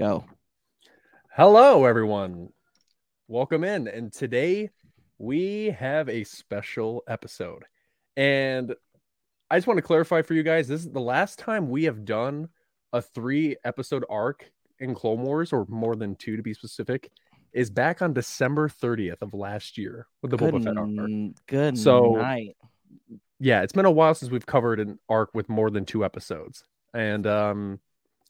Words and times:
Go. 0.00 0.24
Hello, 1.36 1.84
everyone. 1.84 2.48
Welcome 3.28 3.64
in. 3.64 3.86
And 3.86 4.10
today 4.10 4.70
we 5.18 5.66
have 5.78 6.08
a 6.08 6.24
special 6.24 7.02
episode. 7.06 7.64
And 8.16 8.74
I 9.50 9.58
just 9.58 9.66
want 9.66 9.76
to 9.76 9.82
clarify 9.82 10.22
for 10.22 10.32
you 10.32 10.42
guys 10.42 10.68
this 10.68 10.80
is 10.80 10.90
the 10.90 11.00
last 11.00 11.38
time 11.38 11.68
we 11.68 11.84
have 11.84 12.06
done 12.06 12.48
a 12.94 13.02
three 13.02 13.56
episode 13.62 14.06
arc 14.08 14.50
in 14.78 14.94
Clone 14.94 15.20
Wars, 15.20 15.52
or 15.52 15.66
more 15.68 15.94
than 15.94 16.16
two 16.16 16.34
to 16.38 16.42
be 16.42 16.54
specific, 16.54 17.10
is 17.52 17.68
back 17.68 18.00
on 18.00 18.14
December 18.14 18.70
30th 18.70 19.20
of 19.20 19.34
last 19.34 19.76
year 19.76 20.06
with 20.22 20.30
the 20.30 20.38
Good, 20.38 20.54
Boba 20.54 20.64
Fett 20.64 20.78
arc. 20.78 21.36
good 21.46 21.76
So- 21.78 22.14
night. 22.14 22.56
Yeah, 23.38 23.60
it's 23.62 23.74
been 23.74 23.84
a 23.84 23.90
while 23.90 24.14
since 24.14 24.32
we've 24.32 24.46
covered 24.46 24.80
an 24.80 24.98
arc 25.10 25.34
with 25.34 25.50
more 25.50 25.70
than 25.70 25.84
two 25.84 26.06
episodes. 26.06 26.64
And 26.94 27.26
um 27.26 27.80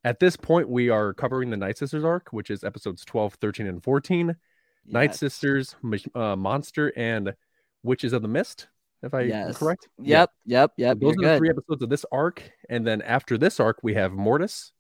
at 0.05 0.21
this 0.21 0.37
point, 0.37 0.69
we 0.69 0.89
are 0.89 1.13
covering 1.15 1.51
the 1.51 1.57
Night 1.57 1.79
Sisters 1.79 2.05
arc, 2.05 2.29
which 2.33 2.51
is 2.51 2.65
episodes 2.65 3.05
12, 3.05 3.35
13, 3.35 3.67
and 3.67 3.83
14. 3.83 4.37
Night 4.87 5.15
Sisters, 5.15 5.77
uh, 6.15 6.37
Monster, 6.37 6.93
and 6.97 7.35
Witches 7.83 8.13
of 8.13 8.23
the 8.23 8.29
Mist, 8.29 8.69
if 9.03 9.13
I 9.15 9.23
Yes. 9.23 9.59
correct. 9.59 9.89
Yeah. 9.99 10.21
Yep, 10.21 10.31
yep, 10.47 10.73
yep. 10.77 10.99
Those 11.01 11.15
are 11.19 11.23
the 11.33 11.39
three 11.39 11.51
episodes 11.51 11.83
of 11.83 11.89
this 11.91 12.05
arc. 12.11 12.43
And 12.69 12.87
then 12.87 13.03
after 13.03 13.37
this 13.39 13.61
arc, 13.61 13.79
we 13.83 13.95
have 13.95 14.13
Mortis, 14.13 14.73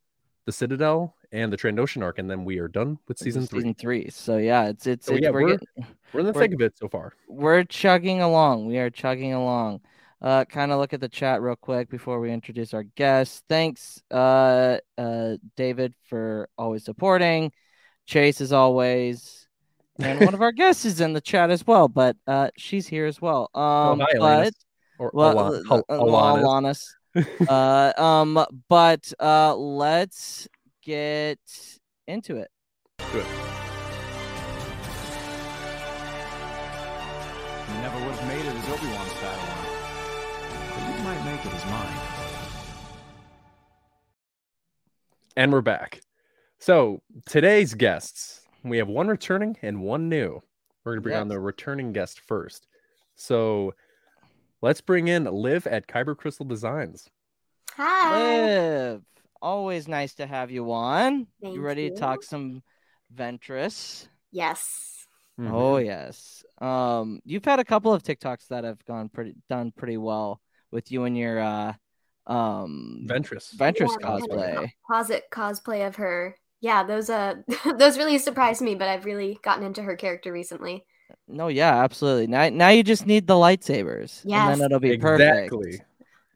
the 0.46 0.52
Citadel, 0.52 1.14
and 1.32 1.52
the 1.52 1.56
Trandoshan 1.56 2.02
arc. 2.02 2.18
And 2.18 2.30
then 2.30 2.44
we 2.44 2.58
are 2.58 2.66
done 2.66 2.98
with 3.06 3.18
season 3.18 3.46
three. 3.46 3.60
Season 3.60 3.74
three. 3.74 4.08
So 4.10 4.38
yeah, 4.38 4.68
it's 4.68 4.86
it's, 4.86 5.06
So, 5.06 5.12
it's 5.14 5.22
yeah, 5.22 5.30
we're, 5.30 5.44
we're- 5.44 5.58
getting, 5.76 5.94
We're 6.12 6.20
in 6.20 6.26
the 6.26 6.32
thick 6.32 6.54
of 6.54 6.60
it 6.62 6.76
so 6.78 6.88
far. 6.88 7.12
we're 7.28 7.62
chugging 7.64 8.20
along. 8.22 8.66
We 8.66 8.78
are 8.78 8.90
chugging 8.90 9.32
along. 9.32 9.80
Uh, 10.22 10.44
kind 10.44 10.70
of 10.70 10.78
look 10.78 10.92
at 10.92 11.00
the 11.00 11.08
chat 11.08 11.40
real 11.40 11.56
quick 11.56 11.88
before 11.88 12.20
we 12.20 12.30
introduce 12.30 12.74
our 12.74 12.82
guests. 12.82 13.42
Thanks, 13.48 14.02
uh, 14.10 14.76
uh, 14.98 15.36
David, 15.56 15.94
for 16.08 16.48
always 16.58 16.84
supporting. 16.84 17.52
Chase, 18.06 18.40
as 18.40 18.52
always, 18.52 19.46
and 20.00 20.20
one 20.20 20.34
of 20.34 20.42
our 20.42 20.52
guests 20.62 20.84
is 20.84 21.00
in 21.00 21.12
the 21.12 21.20
chat 21.20 21.50
as 21.50 21.64
well, 21.66 21.86
but 21.88 22.16
uh, 22.26 22.50
she's 22.56 22.86
here 22.86 23.06
as 23.06 23.20
well. 23.22 23.48
Oh, 23.54 23.92
Um, 23.92 24.00
hi, 24.00 24.06
but 24.18 24.52
Or 24.98 25.10
well, 25.14 25.38
Alan- 25.38 25.64
uh, 25.70 25.74
Al- 25.74 25.84
uh, 25.88 26.42
Alanis. 26.42 26.84
Alanis. 27.14 27.48
uh, 27.96 28.02
um, 28.02 28.44
but 28.68 29.12
uh, 29.20 29.54
let's 29.56 30.48
get 30.82 31.38
into 32.08 32.36
it. 32.36 32.50
Good. 33.12 33.24
You 37.68 37.74
never 37.80 37.98
would 38.04 38.14
have 38.16 38.28
made 38.28 38.44
it 38.44 38.54
as 38.56 38.68
Obi-Wan's 38.68 39.12
Padawan. 39.12 39.19
But 41.42 41.52
you 41.52 41.70
might 41.70 41.84
make 41.84 41.86
mine. 41.86 41.88
And 45.36 45.52
we're 45.52 45.62
back. 45.62 46.02
So 46.58 47.00
today's 47.26 47.72
guests, 47.72 48.42
we 48.62 48.76
have 48.76 48.88
one 48.88 49.08
returning 49.08 49.56
and 49.62 49.80
one 49.80 50.10
new. 50.10 50.42
We're 50.84 50.92
gonna 50.92 51.00
bring 51.00 51.16
on 51.16 51.28
the 51.28 51.40
returning 51.40 51.92
guest 51.92 52.20
first. 52.20 52.66
So 53.14 53.72
let's 54.60 54.82
bring 54.82 55.08
in 55.08 55.24
Liv 55.24 55.66
at 55.66 55.86
Kyber 55.86 56.14
Crystal 56.14 56.44
Designs. 56.44 57.08
Hi. 57.72 58.42
Liv, 58.42 59.02
always 59.40 59.88
nice 59.88 60.14
to 60.16 60.26
have 60.26 60.50
you 60.50 60.70
on. 60.72 61.26
Thank 61.42 61.54
you 61.54 61.62
ready 61.62 61.88
to 61.88 61.96
talk 61.96 62.22
some 62.22 62.62
Ventress? 63.14 64.08
Yes. 64.30 65.06
Mm-hmm. 65.40 65.54
Oh 65.54 65.78
yes. 65.78 66.44
Um, 66.58 67.20
you've 67.24 67.46
had 67.46 67.60
a 67.60 67.64
couple 67.64 67.94
of 67.94 68.02
TikToks 68.02 68.48
that 68.48 68.64
have 68.64 68.84
gone 68.84 69.08
pretty 69.08 69.36
done 69.48 69.72
pretty 69.74 69.96
well 69.96 70.38
with 70.70 70.90
you 70.92 71.04
and 71.04 71.16
your 71.16 71.40
uh 71.40 71.72
um 72.26 73.06
Ventress. 73.08 73.54
Ventress 73.56 73.88
Yeah, 74.00 74.08
I 74.08 74.10
had 74.12 74.20
a 74.20 74.26
cosplay. 74.26 74.70
Closet 74.86 75.24
cosplay 75.32 75.86
of 75.86 75.96
her. 75.96 76.36
Yeah, 76.60 76.84
those 76.84 77.10
uh 77.10 77.36
those 77.76 77.98
really 77.98 78.18
surprised 78.18 78.62
me, 78.62 78.74
but 78.74 78.88
I've 78.88 79.04
really 79.04 79.38
gotten 79.42 79.64
into 79.64 79.82
her 79.82 79.96
character 79.96 80.32
recently. 80.32 80.84
No, 81.26 81.48
yeah, 81.48 81.82
absolutely. 81.82 82.26
Now 82.26 82.48
now 82.48 82.68
you 82.68 82.82
just 82.82 83.06
need 83.06 83.26
the 83.26 83.34
lightsabers. 83.34 84.24
And 84.24 84.60
then 84.60 84.66
it'll 84.66 84.80
be 84.80 84.90
exactly. 84.90 85.48
perfect. 85.48 85.84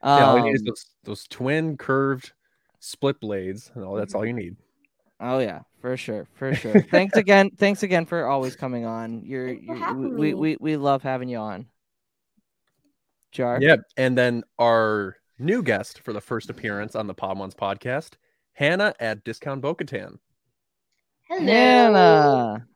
yeah, 0.03 0.27
all 0.27 0.39
you 0.39 0.45
need 0.45 0.55
is 0.55 0.61
Um, 0.61 0.67
those, 0.67 0.87
those 1.05 1.27
twin 1.29 1.77
curved 1.77 2.33
split 2.81 3.21
blades, 3.21 3.71
and 3.75 3.85
all 3.85 3.95
that's 3.95 4.15
all 4.15 4.27
you 4.27 4.33
need. 4.33 4.57
Oh 5.21 5.39
yeah, 5.39 5.61
for 5.81 5.97
sure, 5.97 6.27
for 6.35 6.55
sure. 6.55 6.83
thanks 6.91 7.17
again, 7.17 7.51
thanks 7.57 7.83
again 7.83 8.05
for 8.05 8.27
always 8.27 8.57
coming 8.57 8.85
on. 8.85 9.23
You're, 9.25 9.53
you're 9.53 9.77
having 9.77 10.17
we, 10.19 10.35
we 10.35 10.57
we 10.61 10.77
love 10.77 11.03
having 11.03 11.29
you 11.29 11.39
on. 11.39 11.67
Jar. 13.35 13.59
Yep. 13.61 13.81
And 13.97 14.17
then 14.17 14.45
our 14.59 15.17
new 15.39 15.63
guest 15.63 16.01
for 16.01 16.13
the 16.13 16.21
first 16.21 16.49
appearance 16.49 16.95
on 16.95 17.07
the 17.07 17.15
Podwans 17.15 17.55
podcast, 17.55 18.13
Hannah 18.55 18.95
at 19.01 19.25
Discount 19.25 19.61
Bo-Katan. 19.61 20.19
Hello. 21.29 21.45
Hannah, 21.45 22.67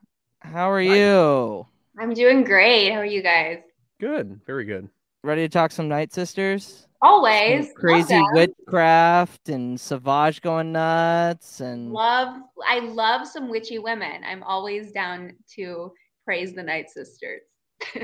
how 0.41 0.71
are 0.71 0.83
Hi. 0.83 0.97
you? 0.97 1.67
I'm 1.99 2.13
doing 2.13 2.45
great. 2.45 2.91
How 2.91 2.99
are 2.99 3.05
you 3.07 3.23
guys? 3.23 3.59
Good. 4.01 4.41
Very 4.47 4.65
good. 4.65 4.89
Ready 5.25 5.43
to 5.43 5.49
talk 5.49 5.73
some 5.73 5.89
Night 5.89 6.13
Sisters? 6.13 6.87
Always. 7.01 7.67
Love 7.67 7.75
Crazy 7.75 8.23
witchcraft 8.33 9.49
and 9.49 9.81
Savage 9.81 10.41
going 10.43 10.73
nuts 10.73 11.61
and 11.61 11.93
Love. 11.93 12.37
I 12.67 12.81
love 12.81 13.27
some 13.27 13.49
witchy 13.49 13.79
women. 13.79 14.23
I'm 14.25 14.43
always 14.43 14.93
down 14.93 15.37
to 15.55 15.93
praise 16.25 16.55
the 16.55 16.63
Night 16.63 16.91
Sisters. 16.91 17.43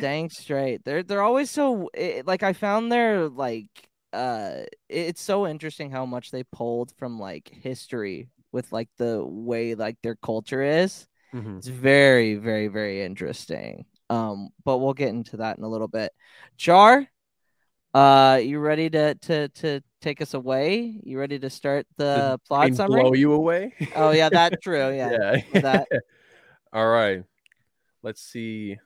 Dang 0.00 0.30
straight. 0.30 0.84
They're 0.84 1.02
they're 1.02 1.22
always 1.22 1.50
so 1.50 1.90
it, 1.94 2.26
like 2.26 2.42
I 2.42 2.52
found 2.52 2.90
their 2.90 3.28
like 3.28 3.68
uh 4.12 4.62
it's 4.88 5.20
so 5.22 5.46
interesting 5.46 5.90
how 5.90 6.06
much 6.06 6.30
they 6.30 6.44
pulled 6.44 6.92
from 6.98 7.18
like 7.18 7.48
history 7.62 8.28
with 8.52 8.72
like 8.72 8.88
the 8.98 9.24
way 9.24 9.74
like 9.74 9.96
their 10.02 10.16
culture 10.16 10.62
is. 10.62 11.06
Mhm. 11.34 11.58
It's 11.58 11.68
very 11.68 12.34
very 12.36 12.68
very 12.68 13.02
interesting. 13.02 13.86
Um 14.10 14.50
but 14.64 14.78
we'll 14.78 14.94
get 14.94 15.08
into 15.08 15.38
that 15.38 15.58
in 15.58 15.64
a 15.64 15.68
little 15.68 15.88
bit. 15.88 16.12
Char, 16.56 17.06
uh 17.94 18.40
you 18.42 18.58
ready 18.58 18.90
to 18.90 19.14
to 19.14 19.48
to 19.48 19.80
take 20.00 20.20
us 20.20 20.34
away? 20.34 21.00
You 21.02 21.18
ready 21.18 21.38
to 21.38 21.50
start 21.50 21.86
the 21.96 22.38
I 22.38 22.46
plot 22.46 22.74
summary? 22.74 23.02
blow 23.02 23.14
you 23.14 23.32
away. 23.32 23.72
Oh 23.96 24.10
yeah, 24.10 24.28
that's 24.30 24.60
true. 24.62 24.92
Yeah. 24.96 25.36
yeah. 25.52 25.60
that. 25.60 25.88
All 26.72 26.88
right. 26.88 27.22
Let's 28.02 28.20
see. 28.20 28.76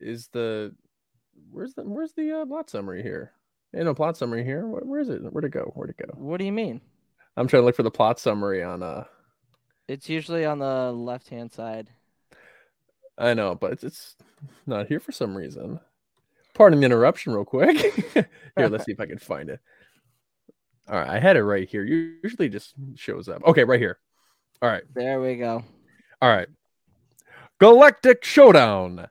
Is 0.00 0.28
the 0.28 0.74
where's 1.50 1.74
the 1.74 1.82
where's 1.82 2.12
the 2.12 2.40
uh, 2.40 2.46
plot 2.46 2.70
summary 2.70 3.02
here? 3.02 3.32
Ain't 3.74 3.84
no 3.84 3.94
plot 3.94 4.16
summary 4.16 4.44
here. 4.44 4.66
Where, 4.66 4.82
where 4.82 5.00
is 5.00 5.08
it? 5.08 5.20
Where'd 5.20 5.44
it 5.44 5.50
go? 5.50 5.72
Where'd 5.74 5.90
it 5.90 5.98
go? 5.98 6.12
What 6.14 6.38
do 6.38 6.44
you 6.44 6.52
mean? 6.52 6.80
I'm 7.36 7.46
trying 7.46 7.62
to 7.62 7.66
look 7.66 7.76
for 7.76 7.82
the 7.82 7.90
plot 7.90 8.18
summary 8.18 8.62
on 8.62 8.82
uh 8.82 9.04
It's 9.86 10.08
usually 10.08 10.44
on 10.44 10.58
the 10.58 10.92
left 10.92 11.28
hand 11.28 11.52
side. 11.52 11.88
I 13.18 13.34
know, 13.34 13.54
but 13.54 13.72
it's, 13.72 13.84
it's 13.84 14.16
not 14.66 14.86
here 14.86 15.00
for 15.00 15.12
some 15.12 15.36
reason. 15.36 15.80
Pardon 16.54 16.80
the 16.80 16.86
interruption, 16.86 17.32
real 17.32 17.44
quick. 17.44 17.76
here, 18.14 18.68
let's 18.68 18.84
see 18.84 18.92
if 18.92 19.00
I 19.00 19.06
can 19.06 19.18
find 19.18 19.50
it. 19.50 19.60
All 20.88 20.98
right, 20.98 21.08
I 21.08 21.18
had 21.18 21.36
it 21.36 21.42
right 21.42 21.68
here. 21.68 21.84
Usually 21.84 22.48
just 22.48 22.74
shows 22.94 23.28
up. 23.28 23.42
Okay, 23.44 23.64
right 23.64 23.80
here. 23.80 23.98
All 24.62 24.68
right. 24.68 24.82
There 24.94 25.20
we 25.20 25.36
go. 25.36 25.62
All 26.22 26.28
right. 26.28 26.48
Galactic 27.60 28.24
Showdown. 28.24 29.08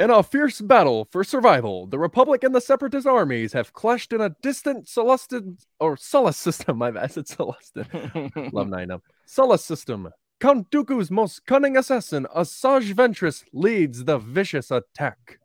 In 0.00 0.08
a 0.08 0.22
fierce 0.22 0.62
battle 0.62 1.06
for 1.10 1.22
survival, 1.22 1.86
the 1.86 1.98
Republic 1.98 2.42
and 2.42 2.54
the 2.54 2.60
Separatist 2.62 3.06
armies 3.06 3.52
have 3.52 3.74
clashed 3.74 4.14
in 4.14 4.22
a 4.22 4.34
distant 4.40 4.86
Celestin 4.86 5.62
or 5.78 5.94
Sullus 5.94 6.36
system. 6.36 6.78
My 6.78 6.90
bad, 6.90 7.04
I 7.04 7.06
said 7.08 7.26
Celestin. 7.26 8.52
Love 8.54 8.68
nine 8.68 8.90
up. 8.90 9.02
Sullus 9.26 9.60
system. 9.60 10.08
Count 10.40 10.70
Dooku's 10.70 11.10
most 11.10 11.44
cunning 11.44 11.76
assassin, 11.76 12.26
Asajj 12.34 12.94
Ventress, 12.94 13.44
leads 13.52 14.06
the 14.06 14.16
vicious 14.16 14.70
attack. 14.70 15.38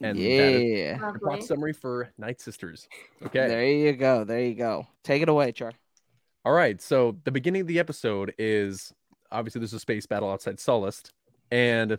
And 0.00 0.16
yeah. 0.18 0.96
the 1.12 1.18
plot 1.22 1.42
summary 1.42 1.74
for 1.74 2.10
Night 2.16 2.40
Sisters. 2.40 2.88
Okay. 3.22 3.48
There 3.48 3.64
you 3.66 3.92
go. 3.92 4.24
There 4.24 4.40
you 4.40 4.54
go. 4.54 4.86
Take 5.04 5.20
it 5.20 5.28
away, 5.28 5.52
Char. 5.52 5.72
All 6.46 6.54
right. 6.54 6.80
So 6.80 7.18
the 7.24 7.32
beginning 7.32 7.60
of 7.60 7.66
the 7.66 7.78
episode 7.78 8.32
is 8.38 8.94
obviously 9.30 9.58
there's 9.58 9.74
a 9.74 9.78
space 9.78 10.06
battle 10.06 10.30
outside 10.30 10.56
Sullust, 10.56 11.10
and 11.50 11.98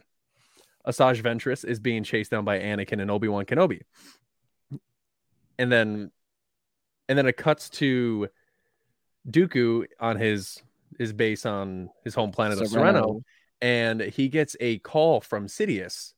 Asajj 0.88 1.22
Ventress 1.22 1.64
is 1.64 1.80
being 1.80 2.04
chased 2.04 2.32
down 2.32 2.46
by 2.46 2.60
Anakin 2.60 3.02
and 3.02 3.12
Obi 3.12 3.28
Wan 3.28 3.46
Kenobi. 3.46 3.82
And 5.60 5.72
then, 5.72 6.12
and 7.08 7.18
then 7.18 7.28
it 7.28 7.38
cuts 7.38 7.70
to 7.72 8.30
Dooku 9.30 9.86
on 10.00 10.18
his 10.18 10.62
his 10.98 11.14
base 11.14 11.46
on 11.46 11.90
his 12.04 12.14
home 12.16 12.32
planet 12.32 12.62
of 12.62 12.68
Serenno, 12.68 13.22
and 13.62 14.02
he 14.02 14.28
gets 14.28 14.56
a 14.60 14.80
call 14.80 15.22
from 15.22 15.48
Sidious, 15.48 16.14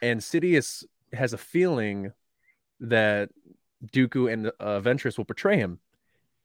and 0.00 0.20
Sidious 0.20 0.84
has 1.12 1.32
a 1.32 1.38
feeling 1.38 2.12
that 2.80 3.28
Dooku 3.92 4.32
and 4.32 4.46
uh, 4.58 4.80
Ventress 4.80 5.18
will 5.18 5.24
betray 5.24 5.56
him. 5.56 5.78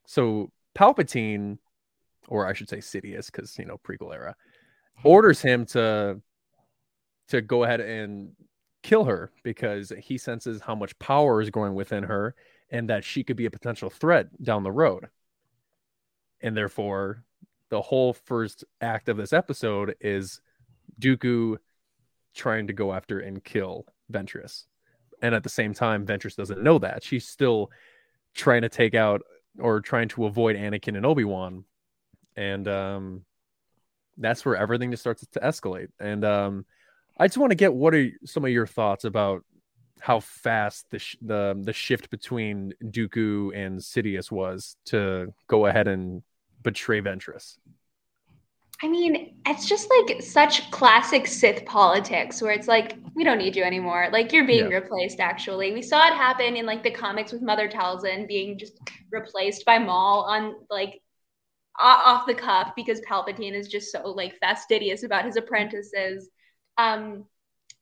So 0.05 0.51
Palpatine, 0.75 1.57
or 2.27 2.45
I 2.45 2.53
should 2.53 2.69
say 2.69 2.77
Sidious, 2.77 3.27
because 3.27 3.57
you 3.57 3.65
know 3.65 3.77
prequel 3.77 4.13
era, 4.13 4.35
orders 5.03 5.41
him 5.41 5.65
to 5.67 6.21
to 7.29 7.41
go 7.41 7.63
ahead 7.63 7.81
and 7.81 8.31
kill 8.83 9.05
her 9.05 9.31
because 9.43 9.91
he 9.99 10.17
senses 10.17 10.61
how 10.61 10.75
much 10.75 10.97
power 10.99 11.41
is 11.41 11.49
growing 11.49 11.75
within 11.75 12.03
her 12.03 12.35
and 12.69 12.89
that 12.89 13.03
she 13.03 13.23
could 13.23 13.35
be 13.37 13.45
a 13.45 13.51
potential 13.51 13.89
threat 13.89 14.27
down 14.41 14.63
the 14.63 14.71
road. 14.71 15.07
And 16.41 16.55
therefore, 16.55 17.23
the 17.69 17.81
whole 17.81 18.13
first 18.13 18.63
act 18.81 19.09
of 19.09 19.17
this 19.17 19.33
episode 19.33 19.95
is 19.99 20.41
Dooku 20.99 21.57
trying 22.33 22.67
to 22.67 22.73
go 22.73 22.93
after 22.93 23.19
and 23.19 23.43
kill 23.43 23.85
Ventress. 24.11 24.65
And 25.21 25.33
at 25.33 25.43
the 25.43 25.49
same 25.49 25.73
time, 25.73 26.05
Ventress 26.05 26.35
doesn't 26.35 26.61
know 26.61 26.79
that. 26.79 27.03
She's 27.03 27.27
still 27.27 27.71
trying 28.35 28.61
to 28.61 28.69
take 28.69 28.93
out 28.93 29.23
or 29.59 29.81
trying 29.81 30.07
to 30.09 30.25
avoid 30.25 30.55
Anakin 30.55 30.95
and 30.95 31.05
Obi-Wan. 31.05 31.65
And 32.35 32.67
um 32.67 33.25
that's 34.19 34.45
where 34.45 34.55
everything 34.55 34.91
just 34.91 35.03
starts 35.03 35.25
to 35.25 35.39
escalate. 35.39 35.89
And 35.99 36.23
um 36.23 36.65
I 37.19 37.27
just 37.27 37.37
want 37.37 37.51
to 37.51 37.55
get 37.55 37.73
what 37.73 37.95
are 37.95 38.09
some 38.25 38.45
of 38.45 38.51
your 38.51 38.67
thoughts 38.67 39.03
about 39.03 39.43
how 39.99 40.19
fast 40.19 40.85
the 40.91 40.99
sh- 40.99 41.17
the 41.21 41.51
um, 41.51 41.63
the 41.63 41.73
shift 41.73 42.09
between 42.09 42.73
Dooku 42.83 43.55
and 43.55 43.79
Sidious 43.79 44.31
was 44.31 44.77
to 44.85 45.33
go 45.47 45.65
ahead 45.65 45.87
and 45.87 46.21
betray 46.61 47.01
Ventress. 47.01 47.57
I 48.83 48.87
mean, 48.87 49.35
it's 49.47 49.67
just 49.67 49.89
like 49.89 50.21
such 50.21 50.69
classic 50.69 51.25
Sith 51.25 51.65
politics 51.65 52.43
where 52.43 52.51
it's 52.51 52.67
like, 52.67 52.95
we 53.15 53.23
don't 53.23 53.39
need 53.39 53.55
you 53.55 53.63
anymore. 53.63 54.07
Like 54.11 54.31
you're 54.31 54.45
being 54.45 54.69
yeah. 54.69 54.77
replaced 54.77 55.19
actually. 55.19 55.71
We 55.71 55.81
saw 55.81 56.07
it 56.07 56.13
happen 56.13 56.55
in 56.55 56.67
like 56.67 56.83
the 56.83 56.91
comics 56.91 57.31
with 57.31 57.41
Mother 57.41 57.67
Talzin 57.67 58.27
being 58.27 58.55
just 58.59 58.77
replaced 59.11 59.65
by 59.65 59.79
Maul 59.79 60.25
on 60.25 60.55
like 60.69 61.01
off 61.79 62.27
the 62.27 62.35
cuff 62.35 62.73
because 62.75 63.01
Palpatine 63.01 63.53
is 63.53 63.67
just 63.67 63.91
so 63.91 64.11
like 64.11 64.37
fastidious 64.39 65.01
about 65.01 65.25
his 65.25 65.37
apprentices. 65.37 66.29
Um 66.77 67.25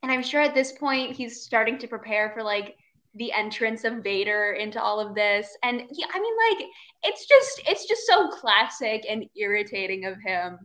and 0.02 0.12
I'm 0.12 0.22
sure 0.22 0.40
at 0.40 0.54
this 0.54 0.72
point 0.72 1.16
he's 1.16 1.42
starting 1.42 1.78
to 1.78 1.88
prepare 1.88 2.30
for 2.30 2.42
like 2.42 2.76
the 3.14 3.32
entrance 3.32 3.84
of 3.84 4.04
Vader 4.04 4.52
into 4.52 4.80
all 4.80 5.00
of 5.00 5.14
this. 5.14 5.48
And 5.62 5.82
yeah, 5.90 6.06
I 6.12 6.20
mean, 6.20 6.34
like, 6.50 6.66
it's 7.02 7.26
just 7.26 7.62
it's 7.66 7.86
just 7.86 8.06
so 8.06 8.28
classic 8.28 9.04
and 9.08 9.24
irritating 9.36 10.04
of 10.04 10.20
him. 10.20 10.58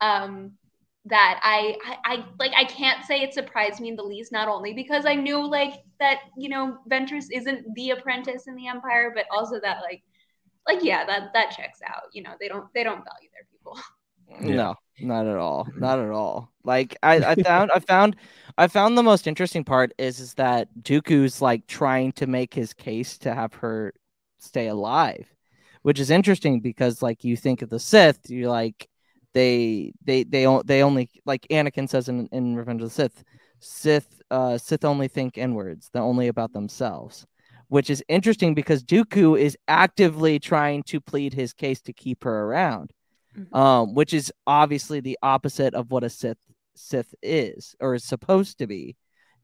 Um 0.00 0.52
that 1.06 1.40
I, 1.42 1.76
I, 1.84 2.14
I 2.14 2.24
like 2.38 2.52
I 2.56 2.64
can't 2.64 3.04
say 3.04 3.22
it 3.22 3.34
surprised 3.34 3.80
me 3.80 3.88
in 3.88 3.96
the 3.96 4.04
least, 4.04 4.30
not 4.30 4.48
only 4.48 4.72
because 4.72 5.04
I 5.04 5.14
knew 5.14 5.44
like 5.44 5.74
that, 5.98 6.20
you 6.36 6.48
know, 6.48 6.78
Ventress 6.88 7.26
isn't 7.32 7.74
the 7.74 7.90
apprentice 7.90 8.46
in 8.46 8.54
the 8.54 8.68
Empire, 8.68 9.12
but 9.14 9.26
also 9.30 9.58
that 9.60 9.78
like 9.82 10.02
like 10.66 10.84
yeah, 10.84 11.04
that 11.04 11.32
that 11.34 11.50
checks 11.50 11.80
out. 11.88 12.04
You 12.12 12.22
know, 12.22 12.34
they 12.40 12.48
don't 12.48 12.66
they 12.74 12.84
don't 12.84 13.04
value 13.04 13.30
their 13.32 13.46
people. 13.50 13.78
Yeah. 14.40 14.54
No, 14.54 14.74
not 15.00 15.26
at 15.26 15.36
all. 15.36 15.68
Not 15.76 15.98
at 15.98 16.10
all. 16.10 16.52
Like 16.64 16.96
I, 17.02 17.16
I 17.16 17.34
found 17.34 17.70
I 17.74 17.78
found 17.80 18.16
I 18.56 18.68
found 18.68 18.96
the 18.96 19.02
most 19.02 19.26
interesting 19.26 19.64
part 19.64 19.92
is 19.98 20.20
is 20.20 20.34
that 20.34 20.68
Dooku's 20.80 21.42
like 21.42 21.66
trying 21.66 22.12
to 22.12 22.26
make 22.26 22.54
his 22.54 22.72
case 22.72 23.18
to 23.18 23.34
have 23.34 23.54
her 23.54 23.94
stay 24.38 24.68
alive, 24.68 25.32
which 25.82 25.98
is 26.00 26.10
interesting 26.10 26.60
because 26.60 27.02
like 27.02 27.24
you 27.24 27.36
think 27.36 27.62
of 27.62 27.70
the 27.70 27.80
Sith, 27.80 28.30
you 28.30 28.48
like 28.48 28.88
they 29.34 29.92
they 30.04 30.24
they 30.24 30.46
they 30.64 30.82
only 30.82 31.10
like 31.24 31.46
Anakin 31.50 31.88
says 31.88 32.08
in, 32.08 32.28
in 32.32 32.56
Revenge 32.56 32.82
of 32.82 32.88
the 32.88 32.94
Sith, 32.94 33.24
Sith 33.60 34.22
uh 34.30 34.56
Sith 34.58 34.84
only 34.84 35.08
think 35.08 35.36
inwards, 35.36 35.90
they're 35.92 36.02
only 36.02 36.28
about 36.28 36.52
themselves. 36.52 37.26
Which 37.68 37.88
is 37.88 38.04
interesting 38.06 38.54
because 38.54 38.84
Dooku 38.84 39.40
is 39.40 39.56
actively 39.66 40.38
trying 40.38 40.82
to 40.84 41.00
plead 41.00 41.32
his 41.32 41.54
case 41.54 41.80
to 41.82 41.94
keep 41.94 42.22
her 42.24 42.44
around 42.44 42.92
mm-hmm. 43.36 43.54
um, 43.54 43.94
which 43.94 44.12
is 44.12 44.32
obviously 44.46 45.00
the 45.00 45.18
opposite 45.22 45.74
of 45.74 45.90
what 45.90 46.04
a 46.04 46.10
Sith 46.10 46.38
Sith 46.74 47.14
is 47.22 47.74
or 47.80 47.94
is 47.94 48.04
supposed 48.04 48.58
to 48.58 48.66
be, 48.66 48.96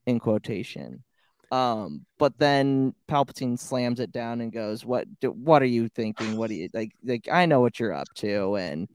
in 0.07 0.19
quotation. 0.19 1.05
Um, 1.51 2.05
but 2.19 2.39
then 2.39 2.95
Palpatine 3.09 3.59
slams 3.59 4.01
it 4.01 4.13
down 4.13 4.41
and 4.41 4.53
goes, 4.53 4.85
"What? 4.85 5.07
Do, 5.21 5.31
what 5.31 5.63
are 5.63 5.67
you 5.67 5.89
thinking? 5.89 6.37
What 6.37 6.49
do 6.49 6.57
you 6.57 6.69
like? 6.75 6.93
Like 7.05 7.29
I 7.31 7.47
know 7.47 7.61
what 7.61 7.79
you're 7.79 7.95
up 7.95 8.09
to." 8.17 8.57
And 8.57 8.89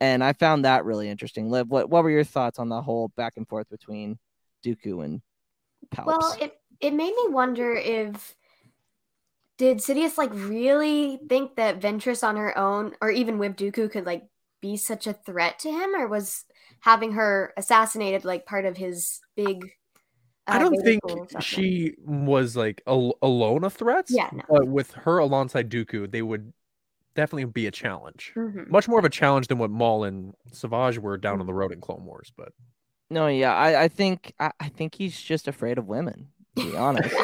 and 0.00 0.22
I 0.22 0.32
found 0.32 0.64
that 0.64 0.84
really 0.84 1.08
interesting. 1.08 1.50
Liv, 1.50 1.68
what 1.68 1.88
what 1.88 2.04
were 2.04 2.10
your 2.10 2.24
thoughts 2.24 2.58
on 2.58 2.68
the 2.68 2.82
whole 2.82 3.08
back 3.16 3.34
and 3.36 3.48
forth 3.48 3.68
between 3.68 4.18
Dooku 4.64 5.04
and 5.04 5.22
Palps? 5.94 6.06
Well, 6.06 6.36
it 6.40 6.60
it 6.80 6.92
made 6.92 7.14
me 7.14 7.28
wonder 7.28 7.74
if 7.74 8.36
did 9.58 9.78
Sidious 9.78 10.16
like 10.16 10.30
really 10.32 11.18
think 11.28 11.56
that 11.56 11.80
Ventress 11.80 12.26
on 12.26 12.36
her 12.36 12.56
own, 12.56 12.94
or 13.00 13.10
even 13.10 13.38
with 13.38 13.56
Dooku, 13.56 13.90
could 13.90 14.06
like 14.06 14.24
be 14.62 14.76
such 14.76 15.06
a 15.06 15.12
threat 15.12 15.58
to 15.60 15.70
him, 15.70 15.94
or 15.94 16.06
was 16.06 16.44
having 16.80 17.12
her 17.12 17.52
assassinated 17.56 18.24
like 18.24 18.46
part 18.46 18.64
of 18.64 18.76
his 18.76 19.20
big? 19.36 19.64
Uh, 20.46 20.52
I 20.52 20.58
don't 20.60 20.80
think 20.82 21.02
she 21.40 21.94
was 21.98 22.56
like 22.56 22.82
al- 22.86 23.18
alone 23.20 23.64
a 23.64 23.70
threat. 23.70 24.06
Yeah, 24.08 24.30
no. 24.32 24.42
but 24.48 24.68
with 24.68 24.92
her 24.92 25.18
alongside 25.18 25.68
Dooku, 25.68 26.10
they 26.10 26.22
would 26.22 26.52
definitely 27.16 27.46
be 27.46 27.66
a 27.66 27.72
challenge. 27.72 28.32
Mm-hmm. 28.36 28.70
Much 28.70 28.86
more 28.86 29.00
of 29.00 29.04
a 29.04 29.10
challenge 29.10 29.48
than 29.48 29.58
what 29.58 29.70
Maul 29.70 30.04
and 30.04 30.34
Savage 30.52 30.98
were 30.98 31.18
down 31.18 31.40
on 31.40 31.46
the 31.46 31.52
road 31.52 31.72
in 31.72 31.80
Clone 31.80 32.04
Wars. 32.04 32.32
But 32.36 32.52
no, 33.10 33.26
yeah, 33.26 33.54
I, 33.54 33.82
I 33.82 33.88
think 33.88 34.34
I, 34.38 34.52
I 34.60 34.68
think 34.68 34.94
he's 34.94 35.20
just 35.20 35.48
afraid 35.48 35.78
of 35.78 35.88
women. 35.88 36.28
To 36.56 36.70
be 36.70 36.76
honest. 36.76 37.14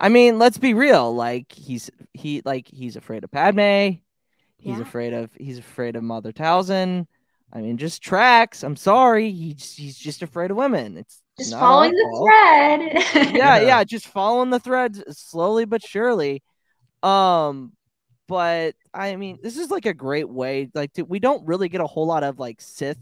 I 0.00 0.08
mean, 0.08 0.38
let's 0.38 0.58
be 0.58 0.74
real. 0.74 1.14
Like 1.14 1.52
he's 1.52 1.90
he 2.12 2.42
like 2.44 2.68
he's 2.68 2.96
afraid 2.96 3.24
of 3.24 3.30
Padme. 3.30 3.98
He's 4.58 4.76
yeah. 4.76 4.82
afraid 4.82 5.12
of 5.12 5.30
he's 5.38 5.58
afraid 5.58 5.96
of 5.96 6.02
Mother 6.02 6.32
Talzin. 6.32 7.06
I 7.52 7.60
mean, 7.60 7.76
just 7.76 8.02
tracks. 8.02 8.62
I'm 8.62 8.76
sorry. 8.76 9.30
He's 9.30 9.74
he's 9.74 9.98
just 9.98 10.22
afraid 10.22 10.50
of 10.50 10.56
women. 10.56 10.96
It's 10.96 11.22
just 11.38 11.52
following 11.52 11.92
the 11.92 13.02
thread. 13.14 13.34
yeah, 13.34 13.60
yeah, 13.60 13.84
just 13.84 14.08
following 14.08 14.50
the 14.50 14.60
thread 14.60 15.02
slowly 15.14 15.64
but 15.64 15.82
surely. 15.82 16.42
Um, 17.02 17.72
but 18.28 18.74
I 18.94 19.16
mean, 19.16 19.38
this 19.42 19.58
is 19.58 19.70
like 19.70 19.86
a 19.86 19.94
great 19.94 20.28
way. 20.28 20.70
Like, 20.74 20.92
to, 20.94 21.02
we 21.02 21.18
don't 21.18 21.46
really 21.46 21.68
get 21.68 21.80
a 21.80 21.86
whole 21.86 22.06
lot 22.06 22.24
of 22.24 22.38
like 22.38 22.60
Sith, 22.60 22.98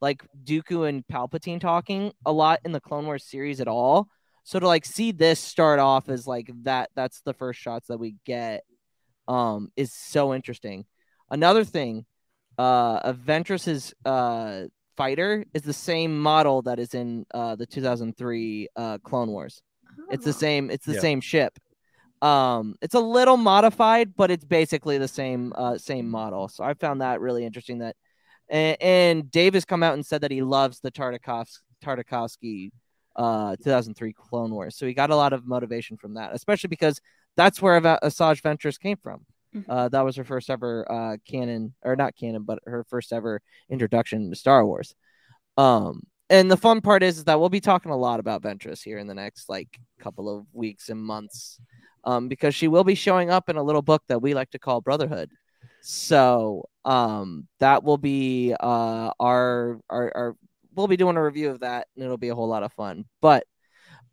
like 0.00 0.22
Dooku 0.44 0.88
and 0.88 1.06
Palpatine 1.06 1.60
talking 1.60 2.12
a 2.24 2.32
lot 2.32 2.60
in 2.64 2.72
the 2.72 2.80
Clone 2.80 3.06
Wars 3.06 3.24
series 3.24 3.60
at 3.60 3.68
all. 3.68 4.08
So 4.44 4.58
to 4.58 4.66
like 4.66 4.84
see 4.84 5.12
this 5.12 5.40
start 5.40 5.78
off 5.78 6.08
as 6.08 6.26
like 6.26 6.50
that, 6.62 6.90
that's 6.94 7.20
the 7.20 7.34
first 7.34 7.60
shots 7.60 7.88
that 7.88 7.98
we 7.98 8.16
get, 8.24 8.64
um, 9.28 9.70
is 9.76 9.92
so 9.92 10.34
interesting. 10.34 10.84
Another 11.30 11.64
thing, 11.64 12.04
uh, 12.58 13.12
Ventress's 13.12 13.94
uh 14.04 14.64
fighter 14.96 15.44
is 15.54 15.62
the 15.62 15.72
same 15.72 16.20
model 16.20 16.62
that 16.62 16.78
is 16.78 16.94
in 16.94 17.24
uh 17.32 17.56
the 17.56 17.66
2003 17.66 18.68
uh 18.76 18.98
Clone 18.98 19.30
Wars. 19.30 19.62
It's 20.10 20.24
the 20.24 20.30
oh. 20.30 20.34
same. 20.34 20.70
It's 20.70 20.86
the 20.86 20.94
yeah. 20.94 21.00
same 21.00 21.20
ship. 21.20 21.58
Um, 22.20 22.76
it's 22.80 22.94
a 22.94 23.00
little 23.00 23.36
modified, 23.36 24.14
but 24.14 24.30
it's 24.30 24.44
basically 24.44 24.98
the 24.98 25.08
same 25.08 25.52
uh 25.56 25.78
same 25.78 26.08
model. 26.08 26.48
So 26.48 26.64
I 26.64 26.74
found 26.74 27.00
that 27.00 27.20
really 27.20 27.44
interesting. 27.44 27.78
That 27.78 27.96
and, 28.48 28.76
and 28.82 29.30
Dave 29.30 29.54
has 29.54 29.64
come 29.64 29.82
out 29.82 29.94
and 29.94 30.04
said 30.04 30.20
that 30.22 30.30
he 30.30 30.42
loves 30.42 30.80
the 30.80 30.90
Tartakovsky 30.90 31.58
Tartakovsky 31.82 32.70
uh 33.16 33.56
2003 33.56 34.12
Clone 34.12 34.52
Wars. 34.52 34.76
So 34.76 34.86
he 34.86 34.94
got 34.94 35.10
a 35.10 35.16
lot 35.16 35.32
of 35.32 35.46
motivation 35.46 35.96
from 35.96 36.14
that, 36.14 36.34
especially 36.34 36.68
because 36.68 37.00
that's 37.36 37.60
where 37.62 37.80
Asajj 37.80 38.42
Ventress 38.42 38.78
came 38.78 38.96
from. 39.02 39.24
Mm-hmm. 39.54 39.70
Uh, 39.70 39.88
that 39.88 40.02
was 40.02 40.16
her 40.16 40.24
first 40.24 40.48
ever 40.48 40.90
uh, 40.90 41.16
canon, 41.28 41.74
or 41.82 41.96
not 41.96 42.16
canon, 42.16 42.42
but 42.42 42.58
her 42.66 42.84
first 42.88 43.12
ever 43.12 43.40
introduction 43.68 44.30
to 44.30 44.36
Star 44.36 44.64
Wars. 44.64 44.94
Um, 45.58 46.02
and 46.30 46.50
the 46.50 46.56
fun 46.56 46.80
part 46.80 47.02
is, 47.02 47.18
is 47.18 47.24
that 47.24 47.38
we'll 47.38 47.50
be 47.50 47.60
talking 47.60 47.92
a 47.92 47.96
lot 47.96 48.20
about 48.20 48.42
Ventress 48.42 48.82
here 48.82 48.98
in 48.98 49.06
the 49.06 49.14
next 49.14 49.50
like 49.50 49.68
couple 50.00 50.34
of 50.34 50.46
weeks 50.52 50.88
and 50.88 51.02
months, 51.02 51.58
um, 52.04 52.28
because 52.28 52.54
she 52.54 52.68
will 52.68 52.84
be 52.84 52.94
showing 52.94 53.30
up 53.30 53.50
in 53.50 53.56
a 53.56 53.62
little 53.62 53.82
book 53.82 54.02
that 54.08 54.22
we 54.22 54.32
like 54.32 54.50
to 54.50 54.58
call 54.58 54.80
Brotherhood. 54.80 55.30
So 55.82 56.68
um, 56.84 57.48
that 57.60 57.84
will 57.84 57.98
be 57.98 58.54
uh, 58.58 59.10
our, 59.20 59.80
our 59.90 60.12
our 60.14 60.36
we'll 60.74 60.88
be 60.88 60.96
doing 60.96 61.16
a 61.16 61.24
review 61.24 61.50
of 61.50 61.60
that, 61.60 61.88
and 61.94 62.04
it'll 62.04 62.16
be 62.16 62.28
a 62.28 62.34
whole 62.34 62.48
lot 62.48 62.62
of 62.62 62.72
fun. 62.72 63.04
But 63.20 63.44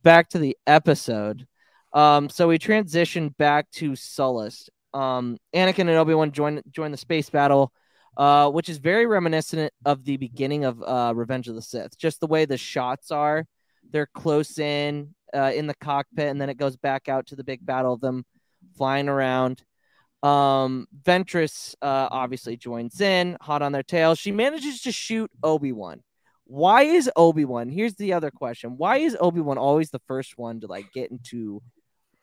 back 0.04 0.30
to 0.30 0.40
the 0.40 0.58
episode. 0.68 1.48
Um, 1.94 2.30
so 2.30 2.48
we 2.48 2.58
transition 2.58 3.30
back 3.38 3.70
to 3.72 3.92
Sullust. 3.92 4.70
Um, 4.94 5.38
Anakin 5.54 5.82
and 5.82 5.92
Obi 5.92 6.14
Wan 6.14 6.32
join 6.32 6.62
join 6.72 6.92
the 6.92 6.98
space 6.98 7.30
battle, 7.30 7.72
uh, 8.18 8.50
which 8.50 8.70
is 8.70 8.78
very 8.78 9.06
reminiscent 9.06 9.72
of 9.86 10.04
the 10.04 10.18
beginning 10.18 10.66
of 10.66 10.82
uh, 10.82 11.14
Revenge 11.16 11.48
of 11.48 11.56
the 11.56 11.62
Sith. 11.62 11.98
Just 11.98 12.20
the 12.20 12.28
way 12.28 12.46
the 12.46 12.58
shots 12.58 13.12
are, 13.12 13.46
they're 13.92 14.10
close 14.14 14.60
in 14.60 15.14
uh, 15.34 15.52
in 15.54 15.68
the 15.68 15.76
cockpit, 15.76 16.28
and 16.28 16.40
then 16.40 16.50
it 16.50 16.58
goes 16.58 16.76
back 16.76 17.10
out 17.10 17.28
to 17.28 17.36
the 17.36 17.44
big 17.44 17.66
battle 17.66 17.94
of 17.94 18.02
them 18.02 18.26
flying 18.78 19.10
around. 19.10 19.64
Um, 20.22 20.88
Ventress 21.04 21.76
uh, 21.82 22.10
obviously 22.12 22.58
joins 22.58 23.00
in, 23.00 23.38
hot 23.42 23.62
on 23.62 23.72
their 23.72 23.84
tail. 23.84 24.16
She 24.16 24.32
manages 24.32 24.82
to 24.82 24.92
shoot 24.92 25.32
Obi 25.42 25.72
Wan. 25.72 26.02
Why 26.50 26.82
is 26.82 27.08
Obi 27.16 27.46
Wan? 27.46 27.70
Here's 27.70 27.94
the 27.94 28.14
other 28.14 28.32
question: 28.32 28.76
Why 28.76 28.98
is 28.98 29.16
Obi 29.20 29.40
Wan 29.40 29.60
always 29.60 29.92
the 29.92 30.02
first 30.08 30.36
one 30.36 30.62
to 30.62 30.68
like 30.68 30.92
get 30.94 31.12
into 31.12 31.62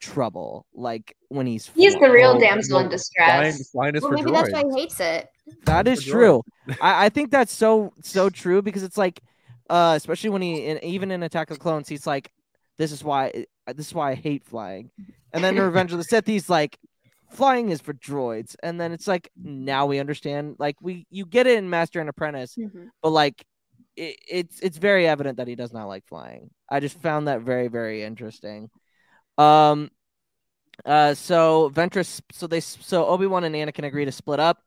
trouble? 0.00 0.66
Like 0.74 1.14
when 1.28 1.46
he's 1.46 1.68
He's 1.68 1.94
the 1.94 2.10
real 2.10 2.32
Oh, 2.34 2.40
damsel 2.40 2.80
in 2.80 2.88
distress. 2.88 3.70
flying 3.70 3.94
is 3.94 4.02
Well, 4.02 4.10
for 4.10 4.14
maybe 4.16 4.32
that's 4.32 4.52
why 4.52 4.64
he 4.68 4.80
hates 4.80 4.98
it. 4.98 5.28
That 5.66 5.86
is 5.86 6.02
true. 6.04 6.42
I, 6.80 7.06
I 7.06 7.08
think 7.08 7.30
that's 7.30 7.52
so 7.52 7.92
so 8.02 8.28
true 8.28 8.62
because 8.62 8.82
it's 8.82 8.96
like, 8.98 9.20
uh, 9.70 9.94
especially 9.96 10.30
when 10.30 10.42
he 10.42 10.66
in, 10.66 10.82
even 10.84 11.12
in 11.12 11.22
Attack 11.22 11.52
of 11.52 11.58
the 11.58 11.62
Clones, 11.62 11.88
he's 11.88 12.04
like, 12.04 12.32
"This 12.78 12.90
is 12.90 13.04
why 13.04 13.44
this 13.68 13.86
is 13.86 13.94
why 13.94 14.10
I 14.10 14.14
hate 14.16 14.44
flying," 14.44 14.90
and 15.32 15.44
then 15.44 15.56
in 15.56 15.62
Revenge 15.70 15.92
of 15.92 15.98
the 15.98 16.04
Sith, 16.04 16.26
he's 16.26 16.50
like, 16.50 16.76
"Flying 17.30 17.70
is 17.70 17.80
for 17.80 17.94
droids," 17.94 18.56
and 18.60 18.80
then 18.80 18.90
it's 18.90 19.06
like 19.06 19.30
now 19.40 19.86
we 19.86 20.00
understand. 20.00 20.56
Like 20.58 20.74
we 20.80 21.06
you 21.10 21.26
get 21.26 21.46
it 21.46 21.58
in 21.58 21.70
Master 21.70 22.00
and 22.00 22.08
Apprentice, 22.08 22.56
Mhm. 22.56 22.88
but 23.04 23.10
like 23.10 23.44
it, 23.96 24.16
it's 24.28 24.60
it's 24.60 24.78
very 24.78 25.06
evident 25.08 25.38
that 25.38 25.48
he 25.48 25.54
does 25.54 25.72
not 25.72 25.86
like 25.86 26.06
flying. 26.06 26.50
I 26.70 26.80
just 26.80 27.00
found 27.00 27.28
that 27.28 27.42
very 27.42 27.68
very 27.68 28.02
interesting. 28.02 28.70
Um, 29.38 29.90
uh, 30.84 31.14
so 31.14 31.70
Ventress, 31.74 32.20
so 32.32 32.46
they 32.46 32.60
so 32.60 33.06
Obi 33.06 33.26
Wan 33.26 33.44
and 33.44 33.54
Anakin 33.54 33.84
agree 33.84 34.04
to 34.04 34.12
split 34.12 34.40
up. 34.40 34.58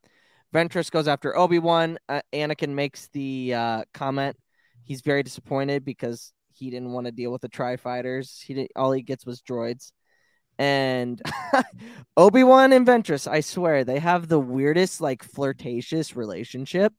Ventress 0.54 0.90
goes 0.90 1.08
after 1.08 1.38
Obi 1.38 1.60
Wan. 1.60 2.00
Uh, 2.08 2.22
Anakin 2.34 2.70
makes 2.70 3.08
the 3.10 3.54
uh, 3.54 3.84
comment. 3.94 4.36
He's 4.84 5.02
very 5.02 5.22
disappointed 5.22 5.86
because 5.86 6.34
he 6.52 6.72
didn't 6.72 6.92
want 6.92 7.06
to 7.06 7.12
deal 7.12 7.32
with 7.32 7.42
the 7.42 7.50
Tri 7.50 7.78
Fighters. 7.78 8.42
He 8.46 8.54
did, 8.56 8.72
all 8.76 8.92
he 8.92 9.04
gets 9.04 9.26
was 9.26 9.42
droids. 9.42 9.92
And 10.58 11.22
Obi 12.18 12.44
Wan 12.44 12.74
and 12.74 12.86
Ventress, 12.86 13.28
I 13.28 13.40
swear, 13.40 13.84
they 13.84 14.00
have 14.00 14.28
the 14.28 14.40
weirdest, 14.40 15.00
like 15.00 15.24
flirtatious 15.24 16.16
relationship. 16.16 16.92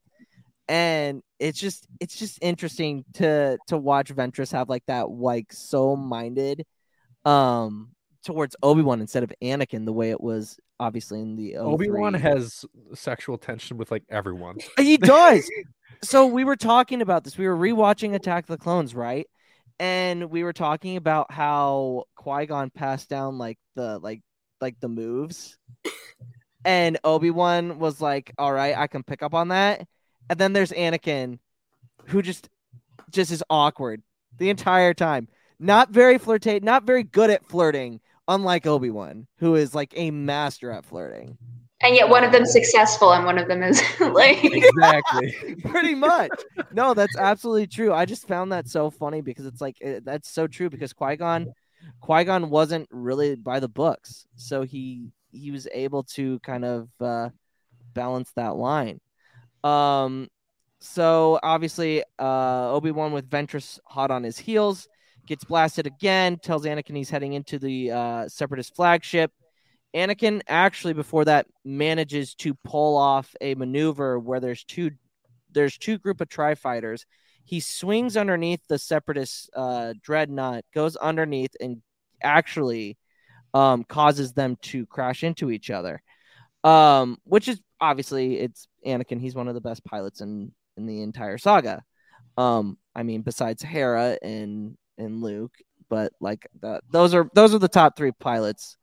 And 0.70 1.22
it's 1.40 1.58
just, 1.58 1.88
it's 1.98 2.16
just 2.16 2.38
interesting 2.40 3.04
to 3.14 3.58
to 3.66 3.76
watch 3.76 4.14
Ventress 4.14 4.52
have 4.52 4.68
like 4.68 4.86
that, 4.86 5.10
like 5.10 5.52
so 5.52 5.96
minded, 5.96 6.64
um, 7.24 7.90
towards 8.24 8.54
Obi 8.62 8.82
Wan 8.82 9.00
instead 9.00 9.24
of 9.24 9.32
Anakin, 9.42 9.84
the 9.84 9.92
way 9.92 10.10
it 10.10 10.20
was 10.20 10.58
obviously 10.78 11.20
in 11.20 11.34
the 11.34 11.56
Obi 11.56 11.90
Wan 11.90 12.14
has 12.14 12.64
sexual 12.94 13.36
tension 13.36 13.76
with 13.78 13.90
like 13.90 14.04
everyone. 14.08 14.58
He 14.78 14.96
does. 14.96 15.48
so 16.02 16.26
we 16.26 16.44
were 16.44 16.56
talking 16.56 17.02
about 17.02 17.24
this. 17.24 17.36
We 17.36 17.48
were 17.48 17.56
rewatching 17.56 18.14
Attack 18.14 18.44
of 18.44 18.48
the 18.48 18.58
Clones, 18.58 18.94
right? 18.94 19.26
And 19.80 20.30
we 20.30 20.44
were 20.44 20.52
talking 20.52 20.96
about 20.96 21.32
how 21.32 22.04
Qui 22.14 22.46
Gon 22.46 22.70
passed 22.70 23.08
down 23.08 23.38
like 23.38 23.58
the 23.74 23.98
like 23.98 24.20
like 24.60 24.78
the 24.78 24.88
moves, 24.88 25.58
and 26.64 26.98
Obi 27.02 27.30
Wan 27.30 27.78
was 27.78 28.00
like, 28.00 28.32
"All 28.38 28.52
right, 28.52 28.76
I 28.76 28.86
can 28.86 29.02
pick 29.02 29.22
up 29.22 29.34
on 29.34 29.48
that." 29.48 29.86
And 30.30 30.38
then 30.38 30.52
there's 30.52 30.70
Anakin, 30.70 31.40
who 32.06 32.22
just 32.22 32.49
just 33.10 33.32
is 33.32 33.42
awkward 33.50 34.00
the 34.38 34.49
entire 34.49 34.94
time. 34.94 35.26
Not 35.58 35.90
very 35.90 36.20
flirtate, 36.20 36.62
not 36.62 36.84
very 36.84 37.02
good 37.02 37.30
at 37.30 37.44
flirting, 37.44 38.00
unlike 38.28 38.64
Obi 38.64 38.90
Wan, 38.90 39.26
who 39.38 39.56
is 39.56 39.75
like 39.75 39.92
a 39.96 40.12
master 40.12 40.70
at 40.70 40.87
flirting. 40.87 41.37
And 41.82 41.96
yet 41.96 42.08
one 42.08 42.22
of 42.22 42.30
them's 42.30 42.52
successful 42.52 43.12
and 43.12 43.25
one 43.25 43.38
of 43.38 43.49
them 43.49 43.64
is 43.64 43.82
like 44.00 44.44
exactly. 44.44 45.56
pretty 45.64 45.96
much. 45.96 46.30
No, 46.72 46.94
that's 46.94 47.16
absolutely 47.16 47.66
true. 47.66 47.92
I 47.92 48.04
just 48.04 48.28
found 48.28 48.52
that 48.52 48.68
so 48.68 48.88
funny 48.88 49.22
because 49.22 49.46
it's 49.46 49.60
like 49.60 49.80
it, 49.80 50.04
that's 50.04 50.30
so 50.30 50.46
true 50.46 50.70
because 50.70 50.92
Qui 50.92 51.16
Gon, 51.16 51.52
Qui 52.00 52.22
Gon 52.22 52.50
wasn't 52.50 52.87
really 52.92 53.34
by 53.34 53.58
the 53.58 53.68
books, 53.68 54.26
so 54.37 54.62
he 54.62 55.10
he 55.32 55.50
was 55.50 55.66
able 55.72 56.04
to 56.04 56.38
kind 56.40 56.64
of 56.64 56.88
uh, 57.00 57.30
balance 57.94 58.30
that 58.37 58.54
line. 58.54 59.00
Um, 59.64 60.29
so 60.79 61.38
obviously, 61.43 62.02
uh, 62.19 62.73
Obi 62.73 62.90
Wan 62.90 63.12
with 63.12 63.29
Ventress 63.29 63.79
hot 63.85 64.11
on 64.11 64.23
his 64.23 64.38
heels 64.38 64.88
gets 65.26 65.45
blasted 65.45 65.87
again. 65.87 66.38
Tells 66.38 66.64
Anakin 66.64 66.97
he's 66.97 67.11
heading 67.11 67.35
into 67.35 67.59
the 67.59 67.90
uh, 67.90 68.29
Separatist 68.29 68.75
flagship. 68.75 69.33
Anakin 69.95 70.40
actually 70.47 70.93
before 70.93 71.25
that 71.25 71.47
manages 71.64 72.35
to 72.37 72.55
pull 72.64 72.97
off 72.97 73.35
a 73.40 73.55
maneuver 73.55 74.19
where 74.19 74.40
there's 74.40 74.64
two 74.64 74.93
there's 75.52 75.76
two 75.76 75.99
group 75.99 76.21
of 76.21 76.29
tri 76.29 76.55
fighters. 76.55 77.07
He 77.45 77.61
swings 77.61 78.17
underneath 78.17 78.61
the 78.69 78.79
separatist 78.79 79.50
uh, 79.57 79.95
dreadnought, 80.00 80.64
goes 80.73 80.95
underneath, 80.97 81.50
and 81.61 81.83
actually 82.23 82.97
um, 83.52 83.83
causes 83.83 84.33
them 84.33 84.57
to 84.62 84.87
crash 84.87 85.25
into 85.25 85.50
each 85.50 85.71
other. 85.71 86.02
Um, 86.62 87.17
which 87.25 87.49
is 87.49 87.61
obviously 87.80 88.38
it's 88.38 88.68
Anakin. 88.87 89.20
He's 89.20 89.34
one 89.34 89.49
of 89.49 89.54
the 89.54 89.60
best 89.60 89.84
pilots 89.84 90.20
in 90.20 90.52
in 90.76 90.87
the 90.87 91.02
entire 91.02 91.38
saga. 91.38 91.82
Um, 92.37 92.78
I 92.94 93.02
mean, 93.02 93.22
besides 93.22 93.62
Hera 93.62 94.18
and 94.22 94.76
and 94.99 95.22
Luke, 95.22 95.54
but 95.88 96.12
like 96.20 96.46
that, 96.62 96.82
those 96.90 97.14
are 97.14 97.28
those 97.34 97.54
are 97.54 97.58
the 97.58 97.68
top 97.68 97.96
three 97.96 98.12
pilots. 98.12 98.76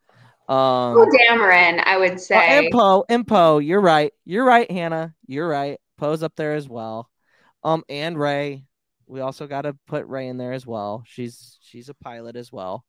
Um, 0.50 0.96
Poe 0.96 1.06
Dameron, 1.08 1.84
I 1.86 1.98
would 1.98 2.14
Oh, 2.14 2.18
say. 2.18 2.58
and 2.60 2.72
Poe, 2.72 3.06
and 3.10 3.28
Poe, 3.28 3.58
you're 3.60 3.82
right. 3.82 4.14
You're 4.26 4.46
right, 4.46 4.70
Hannah. 4.70 5.14
You're 5.26 5.48
right. 5.48 5.80
Poe's 5.98 6.24
up 6.24 6.36
there 6.36 6.54
as 6.54 6.70
well. 6.70 7.10
Um, 7.64 7.84
and 7.90 8.18
Rey. 8.18 8.64
We 9.10 9.22
also 9.22 9.48
got 9.48 9.62
to 9.62 9.76
put 9.88 10.06
Rey 10.08 10.28
in 10.28 10.38
there 10.38 10.52
as 10.52 10.66
well. 10.68 11.04
She's 11.06 11.58
she's 11.62 11.88
a 11.90 11.94
pilot 11.94 12.36
as 12.36 12.52
well. 12.52 12.84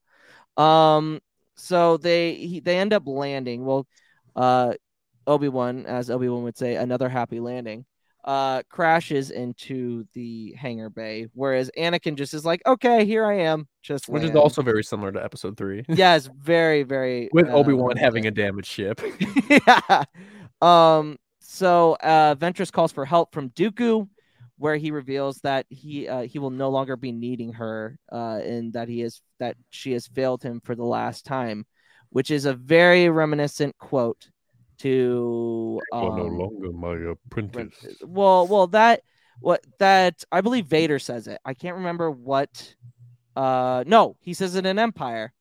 Um, 0.57 1.21
so 1.55 1.97
they 1.97 2.35
he, 2.35 2.61
they 2.61 2.79
end 2.79 2.93
up 2.93 3.05
landing. 3.07 3.65
Well, 3.65 3.87
uh, 4.35 4.75
Obi 5.29 5.49
Wan, 5.49 5.87
as 5.87 6.11
Obi 6.11 6.29
Wan 6.29 6.43
would 6.43 6.57
say, 6.57 6.77
another 6.77 7.09
happy 7.09 7.39
landing. 7.39 7.85
Uh, 8.25 8.63
crashes 8.69 9.31
into 9.31 10.05
the 10.13 10.53
hangar 10.59 10.91
bay, 10.91 11.29
whereas 11.35 11.71
Anakin 11.79 12.17
just 12.17 12.35
is 12.35 12.45
like, 12.45 12.61
okay, 12.67 13.05
here 13.05 13.25
I 13.25 13.35
am, 13.35 13.69
just 13.83 14.09
Which 14.09 14.25
is 14.25 14.35
also 14.35 14.61
very 14.61 14.83
similar 14.83 15.13
to 15.13 15.25
episode 15.25 15.57
three. 15.57 15.85
yes, 15.89 16.29
very 16.37 16.83
very 16.83 17.31
With 17.33 17.49
uh, 17.49 17.53
Obi 17.53 17.73
Wan 17.73 17.97
having 17.97 18.27
a 18.27 18.31
damaged 18.31 18.69
ship. 18.69 19.01
yeah. 19.49 20.05
Um. 20.61 21.17
So, 21.41 21.97
uh, 22.03 22.35
Ventress 22.35 22.71
calls 22.73 22.93
for 22.93 23.07
help 23.07 23.33
from 23.33 23.51
Dooku, 23.51 24.09
where 24.59 24.77
he 24.77 24.91
reveals 24.91 25.39
that 25.39 25.65
he 25.71 26.09
uh, 26.09 26.23
he 26.23 26.39
will 26.39 26.51
no 26.51 26.69
longer 26.69 26.97
be 26.97 27.13
needing 27.13 27.55
her, 27.55 27.99
uh, 28.13 28.41
and 28.45 28.73
that 28.75 28.89
he 28.89 29.01
is 29.01 29.23
that 29.39 29.57
she 29.71 29.93
has 29.93 30.07
failed 30.09 30.43
him 30.43 30.61
for 30.63 30.75
the 30.75 30.85
last 30.85 31.25
time, 31.25 31.65
which 32.11 32.31
is 32.31 32.45
a 32.45 32.53
very 32.53 33.09
reminiscent 33.09 33.79
quote 33.79 34.29
to 34.79 35.81
um, 35.93 36.39
longer 36.39 36.73
my 36.73 36.89
when- 37.53 37.73
well, 38.03 38.47
well, 38.47 38.67
that 38.69 39.03
what 39.41 39.65
that 39.79 40.25
I 40.33 40.41
believe 40.41 40.67
Vader 40.67 40.99
says 40.99 41.27
it. 41.29 41.41
I 41.45 41.55
can't 41.55 41.77
remember 41.77 42.11
what. 42.11 42.75
Uh, 43.37 43.85
no, 43.87 44.17
he 44.21 44.35
says 44.35 44.57
it 44.57 44.67
in 44.67 44.79
Empire. 44.79 45.33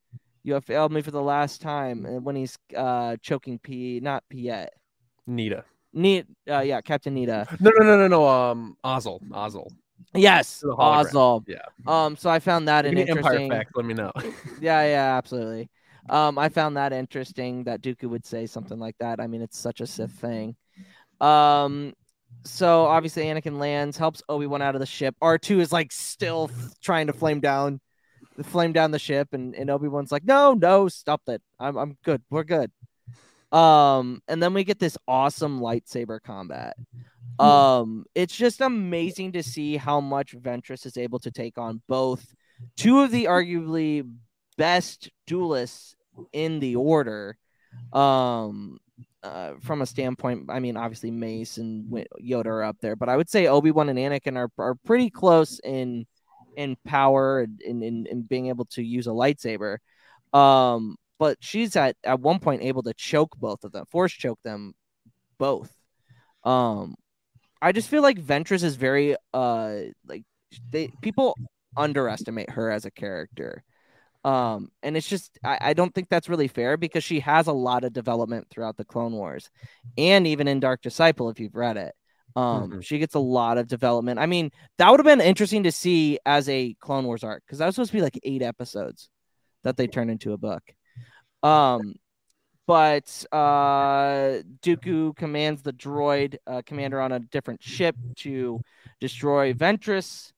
You 0.43 0.53
have 0.53 0.65
failed 0.65 0.91
me 0.91 1.01
for 1.01 1.11
the 1.11 1.21
last 1.21 1.61
time, 1.61 2.05
and 2.05 2.23
when 2.23 2.35
he's 2.35 2.57
uh 2.75 3.17
choking 3.21 3.59
P, 3.59 3.99
not 4.01 4.23
Piett. 4.31 4.67
Needa. 5.27 5.63
Needa. 5.95 6.25
uh, 6.49 6.59
yeah, 6.59 6.79
Captain 6.81 7.15
Needa. 7.15 7.59
No, 7.59 7.71
no, 7.77 7.83
no, 7.85 7.97
no, 7.97 8.07
no. 8.07 8.27
Um, 8.27 8.77
Ozzel. 8.83 9.19
Ozzel. 9.29 9.67
Yes, 10.13 10.59
The 10.61 10.67
hologram, 10.67 11.05
Oswald. 11.05 11.45
yeah. 11.47 11.57
Um, 11.85 12.15
so 12.15 12.29
I 12.29 12.39
found 12.39 12.67
that 12.67 12.85
If 12.85 12.91
an 12.91 12.97
you 12.97 13.03
need 13.05 13.09
Empire 13.17 13.33
interesting. 13.33 13.51
facts, 13.51 13.71
let 13.75 13.85
me 13.85 13.93
know. 13.93 14.11
Yeah, 14.61 14.83
yeah, 14.85 15.17
absolutely. 15.17 15.69
Um, 16.09 16.37
I 16.37 16.49
found 16.49 16.77
that 16.77 16.93
interesting 16.93 17.63
that 17.65 17.81
Dooku 17.81 18.09
would 18.09 18.25
say 18.25 18.45
something 18.45 18.79
like 18.79 18.95
that. 18.99 19.19
I 19.19 19.27
mean, 19.27 19.41
it's 19.41 19.57
such 19.57 19.81
a 19.81 19.87
Sith 19.87 20.11
thing. 20.11 20.55
Um, 21.19 21.93
so 22.43 22.85
obviously 22.85 23.23
Anakin 23.23 23.57
lands, 23.57 23.97
helps 23.97 24.21
Obi 24.29 24.47
Wan 24.47 24.61
out 24.61 24.75
of 24.75 24.79
the 24.79 24.85
ship. 24.85 25.15
R 25.21 25.37
two 25.37 25.59
is 25.59 25.71
like 25.71 25.91
still 25.91 26.49
trying 26.81 27.07
to 27.07 27.13
flame 27.13 27.39
down, 27.39 27.81
the 28.37 28.43
flame 28.43 28.73
down 28.73 28.91
the 28.91 28.99
ship, 28.99 29.29
and 29.33 29.55
and 29.55 29.69
Obi 29.69 29.87
Wan's 29.87 30.11
like, 30.11 30.23
no, 30.25 30.53
no, 30.53 30.87
stop 30.87 31.21
that. 31.27 31.41
I'm 31.59 31.77
I'm 31.77 31.97
good. 32.03 32.21
We're 32.29 32.43
good. 32.43 32.71
Um, 33.51 34.21
and 34.27 34.43
then 34.43 34.53
we 34.53 34.63
get 34.63 34.79
this 34.79 34.97
awesome 35.07 35.61
lightsaber 35.61 36.21
combat. 36.21 36.75
Um, 37.39 38.05
it's 38.15 38.35
just 38.35 38.61
amazing 38.61 39.33
to 39.33 39.43
see 39.43 39.77
how 39.77 40.01
much 40.01 40.35
Ventress 40.35 40.85
is 40.85 40.97
able 40.97 41.19
to 41.19 41.31
take 41.31 41.57
on 41.57 41.81
both 41.87 42.33
two 42.75 43.01
of 43.01 43.11
the 43.11 43.25
arguably 43.25 44.09
best 44.57 45.09
duelists 45.27 45.95
in 46.33 46.59
the 46.59 46.75
order. 46.75 47.37
Um, 47.93 48.79
uh, 49.23 49.53
from 49.61 49.81
a 49.81 49.85
standpoint, 49.85 50.45
I 50.49 50.59
mean, 50.59 50.77
obviously 50.77 51.11
Mace 51.11 51.57
and 51.57 51.91
Yoda 52.23 52.45
are 52.45 52.63
up 52.63 52.77
there, 52.81 52.95
but 52.95 53.09
I 53.09 53.17
would 53.17 53.29
say 53.29 53.47
Obi 53.47 53.71
Wan 53.71 53.89
and 53.89 53.99
Anakin 53.99 54.37
are, 54.37 54.49
are 54.57 54.75
pretty 54.75 55.09
close 55.09 55.59
in 55.63 56.05
in 56.55 56.75
power 56.85 57.41
and 57.41 57.61
in, 57.61 57.83
in, 57.83 58.05
in 58.07 58.21
being 58.23 58.47
able 58.47 58.65
to 58.65 58.81
use 58.81 59.05
a 59.05 59.11
lightsaber. 59.11 59.77
Um, 60.33 60.97
but 61.19 61.37
she's 61.39 61.75
at 61.75 61.95
at 62.03 62.19
one 62.19 62.39
point 62.39 62.63
able 62.63 62.83
to 62.83 62.93
choke 62.93 63.35
both 63.37 63.63
of 63.63 63.71
them, 63.71 63.85
force 63.85 64.13
choke 64.13 64.39
them 64.43 64.73
both. 65.37 65.71
Um, 66.43 66.95
I 67.61 67.71
just 67.71 67.89
feel 67.89 68.01
like 68.01 68.19
Ventress 68.19 68.63
is 68.63 68.75
very 68.75 69.15
uh 69.33 69.77
like 70.07 70.23
they 70.71 70.91
people 71.01 71.35
underestimate 71.75 72.51
her 72.51 72.69
as 72.71 72.85
a 72.85 72.91
character. 72.91 73.63
Um, 74.27 74.71
and 74.83 74.97
it's 74.97 75.07
just 75.07 75.39
I, 75.41 75.57
I 75.61 75.73
don't 75.73 75.93
think 75.95 76.09
that's 76.09 76.27
really 76.27 76.49
fair 76.49 76.75
because 76.75 77.03
she 77.03 77.21
has 77.21 77.47
a 77.47 77.53
lot 77.53 77.85
of 77.85 77.93
development 77.93 78.47
throughout 78.49 78.75
the 78.75 78.83
Clone 78.83 79.13
Wars, 79.13 79.49
and 79.97 80.27
even 80.27 80.49
in 80.49 80.59
Dark 80.59 80.81
Disciple 80.81 81.29
if 81.29 81.39
you've 81.39 81.55
read 81.55 81.77
it. 81.77 81.95
Um, 82.35 82.69
Mhm. 82.69 82.83
she 82.83 82.99
gets 82.99 83.15
a 83.15 83.19
lot 83.19 83.57
of 83.57 83.67
development. 83.67 84.19
I 84.19 84.25
mean, 84.25 84.51
that 84.77 84.91
would 84.91 84.99
have 84.99 85.05
been 85.05 85.21
interesting 85.21 85.63
to 85.63 85.71
see 85.71 86.19
as 86.25 86.49
a 86.49 86.75
Clone 86.81 87.05
Wars 87.05 87.23
arc 87.23 87.43
because 87.45 87.59
that 87.59 87.65
was 87.67 87.75
supposed 87.75 87.91
to 87.91 87.97
be 87.97 88.01
like 88.01 88.19
eight 88.23 88.43
episodes 88.43 89.09
that 89.63 89.77
they 89.77 89.87
turned 89.87 90.11
into 90.11 90.33
a 90.33 90.37
book. 90.37 90.61
Um, 91.41 91.95
but 92.67 93.25
uh, 93.31 94.43
Dooku 94.61 95.15
commands 95.15 95.61
the 95.61 95.71
droid 95.73 96.35
uh, 96.45 96.61
commander 96.65 96.99
on 96.99 97.13
a 97.13 97.19
different 97.19 97.63
ship 97.63 97.95
to 98.17 98.59
destroy 98.99 99.53
Ventress. 99.53 100.33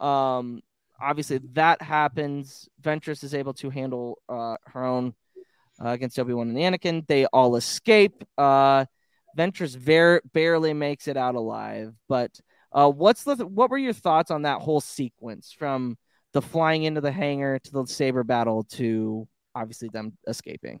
Um, 0.00 0.60
obviously, 1.00 1.40
that 1.52 1.82
happens. 1.82 2.68
Ventress 2.80 3.24
is 3.24 3.34
able 3.34 3.54
to 3.54 3.70
handle 3.70 4.18
uh, 4.28 4.56
her 4.66 4.84
own 4.84 5.14
uh, 5.82 5.90
against 5.90 6.18
Obi 6.18 6.32
Wan 6.32 6.56
and 6.56 6.58
Anakin. 6.58 7.06
They 7.06 7.26
all 7.26 7.56
escape. 7.56 8.24
Uh, 8.36 8.86
Ventress 9.36 9.76
ver- 9.76 10.22
barely 10.32 10.72
makes 10.72 11.08
it 11.08 11.16
out 11.16 11.34
alive. 11.34 11.94
But 12.08 12.40
uh, 12.72 12.90
what's 12.90 13.24
the 13.24 13.36
what 13.46 13.70
were 13.70 13.78
your 13.78 13.92
thoughts 13.92 14.30
on 14.30 14.42
that 14.42 14.60
whole 14.60 14.80
sequence 14.80 15.54
from 15.56 15.96
the 16.32 16.42
flying 16.42 16.82
into 16.82 17.00
the 17.00 17.12
hangar 17.12 17.58
to 17.58 17.70
the 17.70 17.86
saber 17.86 18.24
battle 18.24 18.64
to 18.64 19.26
obviously 19.54 19.88
them 19.88 20.16
escaping? 20.26 20.80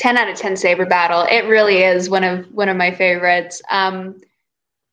10 0.00 0.16
out 0.16 0.30
of 0.30 0.36
10 0.36 0.56
saber 0.56 0.86
battle. 0.86 1.26
It 1.30 1.44
really 1.46 1.82
is 1.82 2.08
one 2.08 2.24
of 2.24 2.50
one 2.52 2.70
of 2.70 2.76
my 2.76 2.90
favorites. 2.90 3.60
Um 3.70 4.20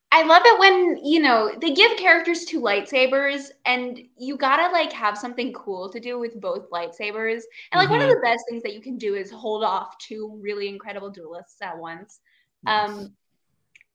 i 0.10 0.24
love 0.24 0.42
it 0.46 0.58
when 0.58 0.98
you 1.04 1.20
know 1.20 1.52
they 1.60 1.74
give 1.74 1.98
characters 1.98 2.46
two 2.46 2.62
lightsabers 2.62 3.50
and 3.66 4.00
you 4.18 4.38
gotta 4.38 4.72
like 4.72 4.92
have 4.94 5.18
something 5.18 5.52
cool 5.52 5.90
to 5.90 6.00
do 6.00 6.20
with 6.20 6.40
both 6.42 6.70
lightsabers. 6.72 7.42
And 7.72 7.80
like 7.80 7.90
one 7.90 8.02
of 8.02 8.10
the 8.10 8.20
best 8.22 8.44
things 8.50 8.64
that 8.64 8.74
you 8.74 8.82
can 8.82 8.98
do 8.98 9.16
is 9.16 9.32
hold 9.32 9.64
off 9.64 9.98
two 9.98 10.38
really 10.42 10.68
incredible 10.68 11.10
duelists 11.10 11.62
at 11.62 11.78
once. 11.78 12.20
Um 12.66 13.14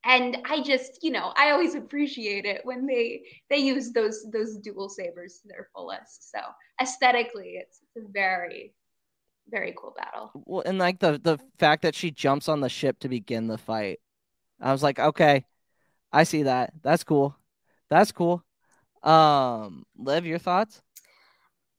and 0.05 0.39
i 0.51 0.61
just 0.61 0.99
you 1.05 1.13
know 1.13 1.33
i 1.37 1.51
always 1.51 1.77
appreciate 1.77 2.45
it 2.45 2.61
when 2.65 2.87
they 2.87 3.23
they 3.49 3.59
use 3.59 3.93
those 3.93 4.27
those 4.33 4.57
dual 4.57 4.89
sabers 4.89 5.41
to 5.41 5.49
their 5.49 5.69
fullest. 5.75 6.31
So 6.33 6.39
aesthetically 6.81 7.59
it's, 7.61 7.81
it's 7.95 8.07
a 8.07 8.09
very 8.11 8.73
very 9.49 9.75
cool 9.77 9.95
battle 9.97 10.31
Well, 10.35 10.63
and 10.65 10.79
like 10.79 11.01
the 11.01 11.19
the 11.23 11.39
fact 11.59 11.83
that 11.83 11.95
she 11.95 12.11
jumps 12.11 12.49
on 12.49 12.61
the 12.61 12.69
ship 12.69 12.99
to 13.01 13.09
begin 13.09 13.47
the 13.49 13.59
fight, 13.59 14.01
I 14.61 14.73
was 14.73 14.83
like, 14.83 14.99
okay, 14.99 15.45
I 16.13 16.25
see 16.25 16.45
that. 16.45 16.73
That's 16.83 17.05
cool. 17.05 17.37
That's 17.91 18.13
cool. 18.13 18.45
Um, 19.03 19.85
Liv, 19.99 20.25
your 20.27 20.39
thoughts? 20.39 20.83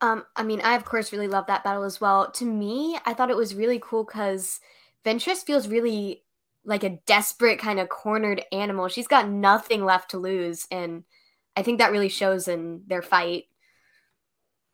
Um, 0.01 0.25
I 0.35 0.43
mean, 0.43 0.61
I 0.61 0.75
of 0.75 0.85
course 0.85 1.11
really 1.11 1.27
love 1.27 1.47
that 1.47 1.63
battle 1.63 1.83
as 1.83 2.01
well. 2.01 2.29
To 2.31 2.45
me, 2.45 2.97
I 3.05 3.13
thought 3.13 3.29
it 3.29 3.37
was 3.37 3.55
really 3.55 3.79
cool 3.81 4.03
because 4.03 4.59
Ventress 5.05 5.43
feels 5.45 5.67
really 5.67 6.23
like 6.65 6.83
a 6.83 6.99
desperate 7.05 7.59
kind 7.59 7.79
of 7.79 7.89
cornered 7.89 8.43
animal. 8.51 8.87
She's 8.87 9.07
got 9.07 9.29
nothing 9.29 9.85
left 9.85 10.11
to 10.11 10.17
lose, 10.17 10.67
and 10.71 11.03
I 11.55 11.63
think 11.63 11.79
that 11.79 11.91
really 11.91 12.09
shows 12.09 12.47
in 12.47 12.83
their 12.87 13.01
fight. 13.01 13.45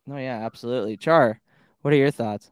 No, 0.06 0.16
yeah, 0.16 0.44
absolutely. 0.44 0.96
Char, 0.96 1.40
what 1.82 1.94
are 1.94 1.96
your 1.96 2.10
thoughts? 2.10 2.50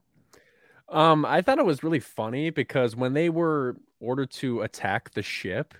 Um, 0.88 1.24
I 1.24 1.42
thought 1.42 1.58
it 1.58 1.66
was 1.66 1.82
really 1.82 2.00
funny 2.00 2.50
because 2.50 2.96
when 2.96 3.12
they 3.12 3.28
were 3.28 3.76
ordered 4.00 4.30
to 4.32 4.62
attack 4.62 5.10
the 5.12 5.22
ship, 5.22 5.74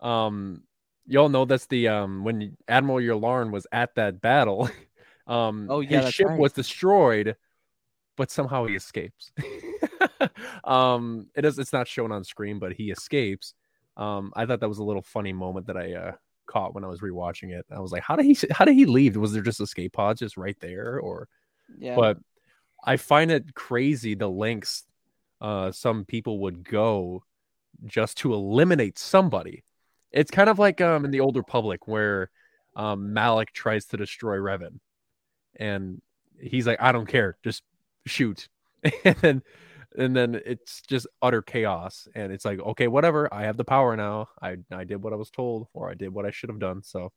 um, 0.00 0.62
y'all 1.06 1.28
know 1.30 1.44
that's 1.46 1.66
the 1.66 1.88
um 1.88 2.24
when 2.24 2.56
Admiral 2.68 2.98
Yularen 3.00 3.50
was 3.52 3.66
at 3.72 3.94
that 3.96 4.20
battle, 4.20 4.70
um, 5.28 5.72
Oh, 5.72 5.80
yeah, 5.80 6.00
his 6.00 6.04
ship 6.06 6.32
right. 6.32 6.36
was 6.36 6.52
destroyed, 6.52 7.36
but 8.16 8.30
somehow 8.30 8.66
he 8.66 8.76
escapes. 8.76 9.32
um, 10.64 11.28
it 11.36 11.44
is 11.44 11.58
it's 11.58 11.72
not 11.72 11.88
shown 11.88 12.12
on 12.12 12.24
screen, 12.24 12.58
but 12.58 12.72
he 12.74 12.90
escapes. 12.90 13.54
Um, 13.96 14.32
I 14.36 14.46
thought 14.46 14.60
that 14.60 14.68
was 14.68 14.78
a 14.78 14.84
little 14.84 15.02
funny 15.02 15.32
moment 15.32 15.66
that 15.68 15.76
I 15.76 15.94
uh 15.94 16.12
caught 16.46 16.74
when 16.74 16.84
I 16.84 16.88
was 16.88 17.00
rewatching 17.00 17.50
it. 17.52 17.66
I 17.70 17.80
was 17.80 17.92
like, 17.92 18.02
how 18.02 18.16
did 18.16 18.26
he 18.26 18.36
how 18.52 18.64
did 18.64 18.74
he 18.76 18.86
leave? 18.86 19.16
Was 19.16 19.32
there 19.32 19.42
just 19.42 19.60
escape 19.60 19.92
pods 19.94 20.20
just 20.20 20.36
right 20.36 20.58
there, 20.60 20.98
or 21.00 21.28
Yeah. 21.78 21.94
but 21.94 22.18
I 22.84 22.96
find 22.96 23.30
it 23.30 23.54
crazy 23.54 24.14
the 24.14 24.28
lengths 24.28 24.84
uh, 25.40 25.72
some 25.72 26.04
people 26.04 26.40
would 26.40 26.68
go 26.68 27.24
just 27.86 28.18
to 28.18 28.34
eliminate 28.34 28.98
somebody. 28.98 29.64
It's 30.12 30.30
kind 30.30 30.50
of 30.50 30.58
like 30.58 30.80
um, 30.80 31.04
in 31.04 31.10
the 31.10 31.20
Old 31.20 31.36
Republic 31.36 31.86
where 31.86 32.30
um, 32.76 33.12
Malak 33.12 33.52
tries 33.52 33.86
to 33.86 33.96
destroy 33.96 34.36
Revan, 34.36 34.80
and 35.56 36.02
he's 36.38 36.66
like, 36.66 36.80
"I 36.80 36.92
don't 36.92 37.06
care, 37.06 37.38
just 37.42 37.62
shoot," 38.06 38.48
and 39.04 39.16
then 39.16 39.42
and 39.96 40.14
then 40.14 40.40
it's 40.44 40.82
just 40.82 41.06
utter 41.22 41.42
chaos, 41.42 42.08
and 42.14 42.32
it's 42.32 42.44
like, 42.44 42.60
okay, 42.60 42.88
whatever, 42.88 43.32
I 43.32 43.44
have 43.44 43.56
the 43.56 43.64
power 43.64 43.96
now. 43.96 44.28
I 44.42 44.56
I 44.70 44.84
did 44.84 45.02
what 45.02 45.12
I 45.12 45.16
was 45.16 45.30
told, 45.30 45.68
or 45.72 45.90
I 45.90 45.94
did 45.94 46.10
what 46.10 46.26
I 46.26 46.32
should 46.32 46.50
have 46.50 46.58
done. 46.58 46.82
So 46.82 47.12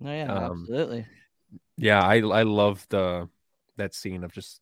no, 0.00 0.12
yeah, 0.12 0.32
um, 0.32 0.62
absolutely. 0.62 1.06
yeah, 1.76 2.00
I 2.00 2.16
I 2.16 2.42
love 2.42 2.86
the 2.88 3.28
that 3.76 3.94
scene 3.94 4.24
of 4.24 4.32
just 4.32 4.60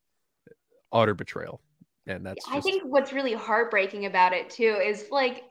utter 0.92 1.14
betrayal, 1.14 1.60
and 2.06 2.24
that's 2.24 2.46
I 2.46 2.60
just 2.60 2.70
think 2.70 2.82
what's 2.84 3.12
really 3.12 3.34
heartbreaking 3.34 4.06
about 4.06 4.32
it 4.32 4.50
too 4.50 4.80
is 4.84 5.06
like, 5.10 5.44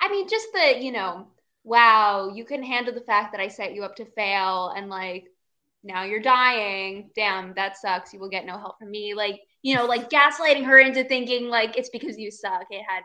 I 0.00 0.10
mean, 0.10 0.28
just 0.28 0.48
the, 0.52 0.78
you 0.82 0.92
know, 0.92 1.28
wow, 1.64 2.30
you 2.34 2.44
couldn't 2.44 2.66
handle 2.66 2.94
the 2.94 3.00
fact 3.02 3.32
that 3.32 3.40
I 3.40 3.48
set 3.48 3.74
you 3.74 3.84
up 3.84 3.96
to 3.96 4.04
fail 4.06 4.70
and 4.76 4.88
like 4.90 5.26
now 5.84 6.04
you're 6.04 6.22
dying. 6.22 7.10
Damn, 7.16 7.54
that 7.54 7.76
sucks. 7.78 8.12
You 8.12 8.20
will 8.20 8.28
get 8.30 8.46
no 8.46 8.58
help 8.58 8.78
from 8.78 8.90
me. 8.90 9.14
Like, 9.14 9.40
you 9.62 9.76
know, 9.76 9.86
like 9.86 10.10
gaslighting 10.10 10.64
her 10.66 10.78
into 10.78 11.04
thinking 11.04 11.48
like 11.48 11.76
it's 11.78 11.90
because 11.90 12.18
you 12.18 12.30
suck. 12.30 12.66
It 12.70 12.84
had, 12.88 13.02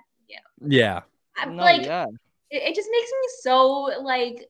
yeah, 0.61 1.01
I'm 1.37 1.49
No, 1.49 1.73
like, 1.77 1.83
yeah. 1.83 2.05
it, 2.51 2.63
it 2.63 2.75
just 2.75 2.89
makes 2.91 3.11
me 3.11 3.29
so 3.41 4.01
like 4.03 4.49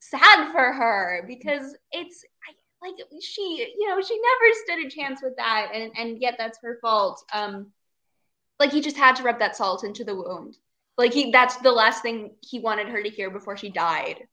sad 0.00 0.52
for 0.52 0.72
her 0.72 1.24
because 1.26 1.76
it's 1.92 2.24
I, 2.35 2.35
like 2.86 3.22
she 3.22 3.74
you 3.78 3.88
know 3.88 4.00
she 4.00 4.18
never 4.20 4.54
stood 4.64 4.86
a 4.86 4.90
chance 4.90 5.20
with 5.22 5.36
that 5.36 5.70
and 5.74 5.92
and 5.98 6.20
yet 6.20 6.34
that's 6.38 6.58
her 6.62 6.78
fault. 6.80 7.24
Um 7.32 7.72
like 8.58 8.72
he 8.72 8.80
just 8.80 8.96
had 8.96 9.16
to 9.16 9.22
rub 9.22 9.38
that 9.38 9.56
salt 9.56 9.84
into 9.84 10.04
the 10.04 10.14
wound. 10.14 10.56
Like 10.96 11.12
he 11.12 11.30
that's 11.30 11.56
the 11.58 11.72
last 11.72 12.02
thing 12.02 12.32
he 12.40 12.58
wanted 12.58 12.88
her 12.88 13.02
to 13.02 13.10
hear 13.10 13.30
before 13.30 13.56
she 13.56 13.70
died. 13.70 14.26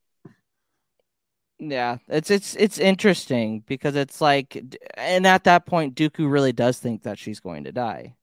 Yeah, 1.58 1.98
it's 2.08 2.30
it's 2.30 2.56
it's 2.56 2.78
interesting 2.78 3.62
because 3.66 3.94
it's 3.96 4.20
like, 4.20 4.60
and 4.96 5.26
at 5.26 5.44
that 5.44 5.66
point, 5.66 5.94
Dooku 5.94 6.30
really 6.30 6.52
does 6.52 6.78
think 6.78 7.04
that 7.04 7.18
she's 7.18 7.40
going 7.40 7.64
to 7.64 7.72
die, 7.72 8.16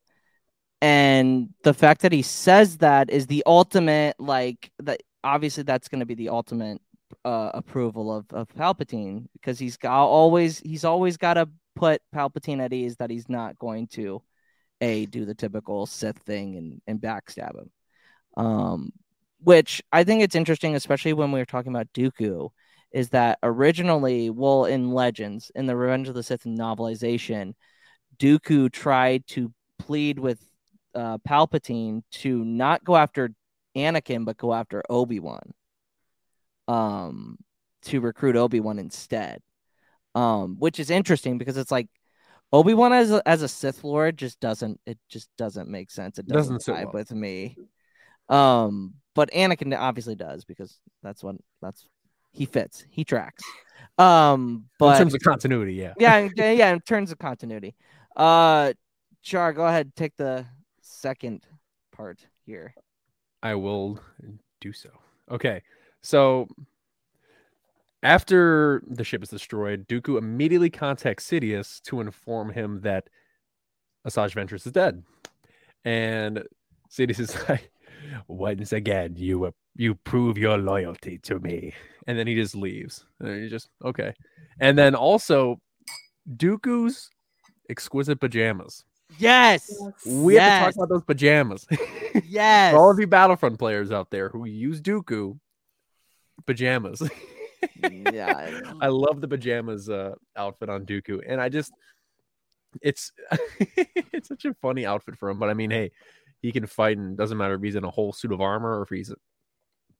and 0.81 1.49
the 1.63 1.73
fact 1.73 2.01
that 2.01 2.11
he 2.11 2.23
says 2.23 2.77
that 2.79 3.09
is 3.09 3.27
the 3.27 3.43
ultimate, 3.45 4.19
like 4.19 4.71
that. 4.79 5.01
Obviously, 5.23 5.63
that's 5.63 5.87
going 5.87 5.99
to 5.99 6.05
be 6.05 6.15
the 6.15 6.29
ultimate 6.29 6.81
uh, 7.25 7.51
approval 7.53 8.13
of 8.13 8.25
of 8.31 8.47
Palpatine 8.49 9.27
because 9.33 9.59
he's 9.59 9.77
always 9.83 10.59
he's 10.59 10.85
always 10.85 11.17
got 11.17 11.35
to 11.35 11.49
put 11.75 12.01
Palpatine 12.13 12.63
at 12.63 12.73
ease 12.73 12.97
that 12.97 13.09
he's 13.09 13.29
not 13.29 13.57
going 13.57 13.87
to 13.87 14.21
a 14.81 15.05
do 15.05 15.25
the 15.25 15.35
typical 15.35 15.85
Sith 15.85 16.17
thing 16.19 16.57
and 16.57 16.81
and 16.87 17.01
backstab 17.01 17.57
him. 17.57 17.71
Um, 18.37 18.91
which 19.43 19.81
I 19.91 20.03
think 20.03 20.21
it's 20.21 20.35
interesting, 20.35 20.75
especially 20.75 21.13
when 21.13 21.31
we 21.31 21.39
were 21.39 21.45
talking 21.45 21.71
about 21.71 21.91
Dooku 21.93 22.49
is 22.91 23.09
that 23.09 23.39
originally, 23.41 24.29
well, 24.29 24.65
in 24.65 24.91
Legends, 24.91 25.51
in 25.55 25.65
the 25.65 25.75
Revenge 25.75 26.09
of 26.09 26.13
the 26.13 26.23
Sith 26.23 26.43
novelization, 26.43 27.53
Dooku 28.17 28.71
tried 28.71 29.25
to 29.27 29.53
plead 29.79 30.19
with 30.19 30.43
uh, 30.93 31.17
Palpatine 31.19 32.03
to 32.11 32.43
not 32.43 32.83
go 32.83 32.95
after 32.95 33.31
Anakin, 33.75 34.25
but 34.25 34.37
go 34.37 34.53
after 34.53 34.83
Obi 34.89 35.19
Wan, 35.19 35.53
um, 36.67 37.37
to 37.83 38.01
recruit 38.01 38.35
Obi 38.35 38.59
Wan 38.59 38.79
instead. 38.79 39.41
Um, 40.13 40.57
which 40.59 40.79
is 40.79 40.89
interesting 40.89 41.37
because 41.37 41.55
it's 41.55 41.71
like 41.71 41.87
Obi 42.51 42.73
Wan 42.73 42.91
as 42.91 43.11
a, 43.11 43.21
as 43.25 43.43
a 43.43 43.47
Sith 43.47 43.83
Lord 43.83 44.17
just 44.17 44.39
doesn't 44.41 44.79
it 44.85 44.97
just 45.09 45.29
doesn't 45.37 45.69
make 45.69 45.89
sense. 45.89 46.19
It 46.19 46.27
doesn't, 46.27 46.55
Doesn't 46.55 46.75
vibe 46.75 46.85
well. 46.85 46.93
with 46.93 47.11
me. 47.11 47.55
Um, 48.27 48.95
but 49.15 49.31
Anakin 49.31 49.77
obviously 49.77 50.15
does 50.15 50.43
because 50.43 50.79
that's 51.01 51.23
what 51.23 51.35
that's 51.61 51.87
he 52.33 52.45
fits. 52.45 52.85
He 52.89 53.03
tracks. 53.03 53.43
Um, 53.97 54.65
but 54.79 54.93
in 54.93 54.99
terms 54.99 55.13
of 55.13 55.21
continuity, 55.21 55.73
yeah. 55.73 55.93
yeah, 55.97 56.29
yeah, 56.35 56.73
in 56.73 56.79
terms 56.81 57.11
of 57.11 57.19
continuity. 57.19 57.75
Uh, 58.15 58.73
Char, 59.21 59.53
go 59.53 59.65
ahead, 59.65 59.95
take 59.95 60.15
the 60.17 60.45
second 60.81 61.45
part 61.91 62.25
here. 62.45 62.73
I 63.43 63.55
will 63.55 63.99
do 64.59 64.73
so. 64.73 64.89
Okay. 65.29 65.61
So 66.01 66.47
after 68.03 68.81
the 68.87 69.03
ship 69.03 69.23
is 69.23 69.29
destroyed, 69.29 69.87
Dooku 69.87 70.17
immediately 70.17 70.69
contacts 70.69 71.29
Sidious 71.29 71.81
to 71.83 72.01
inform 72.01 72.51
him 72.51 72.81
that 72.81 73.07
Asajj 74.07 74.33
Ventress 74.33 74.65
is 74.65 74.71
dead. 74.71 75.03
And 75.85 76.43
Sidious 76.89 77.19
is 77.19 77.37
like, 77.49 77.71
once 78.27 78.73
again, 78.73 79.13
you 79.15 79.53
you 79.75 79.95
prove 79.95 80.37
your 80.37 80.57
loyalty 80.57 81.17
to 81.19 81.39
me. 81.39 81.73
And 82.07 82.17
then 82.17 82.27
he 82.27 82.35
just 82.35 82.55
leaves. 82.55 83.05
And 83.19 83.43
he 83.43 83.49
just 83.49 83.69
okay. 83.85 84.13
And 84.59 84.77
then 84.77 84.95
also 84.95 85.61
Dooku's 86.35 87.09
exquisite 87.69 88.19
pajamas. 88.19 88.83
Yes, 89.19 89.69
We 90.05 90.35
have 90.35 90.59
to 90.59 90.65
talk 90.65 90.75
about 90.75 90.89
those 90.89 91.03
pajamas. 91.03 91.67
yes. 92.27 92.73
For 92.73 92.79
all 92.79 92.91
of 92.91 92.99
you 92.99 93.07
Battlefront 93.07 93.59
players 93.59 93.91
out 93.91 94.09
there 94.09 94.29
who 94.29 94.45
use 94.45 94.81
Dooku 94.81 95.37
pajamas. 96.45 97.01
yeah, 97.91 98.59
I 98.79 98.87
love 98.87 99.21
the 99.21 99.27
pajamas 99.27 99.89
uh, 99.89 100.15
outfit 100.35 100.69
on 100.69 100.85
Dooku, 100.85 101.21
and 101.27 101.39
I 101.39 101.49
just 101.49 101.71
it's 102.81 103.11
it's 103.59 104.29
such 104.29 104.45
a 104.45 104.53
funny 104.55 104.85
outfit 104.85 105.17
for 105.17 105.29
him. 105.29 105.39
But 105.39 105.49
I 105.49 105.53
mean, 105.53 105.71
hey, 105.71 105.91
he 106.41 106.51
can 106.51 106.65
fight, 106.65 106.97
and 106.97 107.17
doesn't 107.17 107.37
matter 107.37 107.55
if 107.55 107.61
he's 107.61 107.75
in 107.75 107.83
a 107.83 107.89
whole 107.89 108.13
suit 108.13 108.31
of 108.31 108.41
armor 108.41 108.79
or 108.79 108.83
if 108.83 108.89
he's 108.89 109.13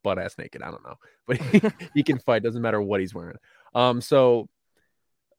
butt 0.04 0.20
ass 0.20 0.38
naked. 0.38 0.62
I 0.62 0.72
don't 0.72 0.84
know, 0.84 0.96
but 1.28 1.38
he, 1.38 1.62
he 1.96 2.04
can 2.04 2.20
fight. 2.20 2.44
Doesn't 2.44 2.62
matter 2.62 2.82
what 2.82 3.00
he's 3.00 3.14
wearing. 3.14 3.38
Um, 3.74 4.02
so 4.02 4.50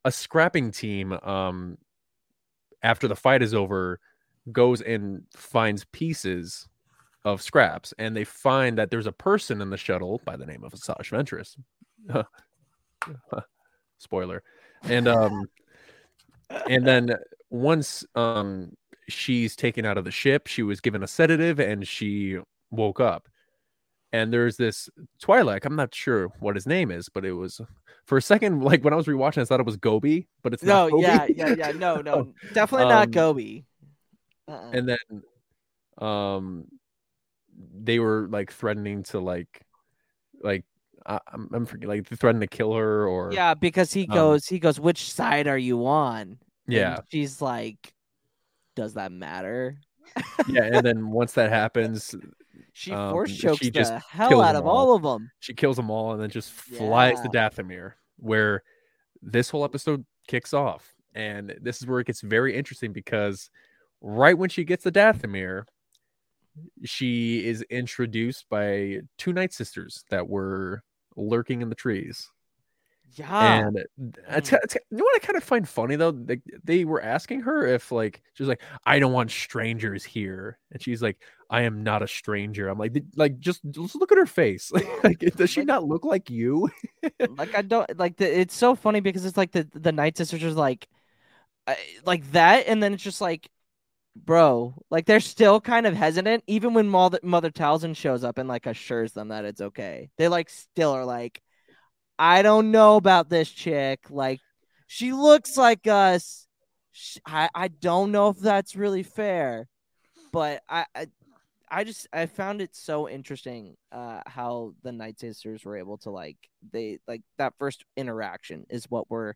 a 0.04 0.12
scrapping 0.12 0.72
team, 0.72 1.12
um, 1.12 1.78
after 2.82 3.08
the 3.08 3.16
fight 3.16 3.42
is 3.42 3.54
over, 3.54 4.00
goes 4.50 4.80
and 4.80 5.22
finds 5.36 5.84
pieces 5.86 6.68
of 7.24 7.42
scraps, 7.42 7.94
and 7.98 8.16
they 8.16 8.24
find 8.24 8.78
that 8.78 8.90
there's 8.90 9.06
a 9.06 9.12
person 9.12 9.60
in 9.60 9.70
the 9.70 9.76
shuttle 9.76 10.20
by 10.24 10.36
the 10.36 10.46
name 10.46 10.64
of 10.64 10.72
Asajj 10.72 11.10
Ventress. 11.10 11.56
Spoiler. 13.98 14.42
And 14.84 15.06
um 15.06 15.46
and 16.68 16.86
then 16.86 17.14
once 17.50 18.04
um 18.14 18.72
she's 19.08 19.54
taken 19.56 19.84
out 19.84 19.98
of 19.98 20.04
the 20.04 20.10
ship, 20.10 20.46
she 20.46 20.62
was 20.62 20.80
given 20.80 21.02
a 21.02 21.06
sedative 21.06 21.60
and 21.60 21.86
she 21.86 22.38
woke 22.70 23.00
up. 23.00 23.28
And 24.12 24.32
there's 24.32 24.56
this 24.56 24.90
Twi'lek. 25.22 25.64
I'm 25.64 25.76
not 25.76 25.94
sure 25.94 26.28
what 26.40 26.56
his 26.56 26.66
name 26.66 26.90
is, 26.90 27.08
but 27.08 27.24
it 27.24 27.32
was 27.32 27.60
for 28.04 28.18
a 28.18 28.22
second, 28.22 28.62
like 28.64 28.82
when 28.82 28.92
I 28.92 28.96
was 28.96 29.06
rewatching, 29.06 29.40
I 29.42 29.44
thought 29.44 29.60
it 29.60 29.66
was 29.66 29.76
Gobi, 29.76 30.26
but 30.42 30.52
it's 30.52 30.62
no, 30.62 30.88
not. 30.88 31.00
Yeah, 31.00 31.26
yeah, 31.28 31.54
yeah. 31.56 31.72
No, 31.72 31.96
no, 32.00 32.34
definitely 32.52 32.88
not 32.88 33.06
Um, 33.06 33.10
Gobi. 33.12 33.64
Uh-uh. 34.48 34.70
and 34.72 34.88
then 34.88 35.22
um 35.98 36.66
they 37.74 37.98
were 37.98 38.28
like 38.30 38.52
threatening 38.52 39.02
to 39.04 39.20
like 39.20 39.62
like 40.42 40.64
I, 41.06 41.18
I'm, 41.32 41.48
I'm 41.52 41.66
forgetting 41.66 41.88
like 41.88 42.18
threatening 42.18 42.48
to 42.48 42.56
kill 42.56 42.74
her 42.74 43.06
or 43.06 43.32
yeah, 43.32 43.54
because 43.54 43.92
he 43.92 44.06
um, 44.08 44.14
goes, 44.14 44.46
he 44.46 44.58
goes, 44.58 44.78
which 44.78 45.12
side 45.12 45.46
are 45.46 45.58
you 45.58 45.86
on? 45.86 46.20
And 46.20 46.38
yeah 46.68 46.98
she's 47.10 47.42
like, 47.42 47.92
does 48.76 48.94
that 48.94 49.12
matter? 49.12 49.76
yeah 50.48 50.64
and 50.64 50.84
then 50.84 51.10
once 51.10 51.32
that 51.32 51.50
happens 51.50 52.14
She 52.72 52.92
Um, 52.92 53.12
force 53.12 53.36
chokes 53.36 53.58
she 53.58 53.70
the 53.70 54.02
hell 54.10 54.42
out 54.42 54.56
of 54.56 54.66
all. 54.66 54.90
all 54.90 54.96
of 54.96 55.02
them. 55.02 55.30
she 55.40 55.54
kills 55.54 55.76
them 55.76 55.90
all 55.90 56.12
and 56.12 56.20
then 56.20 56.30
just 56.30 56.50
flies 56.50 57.20
to 57.20 57.28
Dathomir 57.28 57.92
where 58.18 58.62
this 59.22 59.48
whole 59.48 59.64
episode 59.64 60.04
kicks 60.26 60.52
off 60.52 60.94
and 61.14 61.56
this 61.60 61.80
is 61.80 61.86
where 61.86 62.00
it 62.00 62.06
gets 62.06 62.20
very 62.20 62.54
interesting 62.54 62.92
because 62.92 63.50
right 64.00 64.36
when 64.36 64.50
she 64.50 64.64
gets 64.64 64.82
to 64.84 64.90
Dathomir 64.92 65.64
she 66.84 67.44
is 67.46 67.62
introduced 67.70 68.46
by 68.50 69.00
two 69.18 69.32
night 69.32 69.52
sisters 69.52 70.04
that 70.10 70.28
were 70.28 70.82
lurking 71.16 71.62
in 71.62 71.68
the 71.68 71.74
trees 71.74 72.30
Yeah, 73.14 73.60
And 73.60 73.76
mm. 74.00 74.14
t- 74.42 74.78
you 74.90 74.96
know 74.96 75.04
what 75.04 75.16
I 75.16 75.26
kind 75.26 75.36
of 75.36 75.44
find 75.44 75.68
funny 75.68 75.96
though? 75.96 76.12
They, 76.12 76.40
they 76.64 76.84
were 76.84 77.02
asking 77.02 77.40
her 77.42 77.66
if 77.66 77.92
like 77.92 78.22
she 78.34 78.42
was 78.42 78.48
like, 78.48 78.62
"I 78.86 78.98
don't 78.98 79.12
want 79.12 79.30
strangers 79.30 80.04
here," 80.04 80.58
and 80.70 80.80
she's 80.82 81.02
like, 81.02 81.18
"I 81.50 81.62
am 81.62 81.82
not 81.82 82.02
a 82.02 82.08
stranger." 82.08 82.68
I'm 82.68 82.78
like, 82.78 82.96
like 83.16 83.38
just 83.38 83.60
just 83.70 83.94
look 83.96 84.12
at 84.12 84.18
her 84.18 84.26
face. 84.26 84.72
like, 85.04 85.18
does 85.36 85.50
she 85.50 85.62
Like- 85.62 85.66
not 85.66 85.84
look 85.84 86.04
like 86.04 86.30
you? 86.30 86.70
like 87.26 87.54
I 87.54 87.62
don't 87.62 87.98
like 87.98 88.16
the. 88.16 88.40
It's 88.40 88.54
so 88.54 88.74
funny 88.74 89.00
because 89.00 89.24
it's 89.24 89.36
like 89.36 89.52
the 89.52 89.68
the 89.72 89.92
Night 89.92 90.16
Sisters 90.16 90.42
are 90.44 90.50
like, 90.52 90.88
I, 91.66 91.76
like 92.06 92.30
that, 92.32 92.66
and 92.68 92.82
then 92.82 92.94
it's 92.94 93.02
just 93.02 93.20
like, 93.22 93.50
bro, 94.14 94.74
like 94.90 95.06
they're 95.06 95.20
still 95.20 95.60
kind 95.60 95.86
of 95.86 95.94
hesitant, 95.94 96.44
even 96.46 96.74
when 96.74 96.88
Mother 96.88 97.18
Mother 97.22 97.50
Talzin 97.50 97.96
shows 97.96 98.24
up 98.24 98.38
and 98.38 98.48
like 98.48 98.66
assures 98.66 99.12
them 99.12 99.28
that 99.28 99.44
it's 99.44 99.60
okay. 99.60 100.10
They 100.18 100.28
like 100.28 100.50
still 100.50 100.92
are 100.92 101.04
like, 101.04 101.40
I 102.18 102.42
don't 102.42 102.70
know 102.70 102.96
about 102.96 103.28
this 103.28 103.50
chick. 103.50 104.00
Like, 104.10 104.40
she 104.86 105.12
looks 105.12 105.56
like 105.56 105.86
us. 105.86 106.46
Sh- 106.92 107.18
I 107.26 107.48
I 107.54 107.68
don't 107.68 108.12
know 108.12 108.28
if 108.28 108.38
that's 108.38 108.76
really 108.76 109.02
fair, 109.02 109.68
but 110.32 110.62
I. 110.68 110.86
I 110.94 111.06
I 111.74 111.84
just 111.84 112.06
I 112.12 112.26
found 112.26 112.60
it 112.60 112.76
so 112.76 113.08
interesting 113.08 113.76
uh 113.90 114.20
how 114.26 114.74
the 114.82 114.92
Night 114.92 115.18
Sisters 115.18 115.64
were 115.64 115.78
able 115.78 115.96
to 116.00 116.10
like 116.10 116.36
they 116.70 116.98
like 117.08 117.22
that 117.38 117.54
first 117.58 117.86
interaction 117.96 118.66
is 118.68 118.84
what 118.90 119.10
we're 119.10 119.32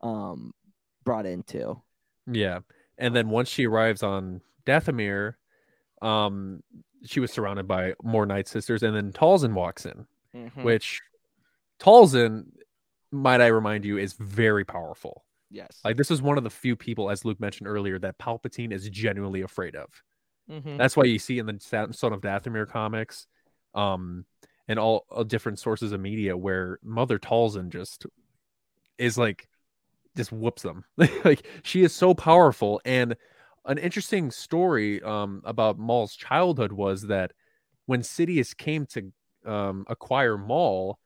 um 0.00 0.52
brought 1.04 1.26
into. 1.26 1.80
yeah." 2.26 2.58
And 2.98 3.14
then 3.14 3.28
once 3.28 3.48
she 3.48 3.66
arrives 3.66 4.02
on 4.02 4.40
Dathomir, 4.64 5.34
um, 6.02 6.62
she 7.04 7.20
was 7.20 7.30
surrounded 7.32 7.68
by 7.68 7.94
more 8.02 8.26
Night 8.26 8.48
Sisters, 8.48 8.82
and 8.82 8.96
then 8.96 9.12
Talzin 9.12 9.52
walks 9.52 9.86
in, 9.86 10.06
Mhm. 10.34 10.64
which 10.64 11.02
Talzin, 11.78 12.46
might 13.12 13.40
I 13.40 13.46
remind 13.48 13.84
you, 13.84 13.98
is 13.98 14.14
very 14.14 14.64
powerful. 14.64 15.24
yes. 15.48 15.80
Like 15.84 15.96
this 15.96 16.10
is 16.10 16.20
one 16.20 16.38
of 16.38 16.44
the 16.44 16.50
few 16.50 16.74
people, 16.74 17.08
as 17.08 17.24
Luke 17.24 17.38
mentioned 17.38 17.68
earlier, 17.68 17.98
that 18.00 18.18
Palpatine 18.18 18.72
is 18.72 18.88
genuinely 18.90 19.42
afraid 19.42 19.76
of. 19.76 20.02
Mhm. 20.50 20.76
That's 20.76 20.96
why 20.96 21.04
you 21.04 21.18
see 21.20 21.38
in 21.38 21.46
the 21.46 21.60
Son 21.60 22.12
of 22.12 22.20
Dathomir 22.20 22.68
comics, 22.68 23.26
um, 23.74 24.26
and 24.66 24.78
all, 24.78 25.06
all 25.08 25.22
different 25.22 25.60
sources 25.60 25.92
of 25.92 26.00
media 26.00 26.36
where 26.36 26.80
Mother 26.82 27.18
Talzin 27.20 27.68
just 27.68 28.06
is 28.98 29.16
like, 29.16 29.48
just 30.16 30.32
whoops 30.32 30.62
them. 30.62 30.84
like 31.24 31.46
she 31.62 31.82
is 31.82 31.94
so 31.94 32.14
powerful. 32.14 32.80
And 32.84 33.16
an 33.64 33.78
interesting 33.78 34.30
story 34.30 35.02
um 35.02 35.42
about 35.44 35.78
Maul's 35.78 36.16
childhood 36.16 36.72
was 36.72 37.02
that 37.02 37.32
when 37.86 38.00
Sidious 38.02 38.56
came 38.56 38.86
to 38.86 39.12
um 39.44 39.84
acquire 39.88 40.36
Maul, 40.38 40.98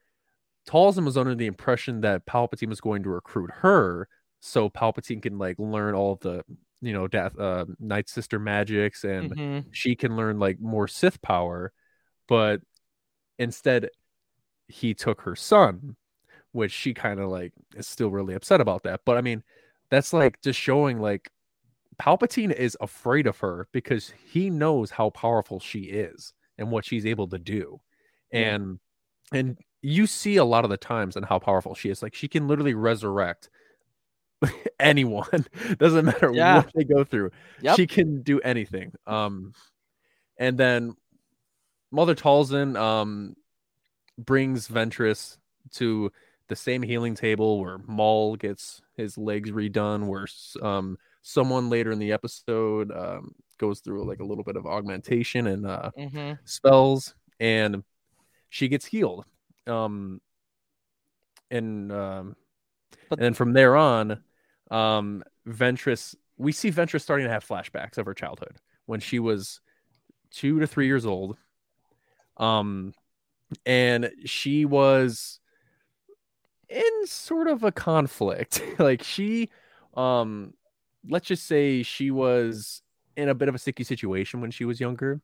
Talzin 0.69 1.05
was 1.05 1.17
under 1.17 1.35
the 1.35 1.47
impression 1.47 2.01
that 2.03 2.27
Palpatine 2.27 2.69
was 2.69 2.81
going 2.81 3.03
to 3.03 3.11
recruit 3.11 3.51
her 3.53 4.09
so 4.41 4.71
Palpatine 4.71 5.23
can 5.23 5.39
like 5.39 5.59
learn 5.59 5.95
all 5.95 6.13
of 6.13 6.21
the 6.21 6.45
you 6.81 6.93
know 6.93 7.09
death 7.09 7.39
uh 7.39 7.67
Night 7.79 8.09
Sister 8.09 8.39
magics 8.39 9.05
and 9.05 9.33
Mhm. 9.33 9.65
she 9.73 9.95
can 9.97 10.17
learn 10.17 10.39
like 10.39 10.61
more 10.61 10.89
Sith 10.89 11.21
power, 11.23 11.73
but 12.29 12.61
instead 13.39 13.89
he 14.69 14.95
took 14.95 15.23
her 15.23 15.35
son, 15.35 15.97
which 16.53 16.73
she 16.73 16.95
kind 16.95 17.21
of 17.21 17.29
like 17.29 17.53
is 17.77 17.87
still 17.87 18.11
really 18.11 18.35
upset 18.35 18.61
about 18.61 18.83
that. 18.85 19.01
But 19.05 19.17
I 19.17 19.21
mean, 19.21 19.43
that's 19.91 20.13
like 20.13 20.41
just 20.43 20.59
showing 20.59 21.01
like 21.01 21.31
Palpatine 22.01 22.53
is 22.53 22.77
afraid 22.81 23.27
of 23.27 23.39
her 23.39 23.69
because 23.73 24.13
he 24.33 24.51
knows 24.51 24.91
how 24.91 25.11
powerful 25.11 25.61
she 25.61 25.81
is 25.81 26.33
and 26.59 26.71
what 26.71 26.85
she's 26.85 27.07
able 27.07 27.29
to 27.29 27.39
do. 27.39 27.81
Yeah. 28.33 28.55
And 28.55 28.79
and 29.33 29.59
you 29.83 30.07
see 30.07 30.37
a 30.37 30.45
lot 30.45 30.65
of 30.65 30.71
the 30.71 30.77
times 30.77 31.17
and 31.17 31.25
how 31.25 31.39
powerful 31.39 31.75
she 31.75 31.89
is. 31.91 32.03
Like 32.03 32.15
she 32.15 32.29
can 32.29 32.49
literally 32.49 32.75
resurrect 32.75 33.49
anyone. 34.81 35.47
Doesn't 35.79 36.05
matter 36.05 36.33
Yeah. 36.35 36.57
what 36.57 36.71
they 36.75 36.85
go 36.85 37.05
through. 37.05 37.31
Yep. 37.63 37.77
She 37.77 37.87
can 37.87 38.23
do 38.23 38.41
anything. 38.41 38.93
Um 39.07 39.53
and 40.39 40.57
then 40.59 40.95
Mother 41.93 42.15
Talzin 42.15 42.77
um 42.79 43.35
brings 44.19 44.69
Ventress 44.69 45.39
to 45.73 46.11
the 46.51 46.57
same 46.57 46.83
healing 46.83 47.15
table 47.15 47.61
where 47.61 47.79
Maul 47.87 48.37
gets 48.37 48.83
his 48.97 49.17
legs 49.17 49.51
redone, 49.51 50.07
where 50.07 50.27
um 50.63 50.99
someone 51.23 51.71
later 51.71 51.91
in 51.93 51.99
the 51.99 52.13
episode 52.13 52.93
um 52.93 53.35
goes 53.59 53.81
through 53.81 54.05
like 54.07 54.21
a 54.21 54.25
little 54.25 54.45
bit 54.45 54.57
of 54.57 54.67
augmentation 54.67 55.47
and 55.47 55.67
uh 55.67 55.91
Mhm. 55.97 56.39
spells, 56.45 57.15
and 57.39 57.83
she 58.51 58.69
gets 58.69 58.85
healed. 58.85 59.25
Um, 59.67 60.21
and 61.51 61.91
um, 61.93 62.37
But- 63.09 63.19
and 63.19 63.25
then 63.27 63.35
from 63.35 63.53
there 63.53 63.77
on, 63.77 64.23
um, 64.71 65.23
Ventress, 65.47 66.15
we 66.37 66.53
see 66.53 66.71
Ventress 66.71 67.03
starting 67.03 67.27
to 67.27 67.33
have 67.33 67.47
flashbacks 67.47 67.99
of 67.99 68.07
her 68.07 68.15
childhood 68.15 68.57
when 68.87 69.01
she 69.01 69.19
was 69.19 69.61
two 70.31 70.61
to 70.61 70.67
three 70.67 70.87
years 70.87 71.05
old. 71.07 71.37
Um, 72.37 72.95
and 73.67 74.13
she 74.25 74.65
was 74.65 75.40
in 76.71 77.07
sort 77.07 77.49
of 77.49 77.65
a 77.65 77.73
conflict. 77.73 78.63
like 78.79 79.03
she, 79.03 79.51
um, 79.95 80.55
let's 81.09 81.27
just 81.27 81.47
say 81.47 81.83
she 81.83 82.11
was 82.11 82.83
in 83.17 83.29
a 83.29 83.35
bit 83.35 83.49
of 83.49 83.55
a 83.55 83.59
sticky 83.59 83.85
situation 83.85 84.41
when 84.41 84.51
she 84.51 84.65
was 84.65 84.81
younger, 84.81 85.21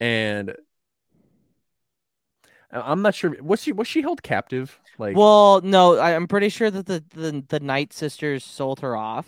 and 0.00 0.54
I'm 2.70 3.02
not 3.02 3.14
sure. 3.14 3.36
Was 3.42 3.62
she 3.62 3.72
was 3.72 3.88
she 3.88 4.02
held 4.02 4.22
captive? 4.22 4.80
Like, 4.98 5.16
well, 5.16 5.60
no, 5.62 5.96
I, 5.96 6.14
I'm 6.14 6.28
pretty 6.28 6.48
sure 6.50 6.70
that 6.70 6.86
the, 6.86 7.04
the 7.14 7.44
the 7.48 7.60
Night 7.60 7.92
Sisters 7.92 8.44
sold 8.44 8.80
her 8.80 8.96
off. 8.96 9.26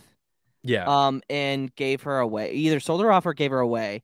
yeah, 0.62 0.90
um 1.06 1.22
and 1.30 1.74
gave 1.76 2.02
her 2.02 2.18
away 2.18 2.52
either 2.52 2.80
sold 2.80 3.02
her 3.02 3.12
off 3.12 3.26
or 3.26 3.34
gave 3.34 3.50
her 3.50 3.60
away 3.60 4.02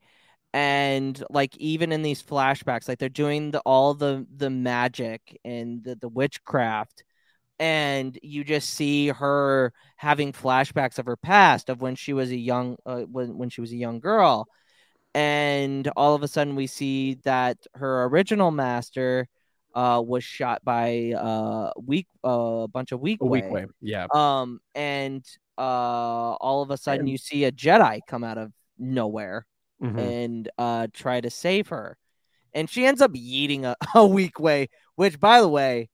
and 0.55 1.25
like 1.31 1.57
even 1.59 1.93
in 1.93 2.03
these 2.03 2.23
flashbacks 2.23 2.89
like 2.89 2.99
they're 2.99 3.09
doing 3.11 3.51
the 3.51 3.61
all 3.61 3.95
the 3.95 4.27
the 4.37 4.51
magic 4.51 5.39
and 5.45 5.85
the, 5.85 5.97
the 5.97 6.09
witchcraft 6.09 7.05
and 7.59 8.19
you 8.23 8.45
just 8.45 8.71
see 8.71 9.09
her 9.09 9.73
having 9.97 10.33
flashbacks 10.33 10.99
of 10.99 11.07
her 11.07 11.17
past 11.17 11.69
of 11.71 11.81
when 11.81 11.95
she 11.97 12.13
was 12.13 12.31
a 12.31 12.37
young 12.37 12.77
uh, 12.87 13.03
when 13.03 13.37
when 13.39 13.49
she 13.51 13.61
was 13.61 13.73
a 13.73 13.77
young 13.77 14.01
girl 14.01 14.47
and 15.15 15.89
all 15.97 16.15
of 16.15 16.23
a 16.23 16.29
sudden 16.29 16.57
we 16.57 16.67
see 16.67 17.15
that 17.25 17.57
her 17.75 18.05
original 18.05 18.51
master 18.51 19.27
uh 19.75 20.03
was 20.05 20.25
shot 20.25 20.63
by 20.65 21.13
uh 21.17 21.71
weak 21.83 22.07
uh, 22.25 22.65
a 22.65 22.69
bunch 22.69 22.93
of 22.93 23.01
weak 23.01 23.19
a 23.23 23.25
Weequay. 23.25 23.67
Yeah, 23.81 24.07
um, 24.15 24.61
and 24.75 25.25
uh, 25.59 25.61
all 26.41 26.63
of 26.63 26.71
a 26.71 26.77
sudden 26.77 27.07
you 27.07 27.17
see 27.19 27.45
a 27.45 27.53
Jedi 27.53 28.01
come 28.07 28.25
out 28.25 28.39
of 28.39 28.53
nowhere 28.79 29.47
Mhm. 29.83 29.99
and 29.99 30.49
uh 30.59 30.87
try 30.93 31.21
to 31.21 31.31
save 31.31 31.69
her, 31.69 31.97
and 32.55 32.69
she 32.71 32.87
ends 32.87 33.03
up 33.03 33.13
yeeting 33.13 33.65
a, 33.65 33.77
a 33.95 34.01
Weequay, 34.09 34.69
which 34.97 35.21
by 35.21 35.41
the 35.41 35.49
way, 35.49 35.89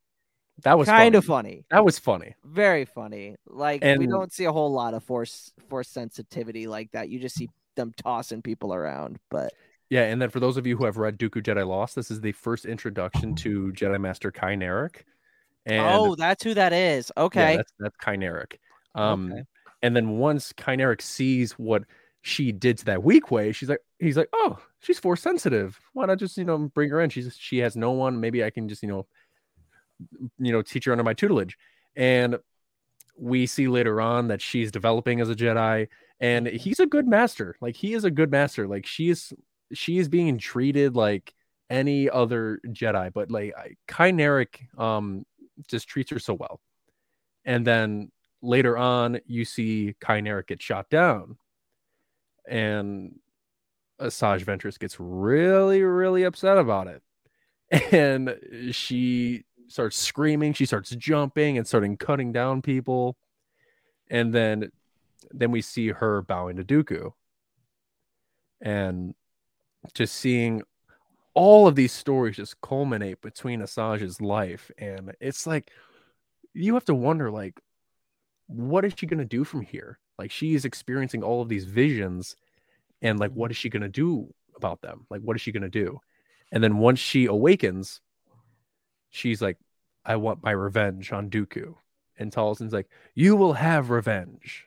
that 0.65 0.79
was 0.79 0.87
kind 0.89 1.15
funny. 1.15 1.19
of 1.19 1.25
funny, 1.25 1.65
That 1.71 1.85
was 1.85 1.99
funny. 1.99 2.35
very 2.45 2.85
funny. 2.85 3.37
Like 3.47 3.83
we 3.83 4.07
don't 4.07 4.33
see 4.33 4.45
a 4.45 4.53
whole 4.53 4.73
lot 4.73 4.95
of 4.95 5.03
force 5.05 5.53
force 5.69 5.89
sensitivity 5.89 6.67
like 6.67 6.91
that. 6.93 7.09
You 7.09 7.19
just 7.19 7.37
see 7.37 7.49
them 7.77 7.93
tossing 7.97 8.43
people 8.43 8.75
around, 8.75 9.19
but 9.31 9.53
Yeah, 9.91 10.05
and 10.05 10.21
then 10.21 10.31
for 10.31 10.41
those 10.41 10.57
of 10.57 10.67
you 10.67 10.77
who 10.77 10.85
have 10.85 10.97
read 10.97 11.19
Dooku 11.19 11.43
Jedi 11.43 11.67
Lost, 11.67 11.95
this 11.97 12.11
is 12.11 12.21
the 12.21 12.33
first 12.33 12.65
introduction 12.65 13.35
to 13.37 13.73
Jedi 13.73 14.01
Master 14.01 14.31
Ky 14.31 14.57
Narec. 14.57 15.03
And 15.67 15.81
oh, 15.81 16.15
that's 16.17 16.43
who 16.45 16.55
that 16.55 16.73
is. 16.73 17.11
yeah, 17.17 17.25
Okay, 17.25 17.57
that's 17.57 17.73
that's 17.79 17.97
Ky 18.05 18.13
Narec. 18.13 18.57
Um, 18.95 19.33
Okay. 19.33 19.43
and 19.83 19.97
then 19.97 20.19
once 20.19 20.53
Ky 20.53 20.73
Narec 20.77 21.01
sees 21.01 21.53
what 21.53 21.85
she 22.23 22.53
did 22.53 22.79
to 22.79 22.85
that 22.87 23.01
Weequay, 23.01 23.55
she's 23.55 23.69
like, 23.69 23.81
he's 23.99 24.17
like, 24.17 24.29
oh, 24.33 24.59
she's 24.81 24.99
force 24.99 25.21
sensitive. 25.23 25.79
Why 25.93 26.07
not 26.07 26.19
just 26.19 26.37
you 26.37 26.45
know 26.45 26.59
bring 26.75 26.91
her 26.91 27.01
in? 27.01 27.11
She's 27.11 27.37
she 27.39 27.59
has 27.59 27.77
no 27.77 27.93
one. 27.93 28.21
Maybe 28.21 28.45
I 28.45 28.51
can 28.51 28.69
just 28.69 28.83
you 28.83 28.89
know, 28.89 29.07
you 30.39 30.53
know, 30.53 30.63
teacher 30.63 30.93
under 30.93 31.05
my 31.05 31.15
tutelage. 31.15 31.57
And 31.97 32.39
we 33.17 33.47
see 33.47 33.69
later 33.69 34.01
on 34.01 34.29
that 34.29 34.41
she's 34.41 34.73
developing 34.73 35.21
as 35.21 35.31
a 35.31 35.35
Jedi, 35.35 35.89
and 36.21 36.47
he's 36.47 36.81
a 36.81 36.87
good 36.87 37.07
master. 37.07 37.57
Like 37.61 37.77
he 37.77 37.95
is 37.95 38.05
a 38.05 38.11
good 38.11 38.31
master. 38.31 38.67
Like 38.67 38.87
she 38.87 39.11
is 39.11 39.33
she 39.73 39.99
is 39.99 40.09
being 40.09 40.39
treated 40.39 40.97
like 40.97 41.35
any 41.71 42.09
other 42.09 42.61
Jedi, 42.69 43.13
but 43.13 43.31
like 43.31 43.55
Narec 43.89 44.79
um 44.79 45.25
just 45.69 45.89
treats 45.89 46.11
her 46.11 46.19
so 46.19 46.35
well. 46.35 46.61
And 47.45 47.67
then 47.67 48.11
later 48.41 48.77
on, 48.77 49.21
you 49.27 49.45
see 49.45 49.95
Narec 50.03 50.47
get 50.49 50.63
shot 50.63 50.89
down, 50.91 51.37
and 52.49 53.17
Asajj 54.01 54.45
Ventress 54.45 54.79
gets 54.79 54.97
really, 54.99 55.83
really 55.83 56.25
upset 56.25 56.59
about 56.59 56.87
it, 56.89 57.03
and 57.93 58.37
she 58.73 59.45
starts 59.73 59.97
screaming, 59.97 60.53
she 60.53 60.67
starts 60.67 60.91
jumping 60.91 61.59
and 61.59 61.67
starting 61.67 61.97
cutting 61.97 62.33
down 62.33 62.63
people, 62.63 63.17
and 64.11 64.33
then 64.33 64.71
then 65.31 65.51
we 65.51 65.63
see 65.63 65.89
her 65.89 66.23
bowing 66.23 66.57
to 66.57 66.65
Dooku, 66.65 67.13
and 68.61 69.15
just 69.95 70.15
seeing 70.15 70.63
all 71.35 71.67
of 71.67 71.75
these 71.75 71.93
stories 71.93 72.37
just 72.37 72.61
culminate 72.61 73.21
between 73.23 73.61
Asajj's 73.61 74.21
life, 74.21 74.71
and 74.79 75.13
it's 75.21 75.47
like 75.47 75.71
you 76.55 76.75
have 76.75 76.85
to 76.85 76.95
wonder 76.95 77.31
like 77.31 77.61
what 78.47 78.85
is 78.85 78.93
she 78.97 79.07
going 79.07 79.19
to 79.19 79.25
do 79.25 79.45
from 79.45 79.63
here? 79.63 79.99
Like 80.19 80.31
she 80.31 80.55
is 80.55 80.65
experiencing 80.65 81.23
all 81.23 81.41
of 81.41 81.49
these 81.49 81.65
visions 81.65 82.37
and 83.01 83.19
like 83.19 83.33
what 83.33 83.51
is 83.51 83.57
she 83.57 83.71
going 83.71 83.83
to 83.83 83.89
do 83.89 84.33
about 84.55 84.83
them? 84.83 85.07
Like 85.11 85.23
what 85.23 85.37
is 85.37 85.41
she 85.41 85.53
going 85.53 85.63
to 85.63 85.71
do? 85.71 86.01
And 86.51 86.63
then 86.63 86.77
once 86.77 86.99
she 86.99 87.25
awakens 87.25 88.01
she's 89.13 89.41
like 89.41 89.57
i 90.05 90.17
want 90.17 90.43
my 90.43 90.51
revenge 90.51 91.13
on 91.13 91.31
dooku 91.31 91.75
and 92.19 92.33
Talzin's 92.33 92.73
like 92.73 92.89
you 93.15 93.37
will 93.37 93.53
have 93.53 93.91
revenge 93.91 94.67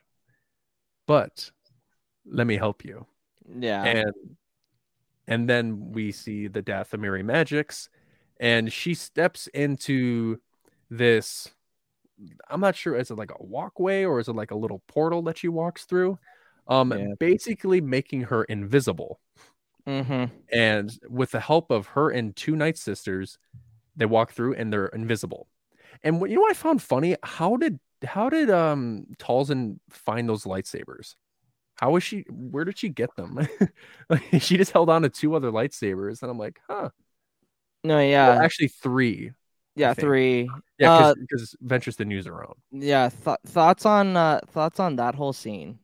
but 1.06 1.50
let 2.24 2.46
me 2.46 2.56
help 2.56 2.84
you 2.84 3.06
yeah, 3.58 3.84
and 3.84 4.36
and 5.28 5.48
then 5.48 5.92
we 5.92 6.12
see 6.12 6.48
the 6.48 6.62
death 6.62 6.92
of 6.94 7.00
Miri 7.00 7.22
Magix, 7.22 7.88
and 8.38 8.72
she 8.72 8.94
steps 8.94 9.46
into 9.48 10.40
this. 10.90 11.50
I'm 12.48 12.60
not 12.60 12.76
sure 12.76 12.96
is 12.96 13.10
it 13.10 13.16
like 13.16 13.30
a 13.30 13.44
walkway 13.44 14.04
or 14.04 14.20
is 14.20 14.28
it 14.28 14.34
like 14.34 14.50
a 14.50 14.56
little 14.56 14.82
portal 14.88 15.22
that 15.22 15.36
she 15.36 15.48
walks 15.48 15.84
through, 15.84 16.18
um, 16.66 16.92
Yeah. 16.92 17.14
basically 17.18 17.80
making 17.80 18.22
her 18.22 18.44
invisible. 18.44 19.20
mm-hmm. 19.86 20.24
And 20.50 20.98
with 21.08 21.32
the 21.32 21.40
help 21.40 21.70
of 21.70 21.88
her 21.88 22.10
and 22.10 22.34
two 22.34 22.56
Night 22.56 22.78
Sisters, 22.78 23.38
they 23.96 24.06
walk 24.06 24.32
through 24.32 24.54
and 24.54 24.72
they're 24.72 24.86
invisible. 24.88 25.48
And 26.02 26.20
what 26.20 26.30
you 26.30 26.36
know 26.36 26.42
what 26.42 26.50
I 26.52 26.54
found 26.54 26.82
funny? 26.82 27.16
How 27.22 27.56
did 27.56 27.80
how 28.04 28.28
did 28.30 28.50
um 28.50 29.06
Talzin 29.18 29.78
find 29.90 30.28
those 30.28 30.44
lightsabers? 30.44 31.16
How 31.76 31.92
was 31.92 32.02
she? 32.04 32.24
Where 32.30 32.64
did 32.64 32.78
she 32.78 32.88
get 32.90 33.14
them? 33.16 33.38
like, 34.10 34.22
she 34.40 34.56
just 34.58 34.72
held 34.72 34.90
on 34.90 35.02
to 35.02 35.08
two 35.10 35.34
other 35.36 35.50
lightsabers, 35.52 36.22
and 36.22 36.30
I'm 36.30 36.38
like, 36.38 36.60
huh. 36.68 36.90
no, 37.84 38.00
Well, 38.24 38.34
yeah, 38.34 38.42
actually, 38.42 38.68
three. 38.68 39.32
yeah, 39.74 39.94
three. 39.94 40.56
Yeah, 40.78 40.88
Uh, 40.88 41.14
because 41.20 41.56
Ventress 41.64 41.96
didn't 41.96 42.12
use 42.12 42.26
her 42.26 42.44
own. 42.46 42.54
yeah 42.72 43.08
th- 43.08 43.38
thoughts 43.46 43.86
on 43.86 44.16
uh 44.16 44.40
thoughts 44.46 44.80
on 44.80 44.96
that 44.96 45.14
whole 45.14 45.32
scene 45.32 45.78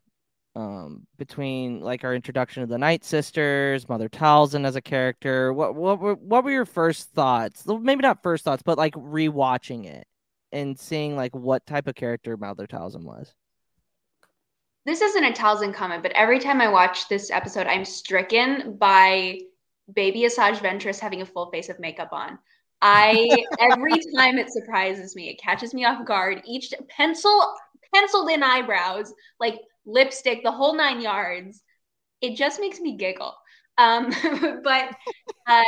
um 0.54 1.06
between 1.16 1.80
like 1.80 2.04
our 2.04 2.14
introduction 2.14 2.62
of 2.62 2.68
the 2.68 2.76
night 2.76 3.04
sisters 3.04 3.88
mother 3.88 4.08
talzin 4.08 4.66
as 4.66 4.76
a 4.76 4.82
character 4.82 5.52
what 5.52 5.74
what 5.74 5.98
were 5.98 6.14
what 6.14 6.44
were 6.44 6.50
your 6.50 6.66
first 6.66 7.08
thoughts 7.10 7.64
Well, 7.64 7.78
maybe 7.78 8.02
not 8.02 8.22
first 8.22 8.44
thoughts 8.44 8.62
but 8.62 8.76
like 8.76 8.94
rewatching 8.94 9.86
it 9.86 10.06
and 10.52 10.78
seeing 10.78 11.16
like 11.16 11.34
what 11.34 11.64
type 11.66 11.86
of 11.86 11.94
character 11.94 12.36
mother 12.36 12.66
talzin 12.66 13.04
was 13.04 13.34
this 14.84 15.00
isn't 15.00 15.24
a 15.24 15.30
Talzin 15.30 15.72
comment, 15.72 16.02
but 16.02 16.12
every 16.12 16.40
time 16.40 16.60
I 16.60 16.68
watch 16.68 17.08
this 17.08 17.30
episode, 17.30 17.66
I'm 17.66 17.84
stricken 17.84 18.76
by 18.78 19.38
baby 19.92 20.22
Asajj 20.22 20.56
Ventress 20.56 20.98
having 20.98 21.22
a 21.22 21.26
full 21.26 21.50
face 21.50 21.68
of 21.68 21.78
makeup 21.78 22.08
on. 22.12 22.38
I 22.80 23.44
every 23.60 23.98
time 24.16 24.38
it 24.38 24.52
surprises 24.52 25.14
me, 25.14 25.28
it 25.28 25.40
catches 25.40 25.72
me 25.72 25.84
off 25.84 26.04
guard. 26.04 26.42
Each 26.44 26.72
pencil 26.88 27.54
penciled 27.94 28.30
in 28.30 28.42
eyebrows, 28.42 29.12
like 29.38 29.60
lipstick, 29.86 30.42
the 30.42 30.52
whole 30.52 30.74
nine 30.74 31.00
yards. 31.00 31.62
It 32.20 32.36
just 32.36 32.60
makes 32.60 32.80
me 32.80 32.96
giggle. 32.96 33.34
Um, 33.78 34.10
but 34.64 34.90
uh, 35.48 35.62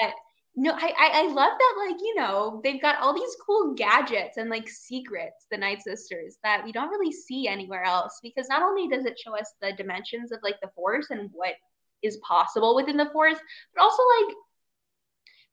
no, 0.57 0.73
I, 0.73 0.93
I 0.99 1.11
I 1.15 1.23
love 1.29 1.53
that 1.59 1.75
like 1.89 2.01
you 2.01 2.15
know 2.15 2.61
they've 2.63 2.81
got 2.81 3.01
all 3.01 3.15
these 3.15 3.37
cool 3.45 3.75
gadgets 3.75 4.37
and 4.37 4.51
like 4.51 4.69
secrets, 4.69 5.47
the 5.51 5.57
Night 5.59 5.83
Sisters 5.83 6.39
that 6.45 6.65
we 6.65 6.73
don't 6.73 6.91
really 6.91 7.13
see 7.13 7.49
anywhere 7.49 7.83
else. 7.85 8.21
Because 8.23 8.49
not 8.49 8.63
only 8.63 8.89
does 8.89 9.05
it 9.05 9.19
show 9.19 9.37
us 9.37 9.53
the 9.61 9.73
dimensions 9.73 10.33
of 10.33 10.41
like 10.43 10.61
the 10.63 10.71
Force 10.77 11.09
and 11.11 11.31
what 11.33 11.55
is 12.03 12.19
possible 12.19 12.77
within 12.77 12.97
the 12.97 13.11
Force, 13.11 13.39
but 13.75 13.83
also 13.83 14.03
like 14.21 14.37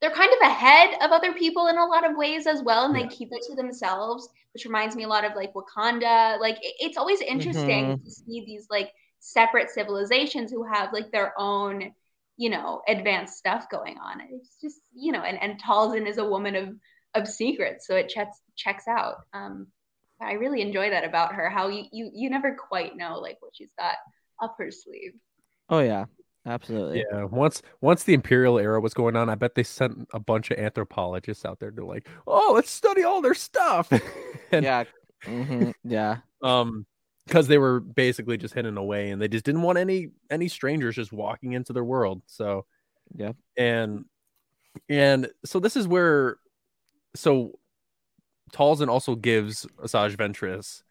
they're 0.00 0.10
kind 0.10 0.30
of 0.32 0.48
ahead 0.50 0.94
of 1.02 1.10
other 1.12 1.32
people 1.32 1.68
in 1.68 1.78
a 1.78 1.86
lot 1.86 2.08
of 2.08 2.16
ways 2.16 2.46
as 2.46 2.62
well, 2.62 2.86
and 2.86 2.94
Yeah. 2.94 3.06
they 3.08 3.08
keep 3.08 3.28
it 3.32 3.42
to 3.48 3.54
themselves, 3.54 4.28
which 4.54 4.64
reminds 4.64 4.94
me 4.96 5.04
a 5.04 5.08
lot 5.08 5.24
of 5.24 5.34
like 5.34 5.52
Wakanda. 5.54 6.38
Like 6.40 6.56
it- 6.62 6.76
it's 6.80 6.96
always 6.96 7.20
interesting 7.20 7.98
to 8.04 8.10
see 8.10 8.44
these 8.44 8.66
like 8.70 8.92
separate 9.20 9.70
civilizations 9.70 10.50
who 10.50 10.64
have 10.64 10.92
like 10.92 11.10
their 11.12 11.32
own, 11.38 11.94
you 12.36 12.50
know, 12.50 12.82
advanced 12.88 13.36
stuff 13.38 13.68
going 13.70 13.98
on. 13.98 14.20
It's 14.30 14.60
just 14.60 14.80
you 14.94 15.12
know, 15.12 15.22
and 15.22 15.40
and 15.40 15.60
Talzin 15.62 16.06
is 16.06 16.18
a 16.18 16.24
woman 16.24 16.56
of 16.56 16.76
of 17.14 17.28
secrets, 17.28 17.86
so 17.86 17.96
it 17.96 18.08
checks 18.08 18.40
checks 18.56 18.88
out. 18.88 19.16
Um, 19.32 19.68
I 20.20 20.32
really 20.34 20.62
enjoy 20.62 20.90
that 20.90 21.04
about 21.04 21.34
her. 21.34 21.50
How 21.50 21.68
you 21.68 21.84
you 21.92 22.10
you 22.14 22.30
never 22.30 22.54
quite 22.56 22.96
know 22.96 23.18
like 23.18 23.36
what 23.40 23.52
she's 23.54 23.72
got 23.78 23.96
up 24.42 24.54
her 24.58 24.70
sleeve. 24.70 25.12
Oh 25.68 25.80
yeah, 25.80 26.06
absolutely. 26.46 27.04
Yeah, 27.10 27.24
once 27.24 27.62
once 27.80 28.04
the 28.04 28.14
imperial 28.14 28.58
era 28.58 28.80
was 28.80 28.94
going 28.94 29.16
on, 29.16 29.28
I 29.28 29.34
bet 29.34 29.54
they 29.54 29.62
sent 29.62 30.08
a 30.12 30.20
bunch 30.20 30.50
of 30.50 30.58
anthropologists 30.58 31.44
out 31.44 31.58
there 31.60 31.70
to 31.70 31.84
like, 31.84 32.08
oh, 32.26 32.52
let's 32.54 32.70
study 32.70 33.02
all 33.02 33.20
their 33.20 33.34
stuff. 33.34 33.90
and, 34.52 34.64
yeah. 34.64 34.84
hmm 35.24 35.70
Yeah. 35.84 36.18
Um, 36.42 36.86
because 37.26 37.46
they 37.46 37.58
were 37.58 37.80
basically 37.80 38.36
just 38.36 38.54
hidden 38.54 38.76
away, 38.76 39.10
and 39.10 39.22
they 39.22 39.28
just 39.28 39.44
didn't 39.44 39.62
want 39.62 39.78
any 39.78 40.10
any 40.30 40.48
strangers 40.48 40.96
just 40.96 41.12
walking 41.12 41.52
into 41.52 41.72
their 41.72 41.84
world. 41.84 42.22
So, 42.26 42.66
yeah, 43.14 43.32
and 43.56 44.04
and 44.88 45.28
so 45.44 45.60
this 45.60 45.76
is 45.76 45.86
where, 45.86 46.38
so 47.14 47.58
Talzin 48.52 48.88
also 48.88 49.14
gives 49.14 49.66
Asajj 49.78 50.16
Ventress 50.16 50.82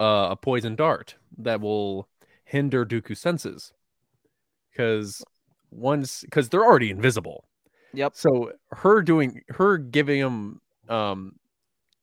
uh, 0.00 0.28
a 0.32 0.36
poison 0.36 0.74
dart 0.74 1.16
that 1.38 1.60
will 1.60 2.08
hinder 2.44 2.84
Dooku's 2.84 3.20
senses 3.20 3.72
because 4.72 5.22
once 5.70 6.22
because 6.22 6.48
they're 6.48 6.64
already 6.64 6.90
invisible. 6.90 7.44
Yep. 7.94 8.12
So 8.14 8.52
her 8.72 9.02
doing 9.02 9.42
her 9.50 9.78
giving 9.78 10.18
him 10.20 10.60
um 10.88 11.36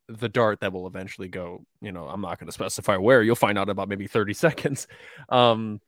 the 0.08 0.30
dart 0.30 0.60
that 0.62 0.74
will 0.74 0.88
eventually 0.88 1.28
go, 1.28 1.64
you 1.82 1.92
know, 1.92 2.06
I'm 2.08 2.22
not 2.22 2.40
going 2.40 2.48
to 2.48 2.52
specify 2.52 2.98
where. 2.98 3.22
You'll 3.22 3.36
find 3.36 3.58
out 3.60 3.70
about 3.70 3.90
maybe 3.90 4.08
30 4.08 4.34
seconds. 4.46 4.88
Um 5.30 5.82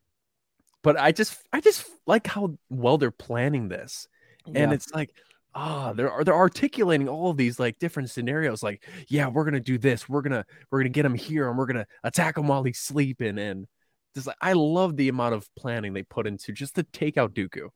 but 0.84 1.00
I 1.00 1.12
just 1.12 1.38
I 1.54 1.62
just 1.62 1.90
like 2.08 2.28
how 2.28 2.56
well 2.70 2.98
they're 2.98 3.12
planning 3.12 3.68
this. 3.68 4.08
And 4.46 4.56
Yeah. 4.56 4.72
it's 4.74 4.92
like 4.94 5.12
ah 5.54 5.92
they're 5.94 6.24
they're 6.24 6.34
articulating 6.34 7.10
all 7.10 7.30
of 7.32 7.38
these 7.38 7.60
like 7.60 7.78
different 7.78 8.10
scenarios 8.10 8.64
like 8.64 8.88
yeah 9.10 9.28
we're 9.28 9.44
gonna 9.44 9.60
do 9.60 9.78
this 9.78 10.08
we're 10.08 10.22
gonna 10.22 10.46
we're 10.72 10.80
gonna 10.80 10.88
get 10.88 11.04
him 11.06 11.14
here 11.14 11.50
and 11.50 11.58
we're 11.58 11.66
gonna 11.66 11.86
attack 12.06 12.38
him 12.38 12.48
while 12.48 12.64
he's 12.64 12.80
sleeping 12.80 13.38
and 13.38 13.68
just 14.14 14.28
like 14.28 14.38
i 14.42 14.54
love 14.54 14.96
the 14.98 15.10
amount 15.10 15.34
of 15.34 15.54
planning 15.56 15.94
they 15.94 16.04
put 16.04 16.28
into 16.28 16.52
just 16.52 16.76
to 16.76 16.84
take 16.84 17.18
out 17.18 17.34
dooku. 17.34 17.70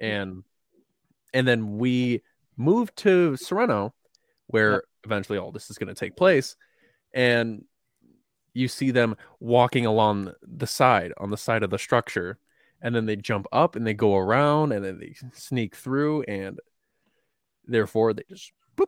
And 0.00 0.44
and 1.32 1.46
then 1.46 1.78
we 1.78 2.22
move 2.56 2.94
to 2.96 3.32
Serenno 3.32 3.92
where 4.46 4.84
eventually 5.04 5.38
all 5.38 5.52
this 5.52 5.70
is 5.70 5.78
going 5.78 5.88
to 5.88 5.94
take 5.94 6.16
place. 6.16 6.56
And 7.12 7.64
you 8.54 8.68
see 8.68 8.90
them 8.90 9.16
walking 9.40 9.86
along 9.86 10.32
the 10.42 10.66
side 10.66 11.12
on 11.18 11.30
the 11.30 11.36
side 11.36 11.62
of 11.62 11.70
the 11.70 11.78
structure. 11.78 12.38
And 12.80 12.94
then 12.94 13.06
they 13.06 13.16
jump 13.16 13.46
up 13.52 13.74
and 13.74 13.86
they 13.86 13.94
go 13.94 14.16
around 14.16 14.72
and 14.72 14.84
then 14.84 14.98
they 14.98 15.14
sneak 15.32 15.74
through 15.74 16.22
and 16.22 16.58
therefore 17.66 18.12
they 18.12 18.22
just 18.30 18.52
boop, 18.76 18.86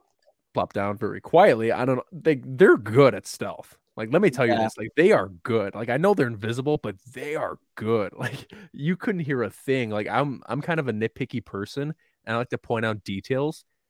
plop 0.55 0.73
down 0.73 0.97
very 0.97 1.21
quietly. 1.21 1.73
I 1.73 1.85
don't 1.85 1.97
know 1.97 2.05
they 2.13 2.41
they're 2.45 2.77
good 2.77 3.15
at 3.15 3.27
stealth 3.27 3.77
like 3.99 4.13
let 4.13 4.23
me 4.23 4.31
tell 4.31 4.47
you 4.47 4.55
Yeah. 4.55 4.63
this 4.65 4.79
like 4.79 4.91
they 4.97 5.13
are 5.13 5.29
good. 5.43 5.75
Like 5.75 5.91
i 5.91 5.99
know 5.99 6.15
they're 6.15 6.27
invisible 6.29 6.79
but 6.79 6.97
they 7.13 7.37
are 7.37 7.59
good. 7.77 8.13
Like 8.19 8.53
you 8.73 8.97
couldn't 8.97 9.23
hear 9.23 9.43
a 9.45 9.51
thing. 9.51 9.91
Like 9.91 10.09
i'm 10.09 10.43
i'm 10.47 10.63
kind 10.63 10.81
of 10.81 10.89
a 10.89 10.95
nitpicky 10.95 11.45
person 11.45 11.95
and 12.25 12.35
i 12.37 12.39
like 12.39 12.51
to 12.51 12.59
point 12.59 12.87
out 12.87 13.05
details 13.05 13.65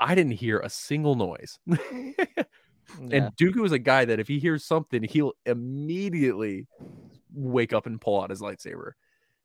I 0.00 0.14
didn't 0.14 0.32
hear 0.32 0.58
a 0.60 0.70
single 0.70 1.14
noise 1.14 1.58
Yeah. 3.00 3.16
And 3.16 3.36
Dooku 3.36 3.64
is 3.64 3.72
a 3.72 3.78
guy 3.78 4.04
that 4.04 4.20
if 4.20 4.28
he 4.28 4.38
hears 4.38 4.64
something, 4.64 5.02
he'll 5.02 5.32
immediately 5.46 6.66
wake 7.32 7.72
up 7.72 7.86
and 7.86 8.00
pull 8.00 8.20
out 8.20 8.30
his 8.30 8.40
lightsaber. 8.40 8.92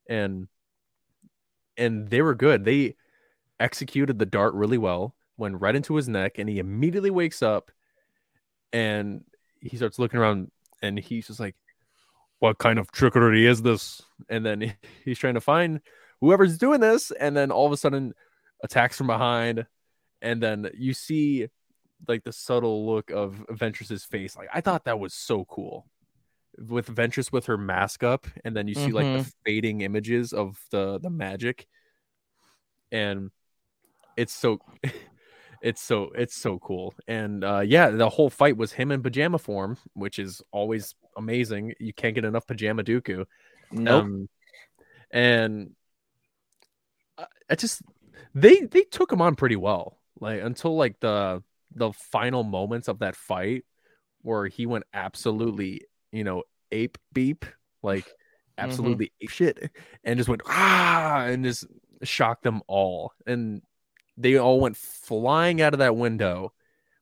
And 0.07 0.47
and 1.77 2.09
they 2.09 2.21
were 2.21 2.35
good. 2.35 2.65
They 2.65 2.95
executed 3.59 4.19
the 4.19 4.25
dart 4.25 4.53
really 4.53 4.77
well, 4.77 5.15
went 5.37 5.61
right 5.61 5.75
into 5.75 5.95
his 5.95 6.09
neck, 6.09 6.37
and 6.37 6.49
he 6.49 6.59
immediately 6.59 7.09
wakes 7.09 7.41
up 7.41 7.71
and 8.71 9.23
he 9.61 9.77
starts 9.77 9.97
looking 9.97 10.19
around 10.19 10.51
and 10.81 10.99
he's 10.99 11.27
just 11.27 11.39
like, 11.39 11.55
What 12.39 12.57
kind 12.57 12.79
of 12.79 12.91
trickery 12.91 13.45
is 13.45 13.61
this? 13.61 14.01
And 14.29 14.45
then 14.45 14.73
he's 15.05 15.19
trying 15.19 15.35
to 15.35 15.41
find 15.41 15.81
whoever's 16.21 16.57
doing 16.57 16.81
this, 16.81 17.11
and 17.11 17.35
then 17.35 17.51
all 17.51 17.65
of 17.65 17.71
a 17.71 17.77
sudden 17.77 18.13
attacks 18.63 18.97
from 18.97 19.07
behind, 19.07 19.65
and 20.21 20.41
then 20.41 20.69
you 20.73 20.93
see 20.93 21.47
like 22.07 22.23
the 22.23 22.31
subtle 22.31 22.85
look 22.85 23.11
of 23.11 23.45
Ventress's 23.51 24.03
face. 24.03 24.35
Like 24.35 24.49
I 24.53 24.61
thought 24.61 24.85
that 24.85 24.99
was 24.99 25.13
so 25.13 25.45
cool. 25.45 25.85
With 26.57 26.93
Ventress 26.93 27.31
with 27.31 27.45
her 27.45 27.57
mask 27.57 28.03
up, 28.03 28.27
and 28.43 28.55
then 28.55 28.67
you 28.67 28.75
see 28.75 28.91
like 28.91 29.05
the 29.05 29.31
fading 29.45 29.81
images 29.81 30.33
of 30.33 30.59
the 30.71 30.99
the 30.99 31.09
magic, 31.09 31.67
and 32.91 33.31
it's 34.17 34.33
so 34.33 34.59
it's 35.61 35.81
so 35.81 36.11
it's 36.15 36.35
so 36.35 36.59
cool. 36.59 36.93
And 37.07 37.43
uh 37.43 37.61
yeah, 37.61 37.89
the 37.89 38.09
whole 38.09 38.29
fight 38.29 38.57
was 38.57 38.73
him 38.73 38.91
in 38.91 39.01
pajama 39.01 39.37
form, 39.37 39.77
which 39.93 40.19
is 40.19 40.41
always 40.51 40.95
amazing. 41.15 41.75
You 41.79 41.93
can't 41.93 42.15
get 42.15 42.25
enough 42.25 42.47
pajama 42.47 42.83
Dooku. 42.83 43.25
Nope. 43.71 44.03
Um, 44.03 44.29
and 45.11 45.75
I, 47.17 47.25
I 47.49 47.55
just 47.55 47.81
they 48.33 48.61
they 48.61 48.81
took 48.81 49.11
him 49.11 49.21
on 49.21 49.35
pretty 49.35 49.55
well. 49.55 49.98
Like 50.19 50.41
until 50.41 50.75
like 50.75 50.99
the 50.99 51.43
the 51.73 51.91
final 51.93 52.43
moments 52.43 52.87
of 52.87 52.99
that 52.99 53.15
fight 53.15 53.65
where 54.21 54.47
he 54.47 54.65
went 54.65 54.85
absolutely, 54.93 55.81
you 56.11 56.23
know, 56.23 56.43
ape 56.71 56.97
beep, 57.13 57.45
like 57.81 58.05
absolutely 58.57 59.11
ape 59.21 59.29
shit, 59.29 59.71
and 60.03 60.17
just 60.17 60.29
went 60.29 60.41
ah 60.45 61.25
and 61.25 61.43
just 61.43 61.65
shocked 62.03 62.43
them 62.43 62.61
all. 62.67 63.13
And 63.25 63.61
they 64.17 64.37
all 64.37 64.59
went 64.59 64.77
flying 64.77 65.61
out 65.61 65.73
of 65.73 65.79
that 65.79 65.95
window 65.95 66.53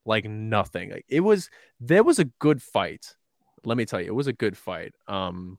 like 0.04 0.24
nothing. 0.24 0.90
Like 0.90 1.06
it 1.08 1.20
was 1.20 1.50
there 1.80 2.02
was 2.02 2.18
a 2.18 2.24
good 2.24 2.62
fight. 2.62 3.14
Let 3.64 3.76
me 3.76 3.84
tell 3.84 4.00
you, 4.00 4.08
it 4.08 4.14
was 4.14 4.26
a 4.28 4.32
good 4.32 4.56
fight. 4.56 4.94
Um 5.06 5.58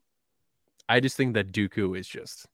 I 0.88 1.00
just 1.00 1.17
think 1.17 1.36
that 1.36 1.52
Dooku 1.52 1.98
is 1.98 2.08
just 2.08 2.48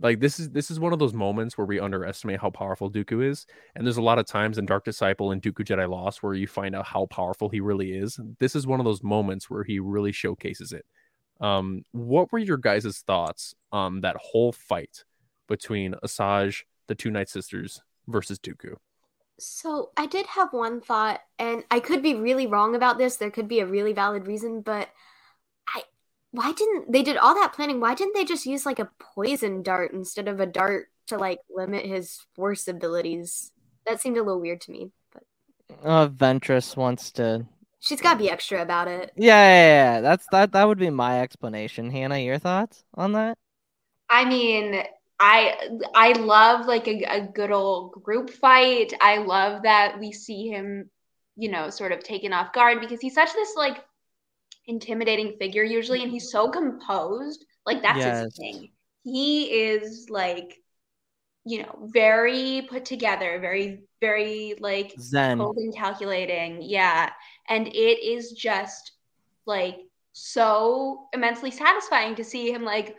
like 0.00 0.20
this 0.20 0.40
is 0.40 0.50
this 0.50 0.70
is 0.70 0.80
one 0.80 0.92
of 0.92 0.98
those 0.98 1.12
moments 1.12 1.58
where 1.58 1.66
we 1.66 1.78
underestimate 1.78 2.40
how 2.40 2.50
powerful 2.50 2.90
Dooku 2.90 3.24
is, 3.24 3.46
and 3.74 3.86
there's 3.86 3.98
a 3.98 4.02
lot 4.02 4.18
of 4.18 4.26
times 4.26 4.58
in 4.58 4.66
Dark 4.66 4.84
Disciple 4.84 5.30
and 5.30 5.42
Dooku 5.42 5.64
Jedi 5.64 5.88
Lost 5.88 6.22
where 6.22 6.34
you 6.34 6.46
find 6.46 6.74
out 6.74 6.86
how 6.86 7.06
powerful 7.06 7.48
he 7.48 7.60
really 7.60 7.92
is. 7.92 8.18
This 8.38 8.56
is 8.56 8.66
one 8.66 8.80
of 8.80 8.84
those 8.84 9.02
moments 9.02 9.50
where 9.50 9.62
he 9.62 9.78
really 9.78 10.12
showcases 10.12 10.72
it. 10.72 10.86
Um, 11.40 11.84
what 11.92 12.32
were 12.32 12.38
your 12.38 12.56
guys' 12.56 13.02
thoughts 13.06 13.54
on 13.72 14.00
that 14.02 14.16
whole 14.16 14.52
fight 14.52 15.04
between 15.48 15.94
Asajj, 16.04 16.62
the 16.86 16.94
two 16.94 17.10
Night 17.10 17.28
Sisters, 17.28 17.82
versus 18.08 18.38
Dooku? 18.38 18.76
So 19.38 19.90
I 19.96 20.06
did 20.06 20.26
have 20.26 20.52
one 20.52 20.80
thought, 20.82 21.20
and 21.38 21.64
I 21.70 21.80
could 21.80 22.02
be 22.02 22.14
really 22.14 22.46
wrong 22.46 22.74
about 22.74 22.98
this. 22.98 23.16
There 23.16 23.30
could 23.30 23.48
be 23.48 23.60
a 23.60 23.66
really 23.66 23.94
valid 23.94 24.26
reason, 24.26 24.60
but 24.60 24.90
why 26.32 26.52
didn't 26.52 26.92
they 26.92 27.02
did 27.02 27.16
all 27.16 27.34
that 27.34 27.52
planning? 27.54 27.80
Why 27.80 27.94
didn't 27.94 28.14
they 28.14 28.24
just 28.24 28.46
use 28.46 28.66
like 28.66 28.78
a 28.78 28.90
poison 29.00 29.62
dart 29.62 29.92
instead 29.92 30.28
of 30.28 30.40
a 30.40 30.46
dart 30.46 30.88
to 31.08 31.18
like 31.18 31.40
limit 31.50 31.84
his 31.86 32.20
force 32.34 32.68
abilities? 32.68 33.52
That 33.86 34.00
seemed 34.00 34.16
a 34.18 34.22
little 34.22 34.40
weird 34.40 34.60
to 34.62 34.70
me, 34.72 34.92
but 35.12 35.24
Uh, 35.82 36.08
Ventress 36.08 36.76
wants 36.76 37.10
to. 37.12 37.46
she's 37.80 38.00
got 38.00 38.14
to 38.14 38.18
be 38.18 38.30
extra 38.30 38.62
about 38.62 38.88
it. 38.88 39.12
Yeah, 39.16 39.26
yeah, 39.26 39.52
yeah, 39.52 39.94
yeah. 39.96 40.00
That's 40.00 40.26
that. 40.28 40.52
That 40.52 40.64
would 40.68 40.78
be 40.78 40.90
my 40.90 41.20
explanation. 41.20 41.90
Hannah, 41.90 42.18
your 42.18 42.38
thoughts 42.38 42.84
on 42.94 43.12
that? 43.12 43.38
I 44.08 44.24
mean, 44.24 44.82
I 45.18 45.78
I 45.94 46.12
love 46.12 46.66
like 46.66 46.88
a, 46.88 47.02
a 47.04 47.20
good 47.26 47.50
old 47.50 48.02
group 48.02 48.30
fight. 48.30 48.92
I 49.00 49.18
love 49.18 49.62
that 49.62 49.98
we 50.00 50.12
see 50.12 50.48
him, 50.48 50.90
you 51.36 51.50
know, 51.50 51.70
sort 51.70 51.92
of 51.92 52.00
taken 52.02 52.32
off 52.32 52.52
guard 52.52 52.80
because 52.80 53.00
he's 53.00 53.14
such 53.14 53.32
this 53.32 53.54
like 53.56 53.84
intimidating 54.66 55.36
figure 55.38 55.64
usually, 55.64 56.02
and 56.02 56.10
he's 56.10 56.30
so 56.30 56.50
composed. 56.50 57.44
Like 57.66 57.82
that's 57.82 57.98
Yes. 57.98 58.24
his 58.24 58.36
thing. 58.36 58.72
He 59.04 59.44
is 59.62 60.08
like, 60.10 60.56
you 61.44 61.62
know, 61.62 61.88
very 61.92 62.66
put 62.70 62.84
together, 62.84 63.38
very 63.40 63.82
very 64.00 64.54
like 64.60 64.94
Zen. 64.98 65.38
cold 65.38 65.56
and 65.56 65.74
calculating. 65.74 66.62
Yeah, 66.62 67.10
and 67.48 67.66
it 67.68 67.72
is 68.04 68.32
just 68.32 68.92
like 69.46 69.78
so 70.12 71.08
immensely 71.14 71.50
satisfying 71.50 72.14
to 72.16 72.24
see 72.24 72.52
him 72.52 72.62
like 72.64 72.96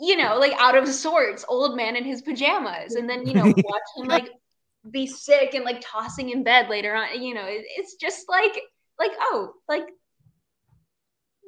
you 0.00 0.16
know, 0.16 0.38
like 0.38 0.52
out 0.58 0.76
of 0.76 0.88
sorts, 0.88 1.44
old 1.48 1.76
man 1.76 1.96
in 1.96 2.04
his 2.04 2.22
pajamas, 2.22 2.94
and 2.94 3.08
then 3.10 3.26
you 3.26 3.34
know, 3.34 3.46
watch 3.64 3.82
him 3.96 4.08
like 4.08 4.28
be 4.90 5.06
sick 5.06 5.54
and 5.54 5.64
like 5.64 5.82
tossing 5.84 6.30
in 6.30 6.44
bed 6.44 6.68
later 6.68 6.94
on. 6.94 7.20
You 7.22 7.34
know, 7.34 7.44
it, 7.46 7.64
it's 7.76 7.96
just 7.96 8.28
like 8.28 8.58
like 8.98 9.12
oh, 9.20 9.52
like 9.68 9.86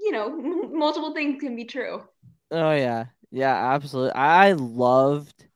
you 0.00 0.12
know, 0.12 0.26
m- 0.26 0.78
multiple 0.78 1.14
things 1.14 1.40
can 1.40 1.56
be 1.56 1.64
true. 1.64 2.02
Oh 2.50 2.72
yeah, 2.72 3.06
yeah, 3.30 3.72
absolutely. 3.74 4.12
I 4.12 4.52
loved, 4.52 5.46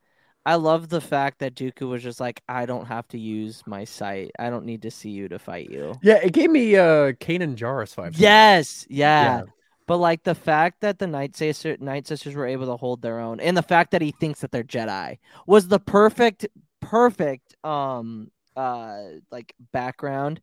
I 0.47 0.55
loved 0.57 0.91
the 0.91 1.01
fact 1.01 1.41
that 1.41 1.55
Dooku 1.55 1.89
was 1.89 2.03
just 2.03 2.21
like, 2.21 2.43
I 2.49 2.67
don't 2.67 2.87
have 2.87 3.09
to 3.09 3.19
use 3.19 3.63
my 3.67 3.85
sight. 3.85 4.31
I 4.39 4.51
don't 4.51 4.65
need 4.67 4.83
to 4.83 4.91
see 4.91 5.11
you 5.11 5.29
to 5.29 5.39
fight 5.39 5.71
you. 5.71 5.95
Yeah, 6.03 6.21
it 6.23 6.33
gave 6.33 6.51
me 6.51 6.77
uh 6.77 7.13
Kanan 7.13 7.57
Jarrus 7.57 7.95
vibes. 7.95 8.17
Yes, 8.19 8.87
yeah. 8.89 9.39
Yeah. 9.39 9.43
But 9.87 9.99
like 9.99 10.23
the 10.23 10.35
fact 10.35 10.81
that 10.81 10.99
the 10.99 11.07
Night 11.07 11.37
Sister, 11.37 11.77
Night 11.79 12.07
Sisters 12.07 12.35
were 12.35 12.47
able 12.47 12.67
to 12.67 12.77
hold 12.77 13.03
their 13.03 13.21
own, 13.21 13.39
and 13.41 13.57
the 13.57 13.63
fact 13.63 13.91
that 13.91 14.01
he 14.01 14.13
thinks 14.13 14.41
that 14.41 14.51
they're 14.51 14.65
Jedi 14.65 15.19
was 15.47 15.69
the 15.69 15.79
perfect, 15.79 16.47
perfect, 16.81 17.55
um, 17.65 18.31
uh, 18.57 19.03
like 19.31 19.53
background, 19.73 20.41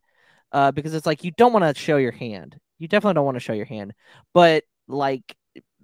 uh, 0.52 0.70
because 0.70 0.94
it's 0.94 1.06
like 1.06 1.24
you 1.24 1.32
don't 1.32 1.52
want 1.52 1.64
to 1.64 1.80
show 1.80 1.96
your 1.96 2.12
hand. 2.12 2.56
You 2.82 2.88
definitely 2.88 3.14
don't 3.14 3.26
want 3.26 3.36
to 3.36 3.40
show 3.40 3.52
your 3.52 3.64
hand, 3.64 3.94
but 4.34 4.64
like 4.88 5.36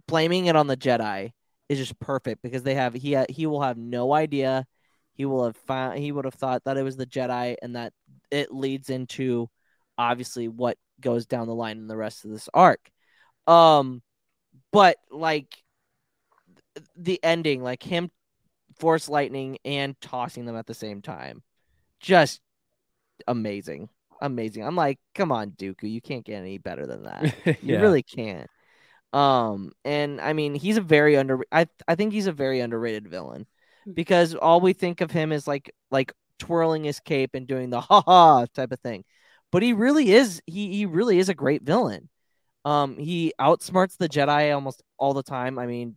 blaming 0.09 0.47
it 0.47 0.57
on 0.57 0.67
the 0.67 0.77
Jedi 0.77 1.31
is 1.69 1.79
just 1.79 1.97
perfect 2.01 2.43
because 2.43 2.65
they 2.65 2.75
have 2.75 2.93
he 2.93 3.17
he 3.29 3.47
will 3.47 3.63
have 3.63 3.77
no 3.77 4.13
idea. 4.13 4.67
He 5.15 5.25
will 5.25 5.45
have 5.45 5.57
found 5.57 6.01
he 6.01 6.11
would 6.11 6.25
have 6.25 6.35
thought 6.35 6.65
that 6.65 6.77
it 6.77 6.83
was 6.83 6.97
the 6.97 7.07
Jedi, 7.07 7.55
and 7.63 7.77
that 7.77 7.93
it 8.33 8.53
leads 8.53 8.91
into 8.91 9.49
obviously 9.97 10.49
what 10.49 10.77
goes 11.01 11.25
down 11.25 11.47
the 11.47 11.55
line 11.55 11.79
in 11.79 11.87
the 11.87 11.97
rest 11.97 12.25
of 12.25 12.33
this 12.33 12.49
arc. 12.53 12.91
Um, 13.47 14.03
but 14.73 14.97
like 15.09 15.55
the 16.97 17.21
ending, 17.23 17.63
like 17.63 17.85
him 17.85 18.11
force 18.81 19.09
lightning 19.09 19.59
and 19.65 19.95
tossing 20.01 20.47
them 20.47 20.57
at 20.57 20.67
the 20.67 20.75
same 20.75 21.01
time, 21.01 21.45
just 22.01 22.41
amazing, 23.29 23.89
amazing. 24.21 24.65
I'm 24.65 24.77
like, 24.77 24.99
come 25.15 25.33
on, 25.33 25.51
Dooku, 25.53 25.91
you 25.91 26.01
can't 26.01 26.25
get 26.25 26.37
any 26.37 26.59
better 26.59 26.87
than 26.87 27.05
that. 27.05 27.35
You 27.63 27.79
really 27.79 28.03
can't. 28.03 28.49
Um, 29.13 29.73
and 29.85 30.21
I 30.21 30.33
mean, 30.33 30.55
he's 30.55 30.77
a 30.77 30.83
very 30.83 31.17
under. 31.17 31.41
I 31.51 31.67
I 31.87 31.95
think 31.95 32.13
he's 32.13 32.27
a 32.27 32.33
very 32.33 32.61
underrated 32.61 33.09
villain 33.09 33.47
because 33.95 34.35
all 34.35 34.61
we 34.61 34.73
think 34.75 35.01
of 35.01 35.11
him 35.11 35.33
is 35.33 35.47
like 35.47 35.73
like 35.91 36.13
twirling 36.39 36.85
his 36.85 37.01
cape 37.01 37.31
and 37.35 37.47
doing 37.47 37.71
the 37.71 37.81
ha 37.81 38.03
ha 38.03 38.47
type 38.55 38.73
of 38.73 38.81
thing, 38.81 39.05
but 39.51 39.63
he 39.63 39.73
really 39.73 40.13
is 40.13 40.43
he 40.47 40.73
he 40.75 40.87
really 40.87 41.19
is 41.19 41.29
a 41.29 41.35
great 41.35 41.63
villain. 41.63 42.09
Um, 42.65 42.99
he 42.99 43.33
outsmarts 43.41 43.97
the 43.97 44.09
Jedi 44.09 44.55
almost 44.55 44.83
all 44.99 45.15
the 45.15 45.23
time. 45.23 45.59
I 45.59 45.67
mean, 45.67 45.97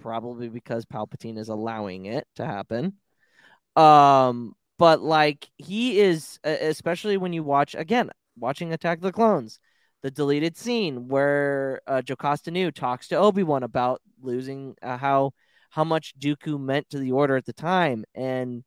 probably 0.00 0.48
because 0.48 0.84
Palpatine 0.84 1.38
is 1.38 1.48
allowing 1.48 2.06
it 2.06 2.26
to 2.36 2.44
happen. 2.44 2.94
Um, 3.76 4.54
but 4.80 5.02
like 5.02 5.46
he 5.58 6.00
is, 6.00 6.40
especially 6.42 7.18
when 7.18 7.34
you 7.34 7.42
watch 7.42 7.74
again, 7.74 8.08
watching 8.38 8.72
Attack 8.72 9.02
the 9.02 9.12
Clones, 9.12 9.60
the 10.02 10.10
deleted 10.10 10.56
scene 10.56 11.06
where 11.06 11.82
uh, 11.86 12.00
Jocasta 12.00 12.50
Nu 12.50 12.70
talks 12.70 13.08
to 13.08 13.16
Obi 13.16 13.42
Wan 13.42 13.62
about 13.62 14.00
losing 14.22 14.74
uh, 14.80 14.96
how 14.96 15.32
how 15.68 15.84
much 15.84 16.18
Dooku 16.18 16.58
meant 16.58 16.88
to 16.90 16.98
the 16.98 17.12
Order 17.12 17.36
at 17.36 17.44
the 17.44 17.52
time, 17.52 18.06
and 18.14 18.64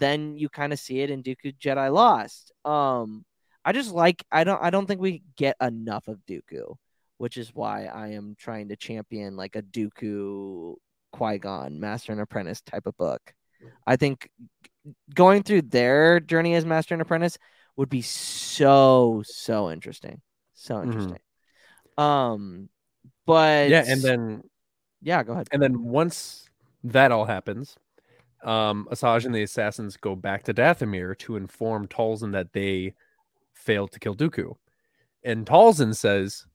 then 0.00 0.36
you 0.36 0.48
kind 0.48 0.72
of 0.72 0.80
see 0.80 0.98
it 0.98 1.10
in 1.10 1.22
Dooku 1.22 1.56
Jedi 1.56 1.92
Lost. 1.92 2.50
Um, 2.64 3.24
I 3.64 3.70
just 3.70 3.92
like 3.92 4.24
I 4.32 4.42
don't 4.42 4.60
I 4.60 4.70
don't 4.70 4.86
think 4.86 5.00
we 5.00 5.22
get 5.36 5.54
enough 5.62 6.08
of 6.08 6.18
Dooku, 6.28 6.74
which 7.18 7.36
is 7.36 7.54
why 7.54 7.84
I 7.84 8.08
am 8.08 8.34
trying 8.36 8.70
to 8.70 8.76
champion 8.76 9.36
like 9.36 9.54
a 9.54 9.62
Dooku 9.62 10.74
Qui 11.12 11.38
Gon 11.38 11.78
Master 11.78 12.10
and 12.10 12.20
Apprentice 12.20 12.62
type 12.62 12.86
of 12.86 12.96
book. 12.96 13.32
I 13.86 13.94
think 13.94 14.28
going 15.14 15.42
through 15.42 15.62
their 15.62 16.20
journey 16.20 16.54
as 16.54 16.64
Master 16.64 16.94
and 16.94 17.02
Apprentice 17.02 17.38
would 17.76 17.88
be 17.88 18.02
so 18.02 19.22
so 19.24 19.70
interesting, 19.70 20.20
so 20.54 20.76
Mhm. 20.76 20.84
interesting. 20.84 21.18
Um, 21.98 22.68
but 23.26 23.68
Yeah, 23.70 23.84
and 23.86 24.00
then 24.02 24.42
yeah, 25.00 25.22
go 25.22 25.32
ahead. 25.32 25.48
and 25.52 25.62
then 25.62 25.82
once 25.82 26.48
that 26.84 27.12
all 27.12 27.24
happens, 27.24 27.76
um, 28.42 28.88
Asajj 28.90 29.24
and 29.24 29.34
the 29.34 29.42
assassins 29.42 29.96
go 29.96 30.16
back 30.16 30.42
to 30.44 30.54
Dathomir 30.54 31.16
to 31.18 31.36
inform 31.36 31.86
Talzin 31.88 32.32
that 32.32 32.52
they 32.52 32.94
failed 33.52 33.92
to 33.92 34.00
kill 34.00 34.16
Dooku. 34.16 34.56
And 35.24 35.46
Talzin 35.46 35.94
says, 35.94 36.46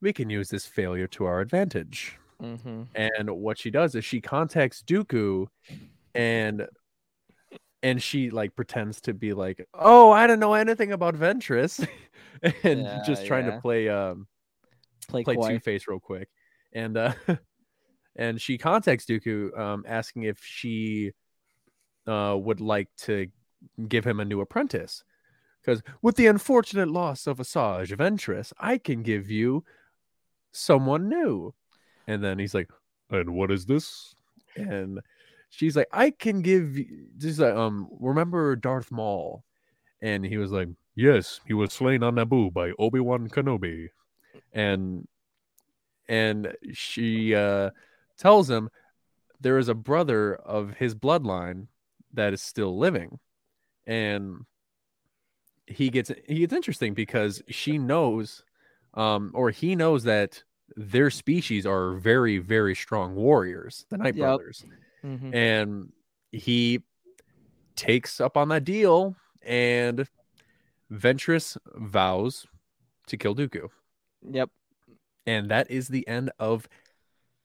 We 0.00 0.12
can 0.12 0.30
use 0.30 0.48
this 0.48 0.66
failure 0.66 1.06
to 1.08 1.26
our 1.26 1.40
advantage. 1.40 2.18
Mm-hmm. 2.42 2.82
And 2.94 3.30
what 3.30 3.58
she 3.58 3.70
does 3.70 3.94
is 3.94 4.04
she 4.04 4.20
contacts 4.20 4.82
Dooku 4.82 5.46
and 6.14 6.66
and 7.82 8.02
she 8.02 8.30
like 8.30 8.54
pretends 8.56 9.00
to 9.02 9.14
be 9.14 9.32
like, 9.32 9.66
Oh, 9.74 10.10
I 10.10 10.26
don't 10.26 10.40
know 10.40 10.54
anything 10.54 10.92
about 10.92 11.14
Ventress 11.16 11.86
and 12.62 12.86
Yeah, 12.86 13.02
just 13.02 13.24
trying 13.26 13.44
yeah. 13.44 13.46
to 13.46 13.52
play 13.52 13.88
um 13.88 14.26
Play, 15.08 15.24
play. 15.24 15.36
Two 15.36 15.60
Face 15.60 15.86
real 15.88 16.00
quick, 16.00 16.28
and 16.72 16.96
uh, 16.96 17.12
and 18.16 18.40
she 18.40 18.58
contacts 18.58 19.06
Dooku, 19.06 19.58
um, 19.58 19.84
asking 19.86 20.24
if 20.24 20.38
she 20.42 21.12
uh 22.06 22.36
would 22.40 22.60
like 22.60 22.88
to 22.98 23.28
give 23.88 24.04
him 24.06 24.20
a 24.20 24.24
new 24.24 24.40
apprentice, 24.40 25.04
because 25.62 25.82
with 26.02 26.16
the 26.16 26.26
unfortunate 26.28 26.88
loss 26.90 27.26
of 27.26 27.38
Asajj 27.38 27.96
Ventress, 27.96 28.52
I 28.58 28.78
can 28.78 29.02
give 29.02 29.30
you 29.30 29.64
someone 30.52 31.08
new. 31.08 31.54
And 32.06 32.22
then 32.24 32.38
he's 32.38 32.54
like, 32.54 32.70
"And 33.10 33.34
what 33.34 33.50
is 33.50 33.66
this?" 33.66 34.14
And 34.56 35.00
she's 35.52 35.76
like, 35.76 35.88
"I 35.92 36.10
can 36.10 36.40
give 36.42 36.76
just 37.18 37.38
like 37.38 37.54
um 37.54 37.88
remember 38.00 38.56
Darth 38.56 38.90
Maul?" 38.90 39.44
And 40.00 40.24
he 40.24 40.38
was 40.38 40.50
like, 40.50 40.68
"Yes, 40.96 41.40
he 41.46 41.52
was 41.54 41.72
slain 41.72 42.02
on 42.02 42.16
Naboo 42.16 42.52
by 42.52 42.72
Obi 42.78 42.98
Wan 43.00 43.28
Kenobi." 43.28 43.88
and 44.52 45.06
and 46.08 46.54
she 46.72 47.34
uh 47.34 47.70
tells 48.18 48.48
him 48.50 48.68
there 49.40 49.58
is 49.58 49.68
a 49.68 49.74
brother 49.74 50.34
of 50.34 50.74
his 50.74 50.94
bloodline 50.94 51.66
that 52.12 52.32
is 52.32 52.42
still 52.42 52.78
living 52.78 53.18
and 53.86 54.44
he 55.66 55.90
gets 55.90 56.10
he 56.26 56.40
gets 56.40 56.52
interesting 56.52 56.94
because 56.94 57.42
she 57.48 57.78
knows 57.78 58.44
um 58.94 59.30
or 59.34 59.50
he 59.50 59.74
knows 59.76 60.04
that 60.04 60.42
their 60.76 61.10
species 61.10 61.66
are 61.66 61.92
very 61.94 62.38
very 62.38 62.74
strong 62.74 63.14
warriors 63.14 63.86
the 63.90 63.96
night 63.98 64.14
Yep. 64.14 64.18
brothers 64.18 64.64
Mhm. 65.04 65.34
and 65.34 65.92
he 66.32 66.80
takes 67.76 68.20
up 68.20 68.36
on 68.36 68.48
that 68.48 68.64
deal 68.64 69.16
and 69.42 70.06
ventress 70.90 71.56
vows 71.74 72.46
to 73.06 73.16
kill 73.16 73.34
dooku 73.34 73.68
Yep. 74.30 74.50
and 75.26 75.50
that 75.50 75.70
is 75.70 75.88
the 75.88 76.06
end 76.06 76.30
of 76.38 76.68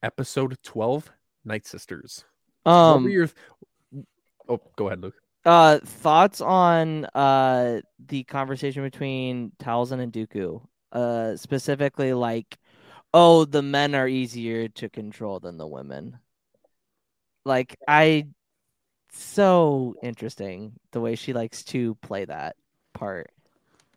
episode 0.03 0.57
12 0.63 1.11
night 1.45 1.65
sisters 1.65 2.25
Um. 2.65 3.09
your 3.09 3.29
oh 4.49 4.61
go 4.75 4.87
ahead 4.87 5.01
luke 5.01 5.15
Uh, 5.45 5.79
thoughts 5.79 6.41
on 6.41 7.05
uh 7.15 7.79
the 8.07 8.23
conversation 8.25 8.83
between 8.83 9.51
Talzin 9.59 10.01
and 10.01 10.11
Dooku. 10.11 10.61
Uh, 10.91 11.37
specifically 11.37 12.11
like, 12.13 12.57
oh, 13.13 13.45
the 13.45 13.61
men 13.61 13.95
are 13.95 14.09
easier 14.09 14.67
to 14.67 14.89
control 14.89 15.39
than 15.39 15.57
the 15.57 15.65
women. 15.67 16.19
Like 17.47 17.77
I, 17.87 18.27
so 19.11 19.95
interesting 20.03 20.73
the 20.91 21.01
way 21.01 21.15
she 21.15 21.33
likes 21.33 21.63
to 21.65 21.95
play 21.95 22.25
that 22.25 22.55
part. 22.93 23.31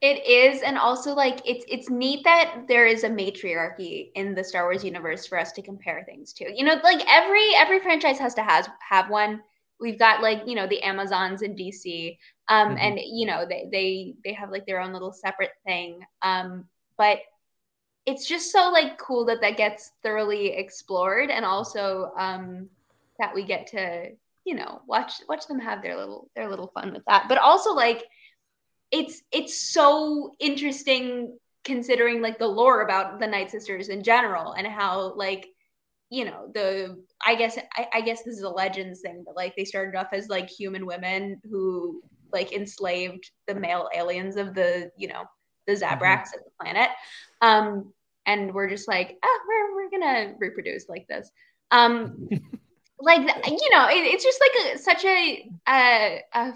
It 0.01 0.27
is, 0.27 0.63
and 0.63 0.79
also 0.79 1.15
like 1.15 1.43
it's 1.45 1.65
it's 1.69 1.91
neat 1.91 2.25
that 2.25 2.65
there 2.69 2.87
is 2.87 3.05
a 3.05 3.11
matriarchy 3.11 4.13
in 4.15 4.35
the 4.35 4.43
Star 4.43 4.65
Wars 4.65 4.83
universe 4.83 5.27
for 5.27 5.39
us 5.39 5.53
to 5.53 5.63
compare 5.63 6.05
things 6.05 6.33
to. 6.35 6.51
You 6.57 6.65
know, 6.65 6.77
like 6.83 7.03
every 7.07 7.55
every 7.55 7.81
franchise 7.81 8.19
has 8.19 8.35
to 8.35 8.43
has 8.43 8.67
have 8.89 9.11
one. 9.11 9.43
We've 9.79 9.99
got 9.99 10.23
like 10.23 10.43
you 10.47 10.55
know 10.55 10.67
the 10.67 10.83
Amazons 10.83 11.43
in 11.43 11.55
DC, 11.55 12.19
um, 12.49 12.77
Mhm. 12.77 12.81
and 12.81 13.01
you 13.05 13.27
know 13.27 13.45
they 13.47 13.69
they 13.71 14.15
they 14.25 14.33
have 14.33 14.51
like 14.51 14.65
their 14.65 14.81
own 14.81 14.95
little 14.95 15.13
separate 15.13 15.53
thing. 15.67 16.01
Um, 16.23 16.67
but 16.97 17.19
it's 18.07 18.27
just 18.27 18.53
so 18.53 18.71
like 18.71 18.99
cool 18.99 19.27
that 19.27 19.41
that 19.43 19.57
gets 19.59 19.93
thoroughly 20.03 20.49
explored, 20.53 21.31
and 21.31 21.45
also 21.45 22.13
um, 22.19 22.71
that 23.21 23.35
we 23.35 23.45
get 23.45 23.68
to 23.68 24.11
you 24.45 24.55
know 24.55 24.83
watch 24.87 25.12
watch 25.29 25.47
them 25.47 25.61
have 25.61 25.83
their 25.83 25.97
little 25.97 26.31
their 26.35 26.49
little 26.49 26.71
fun 26.75 26.93
with 26.93 27.03
that. 27.07 27.27
But 27.29 27.39
also 27.39 27.73
like 27.73 28.05
it's 28.91 29.23
it's 29.31 29.73
so 29.73 30.35
interesting 30.41 31.39
considering 31.64 32.23
like 32.23 32.39
the 32.39 32.47
lore 32.47 32.83
about 32.83 33.21
the 33.21 33.27
night 33.27 33.51
sisters 33.51 33.89
in 33.89 34.03
general 34.03 34.53
and 34.53 34.66
how 34.66 35.14
like 35.14 35.47
you 36.09 36.25
know 36.25 36.51
the 36.55 36.97
i 37.25 37.35
guess 37.35 37.59
I, 37.77 37.87
I 37.93 38.01
guess 38.01 38.23
this 38.23 38.39
is 38.39 38.43
a 38.43 38.49
legends 38.49 39.03
thing 39.03 39.23
but 39.25 39.37
like 39.37 39.55
they 39.57 39.66
started 39.66 39.95
off 39.95 40.09
as 40.12 40.29
like 40.29 40.49
human 40.49 40.87
women 40.87 41.39
who 41.49 42.03
like 42.33 42.53
enslaved 42.53 43.31
the 43.47 43.55
male 43.55 43.89
aliens 43.95 44.37
of 44.37 44.55
the 44.55 44.91
you 44.97 45.09
know 45.09 45.25
the 45.66 45.75
zabraks 45.75 46.01
mm-hmm. 46.01 46.39
of 46.39 46.45
the 46.45 46.51
planet. 46.61 46.91
Um 47.41 47.93
and 48.27 48.53
we're 48.53 48.68
just 48.68 48.89
like 48.89 49.18
ah 49.23 49.39
we're, 49.47 49.75
we're 49.75 49.91
gonna 49.91 50.35
reproduce 50.39 50.89
like 50.89 51.07
this. 51.09 51.31
Um 51.71 52.29
like 53.01 53.21
you 53.47 53.69
know 53.73 53.89
it, 53.89 54.05
it's 54.07 54.25
just 54.25 54.41
like 54.41 54.75
a, 54.75 54.79
such 54.79 55.05
a, 55.05 55.51
a 55.69 56.21
a 56.35 56.55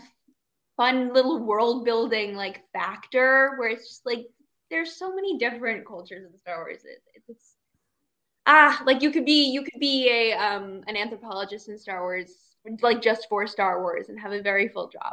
fun 0.76 1.12
little 1.12 1.38
world 1.44 1.84
building 1.84 2.34
like 2.36 2.62
factor 2.72 3.54
where 3.58 3.68
it's 3.68 3.88
just 3.88 4.06
like 4.06 4.26
there's 4.70 4.96
so 4.96 5.14
many 5.14 5.38
different 5.38 5.86
cultures 5.86 6.24
in 6.30 6.38
Star 6.38 6.64
Wars. 6.64 6.82
It, 6.84 7.02
it's 7.28 7.54
ah 8.46 8.82
like 8.86 9.02
you 9.02 9.10
could 9.10 9.24
be 9.24 9.50
you 9.50 9.62
could 9.62 9.80
be 9.80 10.08
a 10.10 10.32
um 10.34 10.82
an 10.86 10.96
anthropologist 10.96 11.68
in 11.68 11.78
Star 11.78 12.02
Wars 12.02 12.30
like 12.82 13.02
just 13.02 13.28
for 13.28 13.46
Star 13.46 13.82
Wars 13.82 14.08
and 14.08 14.18
have 14.18 14.32
a 14.32 14.42
very 14.42 14.68
full 14.68 14.88
job. 14.88 15.12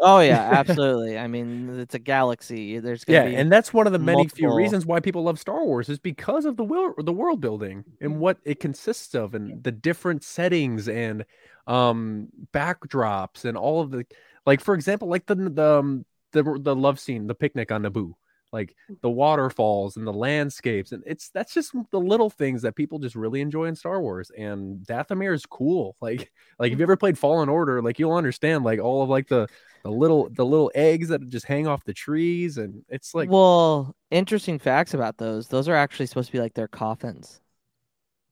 Oh 0.00 0.20
yeah, 0.20 0.50
absolutely. 0.52 1.18
I 1.18 1.26
mean, 1.26 1.78
it's 1.78 1.94
a 1.94 1.98
galaxy. 1.98 2.78
There's 2.78 3.04
yeah, 3.06 3.22
and 3.22 3.50
that's 3.50 3.72
one 3.72 3.86
of 3.86 3.92
the 3.92 3.98
many 3.98 4.18
multiple... 4.18 4.36
few 4.36 4.54
reasons 4.54 4.86
why 4.86 5.00
people 5.00 5.24
love 5.24 5.38
Star 5.38 5.64
Wars 5.64 5.88
is 5.88 5.98
because 5.98 6.44
of 6.44 6.56
the 6.56 6.64
will 6.64 6.94
the 6.98 7.12
world 7.12 7.40
building 7.40 7.84
and 8.00 8.18
what 8.18 8.38
it 8.44 8.60
consists 8.60 9.14
of, 9.14 9.34
and 9.34 9.62
the 9.62 9.72
different 9.72 10.22
settings 10.22 10.88
and 10.88 11.24
um 11.66 12.28
backdrops 12.52 13.44
and 13.44 13.56
all 13.56 13.80
of 13.80 13.90
the 13.90 14.04
like. 14.46 14.60
For 14.60 14.74
example, 14.74 15.08
like 15.08 15.26
the 15.26 15.34
the 15.34 15.78
um, 15.78 16.04
the 16.32 16.42
the 16.60 16.76
love 16.76 16.98
scene, 16.98 17.26
the 17.26 17.34
picnic 17.34 17.70
on 17.72 17.82
Naboo 17.82 18.14
like 18.54 18.76
the 19.02 19.10
waterfalls 19.10 19.96
and 19.96 20.06
the 20.06 20.12
landscapes 20.12 20.92
and 20.92 21.02
it's 21.04 21.28
that's 21.30 21.52
just 21.52 21.74
the 21.90 21.98
little 21.98 22.30
things 22.30 22.62
that 22.62 22.76
people 22.76 23.00
just 23.00 23.16
really 23.16 23.40
enjoy 23.40 23.64
in 23.64 23.74
Star 23.74 24.00
Wars 24.00 24.30
and 24.38 24.78
Dathomir 24.86 25.34
is 25.34 25.44
cool 25.44 25.96
like 26.00 26.30
like 26.58 26.72
if 26.72 26.78
you 26.78 26.84
mm. 26.84 26.88
ever 26.88 26.96
played 26.96 27.18
Fallen 27.18 27.48
Order 27.48 27.82
like 27.82 27.98
you'll 27.98 28.12
understand 28.12 28.64
like 28.64 28.80
all 28.80 29.02
of 29.02 29.08
like 29.08 29.26
the 29.28 29.48
the 29.82 29.90
little 29.90 30.28
the 30.30 30.46
little 30.46 30.70
eggs 30.74 31.08
that 31.08 31.28
just 31.28 31.46
hang 31.46 31.66
off 31.66 31.84
the 31.84 31.92
trees 31.92 32.56
and 32.56 32.82
it's 32.88 33.12
like 33.12 33.28
well 33.28 33.94
interesting 34.12 34.58
facts 34.58 34.94
about 34.94 35.18
those 35.18 35.48
those 35.48 35.68
are 35.68 35.74
actually 35.74 36.06
supposed 36.06 36.28
to 36.28 36.32
be 36.32 36.40
like 36.40 36.54
their 36.54 36.68
coffins 36.68 37.40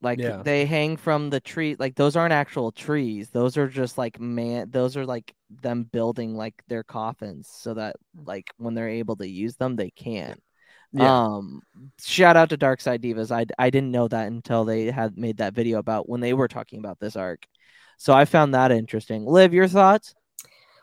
like 0.03 0.18
yeah. 0.18 0.42
they 0.42 0.66
hang 0.66 0.96
from 0.96 1.30
the 1.30 1.40
tree. 1.40 1.76
Like 1.78 1.94
those 1.94 2.16
aren't 2.16 2.32
actual 2.32 2.72
trees. 2.72 3.30
Those 3.30 3.57
are 3.57 3.68
just 3.68 3.96
like 3.96 4.20
man. 4.20 4.70
Those 4.70 4.96
are 4.96 5.07
like 5.07 5.34
them 5.62 5.84
building 5.84 6.36
like 6.36 6.62
their 6.68 6.82
coffins 6.82 7.48
so 7.48 7.74
that 7.74 7.96
like 8.24 8.50
when 8.59 8.74
they're 8.74 8.88
able 8.88 9.16
to 9.16 9.28
use 9.28 9.57
them, 9.57 9.76
they 9.76 9.90
can. 9.90 10.36
Yeah. 10.92 11.24
Um, 11.24 11.62
shout 12.00 12.36
out 12.36 12.50
to 12.50 12.57
Dark 12.57 12.80
Side 12.80 13.03
Divas. 13.03 13.30
I 13.30 13.46
I 13.59 13.70
didn't 13.70 13.92
know 13.92 14.09
that 14.09 14.26
until 14.26 14.64
they 14.64 14.90
had 14.90 15.16
made 15.16 15.38
that 15.38 15.55
video 15.55 15.78
about 15.78 16.09
when 16.09 16.20
they 16.20 16.34
were 16.34 16.48
talking 16.48 16.80
about 16.80 16.98
this 17.00 17.16
arc. 17.16 17.46
So 17.96 18.12
I 18.12 18.24
found 18.24 18.55
that 18.55 18.72
interesting. 18.72 19.24
Liv, 19.24 19.55
your 19.55 19.68
thoughts? 19.68 20.14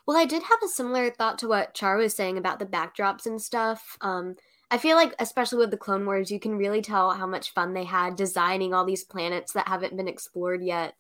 Well, 0.07 0.17
I 0.17 0.25
did 0.25 0.41
have 0.41 0.59
a 0.63 0.67
similar 0.67 1.11
thought 1.11 1.37
to 1.39 1.47
what 1.47 1.75
Char 1.75 1.97
was 1.97 2.15
saying 2.15 2.37
about 2.37 2.57
the 2.57 2.65
backdrops 2.65 3.27
and 3.27 3.39
stuff. 3.39 3.97
Um, 4.01 4.35
I 4.71 4.77
feel 4.77 4.95
like, 4.95 5.15
especially 5.19 5.59
with 5.59 5.71
the 5.71 5.77
Clone 5.77 6.05
Wars, 6.05 6.29
you 6.29 6.39
can 6.39 6.55
really 6.55 6.81
tell 6.81 7.11
how 7.11 7.25
much 7.25 7.53
fun 7.53 7.73
they 7.73 7.85
had 7.85 8.15
designing 8.15 8.73
all 8.73 8.85
these 8.85 9.03
planets 9.03 9.53
that 9.53 9.67
haven't 9.67 9.97
been 9.97 10.07
explored 10.07 10.63
yet. 10.63 10.93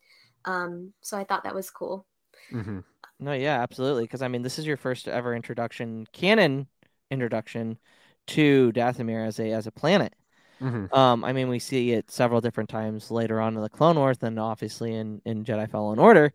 Um, 0.45 0.93
so 1.01 1.17
I 1.17 1.23
thought 1.23 1.43
that 1.43 1.55
was 1.55 1.69
cool. 1.69 2.05
Mm-hmm. 2.51 2.79
No, 3.19 3.33
yeah, 3.33 3.61
absolutely. 3.61 4.05
Because 4.05 4.21
I 4.21 4.27
mean, 4.27 4.41
this 4.41 4.57
is 4.57 4.65
your 4.65 4.77
first 4.77 5.07
ever 5.07 5.35
introduction, 5.35 6.07
canon 6.13 6.67
introduction 7.11 7.77
to 8.27 8.71
Dathomir 8.73 9.27
as 9.27 9.39
a 9.39 9.51
as 9.51 9.67
a 9.67 9.71
planet. 9.71 10.13
Mm-hmm. 10.61 10.93
Um, 10.93 11.23
I 11.23 11.33
mean, 11.33 11.47
we 11.47 11.59
see 11.59 11.91
it 11.91 12.11
several 12.11 12.41
different 12.41 12.69
times 12.69 13.11
later 13.11 13.39
on 13.39 13.55
in 13.55 13.61
the 13.61 13.69
Clone 13.69 13.97
Wars, 13.97 14.17
and 14.21 14.39
obviously 14.39 14.93
in 14.95 15.21
in 15.25 15.43
Jedi 15.43 15.69
Fallen 15.69 15.99
Order. 15.99 16.33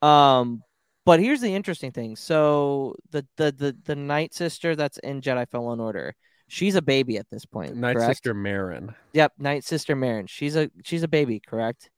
Um, 0.00 0.62
but 1.04 1.20
here's 1.20 1.40
the 1.40 1.54
interesting 1.54 1.92
thing. 1.92 2.16
So 2.16 2.96
the 3.10 3.26
the 3.36 3.52
the 3.52 3.76
the 3.84 3.96
Night 3.96 4.34
Sister 4.34 4.74
that's 4.74 4.98
in 4.98 5.20
Jedi 5.20 5.48
Fallen 5.48 5.80
Order 5.80 6.14
She's 6.52 6.74
a 6.74 6.82
baby 6.82 7.16
at 7.16 7.30
this 7.30 7.46
point. 7.46 7.76
Night 7.76 7.96
correct? 7.96 8.10
Sister 8.10 8.34
Merrin. 8.34 8.94
Yep, 9.14 9.32
Night 9.38 9.64
Sister 9.64 9.96
Merrin. 9.96 10.28
She's 10.28 10.54
a 10.54 10.70
she's 10.84 11.02
a 11.02 11.08
baby, 11.08 11.40
correct? 11.40 11.88